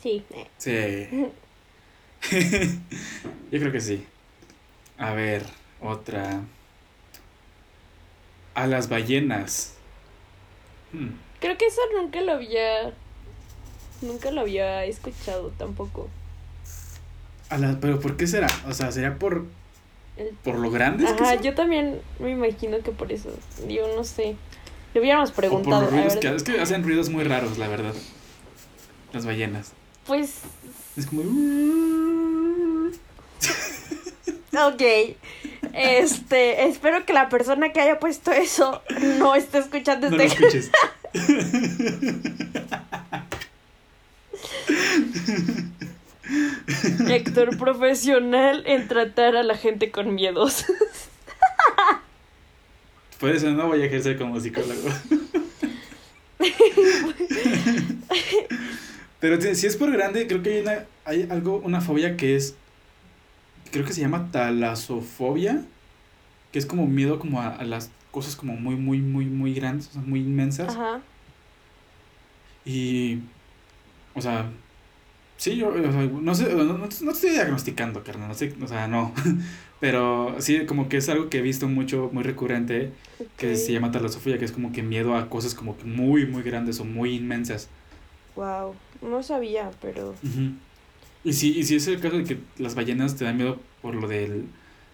Sí. 0.02 0.24
Sí. 0.58 1.08
Yo 3.52 3.60
creo 3.60 3.72
que 3.72 3.80
sí. 3.80 4.06
A 4.98 5.14
ver, 5.14 5.46
otra 5.82 6.42
a 8.56 8.66
las 8.66 8.90
ballenas. 8.90 9.74
Hmm. 10.92 11.10
Creo 11.40 11.58
que 11.58 11.68
eso 11.68 11.82
nunca 12.02 12.22
lo 12.22 12.32
había. 12.32 12.94
Nunca 14.02 14.32
lo 14.32 14.42
había 14.42 14.86
escuchado 14.86 15.54
tampoco. 15.58 16.10
A 17.50 17.58
la, 17.58 17.78
pero 17.80 18.00
¿por 18.00 18.18
qué 18.18 18.26
será? 18.26 18.48
O 18.68 18.74
sea, 18.74 18.92
¿sería 18.92 19.20
por. 19.20 19.46
por 20.44 20.58
lo 20.58 20.72
grandes 20.72 21.12
Ajá, 21.12 21.36
yo 21.36 21.54
también 21.54 22.02
me 22.20 22.32
imagino 22.32 22.80
que 22.80 22.92
por 22.92 23.12
eso. 23.12 23.30
Yo 23.68 23.94
no 23.96 24.04
sé. 24.04 24.36
Le 24.94 25.02
hubiéramos 25.02 25.32
preguntado. 25.32 25.90
es 25.94 26.44
que 26.44 26.60
hacen 26.60 26.84
ruidos 26.84 27.10
muy 27.10 27.26
raros, 27.26 27.58
la 27.58 27.68
verdad. 27.68 27.94
Las 29.14 29.26
ballenas. 29.26 29.74
Pues. 30.08 30.42
Es 30.96 31.06
como. 31.06 31.24
Ok. 34.56 34.82
Este, 35.74 36.64
espero 36.68 37.06
que 37.06 37.14
la 37.14 37.30
persona 37.30 37.74
que 37.74 37.82
haya 37.82 38.00
puesto 38.00 38.32
eso 38.32 38.82
no 39.20 39.36
esté 39.36 39.60
escuchando 39.60 40.08
este. 40.08 40.18
No 40.18 40.24
escuches. 40.24 40.72
Héctor 47.08 47.58
profesional 47.58 48.64
en 48.66 48.88
tratar 48.88 49.36
a 49.36 49.44
la 49.44 49.58
gente 49.58 49.92
con 49.92 50.16
miedos. 50.16 50.66
Por 53.20 53.30
eso 53.32 53.52
no 53.52 53.68
voy 53.68 53.82
a 53.82 53.86
ejercer 53.86 54.18
como 54.18 54.40
psicólogo. 54.40 54.90
Pero 59.20 59.42
si 59.56 59.68
es 59.68 59.76
por 59.78 59.92
grande, 59.92 60.28
creo 60.28 60.44
que 60.44 60.56
hay, 60.56 60.62
una, 60.62 60.86
hay 61.06 61.28
algo, 61.30 61.58
una 61.58 61.82
fobia 61.82 62.16
que 62.18 62.36
es 62.36 62.56
creo 63.76 63.86
que 63.86 63.94
se 63.94 64.00
llama 64.00 64.32
talasofobia, 64.32 65.66
que 66.54 66.60
es 66.60 66.66
como 66.66 66.88
miedo 66.88 67.20
como 67.20 67.42
a, 67.42 67.62
las 67.66 67.92
cosas 68.10 68.38
como 68.38 68.56
muy, 68.56 68.76
muy, 68.78 69.00
muy, 69.00 69.26
muy 69.26 69.54
grandes, 69.54 69.90
o 69.90 69.92
sea, 69.92 70.02
muy 70.02 70.22
inmensas. 70.22 70.70
Ajá. 70.70 71.02
Y, 72.64 73.20
o 74.14 74.22
sea, 74.22 74.50
sí, 75.36 75.58
yo, 75.58 75.72
no 75.72 76.36
sé, 76.36 76.56
no, 76.56 76.86
estoy 76.86 77.32
diagnosticando, 77.32 78.02
carnal, 78.02 78.30
no 78.30 78.34
sé, 78.34 78.56
o 78.62 78.68
sea, 78.68 78.88
no. 78.88 79.14
Pero 79.82 80.38
sí, 80.40 80.66
como 80.66 80.88
que 80.88 80.96
es 80.96 81.10
algo 81.10 81.30
que 81.30 81.40
he 81.40 81.42
visto 81.42 81.68
mucho, 81.68 82.10
muy 82.14 82.24
recurrente, 82.24 82.94
que 83.36 83.58
se 83.58 83.74
llama 83.74 83.92
talasofobia, 83.92 84.40
que 84.40 84.46
es 84.46 84.54
como 84.54 84.72
que 84.72 84.84
miedo 84.84 85.18
a 85.18 85.30
cosas 85.30 85.54
como 85.54 85.78
que 85.78 85.84
muy, 85.84 86.26
muy 86.26 86.44
grandes 86.44 86.80
o 86.80 86.86
muy 86.86 87.16
inmensas. 87.16 87.68
Wow, 88.38 88.74
no 89.02 89.22
sabía, 89.22 89.70
pero... 89.82 90.16
Y 91.26 91.34
si, 91.34 91.58
y 91.58 91.64
si 91.64 91.76
es 91.76 91.88
el 91.88 92.00
caso 92.00 92.18
de 92.18 92.24
que 92.24 92.38
las 92.58 92.76
ballenas 92.76 93.18
te 93.18 93.26
dan 93.26 93.36
miedo 93.36 93.60
por 93.82 93.96
lo 93.96 94.08
del 94.08 94.46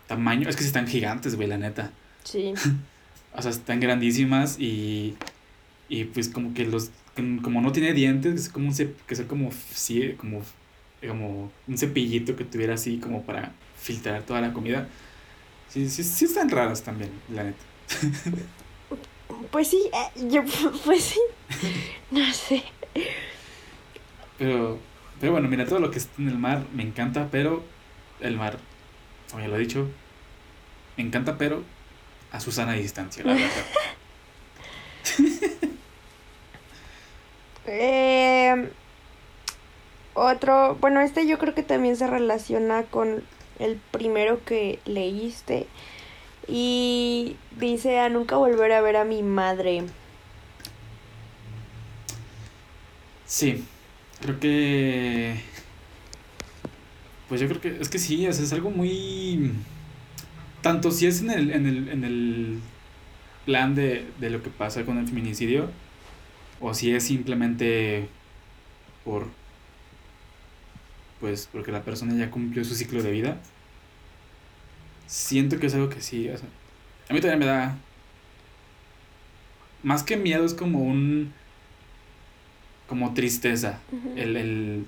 tamaño, 0.07 0.49
es 0.49 0.55
que 0.55 0.63
están 0.63 0.88
gigantes, 0.88 1.36
güey, 1.36 1.47
la 1.47 1.57
neta. 1.57 1.91
Sí. 2.23 2.53
o 3.36 3.41
sea, 3.41 3.51
están 3.51 3.79
grandísimas 3.79 4.59
y, 4.59 5.15
y 5.89 6.05
pues 6.05 6.29
como 6.29 6.53
que 6.53 6.65
los, 6.65 6.89
como 7.43 7.61
no 7.61 7.71
tiene 7.71 7.93
dientes, 7.93 8.34
es 8.41 8.49
como 8.49 8.69
un, 8.69 8.75
que 9.05 9.15
son 9.15 9.27
como, 9.27 9.51
sí, 9.73 10.15
como 10.17 10.41
como 11.07 11.51
un 11.67 11.77
cepillito 11.77 12.36
que 12.36 12.45
tuviera 12.45 12.75
así 12.75 12.97
como 12.97 13.23
para 13.23 13.53
filtrar 13.77 14.23
toda 14.23 14.41
la 14.41 14.53
comida. 14.53 14.88
Sí, 15.69 15.89
sí, 15.89 16.03
sí 16.03 16.25
están 16.25 16.49
raras 16.49 16.84
también, 16.84 17.11
la 17.29 17.43
neta. 17.43 17.63
Pues 19.49 19.69
sí, 19.69 19.89
eh, 19.93 20.27
yo, 20.29 20.43
pues 20.86 21.03
sí, 21.03 21.19
no 22.11 22.34
sé. 22.34 22.63
Pero, 24.38 24.77
pero 25.22 25.34
bueno, 25.34 25.47
mira, 25.47 25.65
todo 25.65 25.80
lo 25.80 25.91
que 25.91 25.99
está 25.99 26.19
en 26.19 26.30
el 26.30 26.38
mar 26.39 26.65
me 26.74 26.82
encanta, 26.82 27.28
pero 27.32 27.63
el 28.19 28.36
mar, 28.36 28.57
como 29.30 29.43
ya 29.43 29.49
lo 29.49 29.55
he 29.55 29.59
dicho, 29.59 29.88
me 30.97 31.03
encanta, 31.03 31.38
pero 31.38 31.63
a 32.32 32.39
su 32.39 32.51
sana 32.51 32.74
distancia, 32.74 33.24
la 33.24 33.34
verdad. 33.34 33.49
eh, 37.67 38.72
otro, 40.15 40.76
bueno, 40.82 41.01
este 41.01 41.28
yo 41.28 41.38
creo 41.38 41.53
que 41.53 41.61
también 41.61 41.95
se 41.97 42.07
relaciona 42.07 42.84
con 42.84 43.24
el 43.59 43.80
primero 43.91 44.43
que 44.43 44.80
leíste. 44.86 45.67
Y 46.47 47.38
dice 47.57 47.99
a 47.99 48.09
nunca 48.09 48.38
volver 48.38 48.72
a 48.72 48.82
ver 48.82 48.97
a 48.97 49.05
mi 49.05 49.22
madre. 49.22 49.84
Sí, 53.28 53.63
creo 54.22 54.39
que... 54.39 55.36
Pues 57.30 57.41
yo 57.41 57.47
creo 57.47 57.61
que 57.61 57.78
es 57.80 57.89
que 57.89 57.99
sí, 57.99 58.26
es, 58.26 58.53
algo 58.53 58.72
muy... 58.72 59.51
Tanto 60.61 60.91
si 60.91 61.07
es 61.07 61.22
en 61.22 61.32
el, 61.32 61.51
en 61.51 61.65
el, 61.65 61.89
en 61.89 62.03
el 62.03 62.59
plan 63.45 63.74
de, 63.74 64.05
de 64.19 64.30
lo 64.30 64.43
que 64.43 64.49
pasa 64.49 64.86
con 64.86 64.97
el 64.97 65.07
feminicidio, 65.07 65.69
o 66.59 66.74
si 66.74 66.93
es 66.93 67.03
simplemente 67.03 68.07
por 69.03 69.28
pues 71.19 71.47
porque 71.51 71.72
la 71.72 71.84
persona 71.84 72.15
ya 72.15 72.32
cumplió 72.32 72.65
su 72.65 72.76
ciclo 72.76 73.01
de 73.03 73.11
vida, 73.11 73.38
siento 75.05 75.59
que 75.59 75.67
es 75.67 75.76
algo 75.76 75.89
que 75.89 76.01
sí, 76.01 76.28
o 76.30 76.38
sea, 76.38 76.49
a 77.09 77.13
mí 77.13 77.22
también 77.22 77.39
me 77.39 77.45
da, 77.45 77.78
más 79.84 80.03
que 80.03 80.17
miedo 80.17 80.43
es 80.43 80.55
como 80.55 80.80
un, 80.80 81.32
como 82.92 83.14
tristeza, 83.14 83.80
el, 84.18 84.36
el 84.36 84.86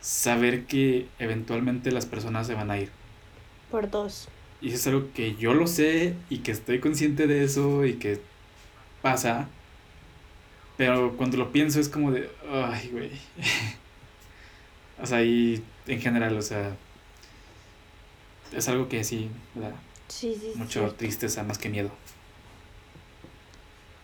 saber 0.00 0.64
que 0.66 1.06
eventualmente 1.20 1.92
las 1.92 2.04
personas 2.04 2.48
se 2.48 2.54
van 2.54 2.72
a 2.72 2.80
ir. 2.80 2.90
Por 3.70 3.88
dos. 3.88 4.26
Y 4.60 4.70
eso 4.70 4.76
es 4.76 4.86
algo 4.88 5.12
que 5.14 5.36
yo 5.36 5.54
lo 5.54 5.68
sé 5.68 6.16
y 6.30 6.38
que 6.38 6.50
estoy 6.50 6.80
consciente 6.80 7.28
de 7.28 7.44
eso 7.44 7.86
y 7.86 7.92
que 7.92 8.20
pasa. 9.02 9.48
Pero 10.76 11.16
cuando 11.16 11.36
lo 11.36 11.52
pienso 11.52 11.78
es 11.78 11.88
como 11.88 12.10
de, 12.10 12.28
ay, 12.50 12.88
güey. 12.90 13.10
O 15.00 15.06
sea, 15.06 15.22
y 15.22 15.62
en 15.86 16.00
general, 16.00 16.36
o 16.36 16.42
sea, 16.42 16.76
es 18.52 18.68
algo 18.68 18.88
que 18.88 19.04
sí 19.04 19.28
me 19.54 19.62
da 19.62 19.74
sí, 20.08 20.36
sí, 20.40 20.52
mucho 20.56 20.92
tristeza 20.94 21.44
más 21.44 21.58
que 21.58 21.68
miedo. 21.68 21.90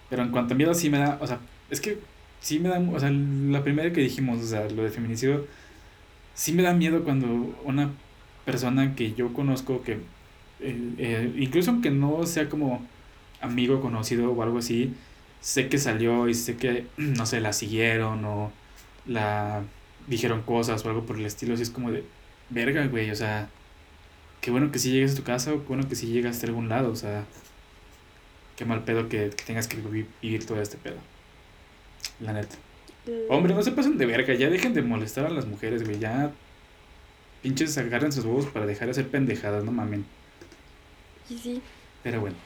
Pero 0.09 0.23
en 0.23 0.31
cuanto 0.31 0.55
a 0.55 0.57
miedo 0.57 0.73
sí 0.75 0.89
me 0.89 0.99
da, 0.99 1.19
o 1.21 1.27
sea, 1.27 1.41
es 1.71 1.81
que 1.81 1.99
sí 2.41 2.59
me 2.61 2.69
da, 2.69 2.79
o 2.79 3.01
sea, 3.01 3.11
la 3.11 3.63
primera 3.63 3.93
que 3.93 4.01
dijimos, 4.01 4.43
o 4.43 4.47
sea, 4.47 4.69
lo 4.71 4.83
de 4.85 4.91
feminicidio, 4.91 5.47
sí 6.35 6.53
me 6.53 6.63
da 6.63 6.73
miedo 6.75 7.05
cuando 7.05 7.27
una 7.65 7.91
persona 8.45 8.95
que 8.95 9.15
yo 9.15 9.33
conozco, 9.33 9.83
que 9.83 9.99
eh, 10.61 11.33
incluso 11.39 11.71
aunque 11.71 11.91
no 11.91 12.27
sea 12.27 12.49
como 12.49 12.87
amigo 13.41 13.81
conocido 13.81 14.33
o 14.33 14.43
algo 14.43 14.59
así, 14.59 14.95
sé 15.41 15.69
que 15.69 15.79
salió 15.79 16.29
y 16.29 16.35
sé 16.35 16.57
que, 16.57 16.87
no 16.97 17.27
sé, 17.27 17.41
la 17.41 17.53
siguieron 17.53 18.25
o 18.25 18.53
la 19.07 19.63
dijeron 20.07 20.43
cosas 20.43 20.85
o 20.85 20.89
algo 20.89 21.05
por 21.07 21.17
el 21.19 21.27
estilo, 21.27 21.55
así 21.55 21.63
es 21.63 21.71
como 21.71 21.91
de, 21.93 22.05
verga, 22.51 22.87
güey, 22.87 23.11
o 23.11 23.17
sea, 23.17 23.49
qué 24.41 24.51
bueno 24.51 24.71
que 24.73 24.79
si 24.79 24.93
llegas 24.93 25.13
a 25.13 25.17
tu 25.17 25.23
casa 25.25 25.53
o 25.53 25.63
qué 25.63 25.69
bueno 25.69 25.89
que 25.89 25.97
si 25.97 26.07
llegas 26.07 26.43
a 26.43 26.47
algún 26.47 26.69
lado, 26.69 26.91
o 26.91 26.97
sea, 26.97 27.25
qué 28.57 28.65
mal 28.65 28.85
pedo 28.85 29.09
que, 29.09 29.31
tengas 29.47 29.69
que 29.69 29.77
vivir 30.23 30.47
todo 30.47 30.61
este 30.61 30.79
pedo. 30.79 30.99
La 32.21 32.33
neta. 32.33 32.57
Mm. 33.07 33.33
Hombre, 33.33 33.55
no 33.55 33.63
se 33.63 33.73
pasen 33.73 33.99
de 33.99 34.07
verga, 34.07 34.35
ya 34.35 34.51
dejen 34.51 34.75
de 34.75 34.83
molestar 34.83 35.27
a 35.27 35.31
las 35.31 35.47
mujeres, 35.47 35.85
güey, 35.85 35.99
ya 35.99 36.33
pinches 37.43 37.79
agarren 37.79 38.13
sus 38.13 38.25
huevos 38.25 38.47
para 38.47 38.67
dejar 38.67 38.87
de 38.87 38.93
hacer 38.93 39.09
pendejadas, 39.09 39.65
no 39.65 39.73
mamen. 39.73 40.05
Sí, 41.29 41.39
sí. 41.39 41.63
Pero 42.03 42.21
bueno. 42.21 42.37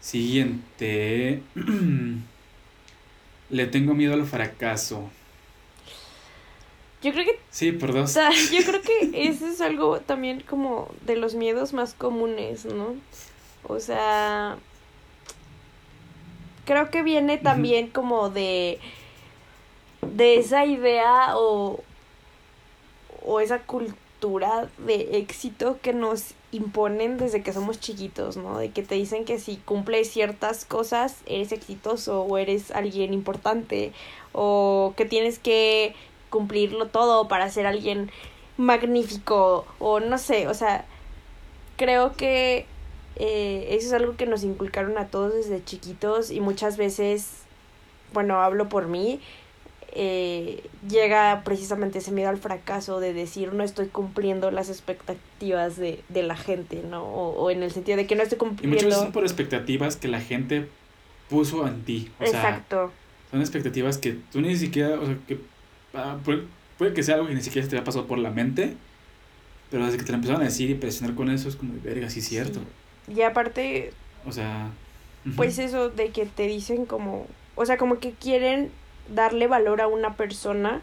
Siguiente. 0.00 1.42
Le 3.50 3.66
tengo 3.66 3.94
miedo 3.94 4.14
al 4.14 4.26
fracaso. 4.26 5.10
Yo 7.02 7.12
creo 7.12 7.24
que... 7.24 7.38
Sí, 7.50 7.72
por 7.72 7.92
dos. 7.92 8.14
yo 8.52 8.64
creo 8.64 8.82
que 8.82 9.28
eso 9.28 9.46
es 9.46 9.60
algo 9.60 10.00
también 10.00 10.40
como 10.40 10.92
de 11.04 11.16
los 11.16 11.34
miedos 11.34 11.72
más 11.72 11.94
comunes, 11.94 12.64
¿no? 12.64 12.96
O 13.64 13.78
sea... 13.80 14.58
Creo 16.66 16.90
que 16.90 17.02
viene 17.02 17.38
también 17.38 17.88
como 17.88 18.28
de... 18.28 18.78
De 20.02 20.36
esa 20.36 20.66
idea 20.66 21.38
o... 21.38 21.80
O 23.24 23.40
esa 23.40 23.60
cultura 23.60 24.68
de 24.78 25.18
éxito 25.18 25.78
que 25.80 25.92
nos 25.92 26.34
imponen 26.52 27.18
desde 27.18 27.42
que 27.42 27.52
somos 27.52 27.80
chiquitos, 27.80 28.36
¿no? 28.36 28.58
De 28.58 28.70
que 28.70 28.82
te 28.82 28.94
dicen 28.94 29.24
que 29.24 29.38
si 29.38 29.56
cumples 29.56 30.10
ciertas 30.10 30.64
cosas 30.64 31.16
eres 31.26 31.52
exitoso 31.52 32.22
o 32.22 32.38
eres 32.38 32.70
alguien 32.70 33.12
importante 33.14 33.92
o 34.32 34.94
que 34.96 35.04
tienes 35.04 35.38
que 35.38 35.94
cumplirlo 36.30 36.86
todo 36.86 37.28
para 37.28 37.50
ser 37.50 37.66
alguien 37.66 38.10
magnífico 38.56 39.66
o 39.78 40.00
no 40.00 40.18
sé, 40.18 40.48
o 40.48 40.54
sea, 40.54 40.84
creo 41.76 42.14
que 42.16 42.66
eh, 43.16 43.68
eso 43.70 43.88
es 43.88 43.92
algo 43.92 44.16
que 44.16 44.26
nos 44.26 44.44
inculcaron 44.44 44.98
a 44.98 45.08
todos 45.08 45.34
desde 45.34 45.64
chiquitos 45.64 46.30
y 46.30 46.40
muchas 46.40 46.76
veces, 46.76 47.42
bueno, 48.12 48.40
hablo 48.40 48.68
por 48.68 48.86
mí, 48.86 49.20
eh, 49.98 50.62
llega 50.88 51.42
precisamente 51.42 51.98
ese 51.98 52.12
miedo 52.12 52.28
al 52.28 52.36
fracaso 52.36 53.00
de 53.00 53.14
decir 53.14 53.54
no 53.54 53.64
estoy 53.64 53.86
cumpliendo 53.86 54.50
las 54.50 54.68
expectativas 54.68 55.76
de, 55.76 56.02
de 56.10 56.22
la 56.22 56.36
gente, 56.36 56.82
¿no? 56.82 57.04
O, 57.04 57.50
en 57.50 57.62
el 57.62 57.70
sentido 57.70 57.96
de 57.96 58.06
que 58.06 58.14
no 58.14 58.22
estoy 58.22 58.38
cumpliendo... 58.38 58.68
Y 58.68 58.76
muchas 58.76 58.86
veces 58.86 59.02
son 59.02 59.12
por 59.12 59.24
expectativas 59.24 59.96
que 59.96 60.08
la 60.08 60.20
gente 60.20 60.68
puso 61.30 61.66
en 61.66 61.82
ti. 61.82 62.10
O 62.20 62.24
Exacto. 62.24 62.92
son 63.30 63.40
expectativas 63.40 63.96
que 63.98 64.18
tú 64.30 64.40
ni 64.42 64.54
siquiera, 64.56 65.00
o 65.00 65.06
sea, 65.06 65.16
que 65.26 65.38
Ah, 65.96 66.18
puede, 66.22 66.92
que 66.92 67.02
sea 67.02 67.14
algo 67.14 67.26
que 67.26 67.34
ni 67.34 67.40
siquiera 67.40 67.66
te 67.66 67.76
haya 67.76 67.84
pasado 67.84 68.06
por 68.06 68.18
la 68.18 68.30
mente, 68.30 68.76
pero 69.70 69.86
desde 69.86 69.96
que 69.96 70.04
te 70.04 70.12
lo 70.12 70.16
empezaron 70.16 70.42
a 70.42 70.44
decir 70.44 70.68
y 70.70 70.74
presionar 70.74 71.16
con 71.16 71.30
eso 71.30 71.48
es 71.48 71.56
como, 71.56 71.72
verga, 71.82 72.10
sí 72.10 72.20
es 72.20 72.28
cierto. 72.28 72.60
Y 73.08 73.22
aparte... 73.22 73.92
O 74.26 74.32
sea... 74.32 74.70
Pues 75.34 75.58
eso 75.58 75.90
de 75.90 76.10
que 76.10 76.26
te 76.26 76.46
dicen 76.46 76.86
como... 76.86 77.26
O 77.56 77.66
sea, 77.66 77.78
como 77.78 77.98
que 77.98 78.12
quieren 78.12 78.70
darle 79.12 79.46
valor 79.46 79.80
a 79.80 79.88
una 79.88 80.14
persona 80.14 80.82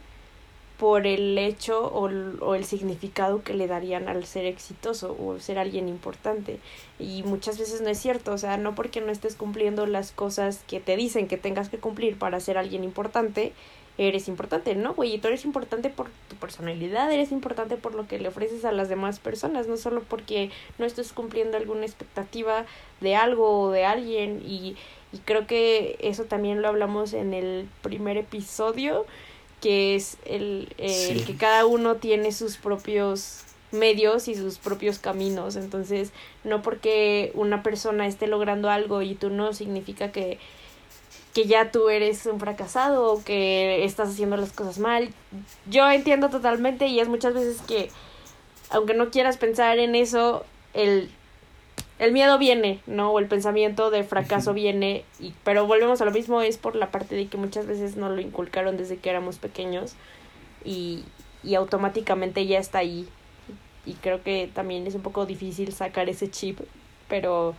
por 0.77 1.07
el 1.07 1.37
hecho 1.37 1.85
o, 1.85 2.09
o, 2.41 2.55
el 2.55 2.65
significado 2.65 3.43
que 3.43 3.53
le 3.53 3.67
darían 3.67 4.09
al 4.09 4.25
ser 4.25 4.45
exitoso 4.45 5.15
o 5.17 5.39
ser 5.39 5.59
alguien 5.59 5.87
importante. 5.87 6.59
Y 6.99 7.23
muchas 7.23 7.57
veces 7.57 7.81
no 7.81 7.89
es 7.89 7.99
cierto, 7.99 8.33
o 8.33 8.37
sea, 8.37 8.57
no 8.57 8.75
porque 8.75 8.99
no 8.99 9.11
estés 9.11 9.35
cumpliendo 9.35 9.85
las 9.85 10.11
cosas 10.11 10.63
que 10.67 10.79
te 10.79 10.97
dicen 10.97 11.27
que 11.27 11.37
tengas 11.37 11.69
que 11.69 11.77
cumplir 11.77 12.17
para 12.17 12.39
ser 12.39 12.57
alguien 12.57 12.83
importante, 12.83 13.53
eres 13.97 14.27
importante, 14.27 14.75
¿no, 14.75 14.93
güey? 14.93 15.13
Y 15.13 15.17
tú 15.19 15.27
eres 15.27 15.45
importante 15.45 15.89
por 15.89 16.09
tu 16.29 16.35
personalidad, 16.35 17.11
eres 17.11 17.31
importante 17.31 17.77
por 17.77 17.93
lo 17.93 18.07
que 18.07 18.19
le 18.19 18.29
ofreces 18.29 18.65
a 18.65 18.71
las 18.71 18.89
demás 18.89 19.19
personas, 19.19 19.67
no 19.67 19.77
solo 19.77 20.01
porque 20.01 20.49
no 20.79 20.85
estés 20.85 21.13
cumpliendo 21.13 21.57
alguna 21.57 21.85
expectativa 21.85 22.65
de 23.01 23.15
algo 23.15 23.61
o 23.61 23.71
de 23.71 23.85
alguien. 23.85 24.41
Y, 24.45 24.75
y 25.11 25.17
creo 25.19 25.45
que 25.45 25.97
eso 26.01 26.23
también 26.23 26.61
lo 26.61 26.67
hablamos 26.69 27.13
en 27.13 27.33
el 27.33 27.67
primer 27.81 28.17
episodio, 28.17 29.05
que 29.61 29.95
es 29.95 30.17
el, 30.25 30.73
el 30.77 31.25
que 31.25 31.37
cada 31.37 31.65
uno 31.65 31.95
tiene 31.95 32.31
sus 32.31 32.57
propios 32.57 33.43
medios 33.71 34.27
y 34.27 34.35
sus 34.35 34.57
propios 34.57 34.99
caminos. 34.99 35.55
Entonces, 35.55 36.11
no 36.43 36.61
porque 36.61 37.31
una 37.35 37.63
persona 37.63 38.07
esté 38.07 38.27
logrando 38.27 38.69
algo 38.69 39.01
y 39.01 39.15
tú 39.15 39.29
no, 39.29 39.53
significa 39.53 40.11
que 40.11 40.39
que 41.33 41.45
ya 41.45 41.71
tú 41.71 41.89
eres 41.89 42.25
un 42.27 42.39
fracasado 42.39 43.11
o 43.11 43.23
que 43.23 43.83
estás 43.85 44.09
haciendo 44.09 44.37
las 44.37 44.51
cosas 44.51 44.77
mal. 44.77 45.09
Yo 45.65 45.89
entiendo 45.89 46.29
totalmente 46.29 46.87
y 46.87 46.99
es 46.99 47.09
muchas 47.09 47.33
veces 47.33 47.61
que, 47.63 47.89
aunque 48.69 48.93
no 48.93 49.09
quieras 49.09 49.37
pensar 49.37 49.79
en 49.79 49.95
eso, 49.95 50.45
el, 50.73 51.09
el 51.97 52.11
miedo 52.11 52.37
viene, 52.37 52.81
¿no? 52.85 53.11
O 53.11 53.19
el 53.19 53.27
pensamiento 53.27 53.89
de 53.89 54.03
fracaso 54.03 54.53
viene, 54.53 55.05
y, 55.19 55.33
pero 55.43 55.65
volvemos 55.65 56.01
a 56.01 56.05
lo 56.05 56.11
mismo, 56.11 56.41
es 56.41 56.57
por 56.57 56.75
la 56.75 56.91
parte 56.91 57.15
de 57.15 57.25
que 57.27 57.37
muchas 57.37 57.65
veces 57.65 57.95
no 57.95 58.09
lo 58.09 58.21
inculcaron 58.21 58.77
desde 58.77 58.97
que 58.97 59.09
éramos 59.09 59.39
pequeños 59.39 59.95
y, 60.63 61.03
y 61.43 61.55
automáticamente 61.55 62.45
ya 62.45 62.59
está 62.59 62.77
ahí. 62.77 63.07
Y 63.87 63.93
creo 63.95 64.21
que 64.23 64.49
también 64.53 64.85
es 64.85 64.93
un 64.93 65.01
poco 65.01 65.25
difícil 65.25 65.73
sacar 65.73 66.09
ese 66.09 66.29
chip, 66.29 66.59
pero 67.09 67.55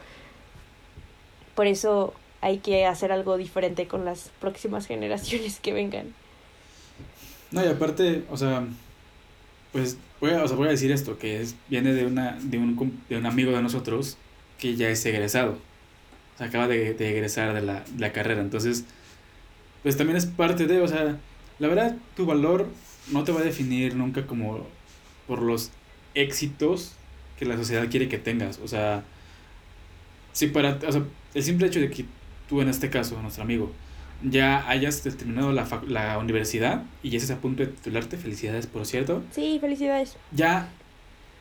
por 1.57 1.67
eso 1.67 2.15
hay 2.45 2.59
que 2.59 2.85
hacer 2.85 3.11
algo 3.11 3.39
diferente 3.39 3.87
con 3.87 4.05
las 4.05 4.31
próximas 4.39 4.87
generaciones 4.87 5.61
que 5.61 5.73
vengan. 5.73 6.15
No, 7.51 7.65
y 7.65 7.69
aparte, 7.69 8.25
o 8.31 8.37
sea, 8.37 8.67
pues 9.73 9.97
voy 10.21 10.33
a, 10.33 10.45
o 10.45 10.47
sea, 10.47 10.55
voy 10.55 10.69
a 10.69 10.73
decir 10.73 10.93
esto, 10.93 11.19
que 11.19 11.41
es, 11.41 11.57
viene 11.71 11.95
de, 11.95 12.05
una, 12.05 12.39
de, 12.43 12.59
un, 12.59 13.01
de 13.09 13.17
un 13.17 13.25
amigo 13.25 13.53
de 13.53 13.63
nosotros 13.63 14.19
que 14.59 14.77
ya 14.77 14.91
es 14.91 15.07
egresado. 15.07 15.53
O 16.35 16.39
sea, 16.39 16.49
acaba 16.49 16.69
de, 16.69 16.93
de 16.93 17.11
egresar 17.13 17.55
de 17.55 17.63
la, 17.63 17.81
de 17.81 17.99
la 17.99 18.13
carrera. 18.13 18.43
Entonces, 18.43 18.85
pues 19.83 19.97
también 19.97 20.19
es 20.19 20.27
parte 20.27 20.67
de, 20.67 20.83
o 20.83 20.89
sea, 20.89 21.17
la 21.59 21.69
verdad, 21.69 21.97
tu 22.15 22.27
valor 22.27 22.69
no 23.11 23.25
te 23.25 23.33
va 23.33 23.41
a 23.41 23.45
definir 23.45 23.97
nunca 23.97 24.27
como 24.27 24.67
por 25.27 25.41
los 25.41 25.71
éxitos 26.15 26.93
que 27.39 27.47
la 27.47 27.57
sociedad 27.57 27.89
quiere 27.89 28.09
que 28.09 28.19
tengas. 28.19 28.59
O 28.59 28.69
sea, 28.69 29.03
si 30.35 30.49
para, 30.49 30.79
o 30.87 30.93
sea, 30.93 31.03
el 31.33 31.43
simple 31.43 31.69
hecho 31.69 31.81
de 31.81 31.89
que 31.89 32.05
tú 32.55 32.61
en 32.63 32.69
este 32.69 32.89
caso, 32.91 33.21
nuestro 33.21 33.43
amigo, 33.43 33.73
ya 34.23 34.69
hayas 34.69 35.03
terminado 35.03 35.53
la, 35.53 35.67
la 35.89 36.19
universidad 36.19 36.85
y 37.03 37.11
ya 37.11 37.19
estés 37.19 37.33
a 37.33 37.41
punto 37.41 37.65
de 37.65 37.71
titularte, 37.73 38.17
felicidades 38.17 38.67
por 38.69 38.87
cierto, 38.87 39.23
Sí, 39.33 39.59
felicidades. 39.61 40.17
ya 40.33 40.69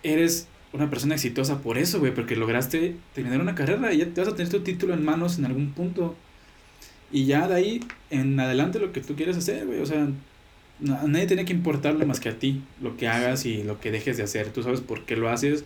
eres 0.02 0.48
una 0.74 0.90
persona 0.90 1.14
exitosa 1.14 1.60
por 1.62 1.78
eso, 1.78 2.00
güey, 2.00 2.14
porque 2.16 2.36
lograste 2.36 2.96
terminar 3.14 3.40
una 3.42 3.54
carrera 3.54 3.94
y 3.94 4.00
ya 4.00 4.08
te 4.08 4.22
vas 4.22 4.30
a 4.30 4.36
tener 4.36 4.52
tu 4.52 4.62
título 4.62 4.94
en 4.96 5.06
manos 5.06 5.38
en 5.38 5.46
algún 5.46 5.72
punto. 5.72 6.16
Y 7.12 7.26
ya 7.26 7.48
de 7.48 7.54
ahí 7.54 7.80
en 8.10 8.40
adelante 8.40 8.80
lo 8.80 8.92
que 8.92 9.00
tú 9.02 9.16
quieres 9.16 9.38
hacer, 9.38 9.68
güey, 9.68 9.80
o 9.82 9.86
sea, 9.86 10.08
a 10.08 11.08
nadie 11.08 11.28
tiene 11.28 11.46
que 11.46 11.54
importarle 11.54 12.06
más 12.08 12.20
que 12.20 12.30
a 12.30 12.40
ti 12.40 12.64
lo 12.82 12.98
que 12.98 13.08
hagas 13.08 13.46
y 13.46 13.62
lo 13.64 13.80
que 13.80 13.92
dejes 13.92 14.18
de 14.18 14.24
hacer. 14.24 14.50
Tú 14.52 14.64
sabes 14.64 14.82
por 14.82 15.06
qué 15.06 15.16
lo 15.16 15.30
haces 15.30 15.64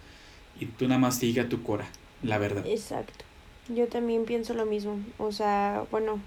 y 0.59 0.65
tú 0.65 0.89
nada 0.89 0.99
más 0.99 1.17
sigue 1.17 1.39
a 1.39 1.47
tu 1.47 1.63
cora, 1.63 1.87
la 2.21 2.37
verdad. 2.37 2.65
Exacto. 2.67 3.23
Yo 3.69 3.87
también 3.87 4.25
pienso 4.25 4.53
lo 4.53 4.65
mismo. 4.65 4.99
O 5.17 5.31
sea, 5.31 5.83
bueno, 5.91 6.19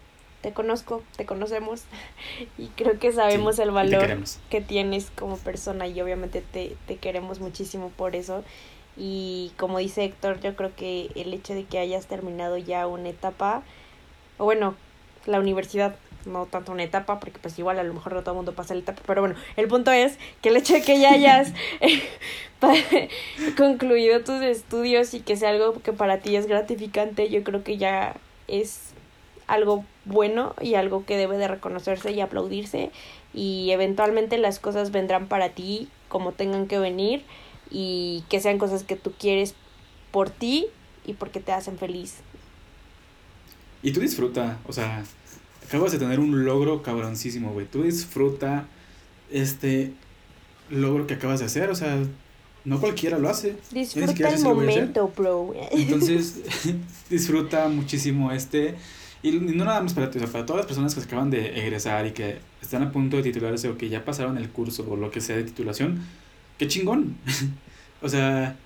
te 0.42 0.52
conozco, 0.52 1.02
te 1.16 1.26
conocemos 1.26 1.82
y 2.58 2.68
creo 2.68 2.98
que 2.98 3.12
sabemos 3.12 3.56
Sí, 3.56 3.62
el 3.62 3.70
valor 3.70 4.18
que 4.50 4.60
tienes 4.60 5.10
como 5.10 5.36
persona 5.36 5.86
y 5.86 6.00
obviamente 6.00 6.42
te, 6.42 6.76
te 6.86 6.96
queremos 6.96 7.40
muchísimo 7.40 7.90
por 7.90 8.16
eso. 8.16 8.44
Y 8.96 9.52
como 9.56 9.78
dice 9.78 10.04
Héctor, 10.04 10.40
yo 10.40 10.56
creo 10.56 10.74
que 10.74 11.10
el 11.14 11.32
hecho 11.32 11.54
de 11.54 11.64
que 11.64 11.78
hayas 11.78 12.06
terminado 12.06 12.58
ya 12.58 12.86
una 12.86 13.08
etapa, 13.08 13.62
o 14.36 14.44
bueno, 14.44 14.74
la 15.26 15.38
universidad, 15.38 15.96
no 16.26 16.46
tanto 16.46 16.72
una 16.72 16.82
etapa, 16.84 17.20
porque 17.20 17.38
pues 17.40 17.58
igual 17.58 17.78
a 17.78 17.82
lo 17.82 17.94
mejor 17.94 18.14
no 18.14 18.20
todo 18.22 18.32
el 18.32 18.36
mundo 18.36 18.54
pasa 18.54 18.74
la 18.74 18.80
etapa, 18.80 19.02
pero 19.06 19.20
bueno, 19.22 19.36
el 19.56 19.68
punto 19.68 19.90
es 19.92 20.18
que 20.42 20.50
el 20.50 20.56
hecho 20.56 20.74
de 20.74 20.82
que 20.82 20.98
ya 21.00 21.12
hayas 21.12 21.52
pa- 22.60 22.74
concluido 23.56 24.20
tus 24.20 24.42
estudios 24.42 25.14
y 25.14 25.20
que 25.20 25.36
sea 25.36 25.50
algo 25.50 25.80
que 25.82 25.92
para 25.92 26.18
ti 26.18 26.36
es 26.36 26.46
gratificante, 26.46 27.28
yo 27.30 27.42
creo 27.44 27.64
que 27.64 27.76
ya 27.76 28.16
es 28.48 28.90
algo 29.46 29.84
bueno 30.04 30.54
y 30.60 30.74
algo 30.74 31.04
que 31.04 31.16
debe 31.16 31.36
de 31.36 31.48
reconocerse 31.48 32.12
y 32.12 32.20
aplaudirse 32.20 32.90
y 33.34 33.70
eventualmente 33.70 34.38
las 34.38 34.58
cosas 34.58 34.90
vendrán 34.92 35.26
para 35.26 35.50
ti 35.50 35.88
como 36.08 36.32
tengan 36.32 36.66
que 36.66 36.78
venir 36.78 37.22
y 37.70 38.24
que 38.28 38.40
sean 38.40 38.58
cosas 38.58 38.82
que 38.84 38.96
tú 38.96 39.12
quieres 39.18 39.54
por 40.10 40.30
ti 40.30 40.66
y 41.04 41.14
porque 41.14 41.40
te 41.40 41.52
hacen 41.52 41.78
feliz. 41.78 42.16
Y 43.82 43.92
tú 43.92 44.00
disfruta, 44.00 44.58
o 44.66 44.72
sea, 44.72 45.02
acabas 45.70 45.92
de 45.92 46.00
tener 46.00 46.18
un 46.18 46.44
logro 46.44 46.82
cabroncísimo, 46.82 47.52
güey. 47.52 47.64
Tú 47.64 47.84
disfruta 47.84 48.66
este 49.30 49.92
logro 50.68 51.06
que 51.06 51.14
acabas 51.14 51.38
de 51.38 51.46
hacer, 51.46 51.70
o 51.70 51.76
sea, 51.76 51.96
no 52.64 52.80
cualquiera 52.80 53.20
lo 53.20 53.28
hace. 53.28 53.54
Disfruta 53.70 54.30
el 54.30 54.42
momento, 54.42 55.12
bro. 55.16 55.54
Entonces, 55.70 56.40
disfruta 57.08 57.68
muchísimo 57.68 58.32
este. 58.32 58.74
Y 59.22 59.30
no 59.30 59.64
nada 59.64 59.80
más 59.80 59.94
para 59.94 60.10
ti, 60.10 60.18
o 60.18 60.22
sea, 60.22 60.32
para 60.32 60.44
todas 60.44 60.60
las 60.60 60.66
personas 60.66 60.92
que 60.92 61.02
acaban 61.02 61.30
de 61.30 61.60
egresar 61.60 62.04
y 62.04 62.12
que 62.12 62.38
están 62.60 62.82
a 62.82 62.90
punto 62.90 63.18
de 63.18 63.22
titularse 63.22 63.68
o 63.68 63.78
que 63.78 63.88
ya 63.88 64.04
pasaron 64.04 64.38
el 64.38 64.48
curso 64.48 64.84
o 64.90 64.96
lo 64.96 65.12
que 65.12 65.20
sea 65.20 65.36
de 65.36 65.44
titulación, 65.44 66.00
qué 66.58 66.66
chingón. 66.66 67.14
o 68.02 68.08
sea, 68.08 68.56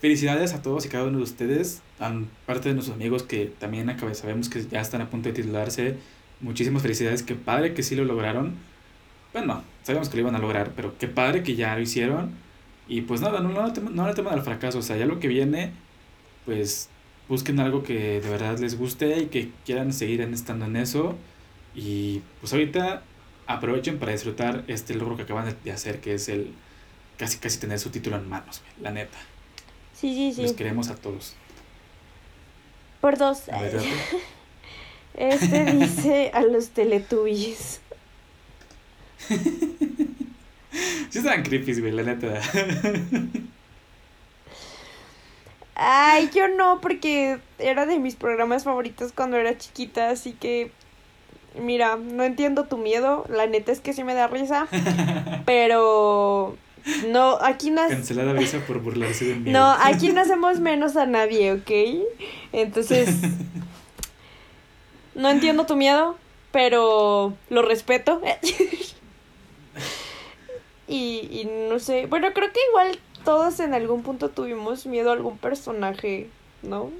felicidades 0.00 0.54
a 0.54 0.62
todos 0.62 0.86
y 0.86 0.88
cada 0.88 1.04
uno 1.04 1.18
de 1.18 1.24
ustedes, 1.24 1.82
a 2.00 2.12
parte 2.46 2.70
de 2.70 2.74
nuestros 2.74 2.96
amigos 2.96 3.22
que 3.22 3.46
también 3.46 3.90
acá 3.90 4.12
sabemos 4.14 4.48
que 4.48 4.66
ya 4.66 4.80
están 4.80 5.02
a 5.02 5.08
punto 5.08 5.28
de 5.28 5.36
titularse. 5.36 6.17
Muchísimas 6.40 6.82
felicidades, 6.82 7.22
qué 7.22 7.34
padre 7.34 7.74
que 7.74 7.82
sí 7.82 7.94
lo 7.96 8.04
lograron. 8.04 8.54
Bueno, 9.32 9.62
sabíamos 9.82 10.08
que 10.08 10.16
lo 10.16 10.22
iban 10.22 10.36
a 10.36 10.38
lograr, 10.38 10.72
pero 10.76 10.96
qué 10.98 11.08
padre 11.08 11.42
que 11.42 11.56
ya 11.56 11.74
lo 11.74 11.80
hicieron. 11.82 12.32
Y 12.88 13.02
pues 13.02 13.20
nada, 13.20 13.40
no, 13.40 13.50
no, 13.50 13.62
no, 13.62 13.72
tem- 13.74 13.90
no 13.90 14.06
le 14.06 14.14
teman 14.14 14.34
al 14.34 14.42
fracaso, 14.42 14.78
o 14.78 14.82
sea, 14.82 14.96
ya 14.96 15.04
lo 15.06 15.18
que 15.20 15.28
viene, 15.28 15.72
pues 16.46 16.88
busquen 17.28 17.60
algo 17.60 17.82
que 17.82 18.20
de 18.20 18.30
verdad 18.30 18.58
les 18.58 18.78
guste 18.78 19.18
y 19.18 19.26
que 19.26 19.50
quieran 19.66 19.92
seguir 19.92 20.20
estando 20.22 20.64
en 20.66 20.76
eso. 20.76 21.16
Y 21.74 22.22
pues 22.40 22.52
ahorita 22.52 23.02
aprovechen 23.46 23.98
para 23.98 24.12
disfrutar 24.12 24.64
este 24.68 24.94
logro 24.94 25.16
que 25.16 25.22
acaban 25.22 25.54
de- 25.64 25.72
hacer, 25.72 26.00
que 26.00 26.14
es 26.14 26.28
el 26.28 26.52
casi 27.18 27.38
casi 27.38 27.58
tener 27.58 27.78
su 27.78 27.90
título 27.90 28.16
en 28.16 28.28
manos, 28.28 28.62
la 28.80 28.92
neta. 28.92 29.18
Sí, 29.92 30.32
sí, 30.32 30.40
Los 30.42 30.52
sí. 30.52 30.56
queremos 30.56 30.88
a 30.88 30.94
todos. 30.94 31.34
Por 33.00 33.18
dos. 33.18 33.48
A 33.50 33.60
ver. 33.60 33.80
Este 35.18 35.64
dice 35.72 36.30
a 36.32 36.42
los 36.42 36.70
Teletubbies. 36.70 37.80
Sí 41.10 41.18
estaban 41.18 41.42
creepy, 41.42 41.80
güey, 41.80 41.92
la 41.92 42.04
neta. 42.04 42.40
Ay, 45.74 46.30
yo 46.34 46.48
no, 46.48 46.80
porque 46.80 47.38
era 47.58 47.84
de 47.84 47.98
mis 47.98 48.14
programas 48.14 48.64
favoritos 48.64 49.12
cuando 49.12 49.36
era 49.36 49.58
chiquita, 49.58 50.10
así 50.10 50.32
que 50.32 50.70
mira, 51.60 51.96
no 51.96 52.24
entiendo 52.24 52.64
tu 52.64 52.78
miedo, 52.78 53.24
la 53.28 53.46
neta 53.46 53.72
es 53.72 53.80
que 53.80 53.92
sí 53.92 54.04
me 54.04 54.14
da 54.14 54.28
risa, 54.28 54.68
pero 55.46 56.56
no, 57.08 57.38
aquí 57.42 57.70
no, 57.70 57.86
Cancelada 57.88 58.32
Visa 58.32 58.58
por 58.66 58.80
burlarse 58.80 59.24
de 59.26 59.34
mí. 59.36 59.50
no, 59.50 59.70
aquí 59.70 60.10
no 60.10 60.20
hacemos 60.20 60.60
menos 60.60 60.96
a 60.96 61.06
nadie, 61.06 61.52
¿ok? 61.52 61.70
Entonces, 62.52 63.08
no 65.18 65.28
entiendo 65.30 65.66
tu 65.66 65.76
miedo, 65.76 66.16
pero 66.52 67.34
lo 67.50 67.62
respeto. 67.62 68.20
y, 70.88 71.28
y 71.30 71.48
no 71.70 71.78
sé, 71.78 72.06
bueno, 72.06 72.32
creo 72.32 72.50
que 72.52 72.60
igual 72.70 72.98
todos 73.24 73.60
en 73.60 73.74
algún 73.74 74.02
punto 74.02 74.30
tuvimos 74.30 74.86
miedo 74.86 75.10
a 75.10 75.12
algún 75.12 75.36
personaje, 75.36 76.30
¿no? 76.62 76.90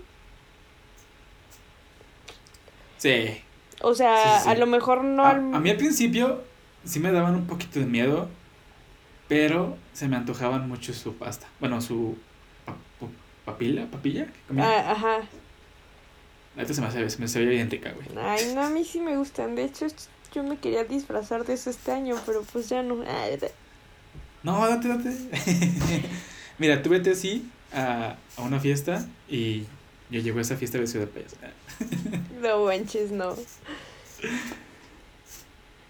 Sí. 2.99 3.41
O 3.81 3.95
sea, 3.95 4.39
Sí, 4.39 4.45
sí. 4.45 4.49
a 4.51 4.55
lo 4.57 4.67
mejor 4.67 5.05
no 5.05 5.25
a, 5.25 5.31
al... 5.31 5.55
a 5.55 5.61
mí 5.61 5.71
al 5.71 5.77
principio 5.77 6.43
sí 6.85 6.99
me 7.01 7.13
daban 7.13 7.35
un 7.37 7.47
poquito 7.47 7.79
de 7.79 7.87
miedo, 7.87 8.29
pero 9.29 9.77
se 9.93 10.09
me 10.09 10.17
antojaban 10.17 10.69
mucho 10.69 10.93
su 10.93 11.15
pasta. 11.15 11.47
Bueno, 11.61 11.81
su 11.81 12.17
pa- 12.67 12.73
pu- 13.01 13.09
papilla, 13.45 13.87
papilla. 13.91 14.27
que 14.27 14.41
comía. 14.49 14.65
Ah, 14.69 14.93
ajá. 14.93 15.21
Ahorita 16.59 16.75
se 16.75 16.81
me, 16.83 16.87
hace, 16.89 17.09
se 17.09 17.19
me 17.19 17.29
se 17.29 17.39
veía 17.39 17.53
bien 17.53 17.71
rica, 17.71 17.93
güey. 17.93 18.07
Ay, 18.23 18.53
no, 18.55 18.63
a 18.63 18.69
mí 18.69 18.85
sí 18.93 19.01
me 19.01 19.17
gustan. 19.17 19.55
De 19.55 19.65
hecho, 19.65 19.87
yo 20.35 20.43
me 20.43 20.59
quería 20.59 20.85
disfrazar 20.85 21.47
de 21.47 21.55
eso 21.55 21.71
este 21.71 21.93
año, 21.93 22.17
pero 22.27 22.43
pues 22.53 22.69
ya 22.69 22.83
no. 22.83 23.03
Ay, 23.09 23.37
de- 23.39 23.53
No, 24.43 24.69
date, 24.69 24.89
date. 24.89 25.11
Mira, 26.59 26.83
tú 26.83 26.91
vete 26.91 27.13
así 27.13 27.49
a, 27.73 28.17
a 28.37 28.43
una 28.43 28.59
fiesta 28.61 29.07
y 29.29 29.61
yo 30.11 30.21
llego 30.21 30.39
a 30.39 30.43
esa 30.43 30.57
fiesta 30.57 30.79
vestido 30.79 31.07
de 31.07 31.13
payaso. 31.13 31.37
No 32.43 32.65
manches, 32.67 33.11
no. 33.11 33.35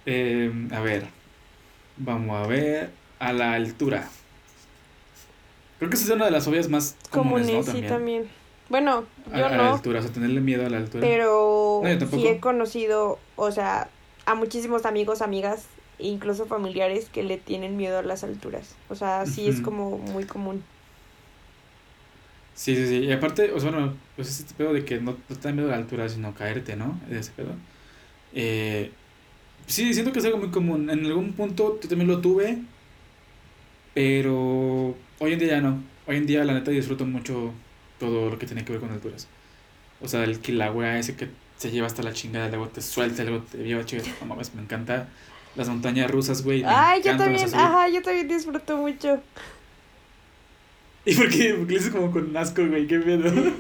Eh, 0.07 0.51
a 0.73 0.81
ver, 0.81 1.07
vamos 1.97 2.43
a 2.45 2.47
ver 2.47 2.91
a 3.19 3.33
la 3.33 3.53
altura. 3.55 4.09
Creo 5.79 5.91
que 5.91 5.97
esa 5.97 6.07
es 6.07 6.11
una 6.11 6.25
de 6.25 6.31
las 6.31 6.47
obvias 6.47 6.69
más 6.69 6.97
comunes, 7.11 7.47
Comunes, 7.49 7.67
¿no? 7.69 7.73
sí, 7.75 7.83
También. 7.87 8.29
Bueno, 8.69 9.05
A, 9.33 9.39
yo 9.39 9.47
a 9.47 9.51
la 9.51 9.57
no, 9.57 9.75
altura, 9.75 10.01
o 10.01 10.03
sea, 10.03 10.13
tenerle 10.13 10.41
miedo 10.41 10.67
a 10.67 10.71
la 10.71 10.77
altura. 10.79 11.01
pero 11.01 11.81
No, 11.83 11.93
yo 11.93 12.07
sí 12.07 12.27
he 12.27 12.39
conocido, 12.41 13.19
o 13.37 13.51
sea, 13.51 13.89
a 14.27 14.35
muchísimos 14.35 14.85
amigos, 14.85 15.23
amigas, 15.23 15.67
incluso 15.99 16.47
familiares 16.47 17.09
que 17.09 17.23
le 17.23 17.39
tienen 17.39 17.77
miedo 17.77 17.99
a 17.99 18.03
las 18.03 18.25
alturas. 18.25 18.75
O 18.89 18.95
sea, 18.95 19.27
sí 19.27 19.49
es 19.49 19.61
como 19.61 19.99
muy 19.99 20.25
común. 20.25 20.63
Sí, 22.55 22.75
sí, 22.75 22.87
sí. 22.89 22.97
Y 23.05 23.13
aparte, 23.13 23.53
o 23.53 23.61
sea, 23.61 23.71
bueno, 23.71 23.95
pues 24.17 24.41
este 24.41 24.53
pedo 24.55 24.73
de 24.73 24.85
que 24.85 25.01
no, 25.01 25.17
no 25.29 25.37
te 25.37 25.49
da 25.49 25.53
miedo 25.55 25.69
a 25.69 25.71
la 25.73 25.77
altura, 25.77 26.09
sino 26.09 26.35
caerte, 26.35 26.77
¿no? 26.77 26.99
De 27.09 27.21
ese 27.21 27.31
pedo. 27.33 27.55
Eh, 28.35 28.91
sí, 29.67 29.95
siento 29.95 30.13
que 30.13 30.19
es 30.19 30.25
algo 30.25 30.39
muy 30.39 30.51
común. 30.51 30.91
En 30.91 31.07
algún 31.07 31.33
punto 31.35 31.79
yo 31.81 31.89
también 31.89 32.09
lo 32.09 32.21
tuve, 32.21 32.59
pero 33.95 34.95
hoy 35.19 35.33
en 35.33 35.39
día 35.39 35.49
ya 35.49 35.61
no. 35.61 35.83
Hoy 36.07 36.17
en 36.17 36.27
día, 36.27 36.45
la 36.45 36.55
neta, 36.55 36.71
disfruto 36.71 37.05
mucho 37.05 37.53
todo 37.99 38.31
lo 38.31 38.39
que 38.39 38.47
tiene 38.47 38.65
que 38.65 38.73
ver 38.73 38.81
con 38.81 38.91
alturas. 38.91 39.27
O 40.01 40.09
sea, 40.09 40.25
el 40.25 40.41
que 40.41 40.53
la 40.53 40.71
wea 40.73 40.99
ese 40.99 41.17
que 41.17 41.29
se 41.57 41.71
lleva 41.71 41.87
hasta 41.87 42.03
la 42.03 42.13
chingada, 42.13 42.49
luego 42.49 42.69
te 42.69 42.81
suelta, 42.81 43.25
luego 43.25 43.45
te 43.51 43.59
lleva 43.59 43.85
chingada. 43.85 44.09
No 44.21 44.27
mames, 44.27 44.55
me 44.55 44.63
encanta 44.63 45.09
las 45.57 45.69
montañas 45.69 46.11
rusas, 46.11 46.43
güey. 46.45 46.63
Ay, 46.65 47.03
yo 47.03 47.17
también, 47.17 47.53
ajá, 47.55 47.89
yo 47.89 48.01
también 48.03 48.29
disfruto 48.29 48.77
mucho. 48.77 49.21
¿Y 51.05 51.15
por 51.15 51.29
qué? 51.31 51.55
Porque 51.55 51.73
le 51.73 51.79
dices 51.79 51.91
como 51.93 52.11
con 52.11 52.37
asco, 52.37 52.67
güey, 52.67 52.87
qué 52.87 52.99
miedo. 52.99 53.31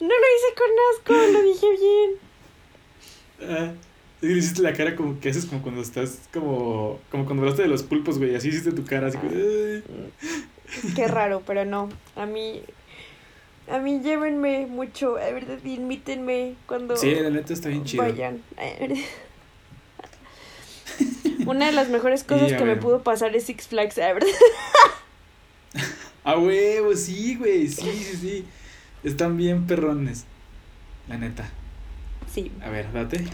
No 0.00 0.06
lo 0.06 0.14
hice 0.14 0.54
con 0.56 1.16
asco, 1.18 1.32
lo 1.32 1.42
dije 1.42 1.66
bien. 1.80 3.50
Ah, 3.50 3.72
Y 4.22 4.32
hiciste 4.32 4.62
la 4.62 4.72
cara 4.72 4.94
como 4.94 5.18
que 5.18 5.28
haces 5.28 5.44
como 5.44 5.60
cuando 5.60 5.82
estás 5.82 6.20
como. 6.32 7.00
Como 7.10 7.24
cuando 7.24 7.42
hablaste 7.42 7.62
de 7.62 7.68
los 7.68 7.82
pulpos, 7.82 8.16
güey. 8.18 8.34
Así 8.36 8.48
hiciste 8.48 8.70
tu 8.70 8.84
cara, 8.84 9.08
así 9.08 9.18
como. 9.18 9.32
"Ay". 9.32 9.82
Qué 10.94 11.08
raro, 11.08 11.42
pero 11.44 11.64
no. 11.64 11.88
A 12.14 12.26
mí. 12.26 12.62
A 13.70 13.78
mí 13.78 14.00
llévenme 14.00 14.66
mucho. 14.66 15.16
A 15.16 15.30
ver, 15.30 15.60
invítenme 15.64 16.54
cuando 16.66 16.96
Sí, 16.96 17.14
la 17.14 17.30
neta 17.30 17.52
está 17.52 17.68
bien 17.68 17.84
chido. 17.84 18.02
vayan. 18.02 18.42
Una 21.46 21.66
de 21.66 21.72
las 21.72 21.88
mejores 21.88 22.24
cosas 22.24 22.52
a 22.52 22.56
que 22.56 22.64
me 22.64 22.76
pudo 22.76 23.02
pasar 23.02 23.34
es 23.36 23.44
Six 23.44 23.68
Flags, 23.68 23.98
a 23.98 24.12
ver. 24.12 24.24
Ah, 26.24 26.36
huevo, 26.36 26.94
sí, 26.94 27.36
güey. 27.36 27.68
Sí, 27.68 27.90
sí, 27.90 28.16
sí. 28.18 28.44
Están 29.02 29.38
bien 29.38 29.66
perrones. 29.66 30.26
La 31.08 31.16
neta. 31.16 31.48
Sí. 32.30 32.52
A 32.62 32.68
ver, 32.68 32.92
date. 32.92 33.24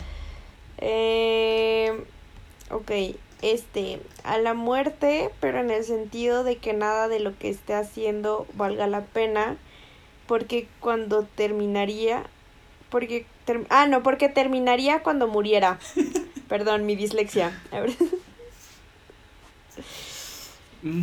Eh, 0.79 2.05
ok, 2.71 2.93
este, 3.43 3.99
a 4.23 4.39
la 4.39 4.55
muerte, 4.55 5.31
pero 5.41 5.59
en 5.59 5.73
el 5.73 5.83
sentido 5.83 6.45
de 6.45 6.59
que 6.59 6.73
nada 6.73 7.09
de 7.09 7.19
lo 7.19 7.37
que 7.37 7.49
esté 7.49 7.75
haciendo 7.75 8.47
valga 8.55 8.87
la 8.87 9.01
pena, 9.01 9.57
porque 10.27 10.69
cuando 10.81 11.25
terminaría, 11.25 12.25
porque, 12.91 13.27
ter- 13.45 13.67
ah, 13.71 13.87
no, 13.87 14.03
porque 14.03 14.29
terminaría 14.29 15.03
cuando 15.03 15.29
muriera. 15.29 15.79
Perdón, 16.49 16.87
mi 16.87 16.97
dislexia. 16.97 17.61
A 17.73 17.81
ver. 17.81 17.93
Mm. 20.83 21.03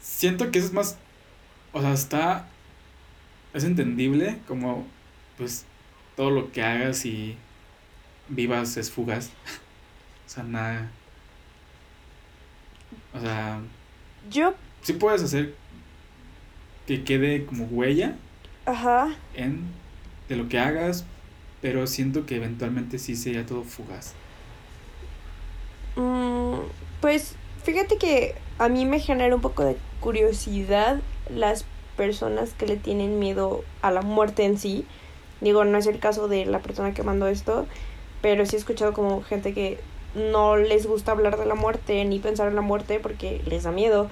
Siento 0.00 0.50
que 0.50 0.58
eso 0.58 0.68
es 0.68 0.72
más. 0.74 0.98
O 1.72 1.80
sea, 1.80 1.92
está. 1.92 2.48
Es 3.54 3.64
entendible 3.64 4.38
como. 4.46 4.86
Pues. 5.38 5.64
Todo 6.16 6.30
lo 6.30 6.52
que 6.52 6.62
hagas 6.62 7.04
y. 7.04 7.36
Vivas 8.28 8.76
es 8.76 8.90
fugaz. 8.90 9.30
O 10.26 10.28
sea, 10.28 10.42
nada. 10.42 10.90
O 13.14 13.20
sea. 13.20 13.60
Yo, 14.28 14.54
Sí 14.82 14.92
puedes 14.92 15.22
hacer. 15.22 15.54
Que 16.86 17.04
quede 17.04 17.46
como 17.46 17.64
huella 17.64 18.16
ajá, 18.64 19.14
en. 19.34 19.60
De 20.28 20.36
lo 20.36 20.48
que 20.48 20.58
hagas. 20.58 21.04
Pero 21.62 21.86
siento 21.86 22.26
que 22.26 22.36
eventualmente 22.36 22.98
sí 22.98 23.16
sería 23.16 23.46
todo 23.46 23.62
fugaz. 23.62 24.14
Mm, 25.96 26.58
pues 27.00 27.34
fíjate 27.64 27.96
que 27.96 28.34
a 28.58 28.68
mí 28.68 28.84
me 28.84 29.00
genera 29.00 29.34
un 29.34 29.40
poco 29.40 29.64
de 29.64 29.76
curiosidad 30.00 31.00
las 31.34 31.64
personas 31.96 32.52
que 32.52 32.66
le 32.66 32.76
tienen 32.76 33.18
miedo 33.18 33.64
a 33.82 33.90
la 33.90 34.02
muerte 34.02 34.44
en 34.44 34.58
sí. 34.58 34.84
Digo, 35.40 35.64
no 35.64 35.78
es 35.78 35.86
el 35.86 35.98
caso 35.98 36.28
de 36.28 36.46
la 36.46 36.60
persona 36.60 36.94
que 36.94 37.02
mandó 37.02 37.26
esto, 37.26 37.66
pero 38.22 38.46
sí 38.46 38.56
he 38.56 38.58
escuchado 38.58 38.92
como 38.92 39.22
gente 39.22 39.52
que 39.52 39.78
no 40.14 40.56
les 40.56 40.86
gusta 40.86 41.12
hablar 41.12 41.38
de 41.38 41.46
la 41.46 41.54
muerte 41.54 42.04
ni 42.04 42.18
pensar 42.18 42.48
en 42.48 42.54
la 42.54 42.62
muerte 42.62 43.00
porque 43.00 43.42
les 43.46 43.64
da 43.64 43.72
miedo. 43.72 44.08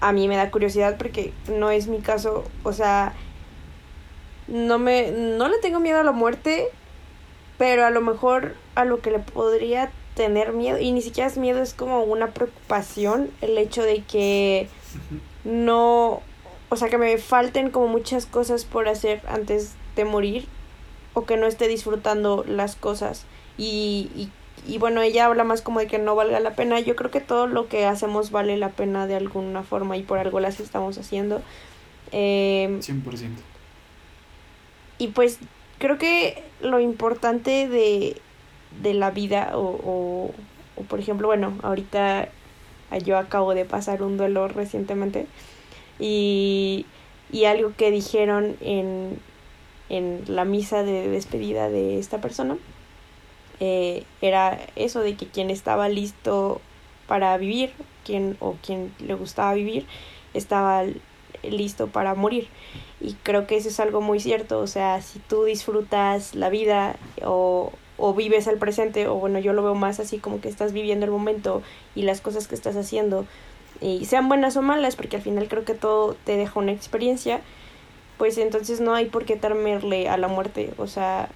A 0.00 0.12
mí 0.12 0.28
me 0.28 0.36
da 0.36 0.50
curiosidad 0.50 0.96
porque 0.98 1.32
no 1.48 1.70
es 1.70 1.88
mi 1.88 2.00
caso, 2.00 2.44
o 2.64 2.72
sea, 2.72 3.14
no 4.48 4.78
me 4.78 5.10
no 5.10 5.48
le 5.48 5.58
tengo 5.58 5.80
miedo 5.80 6.00
a 6.00 6.04
la 6.04 6.12
muerte, 6.12 6.68
pero 7.58 7.84
a 7.84 7.90
lo 7.90 8.00
mejor 8.00 8.54
a 8.74 8.84
lo 8.84 9.00
que 9.00 9.10
le 9.10 9.18
podría 9.18 9.90
tener 10.14 10.52
miedo 10.52 10.78
y 10.78 10.92
ni 10.92 11.02
siquiera 11.02 11.28
es 11.28 11.36
miedo, 11.36 11.62
es 11.62 11.74
como 11.74 12.02
una 12.02 12.28
preocupación 12.28 13.30
el 13.42 13.58
hecho 13.58 13.82
de 13.82 14.02
que 14.02 14.68
no, 15.44 16.22
o 16.70 16.76
sea, 16.76 16.88
que 16.88 16.98
me 16.98 17.18
falten 17.18 17.70
como 17.70 17.86
muchas 17.88 18.26
cosas 18.26 18.64
por 18.64 18.88
hacer 18.88 19.20
antes 19.28 19.74
de 19.94 20.04
morir 20.04 20.48
o 21.12 21.24
que 21.24 21.36
no 21.36 21.46
esté 21.46 21.68
disfrutando 21.68 22.44
las 22.46 22.76
cosas 22.76 23.26
y, 23.58 24.10
y, 24.16 24.30
y 24.66 24.78
bueno, 24.78 25.02
ella 25.02 25.26
habla 25.26 25.44
más 25.44 25.62
como 25.62 25.80
de 25.80 25.86
que 25.86 25.98
no 25.98 26.14
valga 26.14 26.40
la 26.40 26.54
pena. 26.54 26.80
Yo 26.80 26.96
creo 26.96 27.10
que 27.10 27.20
todo 27.20 27.46
lo 27.46 27.68
que 27.68 27.86
hacemos 27.86 28.30
vale 28.30 28.56
la 28.56 28.70
pena 28.70 29.06
de 29.06 29.14
alguna 29.16 29.62
forma 29.62 29.96
y 29.96 30.02
por 30.02 30.18
algo 30.18 30.40
las 30.40 30.60
estamos 30.60 30.98
haciendo. 30.98 31.42
Eh, 32.12 32.78
100%. 32.80 33.30
y 34.98 35.08
pues 35.08 35.38
creo 35.78 35.98
que 35.98 36.42
lo 36.60 36.80
importante 36.80 37.68
de, 37.68 38.20
de 38.82 38.94
la 38.94 39.10
vida 39.10 39.50
o, 39.54 39.60
o, 39.60 40.30
o, 40.76 40.82
por 40.84 41.00
ejemplo, 41.00 41.26
bueno, 41.26 41.54
ahorita 41.62 42.28
yo 43.04 43.18
acabo 43.18 43.54
de 43.54 43.64
pasar 43.64 44.02
un 44.02 44.16
duelo 44.16 44.46
recientemente 44.48 45.26
y, 45.98 46.86
y 47.32 47.44
algo 47.46 47.72
que 47.76 47.90
dijeron 47.90 48.56
en, 48.60 49.18
en 49.88 50.22
la 50.28 50.44
misa 50.44 50.84
de 50.84 51.08
despedida 51.08 51.68
de 51.68 51.98
esta 51.98 52.20
persona 52.20 52.56
eh, 53.60 54.04
era 54.20 54.58
eso 54.76 55.00
de 55.00 55.16
que 55.16 55.26
quien 55.26 55.50
estaba 55.50 55.88
listo 55.88 56.60
para 57.06 57.36
vivir, 57.36 57.72
quien 58.04 58.36
o 58.40 58.56
quien 58.62 58.92
le 58.98 59.14
gustaba 59.14 59.54
vivir, 59.54 59.86
estaba 60.34 60.84
listo 61.42 61.88
para 61.88 62.14
morir. 62.14 62.48
Y 63.00 63.14
creo 63.22 63.46
que 63.46 63.56
eso 63.56 63.68
es 63.68 63.80
algo 63.80 64.00
muy 64.00 64.20
cierto, 64.20 64.58
o 64.58 64.66
sea, 64.66 65.00
si 65.02 65.18
tú 65.18 65.44
disfrutas 65.44 66.34
la 66.34 66.48
vida 66.48 66.96
o, 67.22 67.72
o 67.98 68.14
vives 68.14 68.46
el 68.46 68.58
presente, 68.58 69.06
o 69.08 69.14
bueno, 69.14 69.38
yo 69.38 69.52
lo 69.52 69.62
veo 69.62 69.74
más 69.74 70.00
así 70.00 70.18
como 70.18 70.40
que 70.40 70.48
estás 70.48 70.72
viviendo 70.72 71.04
el 71.04 71.12
momento 71.12 71.62
y 71.94 72.02
las 72.02 72.20
cosas 72.20 72.48
que 72.48 72.54
estás 72.54 72.76
haciendo, 72.76 73.26
y 73.80 74.06
sean 74.06 74.28
buenas 74.28 74.56
o 74.56 74.62
malas, 74.62 74.96
porque 74.96 75.16
al 75.16 75.22
final 75.22 75.48
creo 75.48 75.64
que 75.64 75.74
todo 75.74 76.16
te 76.24 76.36
deja 76.36 76.58
una 76.58 76.72
experiencia, 76.72 77.40
pues 78.16 78.38
entonces 78.38 78.80
no 78.80 78.94
hay 78.94 79.06
por 79.06 79.26
qué 79.26 79.36
temerle 79.36 80.08
a 80.08 80.16
la 80.16 80.28
muerte, 80.28 80.72
o 80.78 80.86
sea, 80.86 81.28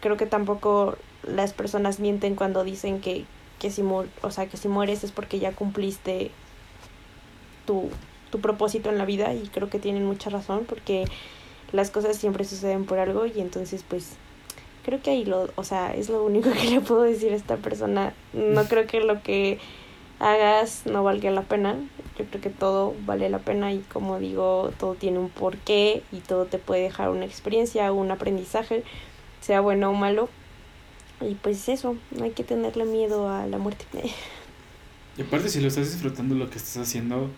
creo 0.00 0.18
que 0.18 0.26
tampoco 0.26 0.96
las 1.26 1.52
personas 1.52 2.00
mienten 2.00 2.34
cuando 2.34 2.64
dicen 2.64 3.00
que, 3.00 3.24
que 3.58 3.70
si 3.70 3.82
o 3.82 4.30
sea, 4.30 4.46
que 4.46 4.56
si 4.56 4.68
mueres 4.68 5.04
es 5.04 5.12
porque 5.12 5.38
ya 5.38 5.52
cumpliste 5.52 6.30
tu, 7.66 7.90
tu 8.30 8.40
propósito 8.40 8.90
en 8.90 8.98
la 8.98 9.04
vida 9.04 9.34
y 9.34 9.48
creo 9.48 9.68
que 9.68 9.78
tienen 9.78 10.04
mucha 10.04 10.30
razón 10.30 10.64
porque 10.68 11.04
las 11.72 11.90
cosas 11.90 12.16
siempre 12.16 12.44
suceden 12.44 12.84
por 12.84 12.98
algo 12.98 13.26
y 13.26 13.40
entonces 13.40 13.84
pues 13.86 14.16
creo 14.86 15.02
que 15.02 15.10
ahí 15.10 15.24
lo, 15.24 15.48
o 15.56 15.64
sea, 15.64 15.92
es 15.94 16.08
lo 16.08 16.24
único 16.24 16.50
que 16.52 16.70
le 16.70 16.80
puedo 16.80 17.02
decir 17.02 17.32
a 17.32 17.36
esta 17.36 17.56
persona. 17.56 18.14
No 18.32 18.64
creo 18.64 18.86
que 18.86 19.00
lo 19.00 19.22
que 19.22 19.58
hagas 20.20 20.86
no 20.86 21.02
valga 21.02 21.30
la 21.32 21.42
pena. 21.42 21.76
Yo 22.18 22.24
creo 22.24 22.40
que 22.40 22.50
todo 22.50 22.94
vale 23.04 23.28
la 23.28 23.40
pena 23.40 23.72
y 23.72 23.80
como 23.80 24.18
digo, 24.18 24.70
todo 24.78 24.94
tiene 24.94 25.18
un 25.18 25.28
porqué 25.28 26.02
y 26.12 26.20
todo 26.20 26.46
te 26.46 26.58
puede 26.58 26.82
dejar 26.82 27.10
una 27.10 27.24
experiencia, 27.24 27.92
un 27.92 28.10
aprendizaje, 28.10 28.84
sea 29.40 29.60
bueno 29.60 29.90
o 29.90 29.92
malo. 29.92 30.28
Y 31.20 31.34
pues 31.34 31.68
eso, 31.68 31.96
no 32.10 32.24
hay 32.24 32.32
que 32.32 32.44
tenerle 32.44 32.84
miedo 32.84 33.28
a 33.28 33.46
la 33.46 33.58
muerte. 33.58 33.86
Y 35.16 35.22
aparte, 35.22 35.48
si 35.48 35.60
lo 35.60 35.68
estás 35.68 35.90
disfrutando 35.90 36.34
lo 36.34 36.50
que 36.50 36.58
estás 36.58 36.76
haciendo, 36.76 37.30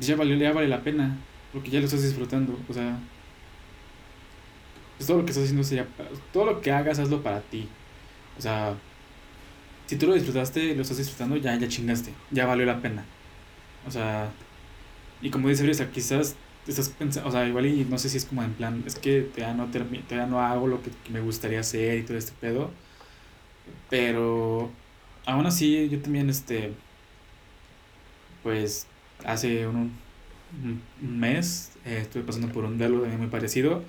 ya 0.00 0.16
valió, 0.16 0.36
ya 0.36 0.52
vale 0.52 0.68
la 0.68 0.82
pena. 0.82 1.16
Porque 1.52 1.70
ya 1.70 1.78
lo 1.78 1.86
estás 1.86 2.02
disfrutando. 2.02 2.58
O 2.68 2.74
sea, 2.74 2.98
pues 4.96 5.06
todo 5.06 5.18
lo 5.18 5.24
que 5.24 5.30
estás 5.30 5.44
haciendo 5.44 5.64
sería. 5.64 5.86
Todo 6.32 6.44
lo 6.44 6.60
que 6.60 6.72
hagas, 6.72 6.98
hazlo 6.98 7.22
para 7.22 7.40
ti. 7.40 7.68
O 8.36 8.42
sea, 8.42 8.74
si 9.86 9.96
tú 9.96 10.06
lo 10.06 10.14
disfrutaste, 10.14 10.74
lo 10.74 10.82
estás 10.82 10.98
disfrutando, 10.98 11.36
ya, 11.36 11.56
ya 11.56 11.68
chingaste. 11.68 12.12
Ya 12.30 12.46
valió 12.46 12.66
la 12.66 12.82
pena. 12.82 13.04
O 13.86 13.90
sea, 13.90 14.30
y 15.22 15.30
como 15.30 15.48
dice 15.48 15.62
Brisa, 15.62 15.90
quizás 15.90 16.36
estás 16.68 16.88
pensando, 16.90 17.28
o 17.28 17.32
sea, 17.32 17.46
igual 17.46 17.66
y 17.66 17.84
no 17.84 17.98
sé 17.98 18.08
si 18.08 18.18
es 18.18 18.24
como 18.24 18.42
en 18.42 18.52
plan, 18.54 18.82
es 18.86 18.96
que 18.96 19.22
todavía 19.22 19.54
no, 19.54 19.66
todavía 19.66 20.26
no 20.26 20.40
hago 20.40 20.66
lo 20.66 20.82
que 20.82 20.90
me 21.10 21.20
gustaría 21.20 21.60
hacer 21.60 21.98
y 21.98 22.02
todo 22.02 22.16
este 22.18 22.32
pedo. 22.40 22.70
Pero 23.90 24.70
aún 25.26 25.46
así, 25.46 25.88
yo 25.88 26.00
también, 26.00 26.30
este, 26.30 26.72
pues, 28.42 28.86
hace 29.24 29.66
un 29.66 29.92
mes 31.00 31.72
eh, 31.84 31.98
estuve 32.02 32.22
pasando 32.22 32.48
por 32.52 32.64
un 32.64 32.78
duelo 32.78 33.00
también 33.00 33.20
muy 33.20 33.28
parecido. 33.28 33.82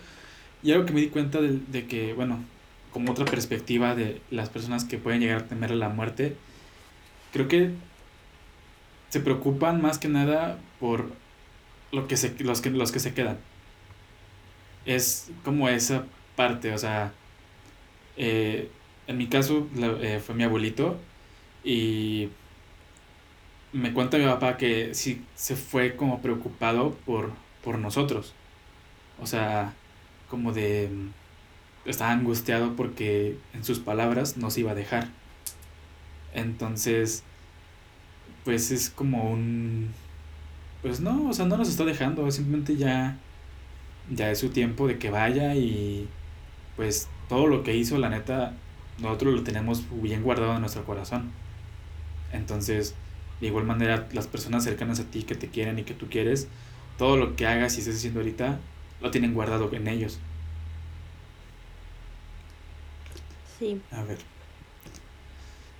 Y 0.63 0.71
algo 0.71 0.85
que 0.85 0.93
me 0.93 1.01
di 1.01 1.07
cuenta 1.09 1.41
de, 1.41 1.59
de 1.71 1.87
que, 1.87 2.13
bueno, 2.13 2.43
como 2.91 3.11
otra 3.11 3.25
perspectiva 3.25 3.95
de 3.95 4.21
las 4.31 4.49
personas 4.49 4.85
que 4.85 4.97
pueden 4.97 5.21
llegar 5.21 5.41
a 5.43 5.47
temer 5.47 5.71
a 5.71 5.75
la 5.75 5.89
muerte, 5.89 6.35
creo 7.31 7.47
que 7.47 7.71
se 9.09 9.19
preocupan 9.19 9.81
más 9.81 9.97
que 9.99 10.07
nada 10.07 10.59
por 10.79 11.11
lo 11.91 12.07
que 12.07 12.17
se, 12.17 12.35
los, 12.43 12.61
que, 12.61 12.69
los 12.69 12.91
que 12.91 12.99
se 12.99 13.13
quedan. 13.13 13.37
Es 14.85 15.31
como 15.43 15.69
esa 15.69 16.05
parte, 16.35 16.73
o 16.73 16.77
sea, 16.77 17.13
eh, 18.17 18.69
en 19.07 19.17
mi 19.17 19.27
caso 19.27 19.67
eh, 19.77 20.21
fue 20.25 20.35
mi 20.35 20.43
abuelito 20.43 20.99
y 21.63 22.29
me 23.73 23.93
cuenta 23.93 24.17
mi 24.17 24.25
papá 24.25 24.57
que 24.57 24.93
sí 24.93 25.23
se 25.35 25.55
fue 25.55 25.95
como 25.95 26.21
preocupado 26.21 26.91
por, 27.05 27.31
por 27.63 27.77
nosotros. 27.79 28.33
O 29.21 29.27
sea, 29.27 29.73
como 30.29 30.53
de... 30.53 30.89
Estaba 31.85 32.11
angustiado 32.11 32.75
porque 32.75 33.37
en 33.53 33.63
sus 33.63 33.79
palabras 33.79 34.37
nos 34.37 34.57
iba 34.57 34.71
a 34.71 34.75
dejar. 34.75 35.09
Entonces, 36.33 37.23
pues 38.43 38.71
es 38.71 38.89
como 38.89 39.31
un... 39.31 39.91
Pues 40.81 41.01
no, 41.01 41.29
o 41.29 41.33
sea, 41.33 41.45
no 41.45 41.57
nos 41.57 41.69
está 41.69 41.85
dejando, 41.85 42.29
simplemente 42.31 42.75
ya... 42.75 43.17
Ya 44.11 44.31
es 44.31 44.39
su 44.39 44.49
tiempo 44.49 44.87
de 44.87 44.97
que 44.97 45.11
vaya 45.11 45.53
y 45.53 46.07
pues 46.75 47.07
todo 47.27 47.45
lo 47.45 47.61
que 47.61 47.75
hizo, 47.75 47.99
la 47.99 48.09
neta, 48.09 48.53
nosotros 48.97 49.35
lo 49.35 49.43
tenemos 49.43 49.83
bien 50.01 50.23
guardado 50.23 50.55
en 50.55 50.61
nuestro 50.61 50.83
corazón. 50.83 51.31
Entonces, 52.33 52.95
de 53.39 53.47
igual 53.47 53.65
manera, 53.65 54.07
las 54.11 54.27
personas 54.27 54.63
cercanas 54.63 54.99
a 54.99 55.03
ti 55.03 55.23
que 55.23 55.35
te 55.35 55.49
quieren 55.49 55.77
y 55.77 55.83
que 55.83 55.93
tú 55.93 56.07
quieres, 56.09 56.47
todo 56.97 57.17
lo 57.17 57.35
que 57.35 57.45
hagas 57.45 57.75
y 57.75 57.79
estés 57.79 57.97
haciendo 57.97 58.19
ahorita, 58.19 58.59
lo 59.01 59.11
tienen 59.11 59.33
guardado 59.33 59.69
en 59.73 59.87
ellos. 59.87 60.19
Sí. 63.59 63.81
A 63.91 64.03
ver. 64.03 64.17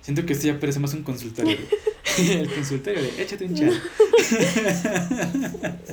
Siento 0.02 0.24
que 0.24 0.32
esto 0.32 0.46
ya 0.46 0.60
parece 0.60 0.78
más 0.80 0.94
un 0.94 1.02
consultorio. 1.02 1.56
el 2.18 2.52
consultorio 2.52 3.02
de 3.02 3.22
échate 3.22 3.44
un 3.44 3.54
chat. 3.54 3.72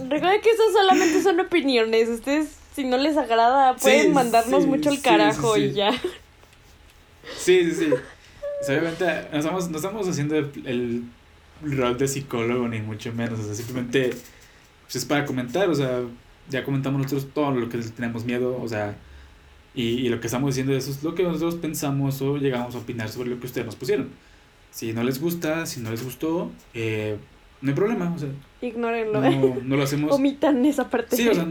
Recuerda 0.09 0.41
que 0.41 0.49
eso 0.49 0.71
solamente 0.71 1.21
son 1.21 1.39
opiniones. 1.39 2.09
Ustedes, 2.09 2.49
si 2.75 2.83
no 2.83 2.97
les 2.97 3.17
agrada, 3.17 3.75
pueden 3.75 4.07
Sí, 4.07 4.09
mandarnos 4.09 4.63
sí, 4.63 4.69
mucho 4.69 4.89
el 4.89 4.97
sí, 4.97 5.01
carajo 5.01 5.57
y 5.57 5.73
ya. 5.73 5.91
Sí, 7.37 7.71
sí, 7.71 7.73
sí. 7.73 7.93
Obviamente 8.67 9.05
no 9.31 9.37
estamos, 9.39 9.69
no 9.69 9.77
estamos 9.77 10.07
haciendo 10.07 10.35
el, 10.37 10.51
el 10.65 11.03
rol 11.77 11.97
de 11.97 12.07
psicólogo, 12.07 12.67
ni 12.67 12.79
mucho 12.79 13.11
menos. 13.13 13.39
O 13.39 13.43
sea, 13.43 13.53
simplemente 13.53 14.09
pues, 14.83 14.95
es 14.95 15.05
para 15.05 15.25
comentar. 15.25 15.69
O 15.69 15.75
sea, 15.75 16.01
ya 16.49 16.63
comentamos 16.63 17.01
nosotros 17.01 17.27
todo 17.33 17.51
lo 17.51 17.69
que 17.69 17.77
tenemos 17.77 18.25
miedo. 18.25 18.59
O 18.61 18.67
sea, 18.67 18.95
y, 19.75 19.83
y 19.83 20.09
lo 20.09 20.19
que 20.19 20.27
estamos 20.27 20.49
diciendo 20.49 20.73
eso 20.73 20.91
es 20.91 21.03
lo 21.03 21.15
que 21.15 21.23
nosotros 21.23 21.55
pensamos 21.55 22.21
o 22.21 22.37
llegamos 22.37 22.75
a 22.75 22.79
opinar 22.79 23.09
sobre 23.09 23.29
lo 23.29 23.39
que 23.39 23.45
ustedes 23.45 23.65
nos 23.65 23.75
pusieron. 23.75 24.09
Si 24.77 24.93
no 24.93 25.01
les 25.01 25.19
gusta, 25.19 25.65
si 25.65 25.79
no 25.79 25.89
les 25.89 26.03
gustó, 26.03 26.51
eh, 26.75 27.17
no 27.61 27.69
hay 27.69 27.75
problema. 27.75 28.13
O 28.15 28.19
sea, 28.19 28.29
Ignórenlo. 28.61 29.21
no, 29.21 29.57
no 29.63 29.75
lo 29.75 29.81
hacemos. 29.81 30.11
Omitan 30.15 30.63
esa 30.65 30.87
parte. 30.87 31.15
Sí, 31.15 31.27
o 31.27 31.33
sea, 31.33 31.47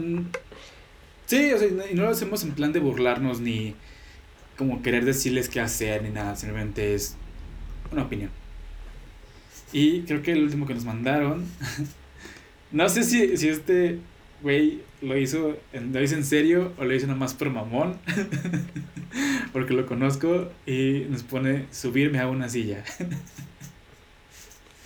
sí, 1.25 1.51
o 1.51 1.57
sea, 1.57 1.67
y 1.91 1.93
no 1.93 2.03
lo 2.03 2.09
hacemos 2.11 2.41
en 2.43 2.53
plan 2.53 2.71
de 2.71 2.79
burlarnos 2.79 3.41
ni 3.41 3.75
como 4.57 4.81
querer 4.81 5.03
decirles 5.03 5.49
qué 5.49 5.59
hacer 5.59 6.03
ni 6.03 6.09
nada, 6.11 6.37
simplemente 6.37 6.95
es 6.95 7.17
una 7.91 8.03
opinión. 8.03 8.29
Y 9.73 10.03
creo 10.03 10.21
que 10.21 10.31
el 10.31 10.43
último 10.43 10.65
que 10.65 10.73
nos 10.73 10.85
mandaron, 10.85 11.43
no 12.71 12.87
sé 12.87 13.03
si, 13.03 13.35
si 13.35 13.49
este 13.49 13.99
güey 14.41 14.81
lo 15.01 15.17
hizo, 15.17 15.57
en, 15.73 15.93
lo 15.93 16.01
hizo 16.01 16.15
en 16.15 16.25
serio 16.25 16.73
o 16.77 16.85
lo 16.85 16.93
hizo 16.93 17.07
nomás 17.07 17.33
por 17.33 17.49
mamón, 17.49 17.97
porque 19.53 19.73
lo 19.73 19.85
conozco 19.85 20.51
y 20.65 21.05
nos 21.09 21.23
pone 21.23 21.65
subirme 21.71 22.19
a 22.19 22.27
una 22.27 22.49
silla. 22.49 22.83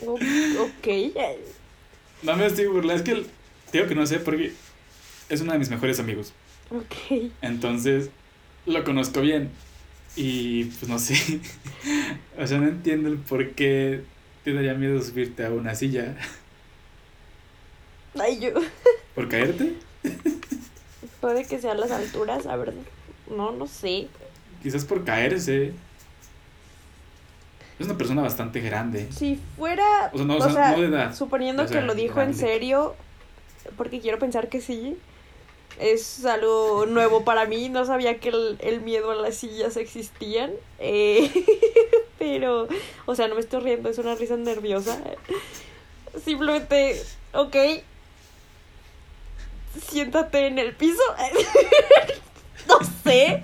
Ok. 0.03 0.87
No 2.23 2.35
me 2.35 2.45
estoy 2.45 2.65
burlando, 2.65 2.95
es 2.95 3.01
que 3.03 3.25
digo 3.71 3.87
que 3.87 3.95
no 3.95 4.05
sé 4.05 4.19
porque 4.19 4.53
es 5.29 5.41
uno 5.41 5.53
de 5.53 5.59
mis 5.59 5.69
mejores 5.69 5.99
amigos. 5.99 6.33
Ok. 6.71 7.31
Entonces, 7.41 8.09
lo 8.65 8.83
conozco 8.83 9.21
bien. 9.21 9.49
Y 10.15 10.65
pues 10.65 10.89
no 10.89 10.99
sé. 10.99 11.39
o 12.37 12.45
sea, 12.45 12.59
no 12.59 12.67
entiendo 12.67 13.09
el 13.09 13.17
por 13.17 13.51
qué 13.51 14.01
te 14.43 14.53
daría 14.53 14.73
miedo 14.73 15.01
subirte 15.01 15.45
a 15.45 15.51
una 15.51 15.75
silla. 15.75 16.17
Ay, 18.19 18.39
yo. 18.39 18.51
¿Por 19.15 19.27
caerte? 19.27 19.73
Puede 21.19 21.45
que 21.45 21.59
sean 21.59 21.79
las 21.79 21.91
alturas, 21.91 22.45
a 22.47 22.55
ver. 22.55 22.73
No, 23.29 23.51
no 23.51 23.67
sé. 23.67 24.07
Quizás 24.63 24.85
por 24.85 25.03
caerse. 25.03 25.73
Es 27.79 27.85
una 27.85 27.97
persona 27.97 28.21
bastante 28.21 28.59
grande. 28.61 29.07
Si 29.11 29.39
fuera. 29.57 30.11
O 30.13 30.17
sea, 30.17 30.25
no, 30.25 30.35
o 30.35 30.37
o 30.37 30.41
sea, 30.41 30.51
sea, 30.51 30.71
no 30.71 30.81
de 30.81 30.87
edad. 30.87 31.15
Suponiendo 31.15 31.63
o 31.63 31.67
sea, 31.67 31.79
que 31.79 31.85
lo 31.85 31.95
dijo 31.95 32.21
en 32.21 32.33
serio, 32.33 32.95
porque 33.77 33.99
quiero 33.99 34.19
pensar 34.19 34.49
que 34.49 34.61
sí. 34.61 34.97
Es 35.79 36.25
algo 36.25 36.85
nuevo 36.85 37.23
para 37.23 37.45
mí. 37.45 37.69
No 37.69 37.85
sabía 37.85 38.19
que 38.19 38.29
el, 38.29 38.57
el 38.59 38.81
miedo 38.81 39.11
a 39.11 39.15
las 39.15 39.35
sillas 39.35 39.77
existían. 39.77 40.51
Eh, 40.79 41.31
pero, 42.19 42.67
o 43.05 43.15
sea, 43.15 43.27
no 43.27 43.35
me 43.35 43.41
estoy 43.41 43.61
riendo, 43.61 43.89
es 43.89 43.97
una 43.97 44.15
risa 44.15 44.37
nerviosa. 44.37 44.99
Simplemente, 46.23 47.01
ok. 47.33 47.55
Siéntate 49.89 50.47
en 50.47 50.59
el 50.59 50.73
piso. 50.75 51.01
no 52.67 52.79
sé. 53.03 53.43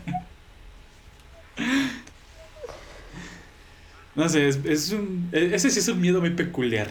No 4.15 4.27
sé, 4.29 4.47
es, 4.47 4.59
es 4.65 4.91
un. 4.91 5.29
e- 5.31 5.51
Ese 5.53 5.69
sí 5.69 5.79
es 5.79 5.87
un 5.87 6.01
miedo 6.01 6.19
muy 6.21 6.31
peculiar. 6.31 6.89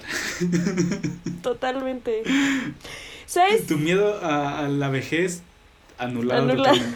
Totalmente. 1.43 2.23
¿Sabes? 3.27 3.67
Tu 3.67 3.77
miedo 3.79 4.19
a, 4.23 4.61
a 4.65 4.69
la 4.69 4.89
vejez 4.89 5.43
anulado. 5.99 6.47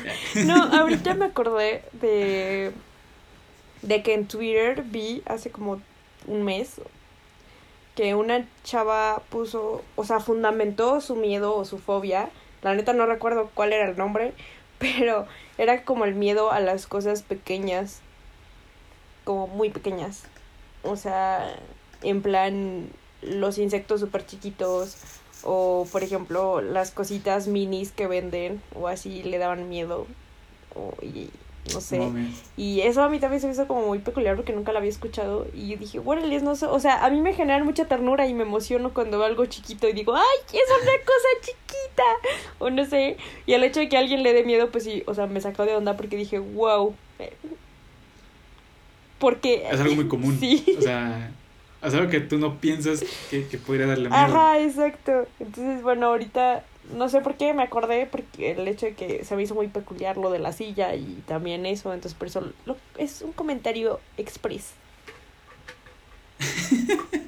No, 0.45 0.63
ahorita 0.63 1.15
me 1.15 1.27
acordé 1.27 1.83
de. 2.01 2.73
de 3.83 4.03
que 4.03 4.15
en 4.15 4.27
Twitter 4.29 4.83
vi 4.85 5.23
hace 5.27 5.51
como 5.51 5.83
un 6.27 6.45
mes 6.45 6.81
que 7.95 8.15
una 8.15 8.47
chava 8.65 9.23
puso, 9.31 9.83
o 9.97 10.05
sea, 10.05 10.21
fundamentó 10.21 11.01
su 11.01 11.17
miedo 11.17 11.57
o 11.57 11.65
su 11.65 11.79
fobia. 11.79 12.31
La 12.63 12.75
neta 12.75 12.93
no 12.93 13.07
recuerdo 13.07 13.51
cuál 13.55 13.73
era 13.73 13.89
el 13.89 13.97
nombre, 13.97 14.33
pero 14.79 15.27
era 15.59 15.85
como 15.85 16.05
el 16.05 16.15
miedo 16.15 16.53
a 16.53 16.61
las 16.61 16.87
cosas 16.87 17.23
pequeñas, 17.23 18.01
como 19.25 19.47
muy 19.47 19.71
pequeñas. 19.71 20.25
O 20.83 20.97
sea, 20.97 21.57
en 22.03 22.23
plan 22.23 22.89
los 23.23 23.59
insectos 23.59 24.01
súper 24.01 24.25
chiquitos 24.25 24.97
o 25.43 25.87
por 25.91 26.03
ejemplo 26.03 26.61
las 26.61 26.91
cositas 26.91 27.47
minis 27.47 27.93
que 27.93 28.07
venden 28.07 28.63
o 28.75 28.89
así 28.89 29.23
le 29.23 29.39
daban 29.39 29.69
miedo 29.69 30.07
o, 30.75 30.95
y 31.03 31.31
no 31.73 31.81
sé. 31.81 32.01
Y 32.57 32.81
eso 32.81 33.03
a 33.03 33.09
mí 33.09 33.19
también 33.19 33.41
se 33.41 33.47
me 33.47 33.53
hizo 33.53 33.67
como 33.67 33.87
muy 33.87 33.99
peculiar 33.99 34.37
porque 34.37 34.53
nunca 34.53 34.73
la 34.73 34.79
había 34.79 34.91
escuchado. 34.91 35.47
Y 35.55 35.69
yo 35.69 35.77
dije, 35.77 35.99
bueno, 35.99 36.23
no 36.43 36.57
sé. 36.57 36.67
O 36.67 36.81
sea, 36.81 37.05
a 37.05 37.11
mí 37.11 37.21
me 37.21 37.35
generan 37.35 37.65
mucha 37.65 37.87
ternura 37.87 38.27
y 38.27 38.35
me 38.35 38.43
emociono 38.43 38.93
cuando 38.93 39.19
veo 39.19 39.27
algo 39.27 39.47
chiquito 39.47 39.89
y 39.89 39.93
digo, 39.93 40.15
¡ay, 40.15 40.23
es 40.49 40.83
una 40.83 40.93
cosa 41.05 41.29
chiquita! 41.41 42.03
O 42.59 42.71
no 42.71 42.85
sé. 42.85 43.17
Y 43.47 43.55
el 43.55 43.65
hecho 43.65 43.81
de 43.81 43.89
que 43.89 43.97
a 43.97 44.01
alguien 44.01 44.23
le 44.23 44.33
dé 44.33 44.45
miedo, 44.45 44.71
pues 44.71 44.85
sí, 44.85 45.03
o 45.07 45.15
sea, 45.15 45.27
me 45.27 45.41
sacó 45.41 45.65
de 45.65 45.75
onda 45.75 45.97
porque 45.97 46.17
dije, 46.17 46.39
wow. 46.39 46.95
Porque. 49.19 49.67
Es 49.71 49.81
algo 49.81 49.95
muy 49.95 50.09
común. 50.09 50.37
Sí. 50.41 50.65
O 50.79 50.83
sea, 50.83 51.33
es 51.83 51.95
algo 51.95 52.11
que 52.11 52.21
tú 52.21 52.39
no 52.39 52.61
piensas 52.61 53.05
que, 53.31 53.47
que 53.47 53.59
podría 53.59 53.87
darle 53.87 54.09
miedo. 54.09 54.21
Ajá, 54.21 54.61
exacto. 54.61 55.27
Entonces, 55.39 55.83
bueno, 55.83 56.07
ahorita 56.07 56.65
no 56.95 57.09
sé 57.09 57.21
por 57.21 57.37
qué 57.37 57.55
me 57.55 57.63
acordé, 57.63 58.07
porque 58.07 58.53
el 58.53 58.67
hecho 58.69 58.87
de 58.87 58.95
que 58.95 59.25
se 59.25 59.37
me 59.37 59.43
hizo 59.43 59.55
muy 59.55 59.69
peculiar 59.69 60.17
lo 60.17 60.31
de 60.31 60.39
la 60.39 60.53
silla 60.53 60.95
y 60.95 61.23
también 61.27 61.67
eso, 61.67 61.93
entonces 61.93 62.17
por 62.17 62.29
eso 62.29 62.53
lo, 62.67 62.77
es 62.99 63.23
un 63.23 63.33
comentario 63.33 64.01
express. 64.17 64.73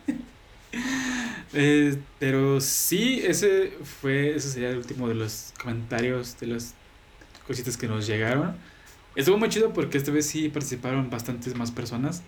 Eh, 1.55 1.99
pero 2.19 2.63
sí, 2.63 3.21
ese 3.23 3.75
fue, 4.01 4.35
ese 4.37 4.51
sería 4.51 4.71
el 4.71 4.79
último 4.79 5.07
de 5.07 5.15
los 5.15 5.53
comentarios, 5.61 6.41
de 6.41 6.47
las 6.47 6.75
cositas 7.47 7.77
que 7.77 7.87
nos 7.87 8.07
llegaron. 8.07 8.57
Estuvo 9.15 9.37
muy 9.37 9.51
chido 9.51 9.73
porque 9.75 9.99
esta 9.99 10.11
vez 10.11 10.27
sí 10.27 10.49
participaron 10.49 11.11
bastantes 11.11 11.55
más 11.55 11.71
personas. 11.71 12.23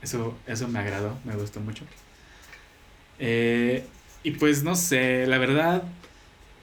Eso, 0.00 0.34
eso 0.46 0.66
me 0.68 0.78
agradó, 0.78 1.18
me 1.24 1.34
gustó 1.36 1.60
mucho. 1.60 1.84
Eh, 3.18 3.84
y 4.22 4.32
pues 4.32 4.62
no 4.62 4.74
sé, 4.74 5.26
la 5.26 5.38
verdad, 5.38 5.82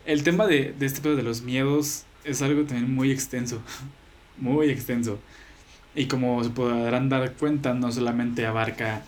el 0.05 0.23
tema 0.23 0.45
de, 0.47 0.73
de 0.77 0.85
este 0.85 1.01
pedo 1.01 1.15
de 1.15 1.23
los 1.23 1.41
miedos 1.41 2.03
es 2.23 2.41
algo 2.41 2.63
también 2.63 2.93
muy 2.93 3.11
extenso, 3.11 3.61
muy 4.37 4.69
extenso. 4.69 5.19
Y 5.95 6.05
como 6.05 6.43
se 6.43 6.51
podrán 6.51 7.09
dar 7.09 7.33
cuenta, 7.33 7.73
no 7.73 7.91
solamente 7.91 8.45
abarca 8.45 9.01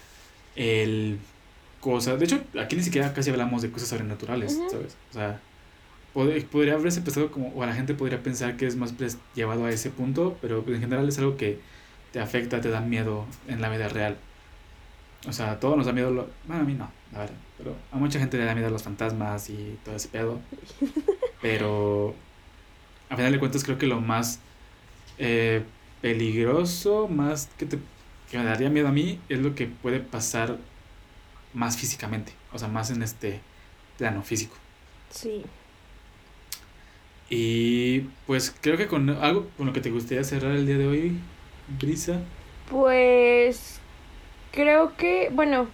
el 0.55 1.19
cosas. 1.81 2.19
De 2.19 2.26
hecho, 2.26 2.41
aquí 2.59 2.76
ni 2.76 2.84
siquiera 2.84 3.13
casi 3.13 3.30
hablamos 3.30 3.61
de 3.61 3.71
cosas 3.71 3.89
sobrenaturales. 3.89 4.59
¿sabes? 4.71 4.95
O 5.11 5.13
sea, 5.13 5.39
pod- 6.15 6.43
podría 6.45 6.73
haberse 6.73 7.01
pensado 7.01 7.31
como, 7.31 7.53
o 7.55 7.65
la 7.65 7.73
gente 7.73 7.93
podría 7.93 8.21
pensar 8.23 8.57
que 8.57 8.65
es 8.65 8.76
más 8.76 8.93
llevado 9.35 9.65
a 9.65 9.71
ese 9.71 9.91
punto, 9.91 10.38
pero 10.41 10.63
en 10.67 10.80
general 10.81 11.07
es 11.07 11.17
algo 11.19 11.38
que 11.38 11.59
te 12.11 12.19
afecta, 12.19 12.59
te 12.59 12.69
da 12.69 12.81
miedo 12.81 13.26
en 13.47 13.61
la 13.61 13.69
vida 13.69 13.88
real. 13.88 14.17
O 15.27 15.33
sea, 15.33 15.51
a 15.51 15.59
todos 15.59 15.77
nos 15.77 15.85
da 15.85 15.91
miedo, 15.91 16.11
lo, 16.11 16.29
bueno, 16.45 16.63
a 16.63 16.65
mí 16.65 16.73
no, 16.73 16.89
la 17.11 17.19
verdad, 17.19 17.35
pero 17.57 17.75
a 17.91 17.97
mucha 17.97 18.19
gente 18.19 18.37
le 18.37 18.45
da 18.45 18.55
miedo 18.55 18.69
los 18.69 18.83
fantasmas 18.83 19.49
y 19.49 19.77
todo 19.83 19.95
ese 19.95 20.07
pedo. 20.07 20.39
Pero, 21.41 22.15
a 23.09 23.15
final 23.15 23.31
de 23.31 23.39
cuentas, 23.39 23.63
creo 23.63 23.77
que 23.77 23.87
lo 23.87 24.01
más 24.01 24.39
eh, 25.17 25.63
peligroso, 26.01 27.07
más 27.07 27.49
que, 27.57 27.65
te, 27.65 27.79
que 28.29 28.37
me 28.37 28.43
daría 28.43 28.69
miedo 28.69 28.89
a 28.89 28.91
mí, 28.91 29.19
es 29.29 29.39
lo 29.39 29.55
que 29.55 29.67
puede 29.67 30.01
pasar 30.01 30.57
más 31.53 31.77
físicamente, 31.77 32.33
o 32.51 32.59
sea, 32.59 32.67
más 32.67 32.91
en 32.91 33.03
este 33.03 33.39
plano 33.97 34.21
físico. 34.21 34.55
Sí. 35.09 35.43
Y 37.29 38.01
pues 38.25 38.53
creo 38.59 38.75
que 38.75 38.87
con 38.87 39.09
algo 39.09 39.47
con 39.55 39.67
lo 39.67 39.73
que 39.73 39.81
te 39.81 39.91
gustaría 39.91 40.23
cerrar 40.23 40.51
el 40.51 40.65
día 40.65 40.77
de 40.77 40.87
hoy, 40.87 41.19
Brisa. 41.79 42.21
Pues 42.69 43.79
creo 44.51 44.95
que, 44.97 45.30
bueno, 45.31 45.67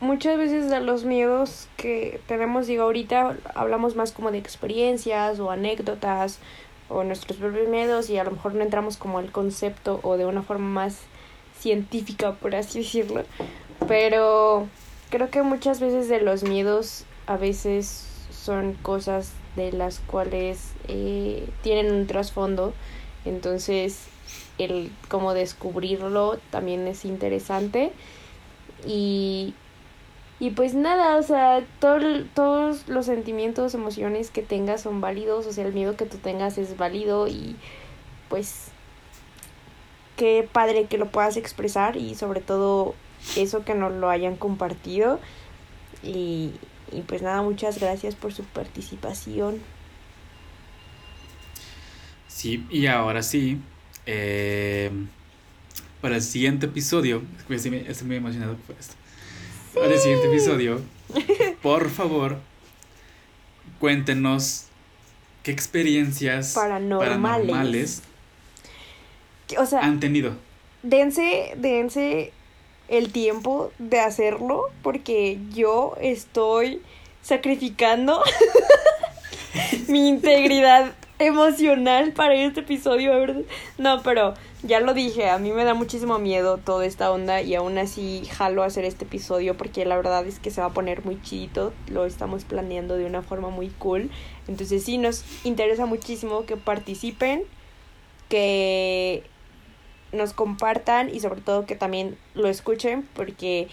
muchas 0.00 0.38
veces 0.38 0.70
de 0.70 0.80
los 0.80 1.04
miedos 1.04 1.68
que 1.76 2.20
tenemos, 2.26 2.66
digo, 2.66 2.84
ahorita 2.84 3.36
hablamos 3.54 3.96
más 3.96 4.12
como 4.12 4.30
de 4.30 4.38
experiencias 4.38 5.40
o 5.40 5.50
anécdotas 5.50 6.38
o 6.88 7.04
nuestros 7.04 7.38
propios 7.38 7.68
miedos 7.68 8.08
y 8.10 8.18
a 8.18 8.24
lo 8.24 8.30
mejor 8.30 8.54
no 8.54 8.62
entramos 8.62 8.96
como 8.96 9.18
al 9.18 9.30
concepto 9.30 10.00
o 10.02 10.16
de 10.16 10.26
una 10.26 10.42
forma 10.42 10.68
más 10.68 11.00
científica, 11.58 12.32
por 12.32 12.54
así 12.54 12.80
decirlo. 12.80 13.24
Pero 13.86 14.68
creo 15.10 15.30
que 15.30 15.42
muchas 15.42 15.80
veces 15.80 16.08
de 16.08 16.20
los 16.20 16.42
miedos 16.42 17.04
a 17.26 17.36
veces 17.36 18.06
son 18.30 18.74
cosas 18.74 19.32
de 19.56 19.72
las 19.72 20.00
cuales 20.00 20.72
eh, 20.86 21.48
tienen 21.62 21.92
un 21.92 22.06
trasfondo. 22.06 22.72
Entonces, 23.24 24.06
el 24.58 24.90
como 25.08 25.34
descubrirlo 25.34 26.38
también 26.50 26.86
es 26.86 27.04
interesante. 27.04 27.92
Y, 28.86 29.54
y 30.40 30.50
pues 30.50 30.74
nada, 30.74 31.16
o 31.16 31.22
sea, 31.22 31.64
todo, 31.80 32.24
todos 32.34 32.88
los 32.88 33.06
sentimientos, 33.06 33.74
emociones 33.74 34.30
que 34.30 34.42
tengas 34.42 34.82
son 34.82 35.00
válidos. 35.00 35.46
O 35.46 35.52
sea, 35.52 35.66
el 35.66 35.72
miedo 35.72 35.96
que 35.96 36.06
tú 36.06 36.18
tengas 36.18 36.58
es 36.58 36.76
válido 36.76 37.28
y 37.28 37.56
pues 38.28 38.68
qué 40.16 40.48
padre 40.50 40.86
que 40.86 40.98
lo 40.98 41.06
puedas 41.06 41.36
expresar 41.36 41.96
y 41.96 42.14
sobre 42.14 42.40
todo 42.40 42.94
eso 43.36 43.64
que 43.64 43.74
nos 43.74 43.92
lo 43.92 44.10
hayan 44.10 44.36
compartido. 44.36 45.18
Y, 46.02 46.52
y 46.92 47.02
pues 47.06 47.22
nada, 47.22 47.42
muchas 47.42 47.80
gracias 47.80 48.14
por 48.14 48.32
su 48.32 48.44
participación. 48.44 49.60
Sí, 52.26 52.64
y 52.70 52.86
ahora 52.86 53.22
sí, 53.22 53.60
eh, 54.06 54.92
para 56.00 56.16
el 56.16 56.22
siguiente 56.22 56.66
episodio, 56.66 57.22
estoy, 57.48 58.04
muy 58.04 58.16
emocionado 58.16 58.56
por 58.66 58.76
esto. 58.78 58.94
Para 59.74 59.92
el 59.94 59.98
siguiente 59.98 60.28
episodio, 60.28 60.80
por 61.62 61.90
favor, 61.90 62.38
cuéntenos 63.80 64.66
qué 65.42 65.50
experiencias 65.50 66.54
paranormales, 66.54 68.02
o 69.56 69.66
sea, 69.66 69.80
han 69.80 70.00
tenido. 70.00 70.32
Dense, 70.82 71.54
dense 71.56 72.32
el 72.88 73.12
tiempo 73.12 73.72
de 73.78 74.00
hacerlo 74.00 74.70
porque 74.82 75.38
yo 75.52 75.94
estoy 76.00 76.80
sacrificando 77.22 78.22
mi 79.88 80.08
integridad 80.08 80.92
emocional 81.18 82.12
para 82.12 82.34
este 82.34 82.60
episodio, 82.60 83.18
¿verdad? 83.18 83.42
No, 83.76 84.02
pero 84.02 84.34
ya 84.62 84.80
lo 84.80 84.92
dije, 84.92 85.30
a 85.30 85.38
mí 85.38 85.52
me 85.52 85.64
da 85.64 85.74
muchísimo 85.74 86.18
miedo 86.18 86.58
toda 86.58 86.84
esta 86.84 87.12
onda 87.12 87.42
y 87.42 87.54
aún 87.54 87.78
así 87.78 88.24
jalo 88.32 88.62
a 88.62 88.66
hacer 88.66 88.84
este 88.84 89.04
episodio 89.04 89.56
porque 89.56 89.84
la 89.84 89.96
verdad 89.96 90.26
es 90.26 90.40
que 90.40 90.50
se 90.50 90.60
va 90.60 90.68
a 90.68 90.72
poner 90.72 91.04
muy 91.04 91.20
chidito, 91.22 91.72
lo 91.88 92.04
estamos 92.06 92.44
planeando 92.44 92.96
de 92.96 93.06
una 93.06 93.22
forma 93.22 93.50
muy 93.50 93.68
cool. 93.68 94.10
Entonces 94.48 94.84
sí, 94.84 94.98
nos 94.98 95.24
interesa 95.44 95.86
muchísimo 95.86 96.44
que 96.44 96.56
participen, 96.56 97.44
que 98.28 99.22
nos 100.10 100.32
compartan 100.32 101.14
y 101.14 101.20
sobre 101.20 101.40
todo 101.40 101.64
que 101.64 101.76
también 101.76 102.18
lo 102.34 102.48
escuchen 102.48 103.08
porque 103.14 103.68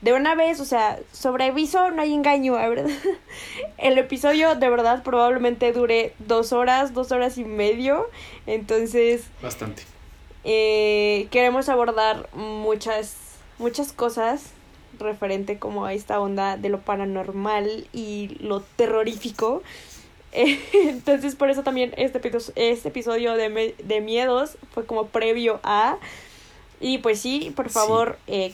de 0.00 0.12
una 0.12 0.34
vez, 0.34 0.60
o 0.60 0.64
sea, 0.64 1.00
sobre 1.12 1.44
aviso 1.44 1.90
no 1.90 2.00
hay 2.00 2.14
engaño, 2.14 2.54
¿verdad? 2.54 2.90
El 3.78 3.98
episodio 3.98 4.54
de 4.54 4.68
verdad 4.70 5.02
probablemente 5.02 5.72
dure 5.72 6.14
dos 6.18 6.52
horas, 6.52 6.94
dos 6.94 7.12
horas 7.12 7.36
y 7.36 7.44
medio, 7.44 8.08
entonces... 8.46 9.24
Bastante. 9.42 9.93
Eh, 10.44 11.28
queremos 11.30 11.68
abordar 11.68 12.28
muchas, 12.34 13.16
muchas 13.58 13.92
cosas 13.92 14.52
referente 14.98 15.58
como 15.58 15.86
a 15.86 15.92
esta 15.92 16.20
onda 16.20 16.56
de 16.56 16.68
lo 16.68 16.80
paranormal 16.80 17.88
y 17.92 18.36
lo 18.40 18.60
terrorífico. 18.60 19.62
Entonces, 20.32 21.36
por 21.36 21.50
eso 21.50 21.62
también 21.62 21.94
este, 21.96 22.20
este 22.56 22.88
episodio 22.88 23.34
de, 23.34 23.74
de 23.82 24.00
miedos 24.00 24.56
fue 24.72 24.86
como 24.86 25.06
previo 25.06 25.60
a. 25.62 25.96
Y 26.80 26.98
pues 26.98 27.20
sí, 27.20 27.52
por 27.54 27.70
favor, 27.70 28.18
eh, 28.26 28.52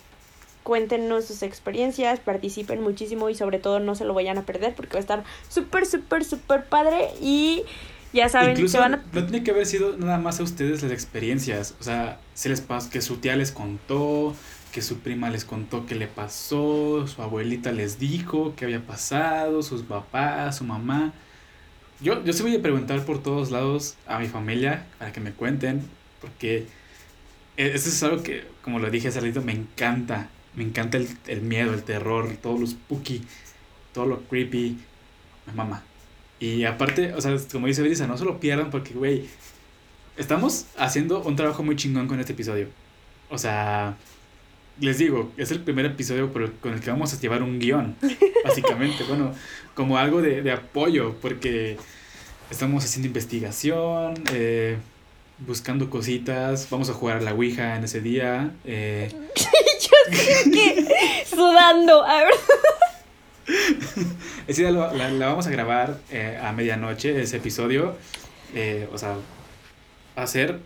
cuéntenos 0.62 1.24
sus 1.24 1.42
experiencias, 1.42 2.20
participen 2.20 2.82
muchísimo 2.82 3.30
y 3.30 3.34
sobre 3.34 3.58
todo 3.58 3.80
no 3.80 3.94
se 3.94 4.04
lo 4.04 4.14
vayan 4.14 4.38
a 4.38 4.42
perder 4.42 4.74
porque 4.74 4.92
va 4.92 4.98
a 4.98 5.00
estar 5.00 5.24
súper, 5.48 5.86
súper, 5.86 6.24
súper 6.24 6.64
padre 6.66 7.08
y 7.20 7.64
ya 8.12 8.28
saben 8.28 8.56
que 8.56 8.78
van 8.78 8.94
a... 8.94 9.04
No 9.12 9.24
tiene 9.24 9.42
que 9.42 9.50
haber 9.50 9.66
sido 9.66 9.96
nada 9.96 10.18
más 10.18 10.40
a 10.40 10.42
ustedes 10.42 10.82
las 10.82 10.92
experiencias, 10.92 11.74
o 11.80 11.82
sea, 11.82 12.20
se 12.34 12.48
les 12.48 12.60
pasó 12.60 12.90
que 12.90 13.00
su 13.00 13.16
tía 13.18 13.36
les 13.36 13.52
contó, 13.52 14.34
que 14.72 14.82
su 14.82 14.98
prima 14.98 15.30
les 15.30 15.44
contó 15.44 15.86
qué 15.86 15.94
le 15.94 16.06
pasó, 16.06 17.06
su 17.06 17.22
abuelita 17.22 17.72
les 17.72 17.98
dijo 17.98 18.54
qué 18.56 18.64
había 18.64 18.80
pasado, 18.80 19.62
sus 19.62 19.82
papás, 19.82 20.58
su 20.58 20.64
mamá. 20.64 21.12
Yo, 22.00 22.24
yo 22.24 22.32
sí 22.32 22.42
voy 22.42 22.56
a 22.56 22.62
preguntar 22.62 23.04
por 23.04 23.22
todos 23.22 23.50
lados 23.50 23.96
a 24.06 24.18
mi 24.18 24.26
familia 24.26 24.86
para 24.98 25.12
que 25.12 25.20
me 25.20 25.32
cuenten, 25.32 25.82
porque 26.20 26.66
e, 27.56 27.74
eso 27.74 27.88
es 27.88 28.02
algo 28.02 28.22
que, 28.22 28.44
como 28.62 28.78
lo 28.78 28.90
dije 28.90 29.08
hace 29.08 29.20
rato, 29.20 29.42
me 29.42 29.52
encanta. 29.52 30.28
Me 30.54 30.64
encanta 30.64 30.96
el, 30.98 31.08
el 31.26 31.42
miedo, 31.42 31.74
el 31.74 31.84
terror, 31.84 32.36
todo 32.42 32.58
lo 32.58 32.66
spooky, 32.66 33.22
todo 33.92 34.06
lo 34.06 34.20
creepy. 34.22 34.78
Me 35.46 35.52
mama. 35.52 35.84
Y 36.40 36.64
aparte, 36.64 37.12
o 37.12 37.20
sea, 37.20 37.36
como 37.52 37.66
dice 37.66 37.82
Belisa, 37.82 38.06
no 38.06 38.16
se 38.16 38.24
lo 38.24 38.40
pierdan 38.40 38.70
porque, 38.70 38.94
güey, 38.94 39.26
estamos 40.16 40.66
haciendo 40.78 41.22
un 41.22 41.36
trabajo 41.36 41.62
muy 41.62 41.76
chingón 41.76 42.08
con 42.08 42.18
este 42.18 42.32
episodio. 42.32 42.68
O 43.28 43.38
sea, 43.38 43.96
les 44.80 44.98
digo, 44.98 45.30
es 45.36 45.50
el 45.50 45.60
primer 45.60 45.84
episodio 45.84 46.32
con 46.32 46.72
el 46.72 46.80
que 46.80 46.90
vamos 46.90 47.12
a 47.12 47.20
llevar 47.20 47.42
un 47.42 47.58
guion, 47.58 47.94
básicamente. 48.44 49.04
bueno, 49.04 49.32
como 49.74 49.98
algo 49.98 50.22
de, 50.22 50.42
de, 50.42 50.50
apoyo, 50.50 51.14
porque 51.20 51.76
estamos 52.50 52.84
haciendo 52.84 53.06
investigación, 53.06 54.14
eh, 54.32 54.78
buscando 55.38 55.90
cositas, 55.90 56.68
vamos 56.70 56.88
a 56.90 56.94
jugar 56.94 57.18
a 57.18 57.20
la 57.20 57.34
Ouija 57.34 57.76
en 57.76 57.84
ese 57.84 58.00
día. 58.00 58.52
Eh. 58.64 59.12
Yo 59.80 61.36
sudando, 61.36 62.04
a 62.04 62.24
ver. 62.24 62.34
ese 64.46 64.62
día 64.62 64.70
la, 64.70 65.26
vamos 65.26 65.46
a 65.46 65.50
grabar 65.50 65.98
eh, 66.10 66.38
a 66.42 66.52
medianoche, 66.52 67.20
ese 67.20 67.38
episodio. 67.38 67.96
o 68.92 68.98
sea, 68.98 69.16
va 70.16 70.22
a 70.22 70.26
ser 70.26 70.58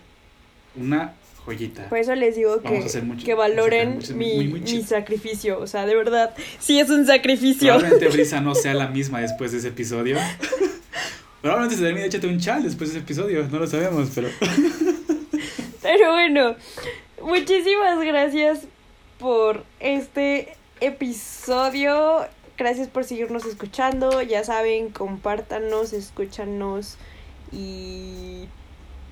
una 0.77 1.15
joyita. 1.45 1.89
Por 1.89 1.99
eso 1.99 2.15
les 2.15 2.37
digo 2.37 2.61
que, 2.63 2.85
que 3.25 3.35
valoren 3.35 4.01
mi, 4.15 4.49
mi, 4.49 4.83
sacrificio. 4.83 5.61
O 5.61 5.67
sea, 5.67 5.87
de 5.87 5.95
verdad, 5.95 6.35
sí 6.59 6.81
es 6.81 6.91
un 6.91 7.07
sacrificio. 7.07 7.75
Probablemente 7.75 8.09
Brisa 8.17 8.41
no 8.41 8.55
sea 8.55 8.75
la 8.75 8.89
misma 8.89 9.21
después 9.21 9.53
de 9.53 9.59
ese 9.59 9.69
episodio. 9.69 10.19
Probablemente 11.43 11.77
se 11.77 11.83
termine 11.83 12.07
échate 12.07 12.27
un 12.27 12.41
chal 12.41 12.63
después 12.63 12.91
de 12.91 12.99
ese 12.99 13.05
episodio. 13.05 13.47
No 13.49 13.59
lo 13.59 13.67
sabemos, 13.67 14.11
pero. 14.15 14.29
pero 15.83 16.13
bueno, 16.13 16.57
muchísimas 17.23 18.03
gracias 18.03 18.61
por 19.19 19.65
este 19.81 20.57
episodio. 20.81 22.27
Gracias 22.57 22.89
por 22.89 23.05
seguirnos 23.05 23.45
escuchando. 23.45 24.23
Ya 24.23 24.45
saben, 24.45 24.91
compártanos, 24.91 25.93
escúchanos 25.93 26.97
y 27.53 28.47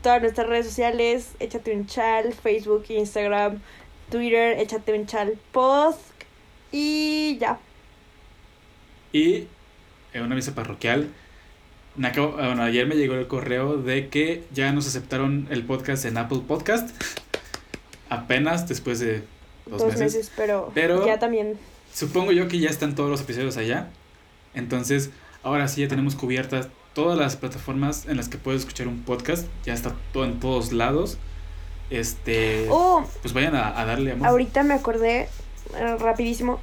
todas 0.02 0.20
nuestras 0.20 0.48
redes 0.48 0.66
sociales, 0.66 1.32
échate 1.40 1.74
un 1.74 1.86
chal, 1.86 2.32
Facebook, 2.32 2.85
Instagram, 2.89 3.60
Twitter, 4.10 4.59
échate 4.59 4.98
un 4.98 5.06
chal 5.06 5.39
post 5.52 6.01
y 6.73 7.39
ya. 7.39 7.59
Y 9.12 9.47
en 10.12 10.23
una 10.23 10.35
misa 10.35 10.55
parroquial, 10.55 11.09
bueno, 11.94 12.62
ayer 12.62 12.86
me 12.86 12.97
llegó 12.97 13.14
el 13.14 13.27
correo 13.27 13.77
de 13.77 14.09
que 14.09 14.44
ya 14.52 14.73
nos 14.73 14.86
aceptaron 14.86 15.47
el 15.51 15.64
podcast 15.64 16.05
en 16.05 16.16
Apple 16.16 16.40
Podcast. 16.47 16.90
Apenas 18.09 18.69
después 18.69 18.98
de 18.98 19.23
dos, 19.66 19.97
meses. 19.97 20.31
pero, 20.36 20.70
pero 20.74 21.06
ya 21.06 21.19
también. 21.19 21.59
Supongo 21.93 22.32
yo 22.32 22.48
que 22.48 22.59
ya 22.59 22.70
están 22.70 22.94
todos 22.94 23.10
los 23.10 23.20
episodios 23.20 23.56
allá. 23.56 23.90
Entonces, 24.55 25.10
ahora 25.43 25.69
sí 25.69 25.82
ya 25.82 25.89
tenemos 25.89 26.14
cubiertas 26.14 26.69
todas 26.94 27.19
las 27.19 27.36
plataformas 27.36 28.06
en 28.06 28.16
las 28.16 28.28
que 28.28 28.39
puedes 28.39 28.62
escuchar 28.62 28.89
un 28.89 29.02
podcast. 29.02 29.47
Ya 29.64 29.74
está 29.74 29.94
todo 30.12 30.24
en 30.24 30.40
todos 30.40 30.73
lados. 30.73 31.19
Este. 31.90 32.66
Oh, 32.70 33.05
pues 33.20 33.35
vayan 33.35 33.55
a, 33.55 33.85
darle 33.85 34.12
amor. 34.12 34.28
Ahorita 34.28 34.62
me 34.62 34.74
acordé 34.74 35.28
eh, 35.77 35.97
rapidísimo. 35.98 36.60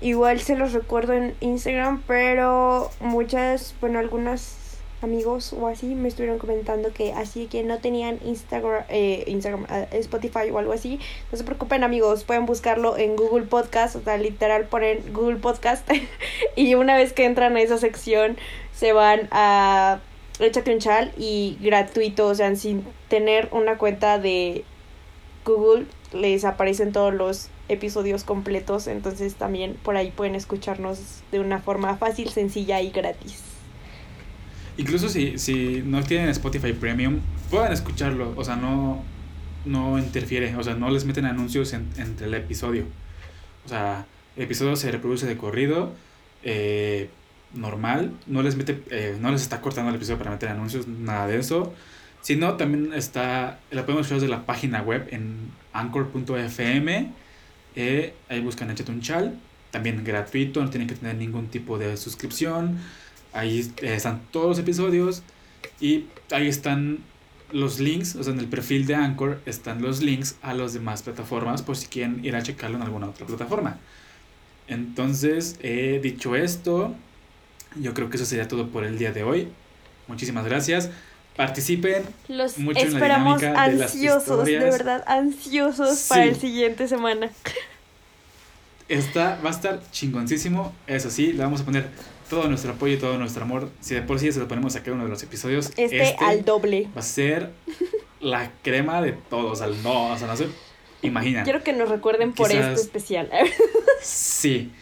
Igual 0.00 0.40
se 0.40 0.56
los 0.56 0.72
recuerdo 0.72 1.12
en 1.12 1.34
Instagram, 1.40 2.02
pero 2.06 2.90
muchas, 3.00 3.74
bueno, 3.80 3.98
algunas 3.98 4.56
amigos 5.02 5.52
o 5.52 5.66
así 5.66 5.94
me 5.94 6.08
estuvieron 6.08 6.38
comentando 6.38 6.92
que 6.92 7.12
así 7.12 7.46
que 7.46 7.62
no 7.62 7.78
tenían 7.78 8.18
Instagram, 8.24 8.84
eh, 8.88 9.24
Instagram 9.26 9.66
eh, 9.70 9.88
Spotify 9.92 10.50
o 10.52 10.58
algo 10.58 10.72
así, 10.72 10.98
no 11.30 11.38
se 11.38 11.44
preocupen 11.44 11.84
amigos, 11.84 12.24
pueden 12.24 12.46
buscarlo 12.46 12.96
en 12.96 13.16
Google 13.16 13.46
Podcast, 13.46 13.96
o 13.96 14.02
sea, 14.02 14.16
literal 14.16 14.66
ponen 14.66 15.12
Google 15.12 15.36
Podcast 15.36 15.88
y 16.56 16.74
una 16.74 16.96
vez 16.96 17.12
que 17.12 17.24
entran 17.24 17.56
a 17.56 17.60
esa 17.60 17.78
sección 17.78 18.36
se 18.72 18.92
van 18.92 19.28
a 19.30 20.00
Échate 20.38 20.72
un 20.72 20.80
chal 20.80 21.12
y 21.16 21.58
gratuito, 21.60 22.26
o 22.26 22.34
sea, 22.34 22.54
sin 22.56 22.84
tener 23.08 23.48
una 23.52 23.78
cuenta 23.78 24.18
de 24.18 24.64
Google 25.44 25.86
les 26.12 26.44
aparecen 26.44 26.92
todos 26.92 27.14
los 27.14 27.48
episodios 27.68 28.24
completos, 28.24 28.86
entonces 28.86 29.34
también 29.34 29.74
por 29.82 29.96
ahí 29.96 30.10
pueden 30.10 30.34
escucharnos 30.34 31.22
de 31.30 31.40
una 31.40 31.60
forma 31.60 31.96
fácil, 31.96 32.28
sencilla 32.30 32.80
y 32.80 32.90
gratis. 32.90 33.51
Incluso 34.76 35.08
si, 35.08 35.38
si 35.38 35.82
no 35.84 36.02
tienen 36.02 36.28
Spotify 36.30 36.72
Premium, 36.72 37.20
pueden 37.50 37.72
escucharlo. 37.72 38.32
O 38.36 38.44
sea, 38.44 38.56
no, 38.56 39.02
no 39.64 39.98
interfiere. 39.98 40.56
O 40.56 40.62
sea, 40.62 40.74
no 40.74 40.90
les 40.90 41.04
meten 41.04 41.24
anuncios 41.26 41.72
entre 41.72 42.26
el 42.26 42.34
episodio. 42.34 42.84
O 43.64 43.68
sea, 43.68 44.06
el 44.36 44.44
episodio 44.44 44.76
se 44.76 44.90
reproduce 44.90 45.26
de 45.26 45.36
corrido. 45.36 45.92
Eh, 46.42 47.08
normal. 47.54 48.12
No 48.26 48.42
les 48.42 48.56
mete, 48.56 48.82
eh, 48.90 49.16
no 49.20 49.30
les 49.30 49.42
está 49.42 49.60
cortando 49.60 49.90
el 49.90 49.96
episodio 49.96 50.18
para 50.18 50.30
meter 50.30 50.48
anuncios, 50.48 50.86
nada 50.88 51.26
de 51.26 51.38
eso. 51.38 51.74
Si 52.22 52.36
no, 52.36 52.54
también 52.56 52.92
está, 52.94 53.58
la 53.70 53.82
podemos 53.84 54.06
escuchar 54.06 54.20
desde 54.20 54.28
la 54.28 54.46
página 54.46 54.82
web 54.82 55.08
en 55.10 55.50
anchor.fm. 55.72 57.12
Eh, 57.74 58.14
ahí 58.28 58.40
buscan 58.40 58.70
Echete 58.70 58.92
un 58.92 59.00
chal. 59.00 59.38
También 59.70 60.04
gratuito, 60.04 60.62
no 60.62 60.70
tienen 60.70 60.88
que 60.88 60.94
tener 60.94 61.16
ningún 61.16 61.48
tipo 61.48 61.78
de 61.78 61.96
suscripción. 61.96 62.78
Ahí 63.32 63.72
están 63.82 64.22
todos 64.30 64.48
los 64.48 64.58
episodios. 64.58 65.22
Y 65.80 66.06
ahí 66.30 66.48
están 66.48 67.00
los 67.52 67.80
links, 67.80 68.16
o 68.16 68.22
sea, 68.22 68.32
en 68.32 68.38
el 68.38 68.46
perfil 68.46 68.86
de 68.86 68.94
Anchor 68.94 69.40
están 69.46 69.82
los 69.82 70.00
links 70.00 70.36
a 70.42 70.54
las 70.54 70.72
demás 70.72 71.02
plataformas 71.02 71.62
por 71.62 71.76
si 71.76 71.86
quieren 71.86 72.24
ir 72.24 72.34
a 72.34 72.42
checarlo 72.42 72.76
en 72.76 72.82
alguna 72.82 73.08
otra 73.08 73.26
plataforma. 73.26 73.78
Entonces, 74.68 75.56
he 75.60 76.00
dicho 76.00 76.34
esto, 76.34 76.94
yo 77.76 77.94
creo 77.94 78.08
que 78.10 78.16
eso 78.16 78.24
sería 78.24 78.48
todo 78.48 78.68
por 78.68 78.84
el 78.84 78.98
día 78.98 79.12
de 79.12 79.22
hoy. 79.22 79.48
Muchísimas 80.08 80.44
gracias. 80.44 80.90
Participen. 81.36 82.04
Los 82.28 82.58
esperamos 82.58 83.42
ansiosos, 83.42 84.44
de, 84.44 84.58
verdad, 84.58 85.02
ansiosos 85.06 86.06
para 86.08 86.24
el 86.24 86.36
siguiente 86.36 86.88
semana. 86.88 87.30
Esta 88.88 89.40
va 89.42 89.48
a 89.48 89.52
estar 89.52 89.80
chingoncísimo. 89.90 90.74
Eso 90.86 91.10
sí, 91.10 91.32
le 91.32 91.42
vamos 91.42 91.62
a 91.62 91.64
poner 91.64 91.88
todo 92.32 92.48
nuestro 92.48 92.72
apoyo 92.72 92.94
y 92.94 92.96
todo 92.96 93.18
nuestro 93.18 93.42
amor. 93.42 93.68
Si 93.80 93.94
de 93.94 94.00
por 94.00 94.18
sí 94.18 94.32
se 94.32 94.40
lo 94.40 94.48
ponemos 94.48 94.74
a 94.74 94.80
cada 94.82 94.94
uno 94.94 95.04
de 95.04 95.10
los 95.10 95.22
episodios. 95.22 95.66
Este, 95.76 96.02
este 96.02 96.24
al 96.24 96.46
doble. 96.46 96.88
Va 96.96 97.00
a 97.00 97.04
ser 97.04 97.50
la 98.20 98.50
crema 98.62 99.02
de 99.02 99.12
todos. 99.12 99.60
Al 99.60 99.82
no, 99.82 100.12
o 100.12 100.16
sea, 100.16 100.28
no 100.28 100.36
sé. 100.36 100.46
Imagina. 101.02 101.42
Quiero 101.42 101.62
que 101.62 101.74
nos 101.74 101.90
recuerden 101.90 102.32
por 102.32 102.50
este 102.50 102.72
especial. 102.72 103.28
sí. 104.00 104.72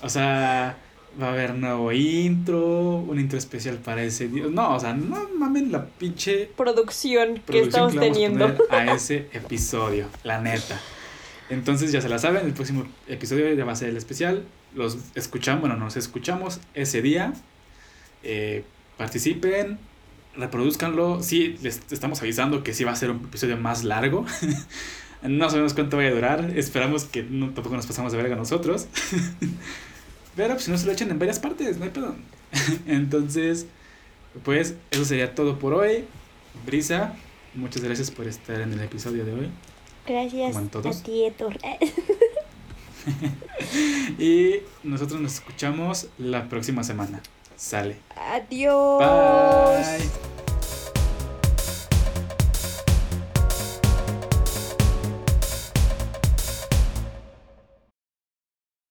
O 0.00 0.08
sea, 0.08 0.76
va 1.20 1.26
a 1.26 1.32
haber 1.32 1.54
nuevo 1.54 1.90
intro, 1.90 2.98
un 2.98 3.18
intro 3.18 3.36
especial 3.36 3.78
para 3.78 4.04
ese 4.04 4.28
día. 4.28 4.44
No, 4.48 4.76
o 4.76 4.78
sea, 4.78 4.94
no 4.94 5.28
mamen 5.36 5.72
la 5.72 5.84
pinche 5.86 6.50
producción, 6.56 7.42
que 7.44 7.62
estamos 7.62 7.96
teniendo 7.96 8.56
a, 8.70 8.94
ese 8.94 9.26
episodio, 9.32 10.06
la 10.22 10.40
neta. 10.40 10.80
Entonces 11.50 11.92
ya 11.92 12.00
se 12.00 12.08
la 12.08 12.18
saben, 12.18 12.46
el 12.46 12.52
próximo 12.52 12.86
episodio 13.08 13.52
ya 13.52 13.64
va 13.64 13.72
a 13.72 13.76
ser 13.76 13.90
el 13.90 13.96
especial. 13.96 14.44
Los 14.74 14.98
escuchamos, 15.14 15.60
bueno, 15.60 15.76
nos 15.76 15.96
escuchamos 15.96 16.60
ese 16.74 17.02
día. 17.02 17.32
Eh, 18.22 18.64
participen, 18.96 19.78
reproduzcanlo. 20.36 21.22
Sí, 21.22 21.56
les 21.62 21.80
estamos 21.90 22.20
avisando 22.20 22.62
que 22.62 22.74
sí 22.74 22.84
va 22.84 22.92
a 22.92 22.96
ser 22.96 23.10
un 23.10 23.24
episodio 23.24 23.56
más 23.56 23.84
largo. 23.84 24.24
no 25.22 25.50
sabemos 25.50 25.74
cuánto 25.74 25.96
vaya 25.96 26.10
a 26.10 26.14
durar. 26.14 26.52
Esperamos 26.56 27.04
que 27.04 27.22
no, 27.22 27.50
tampoco 27.50 27.76
nos 27.76 27.86
pasamos 27.86 28.12
de 28.12 28.18
verga 28.18 28.36
nosotros. 28.36 28.86
Pero 30.36 30.54
pues, 30.54 30.64
si 30.64 30.70
no 30.70 30.78
se 30.78 30.86
lo 30.86 30.92
echan 30.92 31.10
en 31.10 31.18
varias 31.18 31.38
partes, 31.38 31.78
no 31.78 31.84
hay 31.84 31.90
pedo. 31.90 32.14
Entonces, 32.86 33.66
pues 34.44 34.74
eso 34.90 35.04
sería 35.04 35.34
todo 35.34 35.58
por 35.58 35.74
hoy. 35.74 36.04
Brisa, 36.66 37.14
muchas 37.54 37.82
gracias 37.82 38.10
por 38.10 38.26
estar 38.26 38.60
en 38.60 38.72
el 38.72 38.80
episodio 38.80 39.24
de 39.24 39.32
hoy. 39.32 39.48
Gracias 40.06 40.56
a 40.56 41.02
ti, 41.02 41.32
y 44.18 44.62
nosotros 44.84 45.20
nos 45.20 45.34
escuchamos 45.34 46.08
la 46.18 46.48
próxima 46.48 46.84
semana. 46.84 47.20
Sale. 47.56 47.96
Adiós. 48.16 48.98
Bye. 48.98 50.41